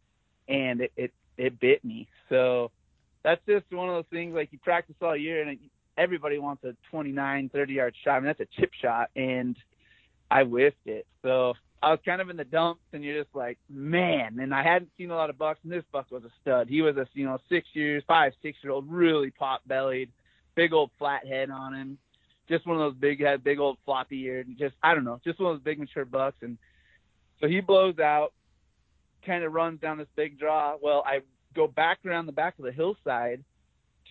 And 0.47 0.81
it, 0.81 0.91
it, 0.95 1.13
it 1.37 1.59
bit 1.59 1.85
me. 1.85 2.07
So 2.27 2.71
that's 3.23 3.41
just 3.47 3.71
one 3.71 3.87
of 3.87 3.95
those 3.95 4.09
things 4.09 4.33
like 4.33 4.49
you 4.51 4.57
practice 4.59 4.95
all 5.01 5.15
year 5.15 5.41
and 5.41 5.51
it, 5.51 5.59
everybody 5.99 6.39
wants 6.39 6.63
a 6.63 6.75
29, 6.89 7.49
30 7.53 7.73
yard 7.73 7.95
shot. 8.03 8.15
I 8.15 8.19
mean, 8.19 8.27
that's 8.27 8.39
a 8.39 8.59
chip 8.59 8.71
shot, 8.81 9.09
and 9.15 9.55
I 10.31 10.43
whiffed 10.43 10.87
it. 10.87 11.05
So 11.21 11.53
I 11.83 11.91
was 11.91 11.99
kind 12.05 12.21
of 12.21 12.29
in 12.29 12.37
the 12.37 12.45
dumps, 12.45 12.81
and 12.93 13.03
you're 13.03 13.21
just 13.21 13.35
like, 13.35 13.57
man. 13.69 14.39
And 14.39 14.55
I 14.55 14.63
hadn't 14.63 14.91
seen 14.97 15.11
a 15.11 15.15
lot 15.15 15.29
of 15.29 15.37
bucks, 15.37 15.59
and 15.63 15.71
this 15.71 15.83
buck 15.91 16.07
was 16.09 16.23
a 16.23 16.31
stud. 16.41 16.69
He 16.69 16.81
was 16.81 16.95
a 16.97 17.05
you 17.13 17.25
know 17.25 17.37
six 17.49 17.67
years, 17.73 18.03
five, 18.07 18.31
six 18.41 18.57
year 18.63 18.71
old, 18.71 18.89
really 18.89 19.29
pot 19.29 19.61
bellied, 19.67 20.09
big 20.55 20.73
old 20.73 20.91
flat 20.97 21.27
head 21.27 21.51
on 21.51 21.73
him. 21.73 21.97
Just 22.47 22.65
one 22.65 22.77
of 22.77 22.81
those 22.81 22.99
big 22.99 23.21
head, 23.21 23.43
big 23.43 23.59
old 23.59 23.77
floppy 23.85 24.21
eared, 24.21 24.47
and 24.47 24.57
just 24.57 24.75
I 24.81 24.95
don't 24.95 25.03
know, 25.03 25.19
just 25.23 25.39
one 25.39 25.51
of 25.51 25.57
those 25.57 25.63
big 25.63 25.79
mature 25.79 26.05
bucks. 26.05 26.37
And 26.41 26.57
so 27.41 27.47
he 27.47 27.59
blows 27.59 27.99
out, 27.99 28.33
kind 29.25 29.43
of 29.43 29.53
runs 29.53 29.81
down 29.81 29.97
this 29.97 30.07
big 30.15 30.39
draw. 30.39 30.75
Well, 30.81 31.03
I 31.05 31.19
go 31.55 31.67
back 31.67 31.99
around 32.05 32.25
the 32.25 32.31
back 32.31 32.57
of 32.57 32.65
the 32.65 32.71
hillside 32.71 33.43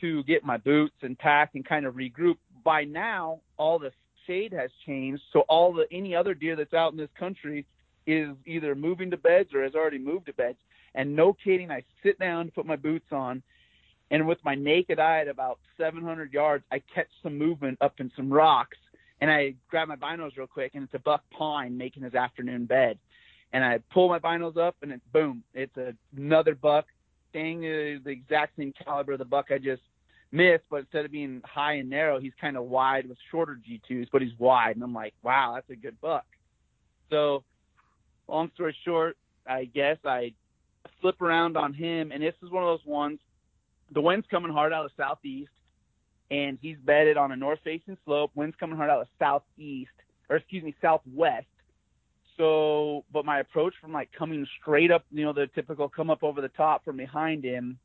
to 0.01 0.23
get 0.25 0.45
my 0.45 0.57
boots 0.57 0.97
and 1.03 1.19
pack 1.19 1.51
and 1.55 1.65
kind 1.65 1.87
of 1.87 1.95
regroup. 1.95 2.37
By 2.65 2.85
now, 2.85 3.41
all 3.57 3.79
the 3.79 3.93
shade 4.27 4.53
has 4.53 4.71
changed, 4.87 5.23
so 5.33 5.41
all 5.49 5.73
the 5.73 5.87
any 5.93 6.15
other 6.15 6.35
deer 6.35 6.57
that's 6.57 6.75
out 6.75 6.93
in 6.93 6.99
this 6.99 7.11
country 7.19 7.67
is 8.07 8.31
either 8.47 8.75
moving 8.75 9.11
to 9.11 9.17
beds 9.17 9.55
or 9.55 9.63
has 9.63 9.75
already 9.75 9.99
moved 9.99 10.27
to 10.27 10.33
beds. 10.33 10.59
And 10.95 11.15
no 11.15 11.33
kidding, 11.33 11.71
I 11.71 11.85
sit 12.03 12.19
down 12.19 12.51
put 12.55 12.67
my 12.67 12.77
boots 12.77 13.13
on, 13.13 13.43
and 14.11 14.27
with 14.27 14.39
my 14.45 14.55
naked 14.55 14.99
eye 14.99 15.21
at 15.21 15.29
about 15.29 15.59
700 15.77 16.33
yards, 16.33 16.65
I 16.73 16.83
catch 16.95 17.09
some 17.23 17.37
movement 17.37 17.79
up 17.81 18.01
in 18.01 18.11
some 18.17 18.33
rocks, 18.33 18.79
and 19.21 19.31
I 19.31 19.55
grab 19.69 19.89
my 19.89 19.97
binos 19.97 20.37
real 20.37 20.47
quick, 20.47 20.73
and 20.75 20.85
it's 20.85 20.95
a 20.95 20.99
buck 20.99 21.23
pine 21.31 21.77
making 21.77 22.03
his 22.03 22.15
afternoon 22.15 22.65
bed. 22.67 22.99
And 23.53 23.65
I 23.65 23.81
pull 23.93 24.09
my 24.09 24.19
binos 24.19 24.57
up, 24.57 24.77
and 24.83 24.93
it's 24.93 25.05
boom, 25.13 25.43
it's 25.55 25.77
a, 25.77 25.95
another 26.17 26.55
buck 26.55 26.87
staying 27.31 27.61
the, 27.61 28.01
the 28.05 28.11
exact 28.11 28.57
same 28.57 28.73
caliber 28.85 29.13
of 29.13 29.19
the 29.19 29.25
buck 29.25 29.47
I 29.51 29.59
just 29.59 29.83
missed, 30.33 30.65
but 30.71 30.81
instead 30.81 31.05
of 31.05 31.11
being 31.11 31.43
high 31.45 31.75
and 31.75 31.91
narrow, 31.91 32.21
he's 32.21 32.33
kind 32.41 32.57
of 32.57 32.65
wide 32.65 33.09
with 33.09 33.19
shorter 33.31 33.59
G2s, 33.69 34.09
but 34.13 34.23
he's 34.23 34.39
wide. 34.39 34.77
And 34.77 34.83
I'm 34.83 34.95
like, 34.95 35.15
wow, 35.23 35.53
that's 35.55 35.71
a 35.71 35.77
good 35.77 36.01
buck. 36.01 36.27
So, 37.11 37.45
long 38.29 38.51
story 38.55 38.77
short, 38.85 39.17
I 39.47 39.65
guess 39.65 39.97
I 40.05 40.33
flip 41.01 41.21
around 41.23 41.57
on 41.57 41.73
him, 41.73 42.13
and 42.13 42.23
this 42.23 42.35
is 42.43 42.51
one 42.51 42.63
of 42.63 42.69
those 42.69 42.87
ones. 42.87 43.19
The 43.93 44.01
wind's 44.01 44.27
coming 44.31 44.53
hard 44.53 44.73
out 44.73 44.85
of 44.85 44.91
the 44.95 45.03
southeast, 45.03 45.51
and 46.31 46.59
he's 46.61 46.77
bedded 46.85 47.17
on 47.17 47.33
a 47.33 47.37
north 47.37 47.61
facing 47.65 47.97
slope. 48.05 48.31
Wind's 48.35 48.57
coming 48.61 48.77
hard 48.77 48.91
out 48.91 49.01
of 49.01 49.09
southeast, 49.19 49.91
or 50.29 50.37
excuse 50.37 50.63
me, 50.63 50.75
southwest. 50.83 51.47
So, 52.39 53.05
but 53.13 53.25
my 53.25 53.41
approach 53.41 53.75
from 53.81 53.93
like 53.93 54.11
coming 54.17 54.47
straight 54.61 54.91
up, 54.91 55.05
you 55.11 55.25
know, 55.25 55.33
the 55.33 55.49
typical 55.55 55.89
come 55.89 56.09
up 56.09 56.23
over 56.23 56.41
the 56.41 56.49
top 56.49 56.85
from 56.85 56.97
behind 56.97 57.45
him, 57.45 57.79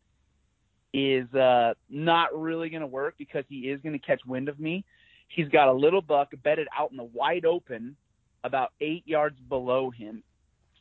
is 0.93 1.32
uh, 1.34 1.74
not 1.89 2.39
really 2.39 2.70
going 2.70 2.82
to 2.82 2.88
work 2.88 3.16
because 3.18 3.43
he 3.49 3.62
is 3.70 3.82
going 3.82 3.99
to 3.99 4.06
catch 4.06 4.22
wind 4.26 4.47
of 4.47 4.60
me. 4.60 4.86
He's 5.28 5.47
got 5.47 5.68
a 5.68 5.74
little 5.74 6.01
buck 6.01 6.30
bedded 6.43 6.68
out 6.78 6.91
in 6.91 6.97
the 6.97 7.04
wide 7.04 7.45
open, 7.45 7.95
about 8.43 8.72
eight 8.80 9.01
yards 9.08 9.38
below 9.49 9.89
him. 9.89 10.22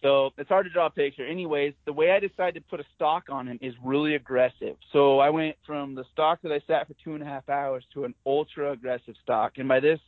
So 0.02 0.30
it's 0.36 0.48
hard 0.48 0.66
to 0.66 0.70
draw 0.70 0.86
a 0.86 0.90
picture. 0.90 1.24
Anyways, 1.24 1.74
the 1.86 1.92
way 1.92 2.10
I 2.10 2.18
decided 2.18 2.54
to 2.54 2.68
put 2.68 2.80
a 2.80 2.84
stalk 2.94 3.24
on 3.30 3.46
him 3.46 3.58
is 3.62 3.72
really 3.82 4.16
aggressive. 4.16 4.76
So 4.92 5.20
I 5.20 5.30
went 5.30 5.56
from 5.64 5.94
the 5.94 6.04
stalk 6.12 6.42
that 6.42 6.50
I 6.52 6.60
sat 6.66 6.88
for 6.88 6.94
two 7.02 7.14
and 7.14 7.22
a 7.22 7.26
half 7.26 7.48
hours 7.48 7.84
to 7.94 8.04
an 8.04 8.14
ultra 8.26 8.72
aggressive 8.72 9.14
stalk. 9.22 9.52
And 9.58 9.68
by 9.68 9.78
this, 9.78 10.00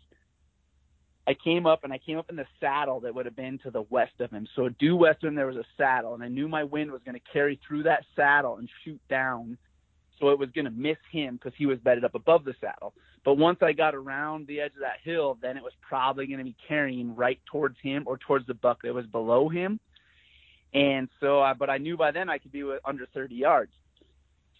I 1.27 1.35
came 1.35 1.67
up 1.67 1.85
and 1.85 1.93
I 1.93 1.99
came 1.99 2.19
up 2.19 2.29
in 2.29 2.37
the 2.37 2.47
saddle 2.61 3.01
that 3.01 3.15
would 3.15 3.25
have 3.25 3.37
been 3.37 3.59
to 3.61 3.71
the 3.71 3.83
west 3.89 4.21
of 4.21 4.31
him. 4.31 4.47
So 4.55 4.69
due 4.69 4.97
west 4.97 5.25
of 5.25 5.29
him, 5.29 5.35
there 5.35 5.47
was 5.47 5.57
a 5.57 5.65
saddle, 5.77 6.15
and 6.15 6.23
I 6.23 6.29
knew 6.29 6.49
my 6.49 6.65
wind 6.65 6.91
was 6.91 7.01
going 7.05 7.19
to 7.19 7.33
carry 7.33 7.59
through 7.67 7.85
that 7.85 8.05
saddle 8.15 8.57
and 8.57 8.69
shoot 8.85 9.01
down. 9.09 9.57
So 10.21 10.29
it 10.29 10.39
was 10.39 10.51
going 10.51 10.67
to 10.67 10.71
miss 10.71 10.99
him 11.11 11.37
because 11.37 11.53
he 11.57 11.67
was 11.67 11.79
bedded 11.79 12.05
up 12.05 12.15
above 12.15 12.45
the 12.45 12.55
saddle. 12.61 12.93
But 13.25 13.35
once 13.35 13.59
I 13.63 13.73
got 13.73 13.95
around 13.95 14.47
the 14.47 14.61
edge 14.61 14.73
of 14.75 14.81
that 14.81 14.99
hill, 15.03 15.39
then 15.41 15.57
it 15.57 15.63
was 15.63 15.73
probably 15.81 16.27
going 16.27 16.39
to 16.39 16.45
be 16.45 16.57
carrying 16.69 17.17
right 17.17 17.41
towards 17.51 17.77
him 17.83 18.05
or 18.07 18.19
towards 18.19 18.47
the 18.47 18.55
buck 18.55 18.83
that 18.83 18.95
was 18.95 19.07
below 19.07 19.49
him. 19.49 19.81
And 20.75 21.09
so, 21.21 21.41
I, 21.41 21.55
but 21.55 21.71
I 21.71 21.79
knew 21.79 21.97
by 21.97 22.11
then 22.11 22.29
I 22.29 22.39
could 22.39 22.53
be 22.53 22.63
under 22.85 23.07
30 23.15 23.35
yards. 23.35 23.73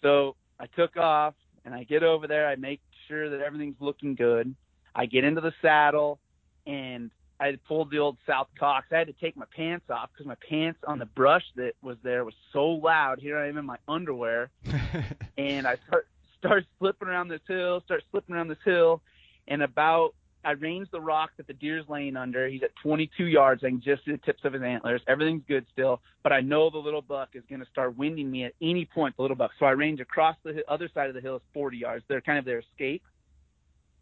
So 0.01 0.35
I 0.59 0.65
took 0.65 0.97
off 0.97 1.35
and 1.63 1.75
I 1.75 1.83
get 1.83 2.03
over 2.03 2.25
there. 2.27 2.47
I 2.47 2.55
make 2.55 2.81
sure 3.07 3.29
that 3.29 3.41
everything's 3.41 3.79
looking 3.79 4.15
good. 4.15 4.55
I 4.95 5.05
get 5.05 5.23
into 5.23 5.41
the 5.41 5.53
saddle 5.61 6.19
and 6.65 7.11
I 7.39 7.57
pulled 7.67 7.91
the 7.91 7.99
old 7.99 8.17
South 8.25 8.47
Cox. 8.57 8.87
I 8.91 8.97
had 8.97 9.07
to 9.07 9.13
take 9.13 9.35
my 9.35 9.45
pants 9.55 9.85
off 9.89 10.09
because 10.13 10.25
my 10.25 10.37
pants 10.47 10.79
on 10.87 10.99
the 10.99 11.05
brush 11.05 11.43
that 11.55 11.73
was 11.81 11.97
there 12.01 12.23
was 12.23 12.33
so 12.53 12.65
loud. 12.65 13.19
Here 13.19 13.37
I 13.37 13.47
am 13.47 13.57
in 13.57 13.65
my 13.65 13.77
underwear, 13.87 14.49
and 15.37 15.67
I 15.67 15.77
start 15.87 16.07
start 16.39 16.65
slipping 16.79 17.07
around 17.07 17.27
this 17.27 17.41
hill, 17.47 17.81
start 17.85 18.03
slipping 18.11 18.35
around 18.35 18.47
this 18.47 18.57
hill, 18.63 19.01
and 19.47 19.61
about 19.63 20.13
I 20.45 20.51
range 20.51 20.89
the 20.91 21.01
rock 21.01 21.31
that 21.37 21.47
the 21.47 21.53
deer's 21.53 21.85
laying 21.89 22.15
under. 22.15 22.47
He's 22.47 22.61
at 22.61 22.69
22 22.83 23.25
yards. 23.25 23.63
I 23.63 23.69
can 23.69 23.81
just 23.81 24.05
see 24.05 24.11
the 24.11 24.19
tips 24.19 24.45
of 24.45 24.53
his 24.53 24.61
antlers. 24.61 25.01
Everything's 25.07 25.43
good 25.47 25.65
still, 25.73 26.01
but 26.21 26.31
I 26.31 26.41
know 26.41 26.69
the 26.69 26.77
little 26.77 27.01
buck 27.01 27.29
is 27.33 27.43
going 27.49 27.61
to 27.61 27.67
start 27.71 27.97
winding 27.97 28.29
me 28.29 28.43
at 28.45 28.53
any 28.61 28.85
point. 28.85 29.17
The 29.17 29.23
little 29.23 29.35
buck. 29.35 29.51
So 29.59 29.65
I 29.65 29.71
range 29.71 29.99
across 30.01 30.35
the 30.43 30.63
other 30.69 30.87
side 30.93 31.09
of 31.09 31.15
the 31.15 31.21
hill 31.21 31.37
is 31.37 31.41
40 31.53 31.77
yards. 31.77 32.05
They're 32.07 32.21
kind 32.21 32.37
of 32.37 32.45
their 32.45 32.59
escape. 32.59 33.01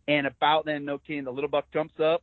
And 0.06 0.28
about 0.28 0.66
then, 0.66 0.84
no 0.84 0.98
kidding, 0.98 1.24
the 1.24 1.32
little 1.32 1.50
buck 1.50 1.66
jumps 1.72 1.98
up 2.02 2.22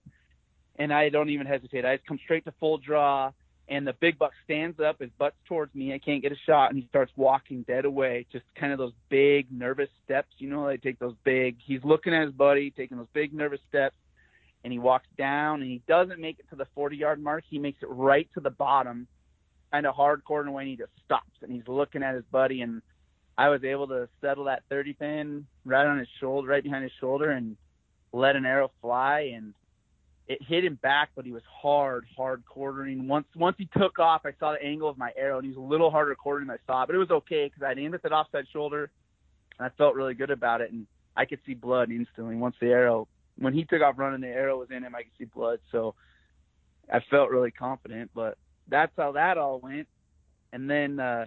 and 0.81 0.95
I 0.95 1.11
don't 1.11 1.29
even 1.29 1.47
hesitate. 1.47 1.85
I 1.85 1.97
just 1.97 2.09
come 2.09 2.19
straight 2.25 2.47
to 2.47 2.55
full 2.59 2.79
draw, 2.79 3.33
and 3.69 3.87
the 3.87 3.93
big 3.93 4.19
buck 4.19 4.33
stands 4.45 4.81
up, 4.81 4.99
his 4.99 5.11
butt's 5.19 5.37
towards 5.47 5.75
me. 5.75 5.93
I 5.93 5.99
can't 5.99 6.23
get 6.23 6.33
a 6.33 6.37
shot, 6.47 6.71
and 6.71 6.81
he 6.81 6.89
starts 6.89 7.13
walking 7.17 7.63
dead 7.63 7.85
away. 7.85 8.27
Just 8.33 8.47
kind 8.59 8.73
of 8.73 8.79
those 8.79 8.95
big 9.11 9.53
nervous 9.53 9.91
steps, 10.05 10.33
you 10.39 10.49
know, 10.49 10.67
they 10.67 10.79
take 10.79 10.99
those 10.99 11.15
big. 11.23 11.59
He's 11.63 11.85
looking 11.85 12.15
at 12.15 12.25
his 12.25 12.33
buddy, 12.33 12.71
taking 12.71 12.97
those 12.97 13.07
big 13.13 13.35
nervous 13.35 13.61
steps, 13.69 13.95
and 14.65 14.73
he 14.73 14.79
walks 14.79 15.07
down, 15.19 15.61
and 15.61 15.71
he 15.71 15.83
doesn't 15.87 16.19
make 16.19 16.39
it 16.39 16.49
to 16.49 16.57
the 16.57 16.67
40 16.75 16.97
yard 16.97 17.23
mark. 17.23 17.45
He 17.47 17.59
makes 17.59 17.83
it 17.83 17.89
right 17.91 18.29
to 18.33 18.41
the 18.41 18.51
bottom, 18.51 19.07
kind 19.71 19.87
of 19.87 19.95
hardcore 19.95 20.41
in 20.41 20.49
a 20.49 20.53
way, 20.53 20.63
and 20.63 20.71
he 20.71 20.77
just 20.77 20.93
stops, 21.05 21.37
and 21.43 21.53
he's 21.53 21.69
looking 21.69 22.03
at 22.03 22.15
his 22.15 22.25
buddy, 22.33 22.63
and 22.63 22.81
I 23.37 23.51
was 23.51 23.65
able 23.65 23.87
to 23.89 24.09
settle 24.23 24.45
that 24.45 24.63
30 24.71 24.95
pin 24.95 25.47
right 25.67 25.87
on 25.87 25.99
his 25.99 26.09
shoulder, 26.21 26.49
right 26.49 26.63
behind 26.63 26.85
his 26.85 26.93
shoulder, 26.99 27.31
and 27.31 27.59
let 28.15 28.35
an 28.35 28.47
arrow 28.47 28.71
fly, 28.81 29.33
and 29.37 29.53
it 30.31 30.41
hit 30.47 30.65
him 30.65 30.77
back, 30.81 31.09
but 31.17 31.25
he 31.25 31.33
was 31.33 31.43
hard, 31.51 32.07
hard 32.17 32.45
quartering. 32.47 33.09
Once 33.09 33.27
once 33.35 33.57
he 33.59 33.69
took 33.77 33.99
off, 33.99 34.23
I 34.25 34.31
saw 34.39 34.53
the 34.53 34.63
angle 34.63 34.89
of 34.89 34.97
my 34.97 35.11
arrow, 35.17 35.39
and 35.39 35.45
he 35.45 35.49
was 35.49 35.57
a 35.57 35.69
little 35.69 35.91
harder 35.91 36.15
quartering 36.15 36.47
than 36.47 36.57
I 36.57 36.73
saw, 36.73 36.87
but 36.87 36.95
it 36.95 36.99
was 36.99 37.11
okay 37.11 37.49
because 37.49 37.65
I 37.65 37.77
aimed 37.77 37.97
at 37.97 38.03
that 38.05 38.13
offside 38.13 38.47
shoulder, 38.53 38.93
and 39.59 39.67
I 39.67 39.71
felt 39.77 39.97
really 39.97 40.15
good 40.15 40.31
about 40.31 40.61
it, 40.61 40.71
and 40.71 40.87
I 41.17 41.25
could 41.25 41.41
see 41.45 41.55
blood 41.55 41.91
instantly 41.91 42.37
once 42.37 42.55
the 42.61 42.69
arrow. 42.69 43.09
When 43.39 43.53
he 43.53 43.65
took 43.65 43.83
off 43.83 43.99
running, 43.99 44.21
the 44.21 44.29
arrow 44.29 44.57
was 44.57 44.71
in 44.71 44.85
him. 44.85 44.95
I 44.95 45.03
could 45.03 45.11
see 45.19 45.25
blood, 45.25 45.59
so 45.73 45.97
I 46.93 47.01
felt 47.11 47.31
really 47.31 47.51
confident. 47.51 48.13
But 48.15 48.39
that's 48.69 48.93
how 48.97 49.11
that 49.13 49.37
all 49.37 49.59
went. 49.59 49.89
And 50.53 50.71
then 50.71 51.01
uh, 51.01 51.27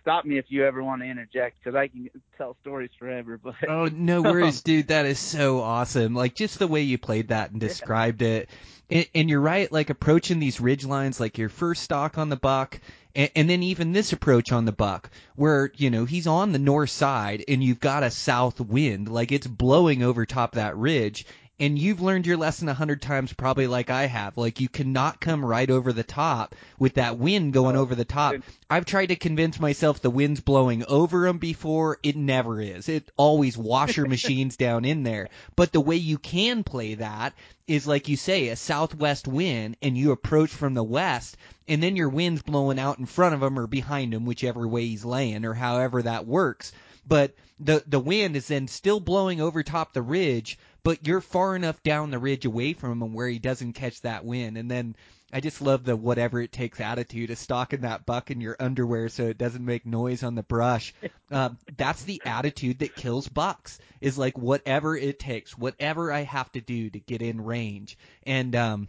stop 0.00 0.24
me 0.24 0.38
if 0.38 0.46
you 0.48 0.64
ever 0.64 0.82
want 0.82 1.02
to 1.02 1.08
interject 1.08 1.58
because 1.58 1.76
I 1.76 1.88
can 1.88 2.10
tell 2.36 2.56
stories 2.62 2.90
forever. 2.98 3.38
But 3.42 3.54
oh 3.68 3.86
no 3.86 4.22
worries, 4.22 4.60
dude. 4.62 4.88
That 4.88 5.06
is 5.06 5.18
so 5.18 5.60
awesome. 5.60 6.14
Like 6.14 6.34
just 6.34 6.58
the 6.58 6.68
way 6.68 6.82
you 6.82 6.98
played 6.98 7.28
that 7.28 7.50
and 7.50 7.60
described 7.60 8.22
yeah. 8.22 8.28
it. 8.28 8.50
And, 8.90 9.06
and, 9.14 9.30
you're 9.30 9.40
right. 9.40 9.70
Like 9.70 9.88
approaching 9.88 10.40
these 10.40 10.60
ridge 10.60 10.84
lines, 10.84 11.20
like 11.20 11.38
your 11.38 11.48
first 11.48 11.84
stalk 11.84 12.18
on 12.18 12.28
the 12.28 12.36
buck, 12.36 12.80
and, 13.14 13.30
and 13.36 13.48
then 13.48 13.62
even 13.62 13.92
this 13.92 14.12
approach 14.12 14.50
on 14.50 14.64
the 14.64 14.72
buck, 14.72 15.10
where 15.36 15.70
you 15.76 15.90
know 15.90 16.04
he's 16.04 16.26
on 16.26 16.52
the 16.52 16.58
north 16.58 16.90
side 16.90 17.44
and 17.46 17.62
you've 17.62 17.80
got 17.80 18.02
a 18.02 18.10
south 18.10 18.60
wind, 18.60 19.08
like 19.08 19.32
it's 19.32 19.46
blowing 19.46 20.02
over 20.02 20.26
top 20.26 20.52
that 20.52 20.76
ridge, 20.76 21.24
and 21.60 21.78
you've 21.78 22.00
learned 22.00 22.26
your 22.26 22.38
lesson 22.38 22.70
a 22.70 22.74
hundred 22.74 23.02
times 23.02 23.34
probably 23.34 23.66
like 23.66 23.90
I 23.90 24.06
have. 24.06 24.38
Like 24.38 24.60
you 24.60 24.68
cannot 24.70 25.20
come 25.20 25.44
right 25.44 25.70
over 25.70 25.92
the 25.92 26.02
top 26.02 26.56
with 26.78 26.94
that 26.94 27.18
wind 27.18 27.52
going 27.52 27.76
over 27.76 27.94
the 27.94 28.06
top. 28.06 28.36
I've 28.70 28.86
tried 28.86 29.06
to 29.06 29.16
convince 29.16 29.60
myself 29.60 30.00
the 30.00 30.08
wind's 30.08 30.40
blowing 30.40 30.84
over 30.88 31.26
them 31.26 31.36
before. 31.36 31.98
It 32.02 32.16
never 32.16 32.62
is. 32.62 32.88
It 32.88 33.10
always 33.18 33.58
washer 33.58 34.06
machines 34.08 34.56
down 34.56 34.86
in 34.86 35.02
there. 35.02 35.28
But 35.54 35.72
the 35.72 35.82
way 35.82 35.96
you 35.96 36.16
can 36.16 36.64
play 36.64 36.94
that 36.94 37.34
is 37.68 37.86
like 37.86 38.08
you 38.08 38.16
say, 38.16 38.48
a 38.48 38.56
southwest 38.56 39.28
wind 39.28 39.76
and 39.82 39.98
you 39.98 40.12
approach 40.12 40.50
from 40.50 40.72
the 40.72 40.82
west 40.82 41.36
and 41.68 41.82
then 41.82 41.94
your 41.94 42.08
wind's 42.08 42.42
blowing 42.42 42.78
out 42.78 42.98
in 42.98 43.04
front 43.04 43.34
of 43.34 43.42
him 43.42 43.58
or 43.58 43.66
behind 43.66 44.14
him, 44.14 44.24
whichever 44.24 44.66
way 44.66 44.86
he's 44.86 45.04
laying 45.04 45.44
or 45.44 45.52
however 45.52 46.00
that 46.02 46.26
works. 46.26 46.72
But 47.06 47.34
the, 47.58 47.84
the 47.86 48.00
wind 48.00 48.34
is 48.34 48.48
then 48.48 48.66
still 48.66 48.98
blowing 48.98 49.42
over 49.42 49.62
top 49.62 49.92
the 49.92 50.00
ridge 50.00 50.58
but 50.82 51.06
you're 51.06 51.20
far 51.20 51.56
enough 51.56 51.82
down 51.82 52.10
the 52.10 52.18
ridge 52.18 52.44
away 52.44 52.72
from 52.72 53.02
him 53.02 53.12
where 53.12 53.28
he 53.28 53.38
doesn't 53.38 53.74
catch 53.74 54.00
that 54.02 54.24
wind. 54.24 54.56
And 54.56 54.70
then 54.70 54.96
I 55.32 55.40
just 55.40 55.62
love 55.62 55.84
the 55.84 55.96
whatever 55.96 56.40
it 56.40 56.52
takes 56.52 56.80
attitude 56.80 57.30
of 57.30 57.38
stalking 57.38 57.82
that 57.82 58.06
buck 58.06 58.30
in 58.30 58.40
your 58.40 58.56
underwear 58.58 59.08
so 59.08 59.26
it 59.26 59.38
doesn't 59.38 59.64
make 59.64 59.86
noise 59.86 60.22
on 60.22 60.34
the 60.34 60.42
brush. 60.42 60.94
Um, 61.32 61.58
that's 61.76 62.02
the 62.02 62.20
attitude 62.26 62.80
that 62.80 62.96
kills 62.96 63.28
bucks. 63.28 63.78
Is 64.00 64.18
like 64.18 64.36
whatever 64.36 64.96
it 64.96 65.20
takes, 65.20 65.56
whatever 65.56 66.12
I 66.12 66.22
have 66.22 66.50
to 66.54 66.60
do 66.60 66.90
to 66.90 66.98
get 66.98 67.22
in 67.22 67.40
range. 67.40 67.96
And 68.24 68.56
um, 68.56 68.88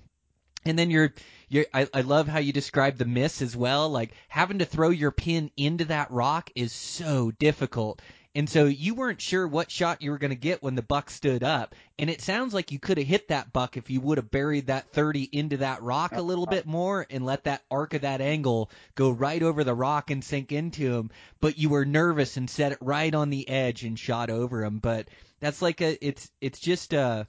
and 0.65 0.77
then 0.77 0.91
you're, 0.91 1.13
you're 1.49 1.65
I, 1.73 1.87
I 1.93 2.01
love 2.01 2.27
how 2.27 2.39
you 2.39 2.53
describe 2.53 2.97
the 2.97 3.05
miss 3.05 3.41
as 3.41 3.55
well. 3.55 3.89
Like 3.89 4.13
having 4.27 4.59
to 4.59 4.65
throw 4.65 4.89
your 4.89 5.11
pin 5.11 5.51
into 5.57 5.85
that 5.85 6.11
rock 6.11 6.51
is 6.55 6.71
so 6.71 7.31
difficult. 7.31 8.01
And 8.34 8.49
so 8.49 8.65
you 8.65 8.95
weren't 8.95 9.19
sure 9.19 9.45
what 9.45 9.69
shot 9.69 10.01
you 10.01 10.09
were 10.11 10.17
going 10.17 10.32
to 10.32 10.36
get 10.36 10.63
when 10.63 10.75
the 10.75 10.82
buck 10.82 11.09
stood 11.09 11.43
up. 11.43 11.75
And 11.99 12.09
it 12.09 12.21
sounds 12.21 12.53
like 12.53 12.71
you 12.71 12.79
could 12.79 12.97
have 12.97 13.07
hit 13.07 13.27
that 13.27 13.51
buck 13.51 13.75
if 13.75 13.89
you 13.89 13.99
would 13.99 14.17
have 14.17 14.32
buried 14.32 14.67
that 14.67 14.93
30 14.93 15.23
into 15.34 15.57
that 15.57 15.82
rock 15.84 16.13
a 16.13 16.21
little 16.21 16.45
bit 16.45 16.65
more 16.65 17.05
and 17.09 17.25
let 17.25 17.43
that 17.43 17.63
arc 17.69 17.93
of 17.93 18.01
that 18.01 18.21
angle 18.21 18.71
go 18.95 19.11
right 19.11 19.43
over 19.43 19.65
the 19.65 19.73
rock 19.73 20.11
and 20.11 20.23
sink 20.23 20.53
into 20.53 20.95
him. 20.95 21.11
But 21.41 21.57
you 21.57 21.67
were 21.69 21.86
nervous 21.86 22.38
and 22.38 22.49
set 22.49 22.71
it 22.71 22.77
right 22.79 23.13
on 23.13 23.32
the 23.32 23.47
edge 23.49 23.84
and 23.84 23.99
shot 23.99 24.29
over 24.29 24.63
him. 24.63 24.79
But 24.79 25.09
that's 25.41 25.61
like 25.61 25.82
a, 25.82 26.03
it's, 26.05 26.32
it's 26.39 26.59
just 26.59 26.93
a, 26.93 27.27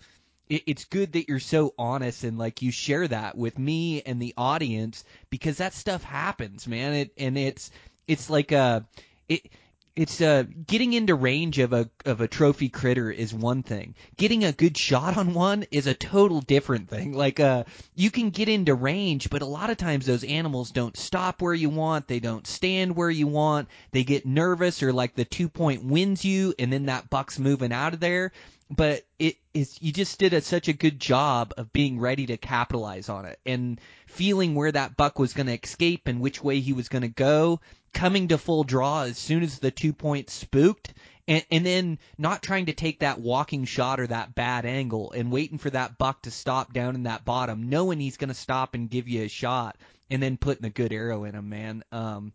it's 0.48 0.84
good 0.84 1.12
that 1.14 1.28
you're 1.28 1.40
so 1.40 1.74
honest 1.78 2.22
and 2.22 2.38
like 2.38 2.62
you 2.62 2.70
share 2.70 3.08
that 3.08 3.36
with 3.36 3.58
me 3.58 4.02
and 4.02 4.22
the 4.22 4.34
audience 4.36 5.02
because 5.30 5.56
that 5.56 5.74
stuff 5.74 6.04
happens, 6.04 6.68
man. 6.68 6.92
It, 6.94 7.12
and 7.16 7.36
it's, 7.36 7.70
it's 8.06 8.30
like 8.30 8.52
a, 8.52 8.86
it, 9.28 9.50
it's 9.94 10.22
uh 10.22 10.44
getting 10.66 10.94
into 10.94 11.14
range 11.14 11.58
of 11.58 11.72
a 11.72 11.90
of 12.06 12.20
a 12.20 12.28
trophy 12.28 12.68
critter 12.68 13.10
is 13.10 13.34
one 13.34 13.62
thing. 13.62 13.94
Getting 14.16 14.44
a 14.44 14.52
good 14.52 14.76
shot 14.76 15.16
on 15.16 15.34
one 15.34 15.66
is 15.70 15.86
a 15.86 15.94
total 15.94 16.40
different 16.40 16.88
thing. 16.88 17.12
Like 17.12 17.40
uh 17.40 17.64
you 17.94 18.10
can 18.10 18.30
get 18.30 18.48
into 18.48 18.74
range, 18.74 19.28
but 19.28 19.42
a 19.42 19.46
lot 19.46 19.70
of 19.70 19.76
times 19.76 20.06
those 20.06 20.24
animals 20.24 20.70
don't 20.70 20.96
stop 20.96 21.42
where 21.42 21.54
you 21.54 21.68
want, 21.68 22.08
they 22.08 22.20
don't 22.20 22.46
stand 22.46 22.96
where 22.96 23.10
you 23.10 23.26
want, 23.26 23.68
they 23.90 24.04
get 24.04 24.24
nervous 24.24 24.82
or 24.82 24.92
like 24.92 25.14
the 25.14 25.26
two 25.26 25.48
point 25.48 25.84
wins 25.84 26.24
you 26.24 26.54
and 26.58 26.72
then 26.72 26.86
that 26.86 27.10
buck's 27.10 27.38
moving 27.38 27.72
out 27.72 27.92
of 27.92 28.00
there. 28.00 28.32
But 28.70 29.04
it 29.18 29.36
is 29.52 29.76
you 29.82 29.92
just 29.92 30.18
did 30.18 30.32
a, 30.32 30.40
such 30.40 30.68
a 30.68 30.72
good 30.72 30.98
job 30.98 31.52
of 31.58 31.70
being 31.74 32.00
ready 32.00 32.24
to 32.26 32.38
capitalize 32.38 33.10
on 33.10 33.26
it 33.26 33.38
and 33.44 33.78
feeling 34.06 34.54
where 34.54 34.72
that 34.72 34.96
buck 34.96 35.18
was 35.18 35.34
going 35.34 35.48
to 35.48 35.60
escape 35.62 36.06
and 36.06 36.22
which 36.22 36.42
way 36.42 36.60
he 36.60 36.72
was 36.72 36.88
going 36.88 37.02
to 37.02 37.08
go 37.08 37.60
coming 37.92 38.28
to 38.28 38.38
full 38.38 38.64
draw 38.64 39.02
as 39.02 39.18
soon 39.18 39.42
as 39.42 39.58
the 39.58 39.70
two 39.70 39.92
points 39.92 40.32
spooked 40.32 40.94
and, 41.28 41.44
and 41.50 41.64
then 41.64 41.98
not 42.18 42.42
trying 42.42 42.66
to 42.66 42.72
take 42.72 43.00
that 43.00 43.20
walking 43.20 43.64
shot 43.64 44.00
or 44.00 44.06
that 44.06 44.34
bad 44.34 44.64
angle 44.66 45.12
and 45.12 45.30
waiting 45.30 45.58
for 45.58 45.70
that 45.70 45.98
buck 45.98 46.22
to 46.22 46.30
stop 46.30 46.72
down 46.72 46.94
in 46.94 47.04
that 47.04 47.24
bottom, 47.24 47.68
knowing 47.68 48.00
he's 48.00 48.16
going 48.16 48.28
to 48.28 48.34
stop 48.34 48.74
and 48.74 48.90
give 48.90 49.08
you 49.08 49.22
a 49.22 49.28
shot 49.28 49.76
and 50.10 50.22
then 50.22 50.36
putting 50.36 50.66
a 50.66 50.70
good 50.70 50.92
arrow 50.92 51.24
in 51.24 51.34
him, 51.34 51.48
man. 51.48 51.84
Um, 51.92 52.32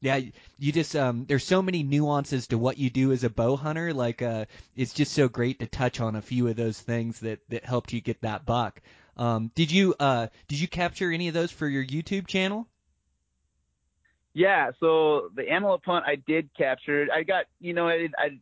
yeah, 0.00 0.20
you 0.58 0.72
just 0.72 0.94
um 0.94 1.24
there's 1.26 1.44
so 1.44 1.62
many 1.62 1.82
nuances 1.82 2.48
to 2.48 2.58
what 2.58 2.78
you 2.78 2.90
do 2.90 3.12
as 3.12 3.24
a 3.24 3.30
bow 3.30 3.56
hunter. 3.56 3.94
Like 3.94 4.20
uh 4.20 4.44
it's 4.76 4.92
just 4.92 5.12
so 5.12 5.28
great 5.28 5.60
to 5.60 5.66
touch 5.66 6.00
on 6.00 6.16
a 6.16 6.22
few 6.22 6.48
of 6.48 6.56
those 6.56 6.78
things 6.78 7.20
that 7.20 7.40
that 7.48 7.64
helped 7.64 7.92
you 7.92 8.00
get 8.00 8.20
that 8.20 8.44
buck. 8.44 8.80
Um 9.16 9.50
did 9.54 9.72
you 9.72 9.94
uh 9.98 10.28
did 10.48 10.60
you 10.60 10.68
capture 10.68 11.10
any 11.10 11.28
of 11.28 11.34
those 11.34 11.50
for 11.50 11.66
your 11.66 11.84
YouTube 11.84 12.26
channel? 12.26 12.68
Yeah, 14.36 14.72
so 14.80 15.30
the 15.34 15.48
antelope 15.48 15.80
hunt 15.86 16.04
I 16.06 16.16
did 16.16 16.50
capture. 16.54 17.06
I 17.10 17.22
got, 17.22 17.46
you 17.58 17.72
know, 17.72 17.88
I 17.88 18.06
I, 18.18 18.38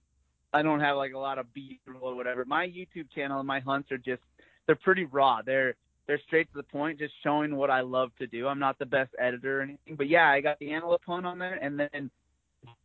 I 0.52 0.60
don't 0.60 0.80
have 0.80 0.96
like 0.96 1.12
a 1.12 1.18
lot 1.18 1.38
of 1.38 1.54
B 1.54 1.78
roll 1.86 2.10
or 2.10 2.16
whatever. 2.16 2.44
My 2.44 2.66
YouTube 2.66 3.06
channel 3.14 3.38
and 3.38 3.46
my 3.46 3.60
hunts 3.60 3.92
are 3.92 3.98
just 3.98 4.20
they're 4.66 4.74
pretty 4.74 5.04
raw. 5.04 5.40
They're 5.46 5.76
they're 6.08 6.20
straight 6.26 6.50
to 6.50 6.56
the 6.56 6.64
point, 6.64 6.98
just 6.98 7.14
showing 7.22 7.54
what 7.54 7.70
I 7.70 7.82
love 7.82 8.10
to 8.18 8.26
do. 8.26 8.48
I'm 8.48 8.58
not 8.58 8.76
the 8.80 8.86
best 8.86 9.12
editor 9.20 9.60
or 9.60 9.62
anything, 9.62 9.94
but 9.94 10.08
yeah, 10.08 10.28
I 10.28 10.40
got 10.40 10.58
the 10.58 10.72
antelope 10.72 11.02
hunt 11.06 11.26
on 11.26 11.38
there, 11.38 11.54
and 11.62 11.78
then 11.78 12.10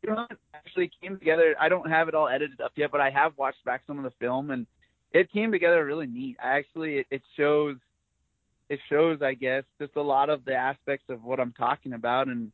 you 0.03 0.11
know, 0.11 0.27
actually 0.53 0.91
came 1.01 1.17
together. 1.17 1.55
I 1.59 1.67
don't 1.67 1.89
have 1.89 2.09
it 2.09 2.13
all 2.13 2.27
edited 2.29 2.61
up 2.61 2.73
yet, 2.75 2.91
but 2.91 3.01
I 3.01 3.09
have 3.09 3.35
watched 3.39 3.65
back 3.65 3.81
some 3.87 3.97
of 3.97 4.03
the 4.03 4.13
film, 4.19 4.51
and 4.51 4.67
it 5.13 5.31
came 5.33 5.51
together 5.51 5.83
really 5.83 6.05
neat. 6.05 6.37
I 6.43 6.59
actually, 6.59 6.99
it, 6.99 7.07
it 7.09 7.23
shows, 7.35 7.77
it 8.69 8.79
shows, 8.87 9.23
I 9.23 9.33
guess, 9.33 9.63
just 9.81 9.95
a 9.95 10.01
lot 10.01 10.29
of 10.29 10.45
the 10.45 10.53
aspects 10.53 11.05
of 11.09 11.23
what 11.23 11.39
I'm 11.39 11.53
talking 11.53 11.93
about, 11.93 12.27
and 12.27 12.51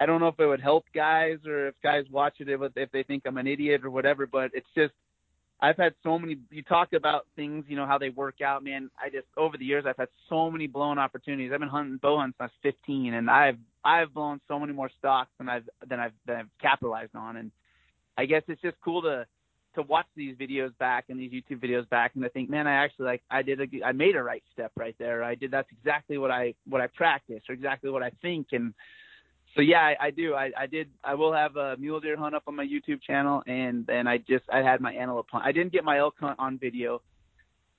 I 0.00 0.06
don't 0.06 0.20
know 0.20 0.28
if 0.28 0.40
it 0.40 0.46
would 0.46 0.62
help 0.62 0.86
guys 0.94 1.38
or 1.46 1.68
if 1.68 1.74
guys 1.82 2.06
watch 2.10 2.36
it 2.40 2.48
if 2.48 2.90
they 2.90 3.02
think 3.02 3.24
I'm 3.26 3.36
an 3.36 3.46
idiot 3.46 3.84
or 3.84 3.90
whatever, 3.90 4.26
but 4.26 4.50
it's 4.54 4.66
just 4.74 4.94
I've 5.62 5.76
had 5.76 5.94
so 6.02 6.18
many. 6.18 6.38
You 6.50 6.62
talk 6.62 6.94
about 6.94 7.26
things, 7.36 7.66
you 7.68 7.76
know, 7.76 7.86
how 7.86 7.98
they 7.98 8.08
work 8.08 8.40
out, 8.40 8.64
man. 8.64 8.90
I 8.98 9.10
just 9.10 9.26
over 9.36 9.58
the 9.58 9.64
years 9.64 9.84
I've 9.86 9.98
had 9.98 10.08
so 10.28 10.50
many 10.50 10.66
blown 10.66 10.98
opportunities. 10.98 11.52
I've 11.52 11.60
been 11.60 11.68
hunting 11.68 11.98
bow 12.00 12.18
hunts 12.18 12.38
since 12.40 12.50
I 12.64 12.66
was 12.66 12.74
15, 12.86 13.12
and 13.12 13.28
I've 13.28 13.58
I've 13.84 14.14
blown 14.14 14.40
so 14.48 14.58
many 14.58 14.72
more 14.72 14.90
stalks 14.98 15.30
than 15.38 15.50
I've 15.50 15.68
than 15.86 16.00
I've 16.00 16.12
than 16.26 16.36
I've 16.36 16.48
capitalized 16.62 17.14
on. 17.14 17.36
And 17.36 17.50
I 18.16 18.24
guess 18.24 18.42
it's 18.48 18.62
just 18.62 18.76
cool 18.82 19.02
to 19.02 19.26
to 19.74 19.82
watch 19.82 20.06
these 20.16 20.34
videos 20.36 20.76
back 20.78 21.04
and 21.10 21.20
these 21.20 21.30
YouTube 21.30 21.62
videos 21.62 21.88
back, 21.90 22.12
and 22.14 22.24
to 22.24 22.30
think, 22.30 22.48
man, 22.48 22.66
I 22.66 22.72
actually 22.72 23.04
like 23.06 23.22
I 23.30 23.42
did 23.42 23.60
a 23.60 23.84
I 23.84 23.92
made 23.92 24.16
a 24.16 24.22
right 24.22 24.42
step 24.54 24.72
right 24.78 24.96
there. 24.98 25.22
I 25.22 25.34
did 25.34 25.50
that's 25.50 25.70
exactly 25.70 26.16
what 26.16 26.30
I 26.30 26.54
what 26.66 26.80
I 26.80 26.86
practiced 26.86 27.50
or 27.50 27.52
exactly 27.52 27.90
what 27.90 28.02
I 28.02 28.12
think 28.22 28.48
and 28.52 28.72
so 29.54 29.62
yeah, 29.62 29.80
I, 29.80 29.96
I 30.00 30.10
do. 30.10 30.34
I, 30.34 30.52
I 30.56 30.66
did. 30.66 30.88
I 31.02 31.14
will 31.14 31.32
have 31.32 31.56
a 31.56 31.76
mule 31.76 32.00
deer 32.00 32.16
hunt 32.16 32.34
up 32.34 32.44
on 32.46 32.54
my 32.54 32.64
YouTube 32.64 33.02
channel, 33.02 33.42
and 33.46 33.86
then 33.86 34.06
I 34.06 34.18
just 34.18 34.44
I 34.52 34.58
had 34.58 34.80
my 34.80 34.92
antelope 34.92 35.26
hunt. 35.30 35.44
I 35.44 35.52
didn't 35.52 35.72
get 35.72 35.84
my 35.84 35.98
elk 35.98 36.14
hunt 36.20 36.38
on 36.38 36.58
video. 36.58 37.02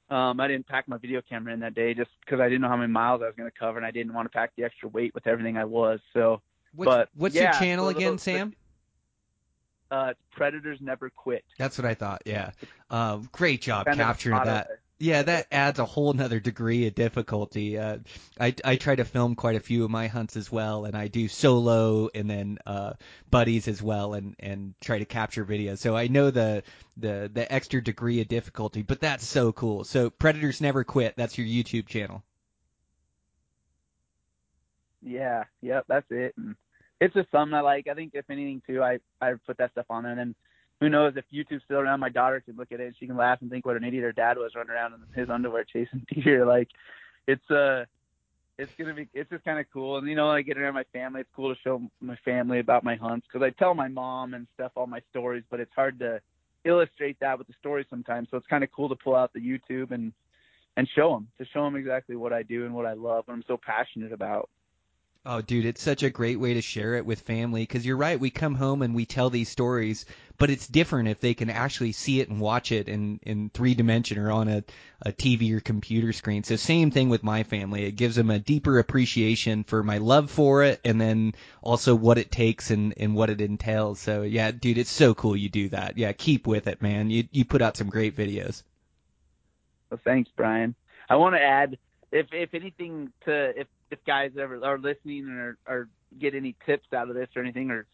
Um, 0.09 0.41
I 0.41 0.47
didn't 0.49 0.67
pack 0.67 0.89
my 0.89 0.97
video 0.97 1.21
camera 1.21 1.53
in 1.53 1.61
that 1.61 1.73
day 1.73 1.93
just 1.93 2.09
because 2.25 2.41
I 2.41 2.49
didn't 2.49 2.61
know 2.61 2.67
how 2.67 2.75
many 2.75 2.91
miles 2.91 3.21
I 3.21 3.27
was 3.27 3.35
going 3.37 3.49
to 3.49 3.57
cover, 3.57 3.77
and 3.77 3.85
I 3.85 3.91
didn't 3.91 4.13
want 4.13 4.25
to 4.25 4.29
pack 4.29 4.51
the 4.57 4.65
extra 4.65 4.89
weight 4.89 5.15
with 5.15 5.25
everything 5.25 5.57
I 5.57 5.63
was. 5.63 6.01
So, 6.13 6.41
what's, 6.75 6.89
but 6.89 7.09
what's 7.15 7.35
yeah, 7.35 7.43
your 7.43 7.53
channel 7.53 7.85
so 7.89 7.97
again, 7.97 8.17
Sam? 8.17 8.53
Uh, 9.89 10.13
Predators 10.31 10.79
Never 10.81 11.09
Quit. 11.09 11.45
That's 11.57 11.77
what 11.77 11.85
I 11.85 11.93
thought. 11.93 12.23
Yeah. 12.25 12.51
Uh, 12.89 13.19
great 13.31 13.61
job 13.61 13.85
capturing 13.85 14.43
that. 14.43 14.67
Yeah, 15.01 15.23
that 15.23 15.47
adds 15.51 15.79
a 15.79 15.85
whole 15.85 16.13
nother 16.13 16.39
degree 16.39 16.85
of 16.85 16.93
difficulty. 16.93 17.75
Uh, 17.79 17.97
I 18.39 18.53
I 18.63 18.75
try 18.75 18.95
to 18.95 19.03
film 19.03 19.33
quite 19.33 19.55
a 19.55 19.59
few 19.59 19.83
of 19.83 19.89
my 19.89 20.05
hunts 20.05 20.37
as 20.37 20.51
well, 20.51 20.85
and 20.85 20.95
I 20.95 21.07
do 21.07 21.27
solo 21.27 22.09
and 22.13 22.29
then 22.29 22.59
uh, 22.67 22.93
buddies 23.31 23.67
as 23.67 23.81
well, 23.81 24.13
and 24.13 24.35
and 24.39 24.75
try 24.79 24.99
to 24.99 25.05
capture 25.05 25.43
video. 25.43 25.73
So 25.73 25.97
I 25.97 26.07
know 26.07 26.29
the 26.29 26.61
the 26.97 27.31
the 27.33 27.51
extra 27.51 27.83
degree 27.83 28.21
of 28.21 28.27
difficulty, 28.27 28.83
but 28.83 28.99
that's 29.01 29.25
so 29.25 29.51
cool. 29.51 29.85
So 29.85 30.11
Predators 30.11 30.61
Never 30.61 30.83
Quit. 30.83 31.15
That's 31.17 31.35
your 31.35 31.47
YouTube 31.47 31.87
channel. 31.87 32.21
Yeah, 35.01 35.45
yep, 35.61 35.85
that's 35.87 36.05
it. 36.11 36.35
And 36.37 36.55
it's 36.99 37.15
just 37.15 37.31
something 37.31 37.55
I 37.55 37.61
like. 37.61 37.87
I 37.87 37.95
think 37.95 38.11
if 38.13 38.29
anything 38.29 38.61
too, 38.67 38.83
I 38.83 38.99
I 39.19 39.33
put 39.47 39.57
that 39.57 39.71
stuff 39.71 39.87
on 39.89 40.03
there, 40.03 40.11
and 40.11 40.19
then 40.19 40.35
who 40.81 40.89
knows 40.89 41.13
if 41.15 41.25
YouTube's 41.31 41.63
still 41.63 41.77
around, 41.77 41.99
my 41.99 42.09
daughter 42.09 42.41
can 42.41 42.57
look 42.57 42.71
at 42.71 42.79
it 42.79 42.87
and 42.87 42.95
she 42.99 43.05
can 43.05 43.15
laugh 43.15 43.37
and 43.41 43.51
think 43.51 43.65
what 43.65 43.77
an 43.77 43.83
idiot 43.83 44.03
her 44.03 44.11
dad 44.11 44.37
was 44.37 44.55
running 44.55 44.71
around 44.71 44.93
in 44.93 44.99
his 45.13 45.29
underwear 45.29 45.63
chasing 45.63 46.05
deer. 46.13 46.43
Like, 46.43 46.69
it's 47.27 47.49
uh, 47.51 47.85
it's 48.57 48.71
gonna 48.77 48.95
be 48.95 49.07
it's 49.13 49.29
just 49.29 49.45
kind 49.45 49.59
of 49.59 49.67
cool. 49.71 49.97
And 49.97 50.07
you 50.07 50.15
know, 50.15 50.29
I 50.29 50.41
get 50.41 50.57
around 50.57 50.73
my 50.73 50.85
family. 50.91 51.21
It's 51.21 51.29
cool 51.35 51.53
to 51.53 51.61
show 51.61 51.81
my 52.01 52.17
family 52.25 52.59
about 52.59 52.83
my 52.83 52.95
hunts 52.95 53.27
because 53.31 53.45
I 53.45 53.51
tell 53.51 53.75
my 53.75 53.87
mom 53.87 54.33
and 54.33 54.47
stuff 54.55 54.71
all 54.75 54.87
my 54.87 55.01
stories, 55.11 55.43
but 55.51 55.59
it's 55.59 55.73
hard 55.75 55.99
to 55.99 56.19
illustrate 56.65 57.19
that 57.19 57.37
with 57.37 57.47
the 57.47 57.53
stories 57.59 57.85
sometimes. 57.89 58.29
So 58.31 58.37
it's 58.37 58.47
kind 58.47 58.63
of 58.63 58.71
cool 58.71 58.89
to 58.89 58.95
pull 58.95 59.15
out 59.15 59.33
the 59.33 59.39
YouTube 59.39 59.91
and 59.91 60.11
and 60.77 60.89
show 60.95 61.13
them 61.13 61.27
to 61.37 61.45
show 61.53 61.63
them 61.63 61.75
exactly 61.75 62.15
what 62.15 62.33
I 62.33 62.41
do 62.41 62.65
and 62.65 62.73
what 62.73 62.87
I 62.87 62.93
love, 62.93 63.27
what 63.27 63.35
I'm 63.35 63.43
so 63.47 63.57
passionate 63.57 64.13
about. 64.13 64.49
Oh, 65.23 65.39
dude, 65.39 65.65
it's 65.65 65.83
such 65.83 66.01
a 66.01 66.09
great 66.09 66.39
way 66.39 66.55
to 66.55 66.63
share 66.63 66.95
it 66.95 67.05
with 67.05 67.21
family 67.21 67.61
because 67.61 67.85
you're 67.85 67.95
right. 67.95 68.19
We 68.19 68.31
come 68.31 68.55
home 68.55 68.81
and 68.81 68.95
we 68.95 69.05
tell 69.05 69.29
these 69.29 69.49
stories, 69.49 70.07
but 70.39 70.49
it's 70.49 70.67
different 70.67 71.09
if 71.09 71.19
they 71.19 71.35
can 71.35 71.51
actually 71.51 71.91
see 71.91 72.19
it 72.21 72.29
and 72.29 72.39
watch 72.39 72.71
it 72.71 72.89
in, 72.89 73.19
in 73.21 73.51
three 73.53 73.75
dimension 73.75 74.17
or 74.17 74.31
on 74.31 74.47
a, 74.47 74.63
a 75.03 75.11
TV 75.11 75.53
or 75.53 75.59
computer 75.59 76.11
screen. 76.11 76.43
So 76.43 76.55
same 76.55 76.89
thing 76.89 77.09
with 77.09 77.21
my 77.21 77.43
family. 77.43 77.85
It 77.85 77.91
gives 77.91 78.15
them 78.15 78.31
a 78.31 78.39
deeper 78.39 78.79
appreciation 78.79 79.63
for 79.63 79.83
my 79.83 79.99
love 79.99 80.31
for 80.31 80.63
it 80.63 80.81
and 80.83 80.99
then 80.99 81.35
also 81.61 81.93
what 81.93 82.17
it 82.17 82.31
takes 82.31 82.71
and, 82.71 82.95
and 82.97 83.13
what 83.13 83.29
it 83.29 83.41
entails. 83.41 83.99
So 83.99 84.23
yeah, 84.23 84.49
dude, 84.49 84.79
it's 84.79 84.89
so 84.89 85.13
cool 85.13 85.37
you 85.37 85.49
do 85.49 85.69
that. 85.69 85.99
Yeah, 85.99 86.13
keep 86.13 86.47
with 86.47 86.65
it, 86.65 86.81
man. 86.81 87.11
You, 87.11 87.27
you 87.31 87.45
put 87.45 87.61
out 87.61 87.77
some 87.77 87.91
great 87.91 88.17
videos. 88.17 88.63
So 89.91 89.99
thanks, 90.03 90.31
Brian. 90.35 90.73
I 91.11 91.17
want 91.17 91.35
to 91.35 91.41
add, 91.43 91.77
if 92.11 92.27
if 92.31 92.55
anything, 92.55 93.11
to 93.25 93.59
if 93.59 93.67
if 93.91 94.03
guys 94.05 94.31
ever 94.39 94.63
are 94.63 94.79
listening 94.79 95.27
or 95.29 95.57
or 95.67 95.89
get 96.19 96.35
any 96.35 96.55
tips 96.65 96.87
out 96.93 97.09
of 97.09 97.15
this 97.15 97.29
or 97.35 97.41
anything, 97.41 97.71
or 97.71 97.85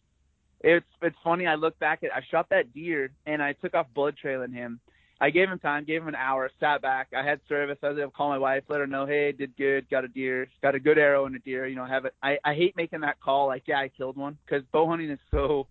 it's 0.62 0.86
it's 1.02 1.16
funny. 1.24 1.48
I 1.48 1.56
look 1.56 1.78
back 1.80 2.04
at 2.04 2.14
I 2.14 2.22
shot 2.30 2.50
that 2.50 2.74
deer 2.74 3.12
and 3.26 3.42
I 3.42 3.54
took 3.54 3.74
off 3.74 3.88
blood 3.94 4.16
trailing 4.20 4.52
him. 4.52 4.80
I 5.20 5.32
gave 5.32 5.50
him 5.50 5.58
time, 5.58 5.84
gave 5.84 6.04
him 6.04 6.10
an 6.10 6.16
hour, 6.16 6.50
sat 6.60 6.82
back. 6.84 7.08
I 7.18 7.24
had 7.24 7.40
service. 7.50 7.80
I 7.82 7.90
was 7.90 7.98
able 7.98 8.12
to 8.12 8.16
call 8.16 8.30
my 8.30 8.38
wife, 8.38 8.64
let 8.70 8.80
her 8.80 8.86
know, 8.86 9.08
hey, 9.08 9.32
did 9.32 9.58
good, 9.58 9.90
got 9.90 10.06
a 10.06 10.08
deer, 10.08 10.48
got 10.62 10.76
a 10.76 10.80
good 10.80 11.00
arrow 11.00 11.26
and 11.26 11.36
a 11.36 11.40
deer. 11.40 11.66
You 11.66 11.76
know, 11.76 11.86
have 11.86 12.06
it. 12.06 12.14
I 12.22 12.38
I 12.44 12.54
hate 12.54 12.76
making 12.76 13.02
that 13.02 13.20
call 13.20 13.48
like, 13.48 13.64
yeah, 13.68 13.80
I 13.80 13.90
killed 13.90 14.18
one 14.18 14.38
because 14.46 14.64
bow 14.72 14.88
hunting 14.88 15.10
is 15.10 15.20
so 15.32 15.68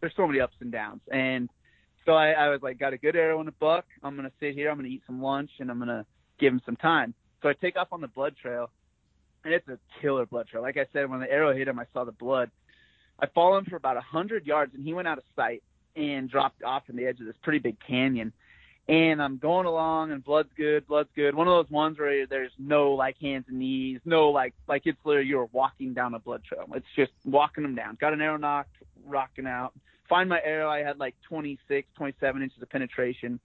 there's 0.00 0.14
so 0.16 0.26
many 0.26 0.40
ups 0.40 0.56
and 0.60 0.70
downs 0.70 1.00
and 1.10 1.48
so 2.04 2.12
I, 2.12 2.32
I 2.32 2.48
was 2.50 2.60
like, 2.62 2.78
got 2.78 2.92
a 2.92 2.98
good 2.98 3.16
arrow 3.16 3.40
and 3.40 3.48
a 3.48 3.52
buck. 3.52 3.86
I'm 4.02 4.16
gonna 4.16 4.32
sit 4.40 4.54
here. 4.54 4.70
I'm 4.70 4.76
gonna 4.76 4.88
eat 4.88 5.02
some 5.06 5.22
lunch, 5.22 5.50
and 5.58 5.70
I'm 5.70 5.78
gonna 5.78 6.06
give 6.38 6.52
him 6.52 6.60
some 6.66 6.76
time. 6.76 7.14
So 7.42 7.48
I 7.48 7.54
take 7.54 7.76
off 7.76 7.88
on 7.92 8.00
the 8.00 8.08
blood 8.08 8.34
trail, 8.40 8.70
and 9.44 9.52
it's 9.54 9.68
a 9.68 9.78
killer 10.00 10.26
blood 10.26 10.48
trail. 10.48 10.62
Like 10.62 10.76
I 10.76 10.86
said, 10.92 11.10
when 11.10 11.20
the 11.20 11.30
arrow 11.30 11.54
hit 11.54 11.68
him, 11.68 11.78
I 11.78 11.86
saw 11.92 12.04
the 12.04 12.12
blood. 12.12 12.50
I 13.18 13.26
followed 13.26 13.58
him 13.58 13.64
for 13.66 13.76
about 13.76 13.96
a 13.96 14.00
hundred 14.00 14.46
yards, 14.46 14.74
and 14.74 14.84
he 14.84 14.92
went 14.94 15.08
out 15.08 15.18
of 15.18 15.24
sight 15.36 15.62
and 15.94 16.28
dropped 16.28 16.62
off 16.62 16.84
in 16.88 16.96
the 16.96 17.06
edge 17.06 17.20
of 17.20 17.26
this 17.26 17.36
pretty 17.42 17.60
big 17.60 17.76
canyon. 17.86 18.32
And 18.86 19.22
I'm 19.22 19.38
going 19.38 19.66
along, 19.66 20.12
and 20.12 20.22
blood's 20.22 20.50
good, 20.56 20.86
blood's 20.86 21.08
good. 21.16 21.34
One 21.34 21.48
of 21.48 21.52
those 21.52 21.70
ones 21.70 21.98
where 21.98 22.26
there's 22.26 22.52
no 22.58 22.92
like 22.92 23.16
hands 23.18 23.46
and 23.48 23.58
knees, 23.58 24.00
no 24.04 24.30
like 24.30 24.52
like 24.68 24.82
it's 24.84 24.98
literally 25.04 25.28
you're 25.28 25.48
walking 25.52 25.94
down 25.94 26.14
a 26.14 26.18
blood 26.18 26.42
trail. 26.44 26.66
It's 26.74 26.86
just 26.94 27.12
walking 27.24 27.62
them 27.62 27.74
down. 27.74 27.96
Got 28.00 28.12
an 28.12 28.20
arrow 28.20 28.36
nocked, 28.36 28.76
rocking 29.06 29.46
out 29.46 29.72
find 30.08 30.28
my 30.28 30.40
arrow. 30.44 30.68
I 30.68 30.80
had 30.80 30.98
like 30.98 31.14
26, 31.28 31.88
27 31.96 32.42
inches 32.42 32.62
of 32.62 32.70
penetration. 32.70 33.40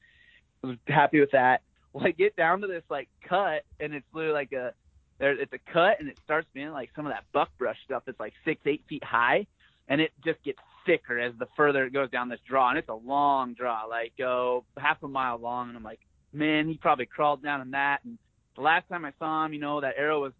I 0.64 0.68
was 0.68 0.78
happy 0.88 1.20
with 1.20 1.32
that. 1.32 1.62
Well, 1.91 2.06
I 2.06 2.12
get 2.12 2.36
down 2.36 2.62
to 2.62 2.68
this 2.68 2.84
like 2.88 3.10
cut, 3.28 3.64
and 3.80 3.95
it's 3.95 4.06
literally 4.14 4.36
like 4.36 4.52
a 4.52 4.76
there. 5.20 5.39
It's 5.39 5.53
a 5.53 5.72
cut, 5.72 5.99
and 5.99 6.09
it 6.09 6.17
starts 6.24 6.47
being 6.53 6.72
like 6.72 6.89
some 6.95 7.05
of 7.05 7.13
that 7.13 7.26
buckbrush 7.32 7.78
stuff 7.86 8.03
that's 8.05 8.20
like 8.20 8.34
six, 8.45 8.61
eight 8.65 8.84
feet 8.88 9.03
high, 9.03 9.45
and 9.88 10.01
it 10.01 10.11
just 10.24 10.41
gets 10.43 10.59
thicker 10.86 11.20
as 11.20 11.34
the 11.38 11.47
further 11.55 11.86
it 11.86 11.93
goes 11.93 12.09
down 12.09 12.30
this 12.30 12.39
draw, 12.47 12.70
and 12.70 12.78
it's 12.78 12.89
a 12.89 12.93
long 12.93 13.53
draw, 13.53 13.86
like 13.86 14.13
oh 14.22 14.63
half 14.78 15.01
a 15.03 15.07
mile 15.07 15.38
long, 15.38 15.70
and 15.70 15.78
I'm 15.78 15.84
like, 15.84 15.99
man, 16.34 16.67
he 16.67 16.78
probably 16.78 17.05
crawled 17.05 17.43
down 17.43 17.61
in 17.61 17.72
that. 17.72 17.99
And 18.03 18.17
the 18.55 18.61
last 18.61 18.88
time 18.89 19.05
I 19.05 19.13
saw 19.20 19.45
him, 19.45 19.53
you 19.53 19.59
know, 19.59 19.82
that 19.82 19.95
arrow 19.97 20.22
was 20.22 20.34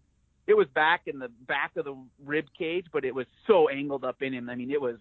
it 0.46 0.56
was 0.56 0.66
back 0.74 1.02
in 1.06 1.18
the 1.18 1.28
back 1.28 1.76
of 1.76 1.84
the 1.84 1.96
rib 2.24 2.46
cage, 2.58 2.86
but 2.92 3.04
it 3.04 3.14
was 3.14 3.26
so 3.46 3.68
angled 3.68 4.04
up 4.04 4.22
in 4.22 4.32
him. 4.32 4.50
I 4.50 4.56
mean, 4.56 4.70
it 4.70 4.80
was 4.80 4.96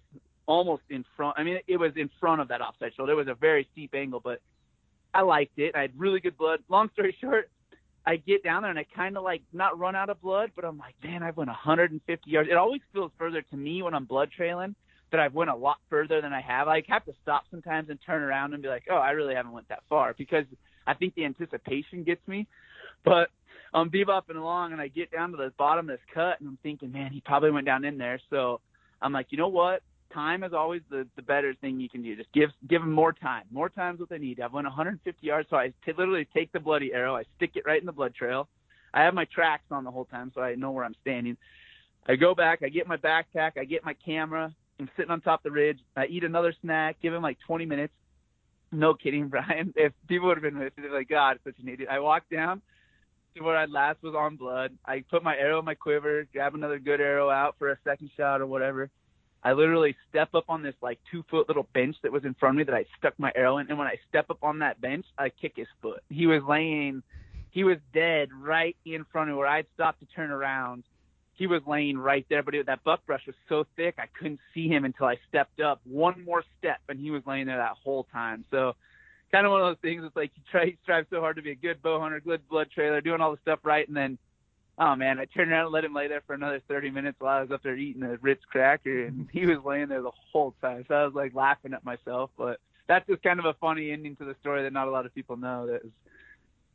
almost 0.46 0.84
in 0.90 1.06
front. 1.16 1.38
I 1.40 1.44
mean, 1.44 1.60
it 1.68 1.78
was 1.78 1.94
in 1.96 2.10
front 2.20 2.42
of 2.42 2.50
that 2.50 2.62
offside 2.62 2.94
shoulder. 2.96 3.14
It 3.14 3.16
was 3.16 3.28
a 3.28 3.36
very 3.36 3.68
steep 3.72 3.94
angle, 3.96 4.20
but 4.20 4.42
I 5.14 5.22
liked 5.22 5.58
it. 5.58 5.76
I 5.76 5.82
had 5.82 5.92
really 5.98 6.20
good 6.20 6.38
blood. 6.38 6.60
Long 6.70 6.90
story 6.94 7.16
short, 7.22 7.50
I 8.06 8.16
get 8.16 8.44
down 8.44 8.64
there 8.64 8.72
and 8.72 8.80
I 8.80 8.86
kind 8.96 9.18
of 9.18 9.24
like 9.24 9.42
not 9.54 9.78
run 9.78 9.96
out 9.96 10.10
of 10.10 10.22
blood, 10.22 10.52
but 10.56 10.66
I'm 10.66 10.78
like, 10.78 10.96
man, 11.04 11.24
I've 11.24 11.38
went 11.38 11.50
150 11.50 12.30
yards. 12.30 12.50
It 12.50 12.58
always 12.58 12.82
feels 12.94 13.12
further 13.18 13.42
to 13.42 13.58
me 13.58 13.82
when 13.82 13.94
I'm 13.94 14.06
blood 14.06 14.30
trailing 14.36 14.76
that 15.12 15.20
I've 15.20 15.34
went 15.34 15.50
a 15.50 15.56
lot 15.56 15.78
further 15.90 16.22
than 16.22 16.34
I 16.34 16.42
have. 16.42 16.68
I 16.68 16.84
have 16.88 17.06
to 17.06 17.14
stop 17.22 17.44
sometimes 17.52 17.90
and 17.90 18.00
turn 18.06 18.22
around 18.22 18.54
and 18.54 18.62
be 18.62 18.70
like, 18.70 18.84
oh, 18.90 18.96
I 18.96 19.12
really 19.12 19.36
haven't 19.36 19.52
went 19.52 19.70
that 19.70 19.84
far 19.90 20.14
because 20.18 20.46
I 20.86 20.94
think 20.94 21.16
the 21.16 21.26
anticipation 21.26 22.04
gets 22.04 22.26
me. 22.28 22.48
But 23.04 23.30
I'm 23.74 23.90
bebopping 23.90 24.36
along 24.36 24.72
and 24.72 24.82
I 24.82 24.88
get 24.88 25.12
down 25.12 25.32
to 25.32 25.38
the 25.38 25.52
bottom 25.58 25.90
of 25.90 25.98
this 25.98 26.06
cut 26.14 26.40
and 26.40 26.48
I'm 26.48 26.58
thinking, 26.64 26.92
man, 26.92 27.12
he 27.12 27.22
probably 27.22 27.52
went 27.52 27.66
down 27.66 27.86
in 27.86 27.98
there. 27.98 28.20
So 28.30 28.62
I'm 29.02 29.14
like, 29.14 29.28
you 29.30 29.38
know 29.38 29.48
what? 29.48 29.82
Time 30.14 30.44
is 30.44 30.54
always 30.54 30.82
the 30.90 31.08
the 31.16 31.22
better 31.22 31.54
thing 31.54 31.80
you 31.80 31.90
can 31.90 32.02
do. 32.02 32.16
Just 32.16 32.32
give 32.34 32.50
give 32.68 32.82
them 32.82 32.92
more 32.92 33.14
time. 33.14 33.44
More 33.52 33.70
time's 33.70 34.00
what 34.00 34.10
they 34.10 34.18
need. 34.18 34.40
I've 34.40 34.54
went 34.54 34.66
150 34.66 35.26
yards, 35.26 35.50
so 35.50 35.58
I 35.58 35.74
t- 35.86 35.94
literally 35.98 36.28
take 36.34 36.52
the 36.52 36.60
bloody 36.60 36.94
arrow, 36.94 37.16
I 37.16 37.24
stick 37.38 37.52
it 37.56 37.64
right 37.66 37.80
in 37.80 37.86
the 37.86 37.92
blood 37.92 38.16
trail. 38.16 38.48
I 38.94 39.04
have 39.04 39.14
my 39.14 39.26
tracks 39.26 39.66
on 39.72 39.84
the 39.84 39.92
whole 39.92 40.06
time, 40.06 40.32
so 40.34 40.42
I 40.42 40.56
know 40.56 40.72
where 40.72 40.84
I'm 40.86 40.96
standing. 41.02 41.38
I 42.08 42.16
go 42.16 42.34
back, 42.34 42.60
I 42.64 42.70
get 42.70 42.88
my 42.88 42.98
backpack, 42.98 43.52
I 43.58 43.66
get 43.66 43.86
my 43.86 43.94
camera. 43.94 44.54
I'm 44.80 44.90
sitting 44.96 45.12
on 45.12 45.22
top 45.22 45.42
of 45.42 45.44
the 45.44 45.52
ridge. 45.52 45.80
I 45.96 46.06
eat 46.06 46.24
another 46.24 46.54
snack, 46.62 46.98
give 47.02 47.14
him 47.14 47.22
like 47.22 47.38
20 47.46 47.66
minutes. 47.66 47.94
No 48.72 48.94
kidding, 48.94 49.28
Brian. 49.30 49.74
If 49.76 49.94
people 50.08 50.28
would 50.28 50.38
have 50.38 50.44
been 50.44 50.58
with 50.58 50.76
me, 50.78 50.84
they're 50.84 50.94
like, 50.94 51.10
God, 51.10 51.40
such 51.44 51.60
an 51.62 51.68
idiot. 51.68 51.90
I 51.92 52.00
walk 52.00 52.24
down 52.32 52.62
to 53.36 53.44
where 53.44 53.58
I 53.58 53.66
last 53.66 54.02
was 54.02 54.16
on 54.16 54.38
blood. 54.38 54.72
I 54.86 55.04
put 55.10 55.24
my 55.24 55.36
arrow 55.36 55.60
in 55.60 55.66
my 55.66 55.76
quiver, 55.76 56.26
grab 56.34 56.56
another 56.56 56.80
good 56.80 57.02
arrow 57.02 57.30
out 57.30 57.56
for 57.60 57.70
a 57.70 57.78
second 57.84 58.10
shot 58.18 58.42
or 58.42 58.48
whatever. 58.48 58.90
I 59.44 59.54
literally 59.54 59.96
step 60.10 60.36
up 60.36 60.46
on 60.50 60.64
this 60.64 60.76
like 60.82 61.00
two 61.10 61.24
foot 61.30 61.48
little 61.48 61.68
bench 61.74 61.96
that 62.04 62.12
was 62.12 62.26
in 62.26 62.34
front 62.34 62.56
of 62.56 62.58
me 62.58 62.64
that 62.66 62.76
I 62.76 62.86
stuck 62.98 63.14
my 63.18 63.32
arrow 63.36 63.58
in, 63.60 63.68
and 63.70 63.78
when 63.78 63.88
I 63.88 63.98
step 64.10 64.30
up 64.30 64.44
on 64.44 64.60
that 64.60 64.82
bench, 64.82 65.06
I 65.18 65.30
kick 65.30 65.54
his 65.56 65.68
foot. 65.82 66.02
He 66.10 66.28
was 66.28 66.42
laying, 66.48 67.04
he 67.52 67.64
was 67.64 67.78
dead 67.94 68.30
right 68.34 68.76
in 68.86 69.06
front 69.12 69.30
of 69.30 69.38
where 69.38 69.48
I'd 69.48 69.66
stopped 69.76 70.02
to 70.02 70.06
turn 70.08 70.32
around. 70.32 70.84
He 71.36 71.48
was 71.48 71.62
laying 71.66 71.98
right 71.98 72.26
there, 72.30 72.44
but 72.44 72.54
it, 72.54 72.66
that 72.66 72.84
buck 72.84 73.06
brush 73.06 73.26
was 73.26 73.36
so 73.48 73.66
thick 73.78 73.96
I 73.98 74.08
couldn't 74.18 74.42
see 74.54 74.68
him 74.68 74.84
until 74.84 75.06
I 75.06 75.16
stepped 75.30 75.62
up 75.62 75.80
one 75.86 76.26
more 76.26 76.44
step, 76.58 76.80
and 76.90 77.00
he 77.00 77.12
was 77.12 77.24
laying 77.26 77.48
there 77.48 77.58
that 77.58 77.78
whole 77.82 78.08
time. 78.12 78.44
So 78.52 78.76
kind 79.32 79.46
of 79.46 79.52
one 79.52 79.62
of 79.62 79.68
those 79.68 79.82
things. 79.82 80.04
It's 80.06 80.16
like 80.16 80.32
you 80.36 80.44
try, 80.52 80.64
you 80.66 80.78
strive 80.84 81.06
so 81.10 81.22
hard 81.22 81.38
to 81.38 81.42
be 81.42 81.52
a 81.52 81.56
good 81.56 81.82
bow 81.82 82.00
hunter, 82.00 82.20
good 82.20 82.48
blood 82.50 82.68
trailer, 82.74 83.00
doing 83.00 83.22
all 83.22 83.32
the 83.32 83.40
stuff 83.42 83.60
right, 83.64 83.88
and 83.88 83.96
then, 83.96 84.18
oh 84.80 84.96
man, 84.96 85.20
I 85.20 85.26
turned 85.26 85.52
around 85.52 85.66
and 85.66 85.74
let 85.74 85.84
him 85.84 85.94
lay 85.94 86.08
there 86.08 86.22
for 86.26 86.34
another 86.34 86.62
30 86.68 86.90
minutes 86.92 87.18
while 87.20 87.38
I 87.38 87.42
was 87.42 87.52
up 87.52 87.64
there 87.64 87.76
eating 87.76 88.04
a 88.04 88.18
Ritz 88.18 88.44
cracker, 88.46 89.06
and 89.06 89.28
he 89.34 89.46
was 89.46 89.58
laying 89.64 89.90
there 89.90 90.02
the 90.02 90.12
whole 90.32 90.56
time. 90.62 90.86
So 90.88 90.96
I 90.96 91.06
was 91.06 91.14
like 91.14 91.36
laughing 91.36 91.74
at 91.74 91.84
myself, 91.84 92.32
but 92.38 92.60
that's 92.88 93.06
just 93.08 93.22
kind 93.22 93.40
of 93.40 93.46
a 93.46 93.54
funny 93.54 93.92
ending 93.92 94.16
to 94.18 94.26
the 94.26 94.36
story 94.42 94.64
that 94.64 94.74
not 94.74 94.88
a 94.88 94.92
lot 94.92 95.06
of 95.06 95.14
people 95.14 95.38
know. 95.38 95.68
That 95.68 95.84
was 95.84 95.92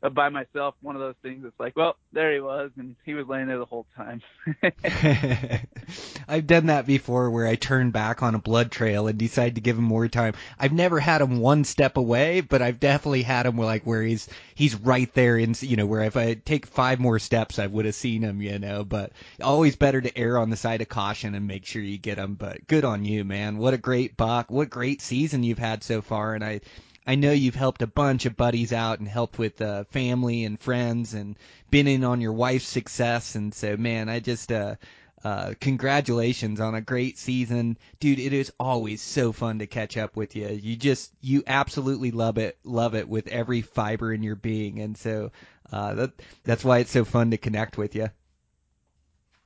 Uh, 0.04 0.10
by 0.10 0.28
myself, 0.28 0.74
one 0.82 0.94
of 0.96 1.00
those 1.00 1.14
things. 1.22 1.46
It's 1.46 1.58
like, 1.58 1.74
well, 1.76 1.96
there 2.12 2.34
he 2.34 2.40
was, 2.40 2.70
and 2.76 2.94
he 3.06 3.14
was 3.14 3.26
laying 3.26 3.46
there 3.46 3.56
the 3.56 3.64
whole 3.64 3.86
time. 3.96 4.20
I've 6.28 6.46
done 6.46 6.66
that 6.66 6.86
before 6.86 7.30
where 7.30 7.46
I 7.46 7.54
turn 7.54 7.90
back 7.90 8.22
on 8.22 8.34
a 8.34 8.38
blood 8.38 8.70
trail 8.70 9.06
and 9.06 9.18
decide 9.18 9.54
to 9.54 9.62
give 9.62 9.78
him 9.78 9.84
more 9.84 10.06
time. 10.08 10.34
I've 10.58 10.74
never 10.74 11.00
had 11.00 11.22
him 11.22 11.40
one 11.40 11.64
step 11.64 11.96
away, 11.96 12.42
but 12.42 12.60
I've 12.60 12.80
definitely 12.80 13.22
had 13.22 13.46
him 13.46 13.56
like 13.56 13.84
where 13.84 14.02
he's 14.02 14.28
he's 14.54 14.74
right 14.74 15.12
there 15.14 15.38
in 15.38 15.54
you 15.60 15.76
know 15.76 15.86
where 15.86 16.02
if 16.02 16.18
I 16.18 16.34
take 16.34 16.66
five 16.66 17.00
more 17.00 17.18
steps 17.18 17.58
I 17.58 17.66
would 17.66 17.86
have 17.86 17.94
seen 17.94 18.20
him, 18.20 18.42
you 18.42 18.58
know. 18.58 18.84
But 18.84 19.12
always 19.42 19.76
better 19.76 20.02
to 20.02 20.18
err 20.18 20.36
on 20.36 20.50
the 20.50 20.56
side 20.56 20.82
of 20.82 20.88
caution 20.90 21.34
and 21.34 21.46
make 21.46 21.64
sure 21.64 21.80
you 21.80 21.96
get 21.96 22.18
him. 22.18 22.34
But 22.34 22.66
good 22.66 22.84
on 22.84 23.06
you, 23.06 23.24
man. 23.24 23.56
What 23.56 23.72
a 23.72 23.78
great 23.78 24.18
buck. 24.18 24.50
What 24.50 24.68
great 24.68 25.00
season 25.00 25.44
you've 25.44 25.58
had 25.58 25.82
so 25.82 26.02
far, 26.02 26.34
and 26.34 26.44
I 26.44 26.60
I 27.06 27.16
know 27.16 27.32
you've 27.32 27.54
helped 27.54 27.82
a 27.82 27.86
bunch 27.86 28.24
of 28.24 28.36
buddies 28.36 28.72
out 28.72 28.98
and 28.98 29.06
helped 29.06 29.38
with 29.38 29.60
uh, 29.60 29.84
family 29.84 30.44
and 30.44 30.58
friends 30.58 31.12
and 31.12 31.36
been 31.70 31.86
in 31.86 32.02
on 32.04 32.20
your 32.20 32.32
wife's 32.32 32.66
success. 32.66 33.34
And 33.34 33.52
so, 33.52 33.76
man, 33.76 34.08
I 34.08 34.20
just 34.20 34.50
uh, 34.50 34.76
uh, 35.22 35.54
congratulations 35.60 36.60
on 36.60 36.74
a 36.74 36.80
great 36.80 37.18
season, 37.18 37.78
dude. 37.98 38.18
It 38.18 38.32
is 38.32 38.52
always 38.60 39.00
so 39.00 39.32
fun 39.32 39.58
to 39.60 39.66
catch 39.66 39.96
up 39.96 40.16
with 40.16 40.36
you. 40.36 40.48
You 40.48 40.76
just 40.76 41.12
you 41.20 41.42
absolutely 41.46 42.10
love 42.10 42.38
it, 42.38 42.58
love 42.62 42.94
it 42.94 43.08
with 43.08 43.28
every 43.28 43.62
fiber 43.62 44.12
in 44.12 44.22
your 44.22 44.36
being, 44.36 44.80
and 44.80 44.96
so 44.96 45.32
uh, 45.72 45.94
that 45.94 46.12
that's 46.42 46.64
why 46.64 46.78
it's 46.78 46.90
so 46.90 47.04
fun 47.04 47.30
to 47.30 47.38
connect 47.38 47.78
with 47.78 47.94
you. 47.94 48.08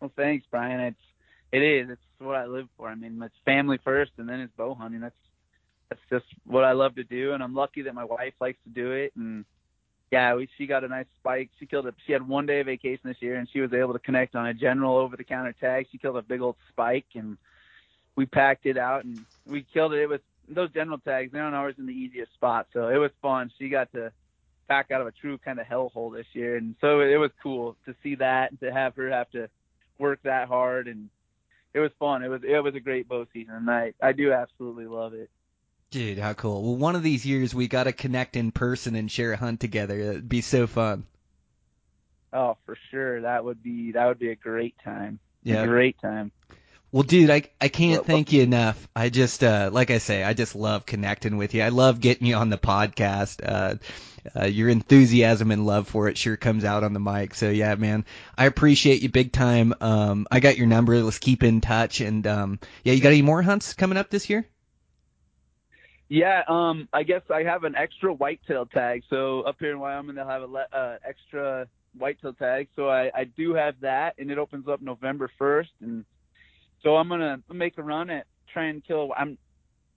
Well, 0.00 0.12
thanks, 0.16 0.46
Brian. 0.50 0.80
It's 0.80 1.02
it 1.52 1.62
is. 1.62 1.90
It's 1.90 2.02
what 2.18 2.36
I 2.36 2.46
live 2.46 2.68
for. 2.76 2.88
I 2.88 2.96
mean, 2.96 3.22
it's 3.22 3.34
family 3.44 3.78
first, 3.84 4.12
and 4.18 4.28
then 4.28 4.40
it's 4.40 4.52
bow 4.56 4.74
hunting. 4.74 5.00
That's 5.00 5.14
that's 5.89 6.01
just 6.11 6.26
what 6.45 6.64
I 6.64 6.72
love 6.72 6.97
to 6.97 7.05
do, 7.05 7.32
and 7.32 7.43
I'm 7.43 7.55
lucky 7.55 7.82
that 7.82 7.95
my 7.95 8.05
wife 8.05 8.34
likes 8.41 8.59
to 8.64 8.70
do 8.70 8.93
it. 8.93 9.12
And 9.16 9.45
yeah, 10.11 10.34
we, 10.34 10.49
she 10.57 10.66
got 10.66 10.84
a 10.84 10.89
nice 10.89 11.07
spike. 11.20 11.51
She 11.59 11.66
killed 11.66 11.86
a. 11.86 11.95
She 12.07 12.12
had 12.12 12.26
one 12.26 12.47
day 12.47 12.61
of 12.61 12.66
vacation 12.66 13.03
this 13.05 13.20
year, 13.20 13.36
and 13.36 13.49
she 13.51 13.61
was 13.61 13.72
able 13.72 13.93
to 13.95 13.99
connect 13.99 14.34
on 14.34 14.47
a 14.47 14.55
general 14.55 14.97
over-the-counter 14.97 15.55
tag. 15.61 15.86
She 15.91 15.99
killed 15.99 16.16
a 16.16 16.22
big 16.22 16.41
old 16.41 16.57
spike, 16.70 17.07
and 17.14 17.39
we 18.16 18.26
packed 18.26 18.66
it 18.66 18.76
out, 18.76 19.05
and 19.05 19.24
we 19.47 19.64
killed 19.72 19.93
it. 19.93 20.03
It 20.03 20.09
was 20.09 20.20
those 20.49 20.70
general 20.72 20.99
tags. 20.99 21.32
They're 21.32 21.43
not 21.43 21.55
always 21.55 21.78
in 21.78 21.86
the 21.86 21.93
easiest 21.93 22.32
spot, 22.34 22.66
so 22.72 22.89
it 22.89 22.97
was 22.97 23.11
fun. 23.22 23.51
She 23.59 23.68
got 23.68 23.93
to 23.93 24.12
pack 24.68 24.91
out 24.91 25.01
of 25.01 25.07
a 25.07 25.12
true 25.12 25.39
kind 25.39 25.59
of 25.59 25.66
hellhole 25.66 26.14
this 26.14 26.26
year, 26.32 26.57
and 26.57 26.74
so 26.80 27.01
it 27.01 27.16
was 27.16 27.30
cool 27.43 27.76
to 27.86 27.95
see 28.03 28.16
that 28.16 28.51
and 28.51 28.61
to 28.61 28.72
have 28.72 28.95
her 28.97 29.11
have 29.11 29.30
to 29.30 29.49
work 29.99 30.20
that 30.22 30.47
hard 30.47 30.86
and 30.86 31.09
it 31.74 31.80
was 31.80 31.91
fun. 31.99 32.22
It 32.22 32.28
was 32.28 32.43
it 32.45 32.62
was 32.62 32.74
a 32.74 32.80
great 32.80 33.09
bow 33.09 33.26
season, 33.32 33.55
and 33.55 33.70
I 33.70 33.93
I 34.03 34.12
do 34.12 34.32
absolutely 34.32 34.86
love 34.86 35.14
it. 35.14 35.30
Dude, 35.91 36.18
how 36.18 36.34
cool. 36.34 36.62
Well, 36.62 36.76
one 36.76 36.97
of 36.97 37.03
these 37.03 37.24
years 37.24 37.55
we 37.55 37.66
got 37.66 37.84
to 37.84 37.93
connect 37.93 38.36
in 38.36 38.53
person 38.53 38.95
and 38.95 39.11
share 39.11 39.32
a 39.32 39.36
hunt 39.39 39.61
together. 39.61 39.99
It'd 39.99 40.28
be 40.28 40.43
so 40.43 40.66
fun. 40.66 41.07
Oh, 42.30 42.59
for 42.66 42.76
sure. 42.91 43.22
That 43.22 43.45
would 43.45 43.62
be 43.62 43.93
that 43.93 44.07
would 44.07 44.18
be 44.18 44.30
a 44.30 44.36
great 44.36 44.74
time. 44.84 45.18
Yeah. 45.43 45.62
A 45.62 45.66
great 45.66 45.99
time. 46.01 46.30
Well, 46.93 47.05
dude, 47.05 47.30
I 47.30 47.45
I 47.59 47.68
can't 47.68 48.05
thank 48.05 48.32
you 48.32 48.43
enough. 48.43 48.86
I 48.95 49.09
just 49.09 49.43
uh 49.43 49.70
like 49.72 49.91
I 49.91 49.97
say, 49.97 50.22
I 50.22 50.34
just 50.34 50.55
love 50.55 50.84
connecting 50.84 51.39
with 51.39 51.55
you. 51.55 51.62
I 51.62 51.70
love 51.70 52.01
getting 52.01 52.26
you 52.26 52.36
on 52.36 52.51
the 52.51 52.59
podcast. 52.59 53.41
Uh, 53.43 53.76
uh 54.39 54.45
your 54.45 54.68
enthusiasm 54.68 55.51
and 55.51 55.64
love 55.64 55.89
for 55.89 56.09
it 56.09 56.18
sure 56.18 56.36
comes 56.36 56.64
out 56.64 56.84
on 56.84 56.93
the 56.93 57.01
mic. 57.01 57.34
So 57.34 57.49
yeah, 57.49 57.74
man, 57.76 58.05
I 58.36 58.45
appreciate 58.45 59.01
you 59.01 59.09
big 59.09 59.32
time. 59.32 59.72
Um 59.80 60.26
I 60.30 60.41
got 60.41 60.59
your 60.59 60.66
number. 60.66 61.01
Let's 61.01 61.18
keep 61.18 61.43
in 61.43 61.62
touch 61.62 62.03
and 62.03 62.26
um 62.26 62.59
yeah, 62.84 62.93
you 62.93 63.01
got 63.01 63.09
any 63.09 63.22
more 63.22 63.41
hunts 63.41 63.72
coming 63.72 63.97
up 63.97 64.11
this 64.11 64.28
year? 64.28 64.47
Yeah, 66.09 66.42
um, 66.48 66.88
I 66.92 67.02
guess 67.02 67.22
I 67.32 67.42
have 67.42 67.64
an 67.64 67.74
extra 67.76 68.12
whitetail 68.12 68.66
tag. 68.66 69.02
So 69.11 69.42
up 69.42 69.56
here 69.61 69.72
in 69.72 69.78
Wyoming, 69.78 70.16
they'll 70.16 70.26
have 70.26 70.42
a 70.42 70.46
le- 70.46 70.66
uh, 70.72 70.96
extra 71.06 71.68
whitetail 71.96 72.32
tag. 72.32 72.68
So 72.76 72.88
I, 72.88 73.11
I 73.14 73.24
do 73.24 73.54
have 73.54 73.74
that, 73.82 74.14
and 74.18 74.30
it 74.30 74.38
opens 74.38 74.68
up 74.68 74.80
November 74.80 75.30
1st. 75.38 75.66
And 75.82 76.04
so 76.82 76.96
I'm 76.96 77.09
gonna 77.09 77.40
make 77.52 77.76
a 77.76 77.82
run 77.82 78.09
at 78.09 78.26
trying 78.52 78.80
to 78.80 78.86
kill. 78.86 79.12
I'm 79.16 79.36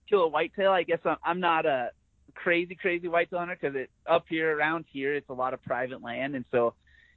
kill 0.08 0.24
a 0.24 0.28
whitetail. 0.28 0.70
I 0.70 0.82
guess 0.82 0.98
I'm, 1.04 1.16
I'm 1.24 1.40
not 1.40 1.64
a 1.64 1.90
crazy 2.34 2.74
crazy 2.74 3.08
whitetail 3.08 3.38
hunter 3.38 3.56
because 3.60 3.76
it 3.76 3.90
up 4.06 4.24
here 4.28 4.56
around 4.56 4.86
here 4.90 5.14
it's 5.14 5.28
a 5.28 5.34
lot 5.34 5.54
of 5.54 5.62
private 5.62 6.02
land, 6.02 6.34
and 6.34 6.44
so 6.50 6.74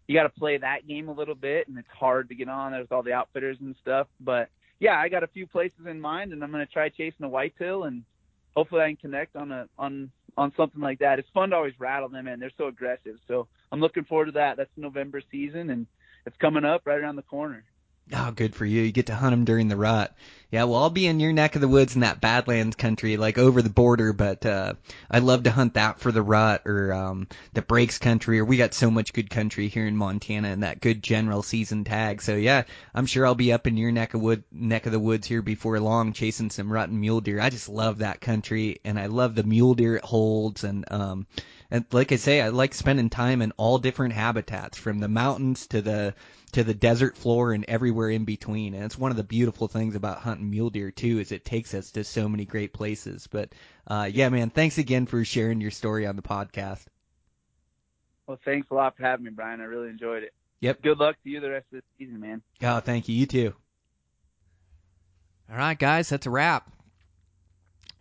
you 0.07 0.15
got 0.15 0.23
to 0.23 0.39
play 0.39 0.57
that 0.57 0.87
game 0.87 1.09
a 1.09 1.13
little 1.13 1.35
bit, 1.35 1.67
and 1.67 1.77
it's 1.77 1.87
hard 1.89 2.29
to 2.29 2.35
get 2.35 2.47
on. 2.47 2.71
There's 2.71 2.87
all 2.91 3.03
the 3.03 3.13
outfitters 3.13 3.57
and 3.59 3.75
stuff, 3.81 4.07
but 4.21 4.49
yeah, 4.79 4.97
I 4.97 5.09
got 5.09 5.23
a 5.23 5.27
few 5.27 5.47
places 5.47 5.85
in 5.85 5.99
mind, 5.99 6.31
and 6.31 6.41
I'm 6.43 6.51
gonna 6.51 6.65
try 6.65 6.87
chasing 6.87 7.25
a 7.25 7.29
whitetail 7.29 7.83
and 7.83 8.03
hopefully 8.55 8.81
I 8.81 8.87
can 8.87 8.97
connect 8.97 9.35
on 9.35 9.51
a 9.51 9.67
on 9.77 10.11
on 10.37 10.51
something 10.57 10.81
like 10.81 10.99
that. 10.99 11.19
It's 11.19 11.29
fun 11.33 11.51
to 11.51 11.55
always 11.55 11.79
rattle 11.79 12.09
them 12.09 12.27
in. 12.27 12.39
They're 12.39 12.51
so 12.57 12.67
aggressive. 12.67 13.17
So 13.27 13.47
I'm 13.71 13.79
looking 13.79 14.03
forward 14.03 14.25
to 14.25 14.31
that. 14.33 14.57
That's 14.57 14.69
November 14.75 15.21
season 15.31 15.69
and 15.69 15.87
it's 16.25 16.35
coming 16.37 16.65
up 16.65 16.81
right 16.85 16.99
around 16.99 17.15
the 17.15 17.21
corner. 17.21 17.63
Oh, 18.13 18.31
good 18.31 18.55
for 18.55 18.65
you. 18.65 18.83
You 18.83 18.91
get 18.91 19.07
to 19.07 19.15
hunt 19.15 19.31
them 19.31 19.45
during 19.45 19.67
the 19.67 19.75
rut. 19.77 20.15
Yeah, 20.51 20.65
well, 20.65 20.83
I'll 20.83 20.89
be 20.91 21.07
in 21.07 21.19
your 21.19 21.33
neck 21.33 21.55
of 21.55 21.61
the 21.61 21.67
woods 21.67 21.95
in 21.95 22.01
that 22.01 22.21
Badlands 22.21 22.75
country, 22.75 23.17
like 23.17 23.39
over 23.39 23.63
the 23.63 23.69
border, 23.69 24.13
but 24.13 24.45
uh 24.45 24.75
I 25.09 25.19
love 25.19 25.43
to 25.43 25.51
hunt 25.51 25.73
that 25.73 25.99
for 25.99 26.11
the 26.11 26.21
rut 26.21 26.61
or 26.67 26.93
um 26.93 27.27
the 27.53 27.63
breaks 27.63 27.97
country 27.97 28.39
or 28.39 28.45
we 28.45 28.57
got 28.57 28.75
so 28.75 28.91
much 28.91 29.11
good 29.11 29.31
country 29.31 29.69
here 29.69 29.87
in 29.87 29.97
Montana 29.97 30.49
and 30.49 30.61
that 30.61 30.81
good 30.81 31.01
general 31.01 31.41
season 31.41 31.83
tag. 31.83 32.21
So 32.21 32.35
yeah, 32.35 32.63
I'm 32.93 33.07
sure 33.07 33.25
I'll 33.25 33.33
be 33.35 33.51
up 33.51 33.65
in 33.65 33.75
your 33.75 33.91
neck 33.91 34.13
of 34.13 34.21
wood 34.21 34.43
neck 34.51 34.85
of 34.85 34.91
the 34.91 34.99
woods 34.99 35.25
here 35.25 35.41
before 35.41 35.79
long 35.79 36.13
chasing 36.13 36.51
some 36.51 36.71
rut 36.71 36.89
and 36.89 37.01
mule 37.01 37.21
deer. 37.21 37.41
I 37.41 37.49
just 37.49 37.69
love 37.69 37.97
that 37.97 38.21
country 38.21 38.81
and 38.85 38.99
I 38.99 39.07
love 39.07 39.33
the 39.33 39.43
mule 39.43 39.73
deer 39.73 39.95
it 39.95 40.05
holds 40.05 40.63
and 40.63 40.85
um 40.91 41.25
and 41.71 41.85
like 41.91 42.11
I 42.11 42.15
say, 42.17 42.41
I 42.41 42.49
like 42.49 42.73
spending 42.73 43.09
time 43.09 43.41
in 43.41 43.51
all 43.57 43.77
different 43.77 44.13
habitats, 44.13 44.77
from 44.77 44.99
the 44.99 45.07
mountains 45.07 45.67
to 45.67 45.81
the 45.81 46.13
to 46.53 46.63
the 46.63 46.73
desert 46.73 47.17
floor 47.17 47.51
and 47.51 47.65
everywhere 47.67 48.09
in 48.09 48.23
between. 48.23 48.73
And 48.73 48.85
it's 48.85 48.97
one 48.97 49.11
of 49.11 49.17
the 49.17 49.23
beautiful 49.23 49.67
things 49.67 49.95
about 49.95 50.19
hunting 50.19 50.49
mule 50.49 50.69
deer 50.69 50.91
too, 50.91 51.19
is 51.19 51.31
it 51.31 51.43
takes 51.43 51.73
us 51.73 51.91
to 51.91 52.03
so 52.03 52.29
many 52.29 52.45
great 52.45 52.71
places. 52.71 53.27
But 53.27 53.53
uh, 53.87 54.09
yeah, 54.11 54.29
man, 54.29 54.49
thanks 54.49 54.77
again 54.77 55.05
for 55.05 55.23
sharing 55.25 55.59
your 55.59 55.71
story 55.71 56.05
on 56.05 56.15
the 56.15 56.21
podcast. 56.21 56.85
Well, 58.25 58.39
thanks 58.45 58.67
a 58.71 58.73
lot 58.73 58.95
for 58.95 59.03
having 59.03 59.25
me, 59.25 59.31
Brian. 59.31 59.61
I 59.61 59.65
really 59.65 59.89
enjoyed 59.89 60.23
it. 60.23 60.33
Yep. 60.61 60.81
Good 60.81 60.97
luck 60.97 61.15
to 61.23 61.29
you 61.29 61.39
the 61.41 61.49
rest 61.49 61.65
of 61.73 61.81
the 61.81 62.05
season, 62.05 62.21
man. 62.21 62.41
Oh, 62.63 62.79
thank 62.79 63.09
you. 63.09 63.15
You 63.15 63.25
too. 63.25 63.53
All 65.51 65.57
right, 65.57 65.77
guys, 65.77 66.09
that's 66.09 66.25
a 66.25 66.31
wrap. 66.31 66.71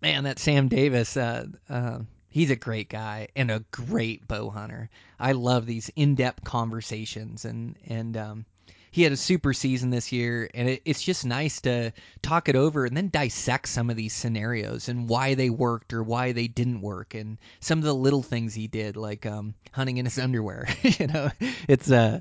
Man, 0.01 0.25
that 0.25 0.39
Sam 0.39 0.69
Davis. 0.69 1.17
Uh, 1.17 1.47
uh, 1.69 1.99
he's 2.35 2.51
a 2.51 2.57
great 2.57 2.89
guy 2.89 3.29
and 3.37 3.49
a 3.49 3.65
great 3.71 4.27
bow 4.27 4.51
hunter. 4.51 4.91
I 5.21 5.33
love 5.33 5.67
these 5.67 5.89
in-depth 5.95 6.43
conversations 6.43 7.45
and 7.45 7.77
and 7.87 8.17
um, 8.17 8.45
he 8.91 9.03
had 9.03 9.13
a 9.13 9.17
super 9.17 9.53
season 9.53 9.91
this 9.91 10.11
year 10.11 10.51
and 10.53 10.69
it, 10.69 10.83
it's 10.85 11.01
just 11.01 11.25
nice 11.25 11.61
to 11.61 11.93
talk 12.23 12.49
it 12.49 12.57
over 12.57 12.87
and 12.87 12.97
then 12.97 13.09
dissect 13.09 13.69
some 13.69 13.89
of 13.89 13.95
these 13.95 14.13
scenarios 14.13 14.89
and 14.89 15.09
why 15.09 15.35
they 15.35 15.49
worked 15.49 15.93
or 15.93 16.03
why 16.03 16.33
they 16.33 16.49
didn't 16.49 16.81
work 16.81 17.15
and 17.15 17.39
some 17.61 17.79
of 17.79 17.85
the 17.85 17.95
little 17.95 18.23
things 18.25 18.53
he 18.53 18.67
did 18.67 18.97
like 18.97 19.25
um, 19.27 19.55
hunting 19.71 19.99
in 19.99 20.05
his 20.05 20.19
underwear 20.27 20.67
you 20.83 21.07
know 21.07 21.31
it's 21.69 21.89
uh, 21.93 22.19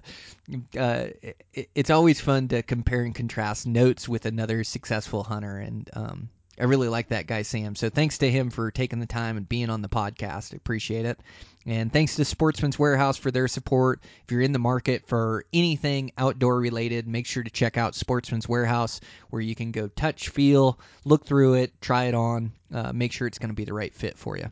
uh 0.78 1.08
it, 1.56 1.70
it's 1.74 1.90
always 1.90 2.22
fun 2.22 2.48
to 2.50 2.62
compare 2.62 3.02
and 3.02 3.16
contrast 3.16 3.66
notes 3.66 4.08
with 4.08 4.28
another 4.28 4.64
successful 4.64 5.24
hunter 5.24 5.58
and 5.58 5.90
um 5.94 6.30
I 6.60 6.66
really 6.66 6.88
like 6.88 7.08
that 7.10 7.26
guy, 7.26 7.42
Sam. 7.42 7.76
So 7.76 7.90
thanks 7.90 8.20
to 8.20 8.30
him 8.30 8.52
for 8.52 8.70
taking 8.70 9.00
the 9.00 9.08
time 9.08 9.38
and 9.38 9.50
being 9.50 9.72
on 9.72 9.82
the 9.82 9.90
podcast. 9.90 10.54
I 10.54 10.58
appreciate 10.58 11.06
it. 11.06 11.20
And 11.66 11.92
thanks 11.92 12.16
to 12.18 12.26
Sportsman's 12.26 12.78
Warehouse 12.78 13.18
for 13.18 13.32
their 13.32 13.48
support. 13.48 14.02
If 14.24 14.32
you're 14.32 14.42
in 14.42 14.52
the 14.52 14.60
market 14.60 15.08
for 15.08 15.46
anything 15.52 16.12
outdoor 16.16 16.60
related, 16.60 17.08
make 17.08 17.26
sure 17.26 17.42
to 17.42 17.50
check 17.50 17.78
out 17.78 17.96
Sportsman's 17.96 18.48
Warehouse 18.48 19.00
where 19.32 19.42
you 19.42 19.56
can 19.56 19.72
go 19.72 19.88
touch, 19.88 20.30
feel, 20.30 20.80
look 21.06 21.26
through 21.26 21.56
it, 21.56 21.82
try 21.82 22.04
it 22.06 22.14
on, 22.14 22.52
uh, 22.72 22.94
make 22.94 23.14
sure 23.14 23.26
it's 23.26 23.40
going 23.40 23.50
to 23.50 23.56
be 23.56 23.66
the 23.66 23.74
right 23.74 23.94
fit 23.94 24.18
for 24.18 24.38
you. 24.38 24.50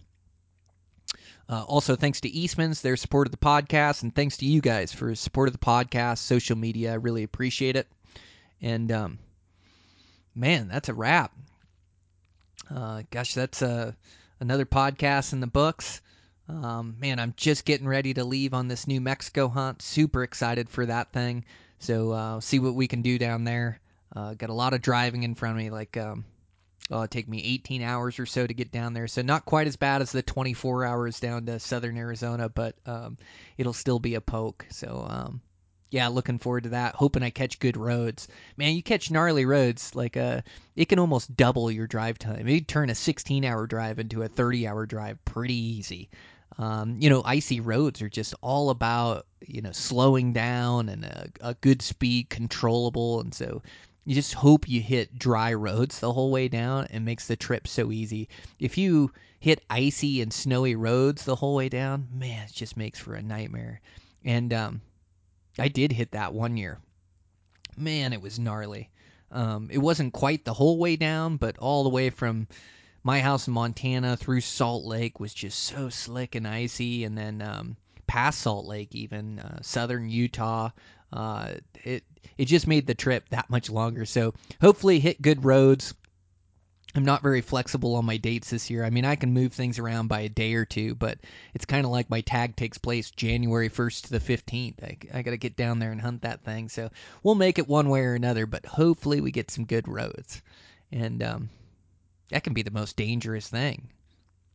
Uh, 1.47 1.63
also, 1.63 1.95
thanks 1.97 2.21
to 2.21 2.29
Eastman's, 2.29 2.81
their 2.81 2.95
support 2.95 3.27
of 3.27 3.31
the 3.31 3.37
podcast, 3.37 4.03
and 4.03 4.15
thanks 4.15 4.37
to 4.37 4.45
you 4.45 4.61
guys 4.61 4.93
for 4.93 5.13
support 5.13 5.49
of 5.49 5.53
the 5.53 5.59
podcast, 5.59 6.19
social 6.19 6.57
media. 6.57 6.93
I 6.93 6.95
really 6.95 7.23
appreciate 7.23 7.75
it. 7.75 7.87
And 8.61 8.91
um, 8.91 9.19
man, 10.33 10.69
that's 10.69 10.87
a 10.87 10.93
wrap. 10.93 11.33
Uh, 12.73 13.03
gosh, 13.11 13.34
that's 13.34 13.61
uh, 13.61 13.91
another 14.39 14.65
podcast 14.65 15.34
in 15.34 15.39
the 15.39 15.48
books. 15.48 16.02
Um, 16.48 16.95
man, 16.99 17.19
I'm 17.19 17.34
just 17.38 17.65
getting 17.65 17.88
ready 17.88 18.14
to 18.14 18.23
leave 18.23 18.53
on 18.53 18.68
this 18.68 18.88
New 18.88 19.02
Mexico 19.02 19.48
hunt. 19.48 19.81
Super 19.81 20.23
excited 20.23 20.69
for 20.69 20.85
that 20.85 21.11
thing. 21.11 21.45
So 21.80 22.11
uh, 22.11 22.39
see 22.39 22.60
what 22.60 22.76
we 22.76 22.88
can 22.88 23.02
do 23.02 23.18
down 23.18 23.43
there. 23.43 23.80
Uh, 24.15 24.34
got 24.34 24.49
a 24.49 24.53
lot 24.53 24.73
of 24.73 24.81
driving 24.81 25.23
in 25.23 25.35
front 25.35 25.57
of 25.57 25.64
me. 25.64 25.69
Like, 25.69 25.98
um, 25.98 26.26
well, 26.89 27.03
it'll 27.03 27.07
take 27.07 27.30
me 27.30 27.41
18 27.43 27.81
hours 27.81 28.19
or 28.19 28.26
so 28.26 28.45
to 28.45 28.53
get 28.53 28.72
down 28.72 28.93
there. 28.93 29.07
So 29.07 29.22
not 29.22 29.45
quite 29.45 29.68
as 29.68 29.77
bad 29.77 30.02
as 30.02 30.11
the 30.11 30.22
24 30.22 30.85
hours 30.85 31.19
down 31.19 31.45
to 31.45 31.60
southern 31.60 31.98
Arizona, 31.98 32.49
but 32.49 32.76
um, 32.85 33.18
it'll 33.57 33.73
still 33.73 33.99
be 33.99 34.15
a 34.15 34.22
poke. 34.22 34.65
So 34.69 35.06
um, 35.10 35.41
yeah, 35.91 36.07
looking 36.07 36.39
forward 36.39 36.63
to 36.63 36.69
that. 36.69 36.95
Hoping 36.95 37.22
I 37.22 37.30
catch 37.30 37.59
good 37.59 37.76
roads. 37.76 38.30
Man, 38.55 38.76
you 38.76 38.81
catch 38.81 39.11
gnarly 39.11 39.45
roads, 39.45 39.93
like 39.93 40.15
uh, 40.15 40.41
it 40.76 40.85
can 40.88 40.99
almost 40.99 41.35
double 41.35 41.69
your 41.69 41.85
drive 41.85 42.18
time. 42.18 42.47
It 42.47 42.68
turn 42.68 42.89
a 42.89 42.93
16-hour 42.93 43.68
drive 43.68 43.99
into 43.99 44.23
a 44.23 44.30
30-hour 44.30 44.85
drive 44.85 45.23
pretty 45.26 45.53
easy. 45.53 46.09
Um, 46.57 46.95
you 46.99 47.09
know, 47.09 47.22
icy 47.26 47.59
roads 47.59 48.01
are 48.01 48.09
just 48.09 48.34
all 48.41 48.69
about 48.69 49.26
you 49.45 49.61
know 49.61 49.72
slowing 49.72 50.31
down 50.31 50.89
and 50.89 51.05
a, 51.05 51.30
a 51.41 51.53
good 51.55 51.81
speed, 51.81 52.30
controllable, 52.30 53.19
and 53.19 53.34
so 53.34 53.61
you 54.05 54.15
just 54.15 54.34
hope 54.34 54.68
you 54.69 54.81
hit 54.81 55.18
dry 55.19 55.53
roads 55.53 55.99
the 55.99 56.11
whole 56.11 56.31
way 56.31 56.47
down 56.47 56.88
and 56.89 57.05
makes 57.05 57.27
the 57.27 57.35
trip 57.35 57.68
so 57.68 57.91
easy. 57.91 58.30
If 58.59 58.77
you 58.77 59.11
hit 59.39 59.63
icy 59.69 60.22
and 60.22 60.31
snowy 60.31 60.76
roads 60.76 61.26
the 61.26 61.35
whole 61.35 61.55
way 61.55 61.68
down, 61.68 62.07
man, 62.13 62.45
it 62.45 62.53
just 62.53 62.77
makes 62.77 62.99
for 62.99 63.15
a 63.15 63.22
nightmare. 63.22 63.81
And 64.23 64.53
um, 64.53 64.81
I 65.59 65.67
did 65.67 65.91
hit 65.91 66.11
that 66.11 66.33
one 66.33 66.57
year. 66.57 66.79
Man, 67.77 68.13
it 68.13 68.21
was 68.21 68.39
gnarly. 68.39 68.89
Um, 69.31 69.69
it 69.71 69.77
wasn't 69.77 70.13
quite 70.13 70.43
the 70.43 70.53
whole 70.53 70.77
way 70.77 70.95
down, 70.95 71.37
but 71.37 71.57
all 71.57 71.83
the 71.83 71.89
way 71.89 72.09
from 72.09 72.47
my 73.03 73.21
house 73.21 73.47
in 73.47 73.53
Montana 73.53 74.17
through 74.17 74.41
Salt 74.41 74.85
Lake 74.85 75.19
was 75.19 75.33
just 75.33 75.59
so 75.59 75.89
slick 75.89 76.35
and 76.35 76.47
icy, 76.47 77.03
and 77.03 77.17
then 77.17 77.41
um, 77.41 77.77
past 78.07 78.41
Salt 78.41 78.65
Lake, 78.65 78.93
even 78.93 79.39
uh, 79.39 79.59
southern 79.61 80.09
Utah. 80.09 80.69
Uh, 81.13 81.53
it 81.83 82.03
it 82.37 82.45
just 82.45 82.67
made 82.67 82.87
the 82.87 82.93
trip 82.93 83.29
that 83.29 83.49
much 83.49 83.69
longer. 83.69 84.05
So 84.05 84.33
hopefully 84.59 84.99
hit 84.99 85.21
good 85.21 85.43
roads. 85.43 85.93
I'm 86.93 87.05
not 87.05 87.22
very 87.22 87.41
flexible 87.41 87.95
on 87.95 88.05
my 88.05 88.18
dates 88.18 88.49
this 88.49 88.69
year. 88.69 88.84
I 88.84 88.89
mean, 88.89 89.05
I 89.05 89.15
can 89.15 89.34
move 89.34 89.53
things 89.53 89.80
around 89.80 90.07
by 90.07 90.22
a 90.22 90.30
day 90.30 90.53
or 90.55 90.65
two, 90.65 90.95
but 90.95 91.19
it's 91.53 91.65
kind 91.65 91.85
of 91.85 91.91
like 91.91 92.09
my 92.09 92.22
tag 92.22 92.55
takes 92.55 92.77
place 92.77 93.11
January 93.11 93.69
1st 93.69 94.03
to 94.03 94.11
the 94.11 94.19
15th. 94.19 94.84
I, 94.84 94.97
I 95.13 95.22
got 95.22 95.31
to 95.31 95.38
get 95.38 95.55
down 95.55 95.80
there 95.80 95.91
and 95.91 96.01
hunt 96.01 96.23
that 96.23 96.43
thing. 96.43 96.68
So 96.68 96.89
we'll 97.23 97.35
make 97.35 97.59
it 97.59 97.68
one 97.68 97.89
way 97.89 98.01
or 98.01 98.15
another, 98.15 98.45
but 98.45 98.65
hopefully 98.65 99.22
we 99.22 99.31
get 99.31 99.51
some 99.51 99.65
good 99.65 99.88
roads. 99.88 100.41
And 100.91 101.23
um, 101.23 101.49
that 102.30 102.43
can 102.43 102.53
be 102.53 102.63
the 102.63 102.72
most 102.72 102.97
dangerous 102.97 103.47
thing. 103.47 103.88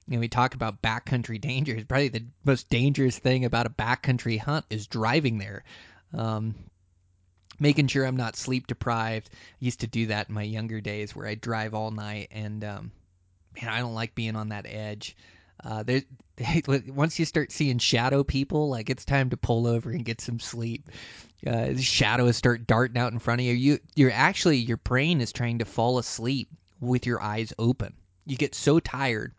You 0.07 0.17
know, 0.17 0.21
we 0.21 0.29
talk 0.29 0.55
about 0.55 0.83
backcountry 0.83 1.41
dangers. 1.41 1.85
Probably 1.85 2.09
the 2.09 2.27
most 2.45 2.69
dangerous 2.69 3.19
thing 3.19 3.45
about 3.45 3.67
a 3.67 3.71
backcountry 3.71 4.39
hunt 4.39 4.67
is 4.69 4.87
driving 4.87 5.39
there. 5.39 5.65
Um, 6.13 6.55
making 7.59 7.89
sure 7.89 8.05
I'm 8.05 8.17
not 8.17 8.37
sleep 8.37 8.67
deprived. 8.67 9.31
I 9.33 9.65
used 9.65 9.81
to 9.81 9.87
do 9.87 10.07
that 10.07 10.29
in 10.29 10.35
my 10.35 10.43
younger 10.43 10.81
days 10.81 11.15
where 11.15 11.27
I 11.27 11.35
drive 11.35 11.75
all 11.75 11.91
night, 11.91 12.29
and 12.31 12.63
um, 12.65 12.93
man, 13.61 13.71
I 13.71 13.79
don't 13.81 13.95
like 13.95 14.15
being 14.15 14.37
on 14.37 14.51
that 14.51 14.67
edge. 14.67 15.17
Uh, 15.65 15.83
there, 15.83 16.03
once 16.89 17.19
you 17.19 17.25
start 17.25 17.51
seeing 17.53 17.79
shadow 17.79 18.23
people, 18.23 18.69
like 18.69 18.91
it's 18.91 19.05
time 19.05 19.31
to 19.31 19.37
pull 19.37 19.67
over 19.67 19.91
and 19.91 20.05
get 20.05 20.21
some 20.21 20.39
sleep. 20.39 20.91
Uh, 21.47 21.77
shadows 21.77 22.37
start 22.37 22.67
darting 22.67 22.99
out 22.99 23.13
in 23.13 23.19
front 23.19 23.41
of 23.41 23.47
you. 23.47 23.53
You, 23.55 23.79
you're 23.95 24.11
actually 24.11 24.59
your 24.59 24.77
brain 24.79 25.21
is 25.21 25.33
trying 25.33 25.59
to 25.59 25.65
fall 25.65 25.99
asleep 25.99 26.49
with 26.81 27.07
your 27.07 27.21
eyes 27.21 27.53
open. 27.59 27.95
You 28.27 28.37
get 28.37 28.55
so 28.55 28.81
tired 28.81 29.33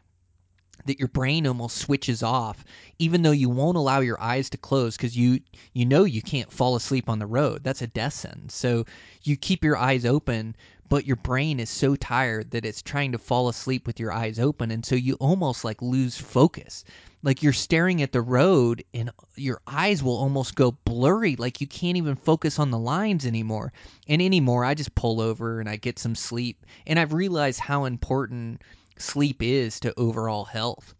that 0.88 1.00
your 1.00 1.08
brain 1.08 1.46
almost 1.46 1.78
switches 1.78 2.24
off 2.24 2.66
even 3.00 3.22
though 3.22 3.32
you 3.32 3.50
won't 3.50 3.78
allow 3.78 4.00
your 4.00 4.20
eyes 4.22 4.50
to 4.50 4.58
close 4.58 4.98
because 4.98 5.16
you 5.16 5.40
you 5.74 5.86
know 5.86 6.04
you 6.04 6.22
can't 6.22 6.52
fall 6.52 6.76
asleep 6.76 7.08
on 7.08 7.20
the 7.20 7.28
road. 7.28 7.64
That's 7.64 7.82
a 7.82 7.88
death 7.88 8.14
sentence. 8.14 8.56
So 8.56 8.86
you 9.24 9.38
keep 9.38 9.64
your 9.64 9.78
eyes 9.78 10.06
open 10.06 10.56
but 10.90 11.06
your 11.06 11.18
brain 11.18 11.60
is 11.60 11.70
so 11.70 11.96
tired 11.96 12.52
that 12.52 12.66
it's 12.66 12.82
trying 12.82 13.12
to 13.12 13.18
fall 13.18 13.50
asleep 13.50 13.86
with 13.86 14.00
your 14.00 14.12
eyes 14.12 14.40
open. 14.40 14.72
And 14.72 14.86
so 14.86 14.96
you 14.96 15.16
almost 15.16 15.66
like 15.66 15.82
lose 15.82 16.18
focus. 16.18 16.86
Like 17.24 17.44
you're 17.44 17.52
staring 17.52 18.02
at 18.02 18.14
the 18.14 18.22
road 18.22 18.84
and 18.94 19.12
your 19.36 19.60
eyes 19.68 20.02
will 20.02 20.16
almost 20.16 20.56
go 20.56 20.72
blurry 20.86 21.36
like 21.36 21.60
you 21.60 21.68
can't 21.68 21.98
even 21.98 22.16
focus 22.16 22.58
on 22.58 22.72
the 22.72 22.80
lines 22.80 23.26
anymore. 23.26 23.74
And 24.08 24.22
anymore 24.22 24.64
i 24.64 24.74
just 24.74 24.96
pull 24.96 25.20
over 25.20 25.60
and 25.60 25.68
i 25.68 25.76
get 25.76 26.00
some 26.00 26.16
sleep. 26.16 26.66
And 26.86 27.00
i've 27.00 27.14
realized 27.14 27.60
how 27.60 27.84
important 27.84 28.62
sleep 28.98 29.42
is 29.42 29.80
to 29.82 29.94
overall 29.98 30.46
health. 30.46 30.94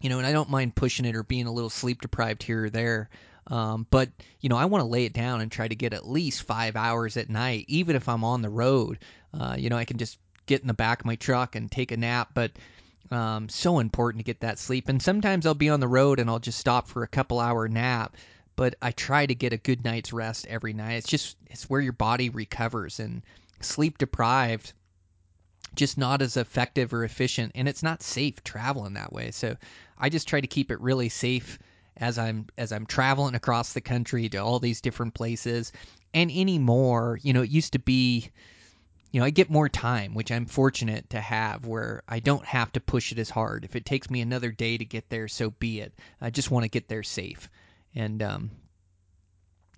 You 0.00 0.08
know, 0.08 0.18
and 0.18 0.26
I 0.26 0.32
don't 0.32 0.50
mind 0.50 0.76
pushing 0.76 1.04
it 1.04 1.16
or 1.16 1.22
being 1.22 1.46
a 1.46 1.52
little 1.52 1.70
sleep 1.70 2.00
deprived 2.00 2.42
here 2.42 2.66
or 2.66 2.70
there. 2.70 3.10
Um, 3.48 3.86
but 3.90 4.10
you 4.40 4.48
know, 4.48 4.56
I 4.56 4.66
want 4.66 4.82
to 4.82 4.88
lay 4.88 5.04
it 5.04 5.12
down 5.12 5.40
and 5.40 5.50
try 5.50 5.66
to 5.66 5.74
get 5.74 5.92
at 5.92 6.06
least 6.06 6.42
five 6.42 6.76
hours 6.76 7.16
at 7.16 7.30
night, 7.30 7.64
even 7.68 7.96
if 7.96 8.08
I'm 8.08 8.24
on 8.24 8.42
the 8.42 8.50
road. 8.50 8.98
Uh, 9.32 9.56
you 9.58 9.70
know, 9.70 9.76
I 9.76 9.84
can 9.84 9.98
just 9.98 10.18
get 10.46 10.60
in 10.60 10.68
the 10.68 10.74
back 10.74 11.00
of 11.00 11.06
my 11.06 11.16
truck 11.16 11.56
and 11.56 11.70
take 11.70 11.90
a 11.90 11.96
nap. 11.96 12.30
But 12.34 12.52
um, 13.10 13.48
so 13.48 13.78
important 13.78 14.20
to 14.20 14.24
get 14.24 14.40
that 14.40 14.58
sleep. 14.58 14.88
And 14.88 15.00
sometimes 15.00 15.46
I'll 15.46 15.54
be 15.54 15.70
on 15.70 15.80
the 15.80 15.88
road 15.88 16.20
and 16.20 16.28
I'll 16.28 16.38
just 16.38 16.58
stop 16.58 16.88
for 16.88 17.02
a 17.02 17.08
couple 17.08 17.40
hour 17.40 17.68
nap. 17.68 18.16
But 18.54 18.74
I 18.82 18.90
try 18.90 19.24
to 19.24 19.34
get 19.34 19.52
a 19.52 19.56
good 19.56 19.84
night's 19.84 20.12
rest 20.12 20.46
every 20.46 20.72
night. 20.72 20.94
It's 20.94 21.08
just 21.08 21.36
it's 21.46 21.70
where 21.70 21.80
your 21.80 21.92
body 21.92 22.28
recovers 22.28 23.00
and 23.00 23.22
sleep 23.60 23.98
deprived 23.98 24.72
just 25.78 25.96
not 25.96 26.20
as 26.20 26.36
effective 26.36 26.92
or 26.92 27.04
efficient 27.04 27.52
and 27.54 27.68
it's 27.68 27.84
not 27.84 28.02
safe 28.02 28.42
traveling 28.42 28.94
that 28.94 29.12
way. 29.12 29.30
So 29.30 29.56
i 29.96 30.08
just 30.08 30.28
try 30.28 30.40
to 30.40 30.46
keep 30.46 30.70
it 30.70 30.80
really 30.80 31.08
safe 31.08 31.58
as 31.96 32.18
i'm 32.18 32.46
as 32.58 32.72
i'm 32.72 32.84
traveling 32.84 33.34
across 33.34 33.72
the 33.72 33.80
country 33.80 34.28
to 34.28 34.38
all 34.38 34.58
these 34.58 34.80
different 34.80 35.14
places. 35.14 35.72
And 36.12 36.30
anymore 36.32 37.20
you 37.22 37.32
know 37.32 37.42
it 37.42 37.50
used 37.50 37.72
to 37.74 37.78
be 37.78 38.30
you 39.12 39.20
know 39.20 39.26
i 39.26 39.30
get 39.30 39.50
more 39.50 39.68
time 39.68 40.14
which 40.14 40.32
i'm 40.32 40.46
fortunate 40.46 41.08
to 41.10 41.20
have 41.20 41.64
where 41.64 42.02
i 42.08 42.18
don't 42.18 42.44
have 42.44 42.72
to 42.72 42.80
push 42.80 43.12
it 43.12 43.18
as 43.20 43.30
hard. 43.30 43.64
If 43.64 43.76
it 43.76 43.86
takes 43.86 44.10
me 44.10 44.20
another 44.20 44.50
day 44.50 44.76
to 44.78 44.84
get 44.84 45.08
there 45.08 45.28
so 45.28 45.50
be 45.50 45.80
it. 45.80 45.94
I 46.20 46.30
just 46.30 46.50
want 46.50 46.64
to 46.64 46.68
get 46.68 46.88
there 46.88 47.04
safe. 47.04 47.48
And 47.94 48.20
um 48.20 48.50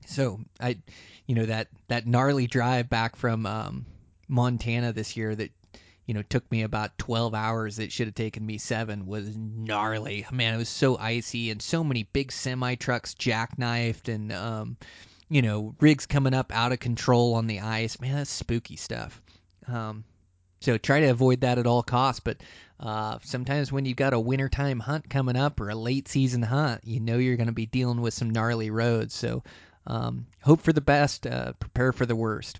so 0.07 0.41
i 0.61 0.79
you 1.27 1.35
know 1.35 1.45
that 1.45 1.69
that 1.89 2.07
gnarly 2.07 2.47
drive 2.47 2.89
back 2.89 3.17
from 3.17 3.45
um 3.45 3.85
montana 4.29 4.93
this 4.95 5.15
year 5.17 5.35
that 5.35 5.51
you 6.11 6.15
know, 6.15 6.23
took 6.23 6.51
me 6.51 6.63
about 6.63 6.99
12 6.99 7.35
hours 7.35 7.79
it 7.79 7.93
should 7.93 8.09
have 8.09 8.17
taken 8.17 8.45
me 8.45 8.59
seven 8.59 9.07
was 9.07 9.37
gnarly. 9.37 10.27
Man, 10.33 10.55
it 10.55 10.57
was 10.57 10.69
so 10.69 10.99
icy 10.99 11.53
and 11.53 11.63
so 11.63 11.85
many 11.85 12.03
big 12.03 12.33
semi 12.33 12.75
trucks 12.75 13.15
jackknifed 13.15 14.13
and, 14.13 14.33
um, 14.33 14.77
you 15.29 15.41
know, 15.41 15.73
rigs 15.79 16.07
coming 16.07 16.35
up 16.35 16.53
out 16.53 16.73
of 16.73 16.81
control 16.81 17.35
on 17.35 17.47
the 17.47 17.61
ice. 17.61 18.01
Man, 18.01 18.17
that's 18.17 18.29
spooky 18.29 18.75
stuff. 18.75 19.23
Um, 19.69 20.03
so 20.61 20.77
try 20.77 20.99
to 20.99 21.07
avoid 21.07 21.43
that 21.43 21.59
at 21.59 21.69
all 21.69 21.85
costs. 21.85 22.19
But 22.19 22.39
uh, 22.81 23.19
sometimes 23.23 23.71
when 23.71 23.85
you've 23.85 23.97
got 23.97 24.13
a 24.13 24.19
wintertime 24.19 24.81
hunt 24.81 25.09
coming 25.09 25.37
up 25.37 25.61
or 25.61 25.71
a 25.71 25.77
late 25.77 26.09
season 26.09 26.43
hunt, 26.43 26.81
you 26.83 26.99
know 26.99 27.19
you're 27.19 27.37
going 27.37 27.47
to 27.47 27.53
be 27.53 27.67
dealing 27.67 28.01
with 28.01 28.15
some 28.15 28.31
gnarly 28.31 28.71
roads. 28.71 29.15
So 29.15 29.45
um, 29.87 30.27
hope 30.43 30.61
for 30.61 30.73
the 30.73 30.81
best, 30.81 31.29
uh, 31.29 31.53
prepare 31.53 31.93
for 31.93 32.05
the 32.05 32.17
worst. 32.17 32.59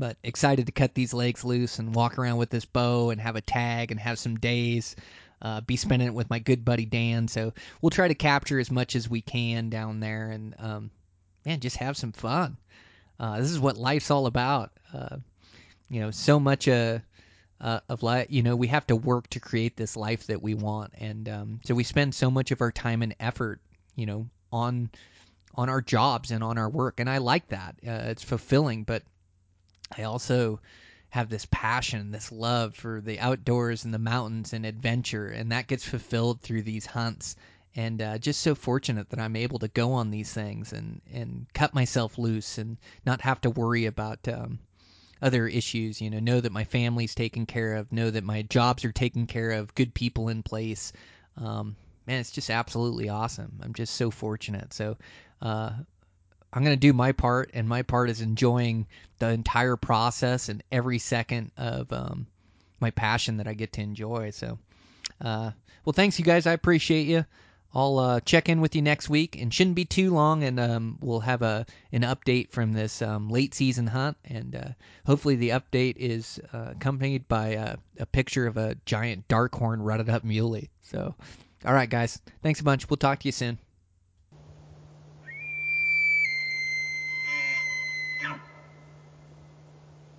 But 0.00 0.16
excited 0.22 0.64
to 0.64 0.72
cut 0.72 0.94
these 0.94 1.12
legs 1.12 1.44
loose 1.44 1.78
and 1.78 1.94
walk 1.94 2.18
around 2.18 2.38
with 2.38 2.48
this 2.48 2.64
bow 2.64 3.10
and 3.10 3.20
have 3.20 3.36
a 3.36 3.42
tag 3.42 3.90
and 3.90 4.00
have 4.00 4.18
some 4.18 4.36
days. 4.36 4.96
Uh, 5.42 5.60
be 5.60 5.76
spending 5.76 6.08
it 6.08 6.14
with 6.14 6.30
my 6.30 6.38
good 6.38 6.64
buddy 6.64 6.86
Dan. 6.86 7.28
So 7.28 7.52
we'll 7.80 7.90
try 7.90 8.08
to 8.08 8.14
capture 8.14 8.58
as 8.58 8.70
much 8.70 8.96
as 8.96 9.10
we 9.10 9.20
can 9.20 9.68
down 9.68 10.00
there 10.00 10.30
and, 10.30 10.54
um, 10.58 10.90
man, 11.44 11.60
just 11.60 11.76
have 11.76 11.96
some 11.98 12.12
fun. 12.12 12.56
Uh, 13.18 13.38
this 13.38 13.50
is 13.50 13.60
what 13.60 13.76
life's 13.76 14.10
all 14.10 14.26
about. 14.26 14.72
Uh, 14.92 15.18
you 15.90 16.00
know, 16.00 16.10
so 16.10 16.40
much 16.40 16.66
uh, 16.66 17.00
uh, 17.60 17.80
of 17.90 18.02
life, 18.02 18.26
you 18.30 18.42
know, 18.42 18.56
we 18.56 18.68
have 18.68 18.86
to 18.86 18.96
work 18.96 19.28
to 19.28 19.40
create 19.40 19.76
this 19.76 19.96
life 19.96 20.26
that 20.28 20.42
we 20.42 20.54
want. 20.54 20.92
And 20.98 21.28
um, 21.28 21.60
so 21.64 21.74
we 21.74 21.84
spend 21.84 22.14
so 22.14 22.30
much 22.30 22.50
of 22.50 22.62
our 22.62 22.72
time 22.72 23.02
and 23.02 23.14
effort, 23.20 23.60
you 23.96 24.06
know, 24.06 24.26
on 24.50 24.90
on 25.56 25.68
our 25.68 25.82
jobs 25.82 26.30
and 26.30 26.44
on 26.44 26.56
our 26.58 26.70
work. 26.70 27.00
And 27.00 27.10
I 27.10 27.18
like 27.18 27.48
that. 27.48 27.74
Uh, 27.86 28.08
it's 28.10 28.22
fulfilling, 28.22 28.84
but 28.84 29.02
I 29.96 30.04
also 30.04 30.60
have 31.10 31.28
this 31.28 31.46
passion, 31.50 32.12
this 32.12 32.30
love 32.30 32.74
for 32.74 33.00
the 33.00 33.18
outdoors 33.18 33.84
and 33.84 33.92
the 33.92 33.98
mountains 33.98 34.52
and 34.52 34.64
adventure, 34.64 35.28
and 35.28 35.50
that 35.50 35.66
gets 35.66 35.84
fulfilled 35.84 36.40
through 36.40 36.62
these 36.62 36.86
hunts. 36.86 37.36
And 37.76 38.02
uh, 38.02 38.18
just 38.18 38.40
so 38.40 38.54
fortunate 38.54 39.10
that 39.10 39.20
I'm 39.20 39.36
able 39.36 39.58
to 39.60 39.68
go 39.68 39.92
on 39.92 40.10
these 40.10 40.32
things 40.32 40.72
and 40.72 41.00
and 41.12 41.46
cut 41.54 41.74
myself 41.74 42.18
loose 42.18 42.58
and 42.58 42.76
not 43.06 43.20
have 43.20 43.40
to 43.42 43.50
worry 43.50 43.86
about 43.86 44.26
um, 44.28 44.58
other 45.22 45.46
issues. 45.46 46.00
You 46.00 46.10
know, 46.10 46.18
know 46.18 46.40
that 46.40 46.52
my 46.52 46.64
family's 46.64 47.14
taken 47.14 47.46
care 47.46 47.74
of, 47.76 47.92
know 47.92 48.10
that 48.10 48.24
my 48.24 48.42
jobs 48.42 48.84
are 48.84 48.92
taken 48.92 49.26
care 49.26 49.52
of, 49.52 49.74
good 49.74 49.94
people 49.94 50.28
in 50.28 50.42
place. 50.42 50.92
Um, 51.36 51.76
man, 52.06 52.20
it's 52.20 52.32
just 52.32 52.50
absolutely 52.50 53.08
awesome. 53.08 53.60
I'm 53.62 53.74
just 53.74 53.94
so 53.94 54.10
fortunate. 54.10 54.72
So, 54.72 54.96
uh, 55.42 55.70
I'm 56.52 56.64
going 56.64 56.76
to 56.76 56.80
do 56.80 56.92
my 56.92 57.12
part, 57.12 57.50
and 57.54 57.68
my 57.68 57.82
part 57.82 58.10
is 58.10 58.20
enjoying 58.20 58.86
the 59.18 59.30
entire 59.30 59.76
process 59.76 60.48
and 60.48 60.62
every 60.72 60.98
second 60.98 61.52
of 61.56 61.92
um, 61.92 62.26
my 62.80 62.90
passion 62.90 63.36
that 63.36 63.46
I 63.46 63.54
get 63.54 63.72
to 63.74 63.82
enjoy. 63.82 64.30
So, 64.30 64.58
uh, 65.20 65.52
well, 65.84 65.92
thanks, 65.92 66.18
you 66.18 66.24
guys. 66.24 66.46
I 66.46 66.52
appreciate 66.52 67.06
you. 67.06 67.24
I'll 67.72 67.98
uh, 68.00 68.20
check 68.20 68.48
in 68.48 68.60
with 68.60 68.74
you 68.74 68.82
next 68.82 69.08
week, 69.08 69.40
and 69.40 69.54
shouldn't 69.54 69.76
be 69.76 69.84
too 69.84 70.12
long, 70.12 70.42
and 70.42 70.58
um, 70.58 70.98
we'll 71.00 71.20
have 71.20 71.42
a 71.42 71.66
an 71.92 72.02
update 72.02 72.50
from 72.50 72.72
this 72.72 73.00
um, 73.00 73.28
late 73.28 73.54
season 73.54 73.86
hunt, 73.86 74.16
and 74.24 74.56
uh, 74.56 74.68
hopefully 75.06 75.36
the 75.36 75.50
update 75.50 75.96
is 75.96 76.40
uh, 76.52 76.70
accompanied 76.72 77.28
by 77.28 77.48
a, 77.50 77.76
a 78.00 78.06
picture 78.06 78.48
of 78.48 78.56
a 78.56 78.76
giant 78.86 79.28
dark 79.28 79.54
horn 79.54 79.80
rutted 79.80 80.08
up 80.08 80.24
muley. 80.24 80.68
So, 80.82 81.14
all 81.64 81.74
right, 81.74 81.88
guys, 81.88 82.20
thanks 82.42 82.58
a 82.58 82.64
bunch. 82.64 82.90
We'll 82.90 82.96
talk 82.96 83.20
to 83.20 83.28
you 83.28 83.32
soon. 83.32 83.56